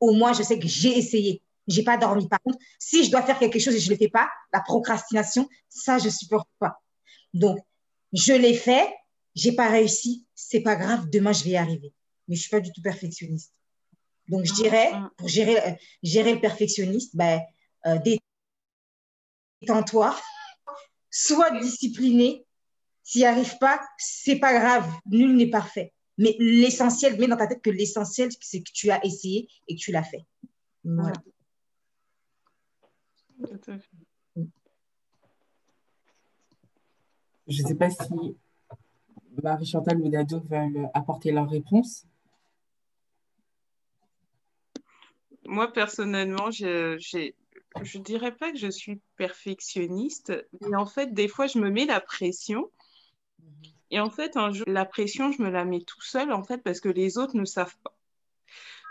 Au 0.00 0.12
moins, 0.12 0.32
je 0.32 0.42
sais 0.42 0.58
que 0.58 0.66
j'ai 0.66 0.98
essayé 0.98 1.42
j'ai 1.66 1.82
pas 1.82 1.96
dormi. 1.96 2.28
Par 2.28 2.40
contre, 2.42 2.58
si 2.78 3.04
je 3.04 3.10
dois 3.10 3.22
faire 3.22 3.38
quelque 3.38 3.58
chose 3.58 3.74
et 3.74 3.80
je 3.80 3.90
le 3.90 3.96
fais 3.96 4.08
pas, 4.08 4.28
la 4.52 4.60
procrastination, 4.60 5.48
ça, 5.68 5.98
je 5.98 6.08
supporte 6.08 6.48
pas. 6.58 6.82
Donc, 7.32 7.58
je 8.12 8.32
l'ai 8.32 8.54
fait, 8.54 8.88
j'ai 9.34 9.52
pas 9.52 9.68
réussi, 9.68 10.26
c'est 10.34 10.60
pas 10.60 10.76
grave, 10.76 11.08
demain, 11.10 11.32
je 11.32 11.44
vais 11.44 11.50
y 11.50 11.56
arriver. 11.56 11.92
Mais 12.28 12.36
je 12.36 12.42
suis 12.42 12.50
pas 12.50 12.60
du 12.60 12.72
tout 12.72 12.82
perfectionniste. 12.82 13.52
Donc, 14.28 14.44
je 14.44 14.52
ah, 14.52 14.56
dirais, 14.56 14.90
ah. 14.92 15.10
pour 15.16 15.28
gérer, 15.28 15.58
euh, 15.58 15.72
gérer 16.02 16.34
le 16.34 16.40
perfectionniste, 16.40 17.16
ben, 17.16 17.40
euh, 17.86 17.98
détends-toi, 19.60 20.16
sois 21.10 21.50
discipliné. 21.60 22.46
S'il 23.02 23.20
n'y 23.20 23.26
arrive 23.26 23.58
pas, 23.58 23.80
c'est 23.98 24.36
pas 24.36 24.58
grave, 24.58 24.90
nul 25.06 25.36
n'est 25.36 25.50
parfait. 25.50 25.92
Mais 26.16 26.36
l'essentiel, 26.38 27.18
mets 27.18 27.26
dans 27.26 27.36
ta 27.36 27.46
tête 27.46 27.60
que 27.60 27.70
l'essentiel, 27.70 28.30
c'est 28.40 28.62
que 28.62 28.70
tu 28.72 28.90
as 28.90 29.04
essayé 29.04 29.48
et 29.68 29.74
que 29.74 29.80
tu 29.80 29.92
l'as 29.92 30.04
fait. 30.04 30.24
Voilà. 30.84 31.12
Je 37.46 37.62
ne 37.62 37.68
sais 37.68 37.74
pas 37.74 37.90
si 37.90 38.36
Marie-Chantal 39.42 40.00
ou 40.00 40.08
Dado 40.08 40.40
veulent 40.40 40.88
apporter 40.94 41.30
leur 41.32 41.48
réponse. 41.50 42.06
Moi, 45.46 45.72
personnellement, 45.72 46.50
je 46.50 46.96
ne 46.96 48.02
dirais 48.02 48.34
pas 48.34 48.50
que 48.50 48.58
je 48.58 48.70
suis 48.70 49.00
perfectionniste, 49.16 50.32
mais 50.62 50.76
en 50.76 50.86
fait, 50.86 51.12
des 51.12 51.28
fois, 51.28 51.46
je 51.46 51.58
me 51.58 51.70
mets 51.70 51.84
la 51.84 52.00
pression. 52.00 52.70
Et 53.90 54.00
en 54.00 54.10
fait, 54.10 54.36
la 54.66 54.86
pression, 54.86 55.30
je 55.30 55.42
me 55.42 55.50
la 55.50 55.64
mets 55.64 55.82
tout 55.82 56.00
seul, 56.00 56.32
en 56.32 56.42
fait, 56.42 56.58
parce 56.58 56.80
que 56.80 56.88
les 56.88 57.18
autres 57.18 57.36
ne 57.36 57.44
savent 57.44 57.76
pas. 57.84 57.93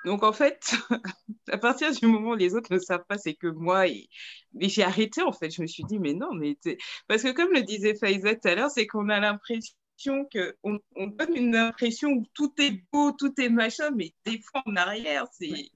Donc, 0.05 0.23
en 0.23 0.33
fait, 0.33 0.73
à 1.51 1.57
partir 1.57 1.91
du 1.91 2.05
moment 2.05 2.31
où 2.31 2.35
les 2.35 2.55
autres 2.55 2.73
ne 2.73 2.79
savent 2.79 3.05
pas, 3.07 3.17
c'est 3.17 3.35
que 3.35 3.47
moi, 3.47 3.87
et... 3.87 4.09
j'ai 4.59 4.83
arrêté, 4.83 5.21
en 5.21 5.31
fait. 5.31 5.49
Je 5.49 5.61
me 5.61 5.67
suis 5.67 5.83
dit, 5.85 5.99
mais 5.99 6.13
non, 6.13 6.33
mais. 6.33 6.57
Parce 7.07 7.23
que, 7.23 7.31
comme 7.31 7.53
le 7.53 7.61
disait 7.61 7.95
Faiza 7.95 8.35
tout 8.35 8.47
à 8.47 8.55
l'heure, 8.55 8.71
c'est 8.71 8.87
qu'on 8.87 9.09
a 9.09 9.19
l'impression 9.19 9.73
qu'on 10.05 10.79
on 10.95 11.07
donne 11.07 11.35
une 11.35 11.55
impression 11.55 12.09
où 12.09 12.25
tout 12.33 12.53
est 12.59 12.83
beau, 12.91 13.11
tout 13.11 13.33
est 13.39 13.49
machin, 13.49 13.91
mais 13.95 14.13
des 14.25 14.41
fois 14.41 14.61
en 14.65 14.75
arrière, 14.75 15.25
c'est. 15.31 15.69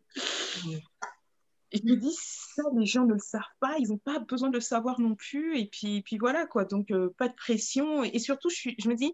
Et 1.71 1.79
je 1.79 1.83
me 1.83 1.97
dis, 1.97 2.15
ça, 2.17 2.63
les 2.77 2.85
gens 2.85 3.05
ne 3.05 3.13
le 3.13 3.19
savent 3.19 3.41
pas, 3.59 3.75
ils 3.77 3.89
n'ont 3.89 3.97
pas 3.97 4.19
besoin 4.19 4.49
de 4.49 4.55
le 4.55 4.61
savoir 4.61 5.01
non 5.01 5.15
plus. 5.15 5.59
Et 5.59 5.67
puis, 5.67 6.01
puis 6.01 6.17
voilà, 6.17 6.45
quoi. 6.45 6.65
Donc, 6.65 6.91
euh, 6.91 7.13
pas 7.17 7.27
de 7.27 7.35
pression. 7.35 8.03
Et 8.03 8.19
surtout, 8.19 8.49
je, 8.49 8.69
je 8.77 8.89
me 8.89 8.95
dis, 8.95 9.13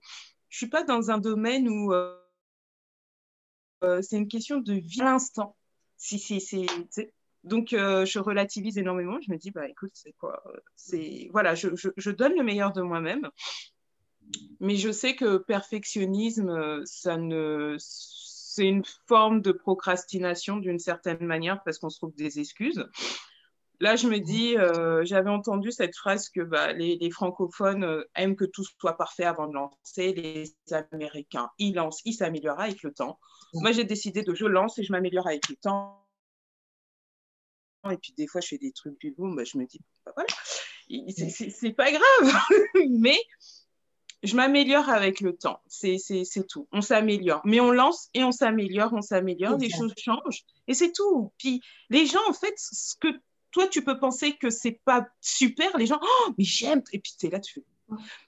je 0.50 0.56
ne 0.56 0.58
suis 0.58 0.70
pas 0.70 0.84
dans 0.84 1.12
un 1.12 1.20
domaine 1.20 1.70
où. 1.70 1.94
Euh, 1.94 2.23
c'est 4.02 4.18
une 4.18 4.28
question 4.28 4.60
de 4.60 4.74
vie 4.74 5.02
à 5.02 5.06
l'instant. 5.06 5.56
Si, 5.98 6.20
si, 6.20 6.68
donc, 7.44 7.74
euh, 7.74 8.06
je 8.06 8.20
relativise 8.20 8.78
énormément. 8.78 9.20
Je 9.22 9.32
me 9.32 9.38
dis, 9.38 9.52
bah, 9.52 9.68
écoute, 9.68 9.92
c'est 9.94 10.14
quoi 10.14 10.42
c'est, 10.76 11.30
Voilà, 11.32 11.56
je, 11.56 12.10
donne 12.12 12.36
le 12.36 12.44
meilleur 12.44 12.72
de 12.72 12.82
moi-même. 12.82 13.30
Mais 14.60 14.78
je 14.78 14.92
sais 14.92 15.16
que 15.16 15.38
perfectionnisme, 15.38 16.84
c'est 16.86 18.68
une 18.68 18.84
forme 19.08 19.42
de 19.42 19.52
procrastination 19.52 20.58
d'une 20.58 20.80
certaine 20.80 21.26
manière 21.26 21.62
parce 21.64 21.80
qu'on 21.80 21.90
se 21.90 21.98
trouve 21.98 22.16
des 22.16 22.40
excuses. 22.40 22.88
Là, 23.84 23.98
je 23.98 24.08
me 24.08 24.20
dis, 24.20 24.58
euh, 24.58 25.04
j'avais 25.04 25.30
entendu 25.30 25.70
cette 25.74 25.94
phrase 25.94 26.30
que 26.30 26.40
bah, 26.40 26.72
les, 26.72 27.12
francophones 27.12 28.06
aiment 28.16 28.38
que 28.38 28.46
tout 28.46 28.64
soit 28.80 28.96
parfait 28.96 29.26
avant 29.26 29.46
de 29.46 29.56
lancer. 29.56 30.14
Les 30.14 30.56
Américains, 30.94 31.50
ils 31.58 31.76
lancent, 31.76 32.00
ils 32.06 32.14
s'améliorent 32.14 32.62
avec 32.62 32.82
le 32.84 32.94
temps. 32.94 33.20
Moi, 33.56 33.74
j'ai 33.74 33.84
décidé 33.84 34.24
de 34.24 34.34
je 34.34 34.46
lance 34.46 34.80
et 34.80 34.84
je 34.84 34.94
m'améliore 34.94 35.28
avec 35.28 35.50
le 35.50 35.58
temps. 35.58 36.08
Et 37.92 37.98
puis, 37.98 38.14
des 38.16 38.26
fois, 38.26 38.40
je 38.40 38.48
fais 38.48 38.58
des 38.58 38.72
trucs 38.72 38.98
du 39.02 39.12
boom, 39.12 39.36
bah, 39.36 39.44
je 39.44 39.58
me 39.58 39.66
dis, 39.66 39.82
bah, 40.06 40.14
voilà, 40.16 40.30
c'est 41.52 41.74
pas 41.74 41.92
grave. 41.92 42.40
Mais 42.90 43.18
je 44.24 44.38
m'améliore 44.38 44.88
avec 44.88 45.20
le 45.20 45.36
temps. 45.36 45.60
C'est 45.68 46.00
tout. 46.48 46.70
On 46.72 46.80
s'améliore. 46.80 47.42
Mais 47.44 47.60
on 47.60 47.72
lance 47.72 48.08
et 48.14 48.24
on 48.24 48.32
s'améliore, 48.32 48.94
on 48.94 49.02
s'améliore, 49.02 49.58
les 49.58 49.70
choses 49.70 49.94
changent. 49.98 50.46
Et 50.70 50.74
c'est 50.74 50.94
tout. 50.94 51.34
Puis, 51.38 51.60
les 51.90 52.06
gens, 52.06 52.26
en 52.30 52.34
fait, 52.34 52.54
ce 52.56 52.96
que 52.96 53.10
toi, 53.54 53.68
tu 53.68 53.84
peux 53.84 54.00
penser 54.00 54.36
que 54.36 54.50
c'est 54.50 54.82
pas 54.84 55.08
super, 55.22 55.78
les 55.78 55.86
gens, 55.86 56.00
oh, 56.02 56.34
mais 56.38 56.44
j'aime. 56.44 56.82
Et 56.92 57.00
puis, 57.00 57.14
tu 57.18 57.28
es 57.28 57.30
là, 57.30 57.40
tu 57.40 57.54
fais, 57.54 57.64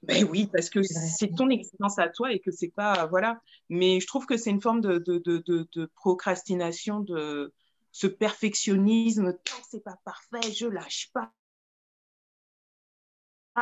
ben 0.04 0.28
oui, 0.30 0.48
parce 0.52 0.70
que 0.70 0.84
c'est 0.84 1.34
ton 1.36 1.50
expérience 1.50 1.98
à 1.98 2.10
toi 2.10 2.32
et 2.32 2.40
que 2.40 2.52
c'est 2.52 2.70
pas. 2.70 3.08
Voilà. 3.08 3.42
Mais 3.70 4.00
je 4.00 4.08
trouve 4.08 4.28
que 4.28 4.38
c'est 4.38 4.52
une 4.52 4.62
forme 4.62 4.82
de, 4.82 5.00
de, 5.00 5.18
de, 5.18 5.44
de, 5.72 5.86
procrastination, 5.96 7.00
de 7.00 7.54
ce 7.92 8.06
perfectionnisme. 8.08 9.34
Tant 9.44 9.58
que 9.58 9.68
c'est 9.70 9.84
pas 9.84 9.98
parfait, 10.06 10.52
je 10.54 10.68
lâche 10.68 11.10
pas. 11.14 11.32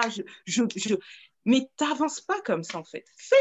Je, 0.10 0.24
je, 0.46 0.64
je... 0.76 0.96
Mais 1.46 1.70
t'avances 1.78 2.20
pas 2.20 2.42
comme 2.42 2.64
ça 2.64 2.80
en 2.80 2.84
fait. 2.84 3.06
Fais, 3.16 3.36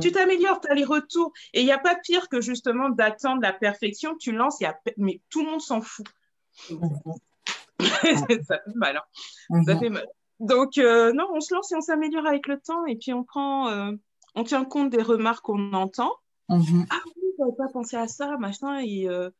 tu 0.00 0.10
t'améliores, 0.10 0.60
tu 0.60 0.68
as 0.70 0.74
les 0.74 0.84
retours. 0.84 1.32
Et 1.52 1.60
il 1.60 1.66
n'y 1.66 1.72
a 1.72 1.78
pas 1.78 1.96
pire 1.96 2.28
que 2.28 2.40
justement 2.40 2.88
d'attendre 2.88 3.42
la 3.42 3.52
perfection. 3.52 4.16
Tu 4.16 4.32
lances, 4.32 4.58
y 4.60 4.64
a... 4.64 4.76
mais 4.96 5.20
tout 5.28 5.44
le 5.44 5.50
monde 5.50 5.60
s'en 5.60 5.80
fout. 5.80 6.06
ça 8.46 8.58
fait 8.58 8.74
mal. 8.74 9.00
Hein. 9.50 9.64
Ça 9.64 9.78
fait 9.78 9.90
mal. 9.90 10.06
Donc, 10.40 10.78
euh, 10.78 11.12
non, 11.12 11.26
on 11.32 11.40
se 11.40 11.54
lance 11.54 11.72
et 11.72 11.76
on 11.76 11.80
s'améliore 11.80 12.26
avec 12.26 12.46
le 12.46 12.60
temps 12.60 12.86
et 12.86 12.96
puis 12.96 13.12
on 13.12 13.24
prend, 13.24 13.68
euh, 13.68 13.92
on 14.34 14.44
tient 14.44 14.64
compte 14.64 14.90
des 14.90 15.02
remarques 15.02 15.44
qu'on 15.44 15.72
entend. 15.72 16.12
Mhm. 16.48 16.86
Ah 16.90 17.00
oui, 17.06 17.22
j'avais 17.38 17.56
pas 17.56 17.68
pensé 17.72 17.96
à 17.96 18.06
ça, 18.06 18.36
machin. 18.38 18.78
Et 18.80 19.08
euh, 19.08 19.30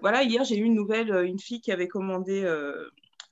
voilà, 0.00 0.22
hier, 0.24 0.44
j'ai 0.44 0.56
eu 0.56 0.64
une 0.64 0.74
nouvelle, 0.74 1.10
une 1.24 1.38
fille 1.38 1.60
qui 1.60 1.70
avait 1.70 1.88
commandé 1.88 2.44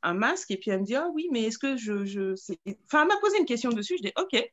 un 0.02 0.14
masque 0.14 0.50
et 0.50 0.56
puis 0.56 0.70
elle 0.70 0.80
me 0.80 0.84
dit 0.84 0.94
ah 0.94 1.08
oui 1.14 1.28
mais 1.30 1.42
est-ce 1.44 1.58
que 1.58 1.76
je, 1.76 2.04
je 2.04 2.32
enfin 2.84 3.02
elle 3.02 3.08
m'a 3.08 3.16
posé 3.20 3.38
une 3.38 3.44
question 3.44 3.70
dessus 3.70 3.96
je 3.98 4.02
dis 4.02 4.12
ok 4.18 4.50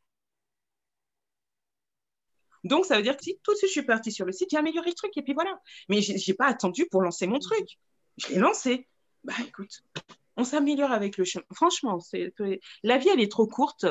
donc 2.64 2.86
ça 2.86 2.98
veut 2.98 3.04
dire 3.04 3.16
que 3.16 3.24
si 3.24 3.40
tout 3.44 3.54
de 3.54 3.58
suite 3.58 3.70
je 3.70 3.80
suis 3.80 3.86
partie 3.86 4.12
sur 4.12 4.26
le 4.26 4.32
site 4.32 4.50
j'ai 4.52 4.58
amélioré 4.58 4.90
le 4.90 4.96
truc 4.96 5.16
et 5.16 5.22
puis 5.22 5.34
voilà 5.34 5.60
mais 5.90 6.02
j'ai 6.02 6.34
pas 6.34 6.48
attendu 6.48 6.86
pour 6.92 7.02
lancer 7.02 7.28
mon 7.28 7.40
truc 7.40 7.80
je 8.18 8.28
l'ai 8.30 8.40
lancé 8.40 8.88
bah 9.28 9.34
écoute 9.48 9.84
on 10.38 10.44
s'améliore 10.44 10.92
avec 10.92 11.18
le 11.18 11.26
chemin 11.26 11.46
franchement 11.54 12.00
la 12.84 12.98
vie 12.98 13.10
elle 13.10 13.22
est 13.22 13.32
trop 13.32 13.46
courte 13.46 13.86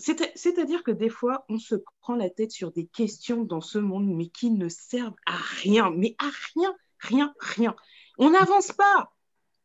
c'est-à-dire 0.00 0.82
que 0.82 0.90
des 0.90 1.08
fois, 1.08 1.44
on 1.48 1.58
se 1.58 1.74
prend 2.00 2.14
la 2.14 2.30
tête 2.30 2.50
sur 2.50 2.72
des 2.72 2.86
questions 2.86 3.44
dans 3.44 3.60
ce 3.60 3.78
monde, 3.78 4.06
mais 4.06 4.28
qui 4.28 4.50
ne 4.50 4.68
servent 4.68 5.16
à 5.26 5.36
rien, 5.62 5.90
mais 5.90 6.14
à 6.18 6.30
rien, 6.54 6.74
rien, 6.98 7.34
rien. 7.38 7.76
On 8.18 8.30
n'avance 8.30 8.72
pas. 8.72 9.12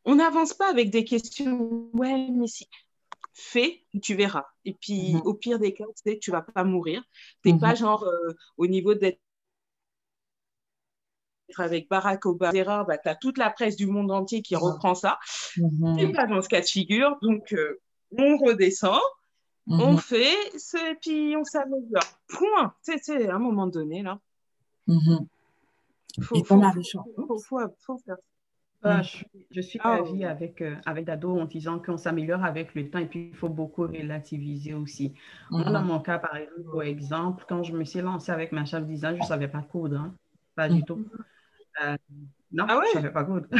On 0.04 0.16
n'avance 0.16 0.54
pas 0.54 0.68
avec 0.68 0.90
des 0.90 1.04
questions. 1.04 1.90
Ouais, 1.92 2.28
mais 2.30 2.46
si. 2.46 2.68
Fais, 3.38 3.84
tu 4.02 4.14
verras. 4.14 4.46
Et 4.64 4.72
puis, 4.72 5.14
mhm. 5.14 5.22
au 5.24 5.34
pire 5.34 5.58
des 5.58 5.74
cas, 5.74 5.84
tu 5.84 6.10
sais, 6.10 6.18
tu 6.18 6.30
vas 6.30 6.40
pas 6.40 6.64
mourir. 6.64 7.02
Tu 7.42 7.52
n'es 7.52 7.58
pas 7.58 7.72
mhm. 7.72 7.76
genre 7.76 8.04
euh, 8.04 8.32
au 8.56 8.66
niveau 8.66 8.94
d'être 8.94 9.20
avec 11.58 11.88
Barack 11.88 12.26
Obama, 12.26 12.84
bah, 12.84 12.98
tu 12.98 13.08
as 13.08 13.14
toute 13.14 13.38
la 13.38 13.50
presse 13.50 13.76
du 13.76 13.86
monde 13.86 14.10
entier 14.10 14.42
qui 14.42 14.56
reprend 14.56 14.94
ça. 14.94 15.18
Tu 15.52 15.62
n'es 15.80 16.12
pas 16.12 16.26
dans 16.26 16.42
ce 16.42 16.48
cas 16.48 16.60
de 16.60 16.66
figure. 16.66 17.16
Donc, 17.22 17.52
euh, 17.52 17.80
on 18.16 18.36
redescend, 18.36 19.00
on 19.66 19.92
mhm. 19.92 19.98
fait, 19.98 20.34
et 20.90 20.94
puis 21.00 21.34
on 21.36 21.44
s'améliore. 21.44 22.02
Point. 22.28 22.74
C'est 22.82 23.28
à 23.28 23.36
un 23.36 23.38
moment 23.38 23.66
donné, 23.66 24.02
là. 24.02 24.18
Faut, 26.22 26.42
faut, 26.44 26.62
faut, 27.78 27.98
faire 27.98 28.16
ah, 28.82 29.02
je, 29.50 29.60
suis 29.60 29.80
ah, 29.82 29.96
d'avis 29.96 30.24
avec, 30.24 30.62
euh, 30.62 30.76
avec 30.86 31.04
Dado 31.06 31.38
en 31.38 31.44
disant 31.44 31.78
qu'on 31.78 31.96
s'améliore 31.96 32.44
avec 32.44 32.74
le 32.74 32.88
temps 32.88 32.98
et 32.98 33.06
puis 33.06 33.30
il 33.32 33.36
faut 33.36 33.48
beaucoup 33.48 33.82
relativiser 33.82 34.74
aussi. 34.74 35.14
Moi, 35.50 35.64
dans 35.64 35.80
mhm. 35.80 35.86
mon 35.86 36.00
cas, 36.00 36.18
par 36.18 36.36
exemple, 36.82 37.44
quand 37.48 37.62
je 37.62 37.72
me 37.72 37.84
suis 37.84 38.00
lancée 38.00 38.32
avec 38.32 38.52
ma 38.52 38.64
chef 38.64 38.86
design, 38.86 39.16
je 39.16 39.22
ne 39.22 39.26
savais 39.26 39.48
pas 39.48 39.62
coudre. 39.62 39.96
Hein. 39.96 40.14
Pas 40.54 40.68
du 40.68 40.84
tout. 40.84 41.04
Euh, 41.82 41.96
non, 42.52 42.64
ah 42.68 42.80
je 42.84 42.98
ne 42.98 43.02
savais 43.02 43.12
pas 43.12 43.24
coudre. 43.24 43.46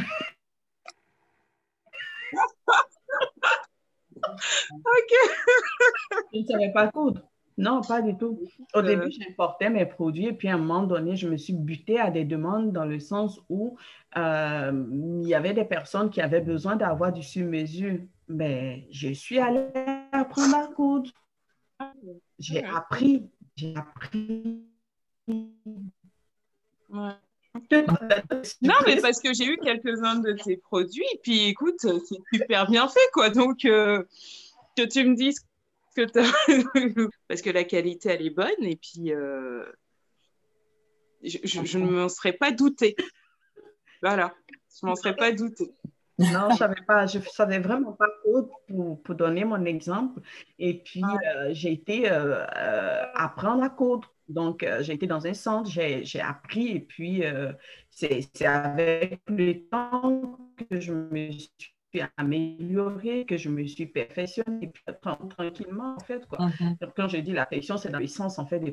ok. 4.22 5.12
je 6.32 6.38
ne 6.38 6.47
savais 6.47 6.72
pas 6.72 6.88
coudre. 6.88 7.22
Non, 7.59 7.80
pas 7.80 8.02
du 8.02 8.16
tout. 8.16 8.38
Au 8.74 8.78
euh, 8.78 8.82
début, 8.82 9.10
j'importais 9.10 9.70
mes 9.70 9.86
produits 9.86 10.26
et 10.26 10.32
puis 10.32 10.48
à 10.48 10.55
un 10.55 10.59
moment 10.59 10.82
donné, 10.82 11.16
je 11.16 11.26
me 11.28 11.36
suis 11.36 11.55
butée 11.55 11.98
à 11.98 12.10
des 12.10 12.24
demandes 12.24 12.70
dans 12.72 12.84
le 12.84 13.01
sens 13.01 13.40
où 13.48 13.78
euh, 14.16 14.86
il 15.22 15.26
y 15.26 15.34
avait 15.34 15.55
des 15.55 15.64
personnes 15.64 16.10
qui 16.10 16.20
avaient 16.20 16.43
besoin 16.43 16.76
d'avoir 16.76 17.12
du 17.12 17.22
sur-mesure. 17.22 18.01
Mais 18.28 18.86
je 18.90 19.12
suis 19.12 19.38
allée 19.38 19.68
apprendre 20.12 20.56
à 20.56 20.66
coudre. 20.66 21.10
J'ai 22.38 22.62
appris, 22.64 23.30
j'ai 23.56 23.74
appris. 23.74 24.66
Non, 28.62 28.74
mais 28.86 29.00
parce 29.00 29.20
que 29.20 29.32
j'ai 29.32 29.46
eu 29.46 29.56
quelques-uns 29.58 30.20
de 30.20 30.32
tes 30.32 30.56
produits, 30.56 31.04
puis 31.22 31.48
écoute, 31.48 31.76
c'est 31.80 32.18
super 32.32 32.70
bien 32.70 32.88
fait, 32.88 33.08
quoi. 33.12 33.30
Donc, 33.30 33.64
euh, 33.64 34.02
que 34.76 34.82
tu 34.82 35.04
me 35.04 35.14
dises 35.14 35.40
parce 37.28 37.42
que 37.42 37.50
la 37.50 37.64
qualité, 37.64 38.10
elle 38.10 38.26
est 38.26 38.30
bonne. 38.30 38.62
Et 38.62 38.76
puis, 38.76 39.12
euh, 39.12 39.64
je, 41.22 41.78
ne 41.78 41.90
m'en 41.90 42.08
serais 42.08 42.34
pas 42.34 42.50
douté. 42.50 42.96
Voilà, 44.02 44.34
je 44.78 44.86
m'en 44.86 44.94
serais 44.94 45.16
pas 45.16 45.32
douté. 45.32 45.72
Non, 46.18 46.51
je 46.51 46.56
savais 46.56 46.80
pas, 46.86 47.06
je 47.06 47.18
savais 47.18 47.59
vraiment 47.59 47.93
pas 47.93 48.06
pour, 48.22 49.02
pour 49.02 49.14
donner 49.14 49.44
mon 49.44 49.64
exemple. 49.64 50.20
Et 50.59 50.82
puis, 50.82 51.02
euh, 51.02 51.51
j'ai 51.52 51.72
été 51.72 52.10
euh, 52.10 52.44
apprendre 53.14 53.62
à 53.62 53.68
coudre. 53.68 54.12
Donc, 54.28 54.66
j'ai 54.80 54.94
été 54.94 55.06
dans 55.06 55.26
un 55.26 55.34
centre, 55.34 55.70
j'ai 55.70 56.20
appris 56.20 56.68
et 56.68 56.80
puis 56.80 57.22
c'est 57.90 58.26
avec 58.44 59.20
le 59.28 59.68
temps 59.68 60.36
que 60.68 60.80
je 60.80 60.93
me 60.93 61.30
suis 61.30 61.76
amélioré, 62.16 63.24
que 63.24 63.36
je 63.36 63.48
me 63.48 63.66
suis 63.66 63.86
perfectionnée, 63.86 64.68
puis 64.68 64.82
tranquillement, 65.01 65.94
en 65.97 66.01
fait. 66.01 66.26
Quoi. 66.26 66.38
Mm-hmm. 66.38 66.90
Quand 66.97 67.09
je 67.09 67.18
dis 67.18 67.32
la 67.32 67.47
perfection, 67.47 67.76
c'est 67.76 67.90
dans 67.90 68.01
le 68.01 68.06
sens, 68.06 68.38
en 68.38 68.47
fait, 68.47 68.59
de 68.59 68.70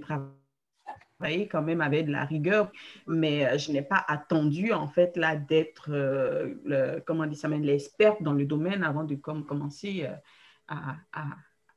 travailler 1.19 1.47
quand 1.47 1.61
même 1.61 1.81
avec 1.81 2.07
de 2.07 2.11
la 2.11 2.25
rigueur, 2.25 2.71
mais 3.07 3.45
euh, 3.45 3.57
je 3.57 3.71
n'ai 3.71 3.81
pas 3.81 4.03
attendu, 4.07 4.73
en 4.73 4.87
fait, 4.87 5.15
là, 5.17 5.35
d'être, 5.35 5.89
euh, 5.91 6.99
comment 7.05 7.23
on 7.23 7.27
dit 7.27 7.35
ça, 7.35 7.47
l'experte 7.47 8.21
dans 8.21 8.33
le 8.33 8.45
domaine 8.45 8.83
avant 8.83 9.03
de 9.03 9.15
comme, 9.15 9.45
commencer 9.45 10.05
euh, 10.05 10.15
à, 10.67 10.95
à 11.13 11.25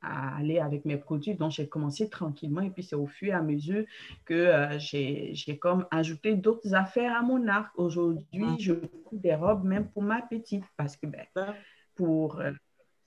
à 0.01 0.37
aller 0.37 0.59
avec 0.59 0.85
mes 0.85 0.97
produits. 0.97 1.33
Donc, 1.35 1.51
j'ai 1.51 1.67
commencé 1.67 2.09
tranquillement 2.09 2.61
et 2.61 2.69
puis 2.69 2.83
c'est 2.83 2.95
au 2.95 3.07
fur 3.07 3.29
et 3.29 3.31
à 3.31 3.41
mesure 3.41 3.83
que 4.25 4.33
euh, 4.33 4.77
j'ai 4.79 5.57
comme 5.59 5.87
ajouté 5.91 6.35
d'autres 6.35 6.75
affaires 6.75 7.15
à 7.15 7.21
mon 7.21 7.47
arc. 7.47 7.71
Aujourd'hui, 7.77 8.45
ah. 8.45 8.55
je 8.59 8.73
couds 8.73 9.17
des 9.17 9.33
robes 9.33 9.65
même 9.65 9.89
pour 9.89 10.03
ma 10.03 10.21
petite 10.21 10.63
parce 10.77 10.95
que 10.95 11.07
ben, 11.07 11.25
ah. 11.35 11.55
pour 11.95 12.41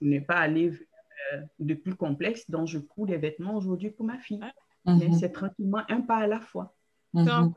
ne 0.00 0.18
pas 0.18 0.36
aller 0.36 0.72
de 1.58 1.74
plus 1.74 1.94
complexe, 1.94 2.50
donc 2.50 2.66
je 2.66 2.78
couds 2.78 3.06
des 3.06 3.18
vêtements 3.18 3.54
aujourd'hui 3.54 3.90
pour 3.90 4.04
ma 4.04 4.18
fille. 4.18 4.40
Mais 4.86 5.08
mhm. 5.08 5.18
c'est 5.18 5.30
tranquillement 5.30 5.82
un 5.88 6.00
pas 6.00 6.16
à 6.16 6.26
la 6.26 6.40
fois. 6.40 6.74
C'est 7.14 7.28
un 7.28 7.46
mhm. 7.46 7.54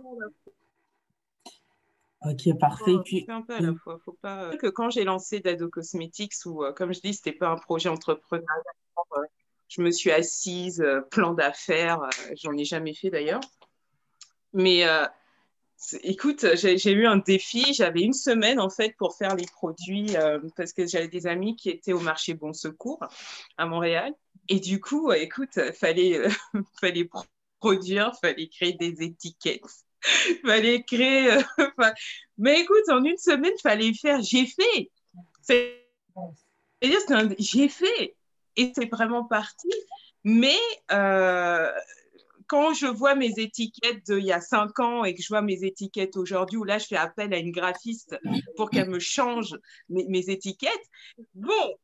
Ok, 2.26 2.58
parfait. 2.58 2.96
Puis... 3.04 3.26
un 3.28 3.42
peu 3.42 3.56
à 3.56 3.60
la 3.60 3.74
fois. 3.76 4.00
Faut 4.06 4.18
pas 4.22 4.56
que 4.58 4.68
quand 4.68 4.90
j'ai 4.90 5.04
lancé 5.04 5.40
Dado 5.40 5.70
Cosmetics, 5.70 6.34
ou 6.46 6.64
comme 6.76 6.94
je 6.94 7.02
dis, 7.02 7.14
c'était 7.14 7.34
pas 7.34 7.50
un 7.50 7.58
projet 7.58 7.90
entrepreneurial 7.90 8.64
je 9.76 9.82
me 9.82 9.92
suis 9.92 10.12
assise, 10.12 10.82
euh, 10.82 11.02
plan 11.02 11.34
d'affaires, 11.34 12.02
euh, 12.02 12.36
j'en 12.42 12.56
ai 12.58 12.66
jamais 12.66 12.94
fait 12.94 13.10
d'ailleurs. 13.10 13.42
Mais 14.54 14.88
euh, 14.88 15.06
écoute, 16.04 16.46
j'ai 16.56 16.92
eu 16.92 17.08
un 17.08 17.18
défi. 17.18 17.74
J'avais 17.74 18.02
une 18.02 18.14
semaine 18.14 18.60
en 18.60 18.70
fait 18.70 18.96
pour 18.98 19.16
faire 19.16 19.36
les 19.36 19.48
produits 19.48 20.14
parce 20.56 20.74
que 20.74 20.86
j'avais 20.86 21.08
des 21.08 21.26
amis 21.26 21.56
qui 21.56 21.72
étaient 21.72 21.94
au 21.94 22.00
marché 22.00 22.36
Bon 22.36 22.54
Secours 22.54 23.00
à 23.58 23.66
Montréal. 23.66 24.14
Et 24.50 24.60
du 24.60 24.80
coup, 24.80 25.12
écoute, 25.12 25.60
fallait, 25.74 26.22
fallait 26.82 27.10
produire, 27.60 28.14
fallait 28.20 28.48
créer 28.48 28.74
des 28.74 29.04
étiquettes, 29.04 29.62
fallait 30.46 30.84
créer. 30.84 31.38
Mais 32.38 32.62
écoute, 32.62 32.90
en 32.90 33.04
une 33.04 33.18
semaine, 33.18 33.54
fallait 33.62 33.94
faire. 33.94 34.22
J'ai 34.22 34.46
fait. 34.46 34.92
C'est-à-dire, 35.42 37.36
j'ai 37.40 37.70
fait 37.70 38.16
et 38.56 38.72
c'est 38.76 38.90
vraiment 38.90 39.26
parti. 39.26 39.72
Mais 40.24 40.58
euh, 40.92 41.72
quand 42.48 42.74
je 42.74 42.88
vois 42.88 43.16
mes 43.16 43.34
étiquettes 43.38 44.04
d'il 44.06 44.26
y 44.26 44.32
a 44.32 44.42
cinq 44.42 44.80
ans 44.80 45.04
et 45.04 45.14
que 45.14 45.22
je 45.22 45.28
vois 45.28 45.42
mes 45.42 45.64
étiquettes 45.64 46.18
aujourd'hui, 46.18 46.58
où 46.58 46.64
là, 46.64 46.78
je 46.78 46.88
fais 46.88 46.96
appel 46.96 47.34
à 47.34 47.38
une 47.38 47.52
graphiste 47.52 48.18
pour 48.56 48.70
qu'elle 48.70 48.90
me 48.90 49.00
change 49.00 49.58
mes, 49.90 50.30
étiquettes, 50.30 50.90
bon, 51.34 51.78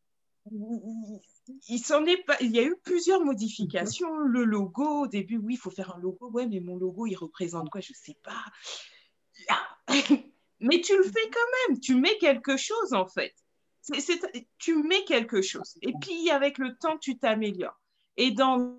il, 1.68 1.80
s'en 1.80 2.06
est 2.06 2.24
pas, 2.24 2.38
il 2.42 2.52
y 2.52 2.60
a 2.60 2.64
eu 2.64 2.76
plusieurs 2.84 3.24
modifications. 3.24 4.18
Le 4.20 4.44
logo, 4.44 5.04
au 5.04 5.08
début, 5.08 5.38
oui, 5.38 5.56
il 5.56 5.58
faut 5.58 5.72
faire 5.72 5.96
un 5.96 6.00
logo. 6.00 6.30
Ouais, 6.32 6.48
mais 6.48 6.60
mon 6.60 6.78
logo, 6.78 7.06
il 7.06 7.16
représente 7.16 7.70
quoi 7.70 7.82
Je 7.82 7.94
ne 7.94 7.98
sais 7.98 8.18
pas. 8.24 8.46
Mais 10.62 10.82
tu 10.82 10.98
le 10.98 11.04
fais 11.04 11.30
quand 11.32 11.70
même. 11.70 11.80
Tu 11.80 11.96
mets 11.96 12.18
quelque 12.18 12.58
chose, 12.58 12.92
en 12.92 13.08
fait 13.08 13.34
tu 14.58 14.84
mets 14.84 15.04
quelque 15.06 15.42
chose. 15.42 15.78
Et 15.82 15.94
puis, 16.02 16.30
avec 16.30 16.58
le 16.58 16.76
temps, 16.76 16.98
tu 16.98 17.18
t'améliores. 17.18 17.80
Et 18.18 18.32
dans 18.32 18.78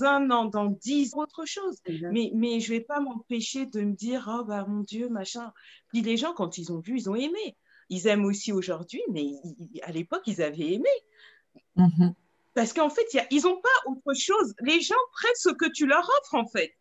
un 0.00 0.30
an, 0.30 0.46
dans 0.46 0.66
dix, 0.66 1.12
autre 1.14 1.44
chose. 1.44 1.78
Mais, 1.86 2.30
mais 2.34 2.60
je 2.60 2.72
ne 2.72 2.78
vais 2.78 2.84
pas 2.84 3.00
m'empêcher 3.00 3.66
de 3.66 3.80
me 3.82 3.92
dire, 3.92 4.30
oh, 4.32 4.44
bah, 4.44 4.64
mon 4.66 4.80
Dieu, 4.80 5.08
machin. 5.08 5.52
Puis 5.88 6.02
les 6.02 6.16
gens, 6.16 6.32
quand 6.32 6.58
ils 6.58 6.72
ont 6.72 6.78
vu, 6.78 6.98
ils 6.98 7.10
ont 7.10 7.14
aimé. 7.14 7.56
Ils 7.90 8.06
aiment 8.06 8.24
aussi 8.24 8.50
aujourd'hui, 8.50 9.02
mais 9.10 9.26
à 9.82 9.92
l'époque, 9.92 10.22
ils 10.26 10.40
avaient 10.40 10.72
aimé. 10.72 10.88
Mm-hmm. 11.76 12.14
Parce 12.54 12.72
qu'en 12.72 12.90
fait, 12.90 13.06
ils 13.30 13.42
n'ont 13.42 13.60
pas 13.60 13.90
autre 13.90 14.18
chose. 14.18 14.54
Les 14.60 14.80
gens 14.80 14.94
prennent 15.12 15.32
ce 15.36 15.50
que 15.50 15.70
tu 15.70 15.86
leur 15.86 16.08
offres, 16.20 16.34
en 16.34 16.46
fait. 16.46 16.72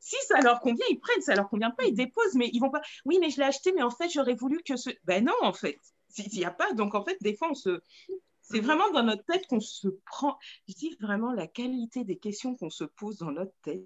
Si 0.00 0.16
ça 0.26 0.40
leur 0.40 0.60
convient, 0.60 0.86
ils 0.90 0.98
prennent. 0.98 1.22
Ça 1.22 1.34
leur 1.34 1.48
convient 1.48 1.70
pas, 1.70 1.84
ils 1.84 1.94
déposent. 1.94 2.34
Mais 2.34 2.50
ils 2.52 2.58
vont 2.58 2.70
pas. 2.70 2.80
Oui, 3.04 3.18
mais 3.20 3.30
je 3.30 3.36
l'ai 3.38 3.44
acheté, 3.44 3.72
mais 3.72 3.82
en 3.82 3.90
fait, 3.90 4.08
j'aurais 4.08 4.34
voulu 4.34 4.60
que 4.64 4.76
ce. 4.76 4.90
Ben 5.04 5.24
non, 5.24 5.34
en 5.42 5.52
fait 5.52 5.78
s'il 6.10 6.38
n'y 6.38 6.44
a 6.44 6.50
pas. 6.50 6.72
Donc, 6.72 6.94
en 6.94 7.04
fait, 7.04 7.16
des 7.22 7.34
fois, 7.34 7.50
c'est 8.42 8.60
vraiment 8.60 8.90
dans 8.90 9.02
notre 9.02 9.24
tête 9.24 9.46
qu'on 9.46 9.60
se 9.60 9.88
prend. 10.06 10.36
Je 10.68 10.74
dis 10.74 10.96
vraiment 11.00 11.32
la 11.32 11.46
qualité 11.46 12.04
des 12.04 12.18
questions 12.18 12.56
qu'on 12.56 12.70
se 12.70 12.84
pose 12.84 13.18
dans 13.18 13.30
notre 13.30 13.54
tête. 13.62 13.84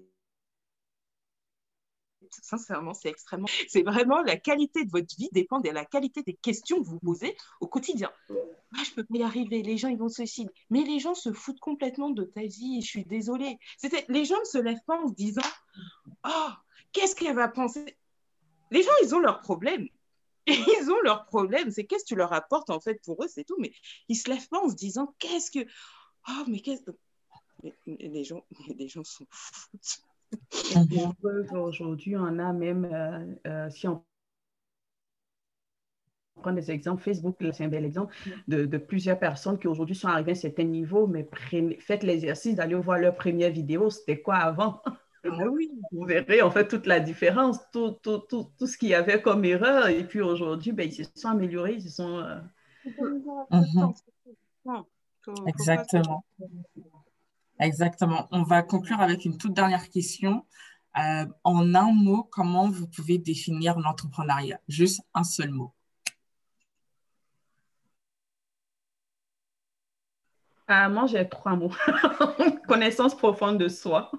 Sincèrement, 2.41 2.93
c'est 2.93 3.09
extrêmement. 3.09 3.47
C'est 3.67 3.83
vraiment 3.83 4.21
la 4.21 4.37
qualité 4.37 4.85
de 4.85 4.91
votre 4.91 5.15
vie 5.15 5.29
dépend 5.31 5.59
de 5.59 5.69
la 5.69 5.85
qualité 5.85 6.21
des 6.23 6.33
questions 6.33 6.81
que 6.81 6.87
vous 6.87 6.99
posez 6.99 7.35
au 7.61 7.67
quotidien. 7.67 8.11
Ah, 8.29 8.83
je 8.83 8.91
peux 8.91 9.03
pas 9.03 9.17
y 9.17 9.23
arriver, 9.23 9.61
les 9.61 9.77
gens 9.77 9.87
ils 9.87 9.97
vont 9.97 10.09
se 10.09 10.25
suicider. 10.25 10.51
Mais 10.69 10.83
les 10.83 10.99
gens 10.99 11.15
se 11.15 11.31
foutent 11.31 11.59
complètement 11.59 12.09
de 12.09 12.23
ta 12.23 12.41
vie, 12.41 12.81
je 12.81 12.87
suis 12.87 13.05
désolée. 13.05 13.57
C'était... 13.77 14.05
Les 14.09 14.25
gens 14.25 14.39
ne 14.39 14.45
se 14.45 14.57
lèvent 14.57 14.83
pas 14.85 14.99
en 15.01 15.07
se 15.07 15.13
disant 15.13 15.41
Oh, 16.25 16.49
qu'est-ce 16.91 17.15
qu'elle 17.15 17.35
va 17.35 17.47
penser? 17.47 17.97
Les 18.71 18.83
gens, 18.83 18.91
ils 19.03 19.13
ont 19.15 19.19
leurs 19.19 19.41
problèmes 19.41 19.87
ils 20.47 20.91
ont 20.91 21.01
leurs 21.03 21.25
problèmes. 21.25 21.71
C'est 21.71 21.85
qu'est-ce 21.85 22.03
que 22.03 22.09
tu 22.09 22.15
leur 22.15 22.33
apportes 22.33 22.69
en 22.69 22.79
fait 22.79 23.01
pour 23.03 23.23
eux, 23.23 23.27
c'est 23.27 23.43
tout. 23.43 23.55
Mais 23.59 23.73
ils 24.09 24.15
se 24.15 24.29
lèvent 24.29 24.47
pas 24.47 24.59
en 24.59 24.69
se 24.69 24.75
disant 24.75 25.15
qu'est-ce 25.19 25.51
que. 25.51 25.67
Oh, 26.29 26.43
mais 26.47 26.59
qu'est-ce 26.59 26.83
que. 26.83 26.91
Les 27.87 28.23
gens, 28.23 28.45
les 28.77 28.87
gens 28.87 29.03
fous. 29.03 29.25
Aujourd'hui, 31.53 32.15
on 32.17 32.39
a 32.39 32.53
même, 32.53 32.85
euh, 32.85 33.35
euh, 33.47 33.69
si 33.69 33.87
on 33.87 34.03
prend 36.41 36.51
des 36.53 36.69
exemples, 36.71 37.01
Facebook, 37.01 37.37
c'est 37.53 37.63
un 37.65 37.69
bel 37.69 37.85
exemple 37.85 38.13
de, 38.47 38.65
de 38.65 38.77
plusieurs 38.77 39.17
personnes 39.17 39.57
qui 39.57 39.67
aujourd'hui 39.67 39.95
sont 39.95 40.07
arrivées 40.07 40.31
à 40.31 40.33
un 40.33 40.35
certain 40.35 40.63
niveau, 40.63 41.07
mais 41.07 41.27
faites 41.79 42.03
l'exercice 42.03 42.55
d'aller 42.55 42.75
voir 42.75 42.99
leur 42.99 43.15
première 43.15 43.51
vidéo. 43.51 43.89
C'était 43.89 44.21
quoi 44.21 44.35
avant? 44.35 44.81
Ah 45.27 45.47
oui. 45.49 45.71
Vous 45.91 46.05
verrez 46.05 46.41
en 46.41 46.51
fait 46.51 46.67
toute 46.67 46.85
la 46.85 46.99
différence, 46.99 47.59
tout, 47.71 47.91
tout, 48.03 48.19
tout, 48.29 48.51
tout 48.57 48.67
ce 48.67 48.77
qu'il 48.77 48.89
y 48.89 48.93
avait 48.93 49.21
comme 49.21 49.45
erreur. 49.45 49.87
Et 49.87 50.03
puis 50.05 50.21
aujourd'hui, 50.21 50.71
ben, 50.71 50.87
ils 50.87 50.93
se 50.93 51.03
sont 51.15 51.29
améliorés, 51.29 51.73
ils 51.75 51.81
se 51.81 51.89
sont. 51.89 52.19
Euh... 52.19 52.39
Exactement. 55.47 56.23
Exactement. 57.59 58.27
On 58.31 58.43
va 58.43 58.63
conclure 58.63 58.99
avec 58.99 59.25
une 59.25 59.37
toute 59.37 59.53
dernière 59.53 59.89
question. 59.89 60.45
Euh, 60.97 61.25
en 61.43 61.75
un 61.75 61.91
mot, 61.91 62.23
comment 62.31 62.69
vous 62.69 62.87
pouvez 62.87 63.17
définir 63.17 63.79
l'entrepreneuriat? 63.79 64.59
Juste 64.67 65.01
un 65.13 65.23
seul 65.23 65.51
mot. 65.51 65.73
Euh, 70.69 70.89
moi, 70.89 71.05
j'ai 71.05 71.27
trois 71.29 71.55
mots. 71.55 71.71
Connaissance 72.67 73.15
profonde 73.15 73.57
de 73.59 73.67
soi. 73.67 74.11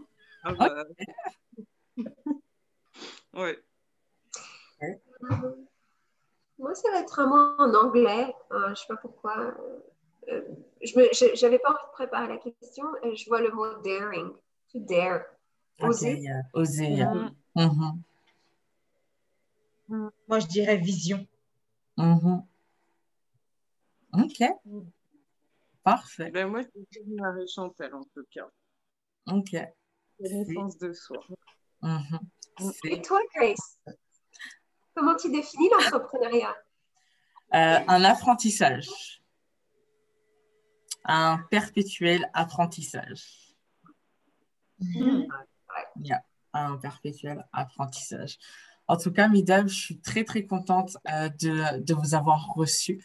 Ah 0.44 0.52
bah. 0.52 0.84
ouais. 3.34 3.58
Moi, 6.58 6.74
ça 6.74 6.90
va 6.92 7.00
être 7.00 7.18
un 7.18 7.26
mot 7.26 7.54
en 7.58 7.74
anglais. 7.74 8.34
Euh, 8.52 8.66
je 8.66 8.70
ne 8.70 8.74
sais 8.74 8.86
pas 8.88 8.96
pourquoi. 8.96 9.54
Euh, 10.28 10.42
je 10.82 11.42
n'avais 11.44 11.58
pas 11.58 11.70
envie 11.70 11.86
de 11.86 11.92
préparer 11.92 12.28
la 12.28 12.38
question. 12.38 12.84
Et 13.02 13.16
je 13.16 13.28
vois 13.28 13.40
le 13.40 13.50
mot 13.52 13.80
daring. 13.82 14.32
To 14.72 14.80
dare. 14.80 15.22
Oser. 15.80 16.12
Okay, 16.12 16.20
yeah. 16.22 16.42
Oser. 16.54 16.88
yeah. 16.90 17.12
Mhm. 17.54 18.02
Mhm. 19.88 20.10
Moi, 20.28 20.38
je 20.40 20.46
dirais 20.46 20.76
vision. 20.76 21.26
Mhm. 21.96 22.42
OK. 24.14 24.42
Parfait. 25.82 26.30
Ben, 26.30 26.48
moi, 26.48 26.62
je 26.62 26.68
suis 26.90 27.14
Marie 27.14 27.48
Chantal, 27.48 27.94
en 27.94 28.02
tout 28.02 28.24
cas. 28.30 28.48
OK. 29.28 29.56
Connaissance 30.18 30.78
de 30.78 30.92
soi. 30.92 31.22
Et 32.84 33.02
toi, 33.02 33.20
Grace 33.34 33.78
Comment 34.94 35.14
tu 35.14 35.30
définis 35.30 35.68
l'entrepreneuriat? 35.68 36.56
Euh, 37.54 37.78
un 37.86 38.04
apprentissage. 38.04 39.22
Un 41.06 41.38
perpétuel 41.50 42.28
apprentissage. 42.34 43.54
Yeah, 46.02 46.22
un 46.52 46.76
perpétuel 46.76 47.46
apprentissage. 47.52 48.38
En 48.88 48.96
tout 48.96 49.12
cas, 49.12 49.28
mesdames, 49.28 49.68
je 49.68 49.74
suis 49.74 50.00
très, 50.00 50.24
très 50.24 50.44
contente 50.44 50.96
euh, 51.10 51.28
de, 51.40 51.80
de 51.82 51.94
vous 51.94 52.14
avoir 52.14 52.54
reçues. 52.54 53.04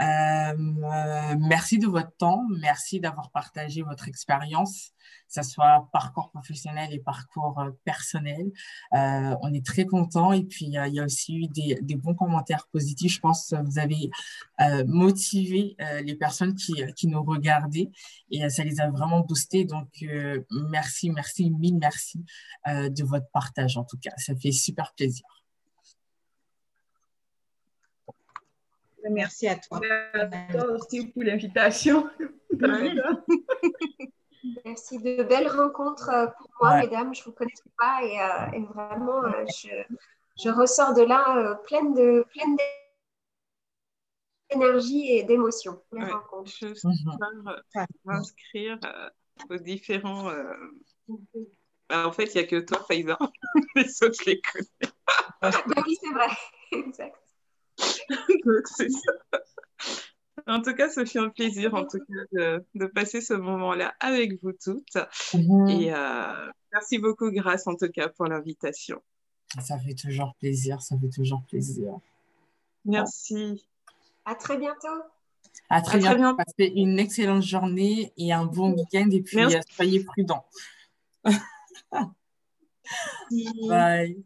Euh, 0.00 0.04
euh, 0.04 1.36
merci 1.40 1.78
de 1.78 1.86
votre 1.86 2.14
temps, 2.16 2.44
merci 2.60 3.00
d'avoir 3.00 3.30
partagé 3.30 3.82
votre 3.82 4.06
expérience, 4.06 4.90
que 5.26 5.42
ce 5.42 5.42
soit 5.42 5.88
parcours 5.92 6.30
professionnel 6.30 6.92
et 6.92 7.00
parcours 7.00 7.58
euh, 7.58 7.70
personnel. 7.84 8.50
On 8.92 9.52
est 9.52 9.64
très 9.64 9.86
contents 9.86 10.32
et 10.32 10.44
puis 10.44 10.66
il 10.66 10.72
y 10.72 11.00
a 11.00 11.04
aussi 11.04 11.36
eu 11.36 11.48
des, 11.48 11.78
des, 11.82 11.96
bons 11.96 12.14
commentaires 12.14 12.68
positifs. 12.72 13.14
Je 13.14 13.20
pense 13.20 13.50
que 13.50 13.56
vous 13.56 13.78
avez 13.78 14.10
motivé 14.86 15.76
les 16.02 16.14
personnes 16.14 16.54
qui, 16.54 16.74
qui 16.96 17.08
nous 17.08 17.22
regardaient 17.22 17.90
et 18.30 18.48
ça 18.50 18.64
les 18.64 18.80
a 18.80 18.90
vraiment 18.90 19.20
boostés. 19.20 19.64
Donc 19.64 19.88
merci, 20.50 21.10
merci, 21.10 21.50
mille 21.50 21.78
merci 21.78 22.24
de 22.66 23.04
votre 23.04 23.28
partage 23.32 23.76
en 23.76 23.84
tout 23.84 23.98
cas. 23.98 24.12
Ça 24.16 24.34
fait 24.36 24.52
super 24.52 24.92
plaisir. 24.94 25.37
Merci 29.10 29.48
à 29.48 29.56
toi. 29.56 29.80
Merci 29.80 30.16
à 30.22 30.26
toi 30.52 30.64
aussi 30.72 31.06
pour 31.08 31.22
l'invitation. 31.22 32.08
Merci 34.64 34.98
de 34.98 35.22
belles 35.24 35.48
rencontres 35.48 36.10
pour 36.38 36.50
moi, 36.60 36.70
ouais. 36.72 36.82
mesdames. 36.82 37.14
Je 37.14 37.20
ne 37.20 37.24
vous 37.26 37.32
connaissais 37.32 37.70
pas 37.78 38.02
et, 38.02 38.20
euh, 38.20 38.50
et 38.52 38.64
vraiment, 38.64 39.24
euh, 39.24 39.44
je, 39.46 39.68
je, 40.42 40.48
ressors 40.48 40.94
de 40.94 41.02
là 41.02 41.36
euh, 41.38 41.54
pleine 41.66 41.92
de 41.94 42.24
pleine 42.30 42.56
d'énergie 44.50 45.12
et 45.12 45.24
d'émotion. 45.24 45.82
Ouais, 45.92 46.10
je 46.44 46.74
suis 46.74 46.88
mmh. 46.88 47.60
m'inscrire 48.04 48.78
aux 49.50 49.58
différents. 49.58 50.30
Bah, 51.88 52.06
en 52.06 52.12
fait, 52.12 52.34
il 52.34 52.38
n'y 52.38 52.44
a 52.44 52.46
que 52.46 52.60
toi, 52.60 52.84
Faïza. 52.86 53.18
Les 53.74 54.02
autres, 54.02 54.16
je 54.20 54.30
les 54.30 54.40
connais. 54.40 54.92
oui, 55.86 55.96
c'est 56.00 56.12
vrai. 56.12 56.28
exact. 56.72 57.27
Donc, 58.44 58.66
c'est 58.66 58.90
ça. 58.90 59.12
En 60.46 60.62
tout 60.62 60.74
cas, 60.74 60.88
ce 60.88 61.04
fut 61.04 61.18
un 61.18 61.28
plaisir 61.28 61.74
en 61.74 61.84
tout 61.84 61.98
cas 61.98 62.22
de, 62.32 62.64
de 62.74 62.86
passer 62.86 63.20
ce 63.20 63.34
moment-là 63.34 63.94
avec 64.00 64.42
vous 64.42 64.52
toutes. 64.52 64.96
Mmh. 65.34 65.68
Et 65.68 65.92
euh, 65.92 66.50
merci 66.72 66.98
beaucoup, 66.98 67.30
Grâce, 67.30 67.66
en 67.66 67.74
tout 67.74 67.90
cas, 67.90 68.08
pour 68.08 68.26
l'invitation. 68.26 69.02
Ça 69.60 69.78
fait 69.78 69.94
toujours 69.94 70.34
plaisir, 70.38 70.80
ça 70.80 70.96
fait 70.98 71.08
toujours 71.08 71.42
plaisir. 71.48 71.98
Merci. 72.84 73.66
À 74.24 74.34
très 74.34 74.58
bientôt. 74.58 74.88
À 75.70 75.82
très, 75.82 75.96
à 75.96 76.00
bientôt. 76.00 76.14
très 76.14 76.16
bientôt. 76.16 76.36
Passez 76.36 76.72
une 76.74 76.98
excellente 76.98 77.42
journée 77.42 78.12
et 78.16 78.32
un 78.32 78.46
bon 78.46 78.72
week-end. 78.72 79.08
Et 79.10 79.22
puis, 79.22 79.36
merci. 79.36 79.58
soyez 79.70 80.04
prudents. 80.04 80.46
Bye. 83.68 84.16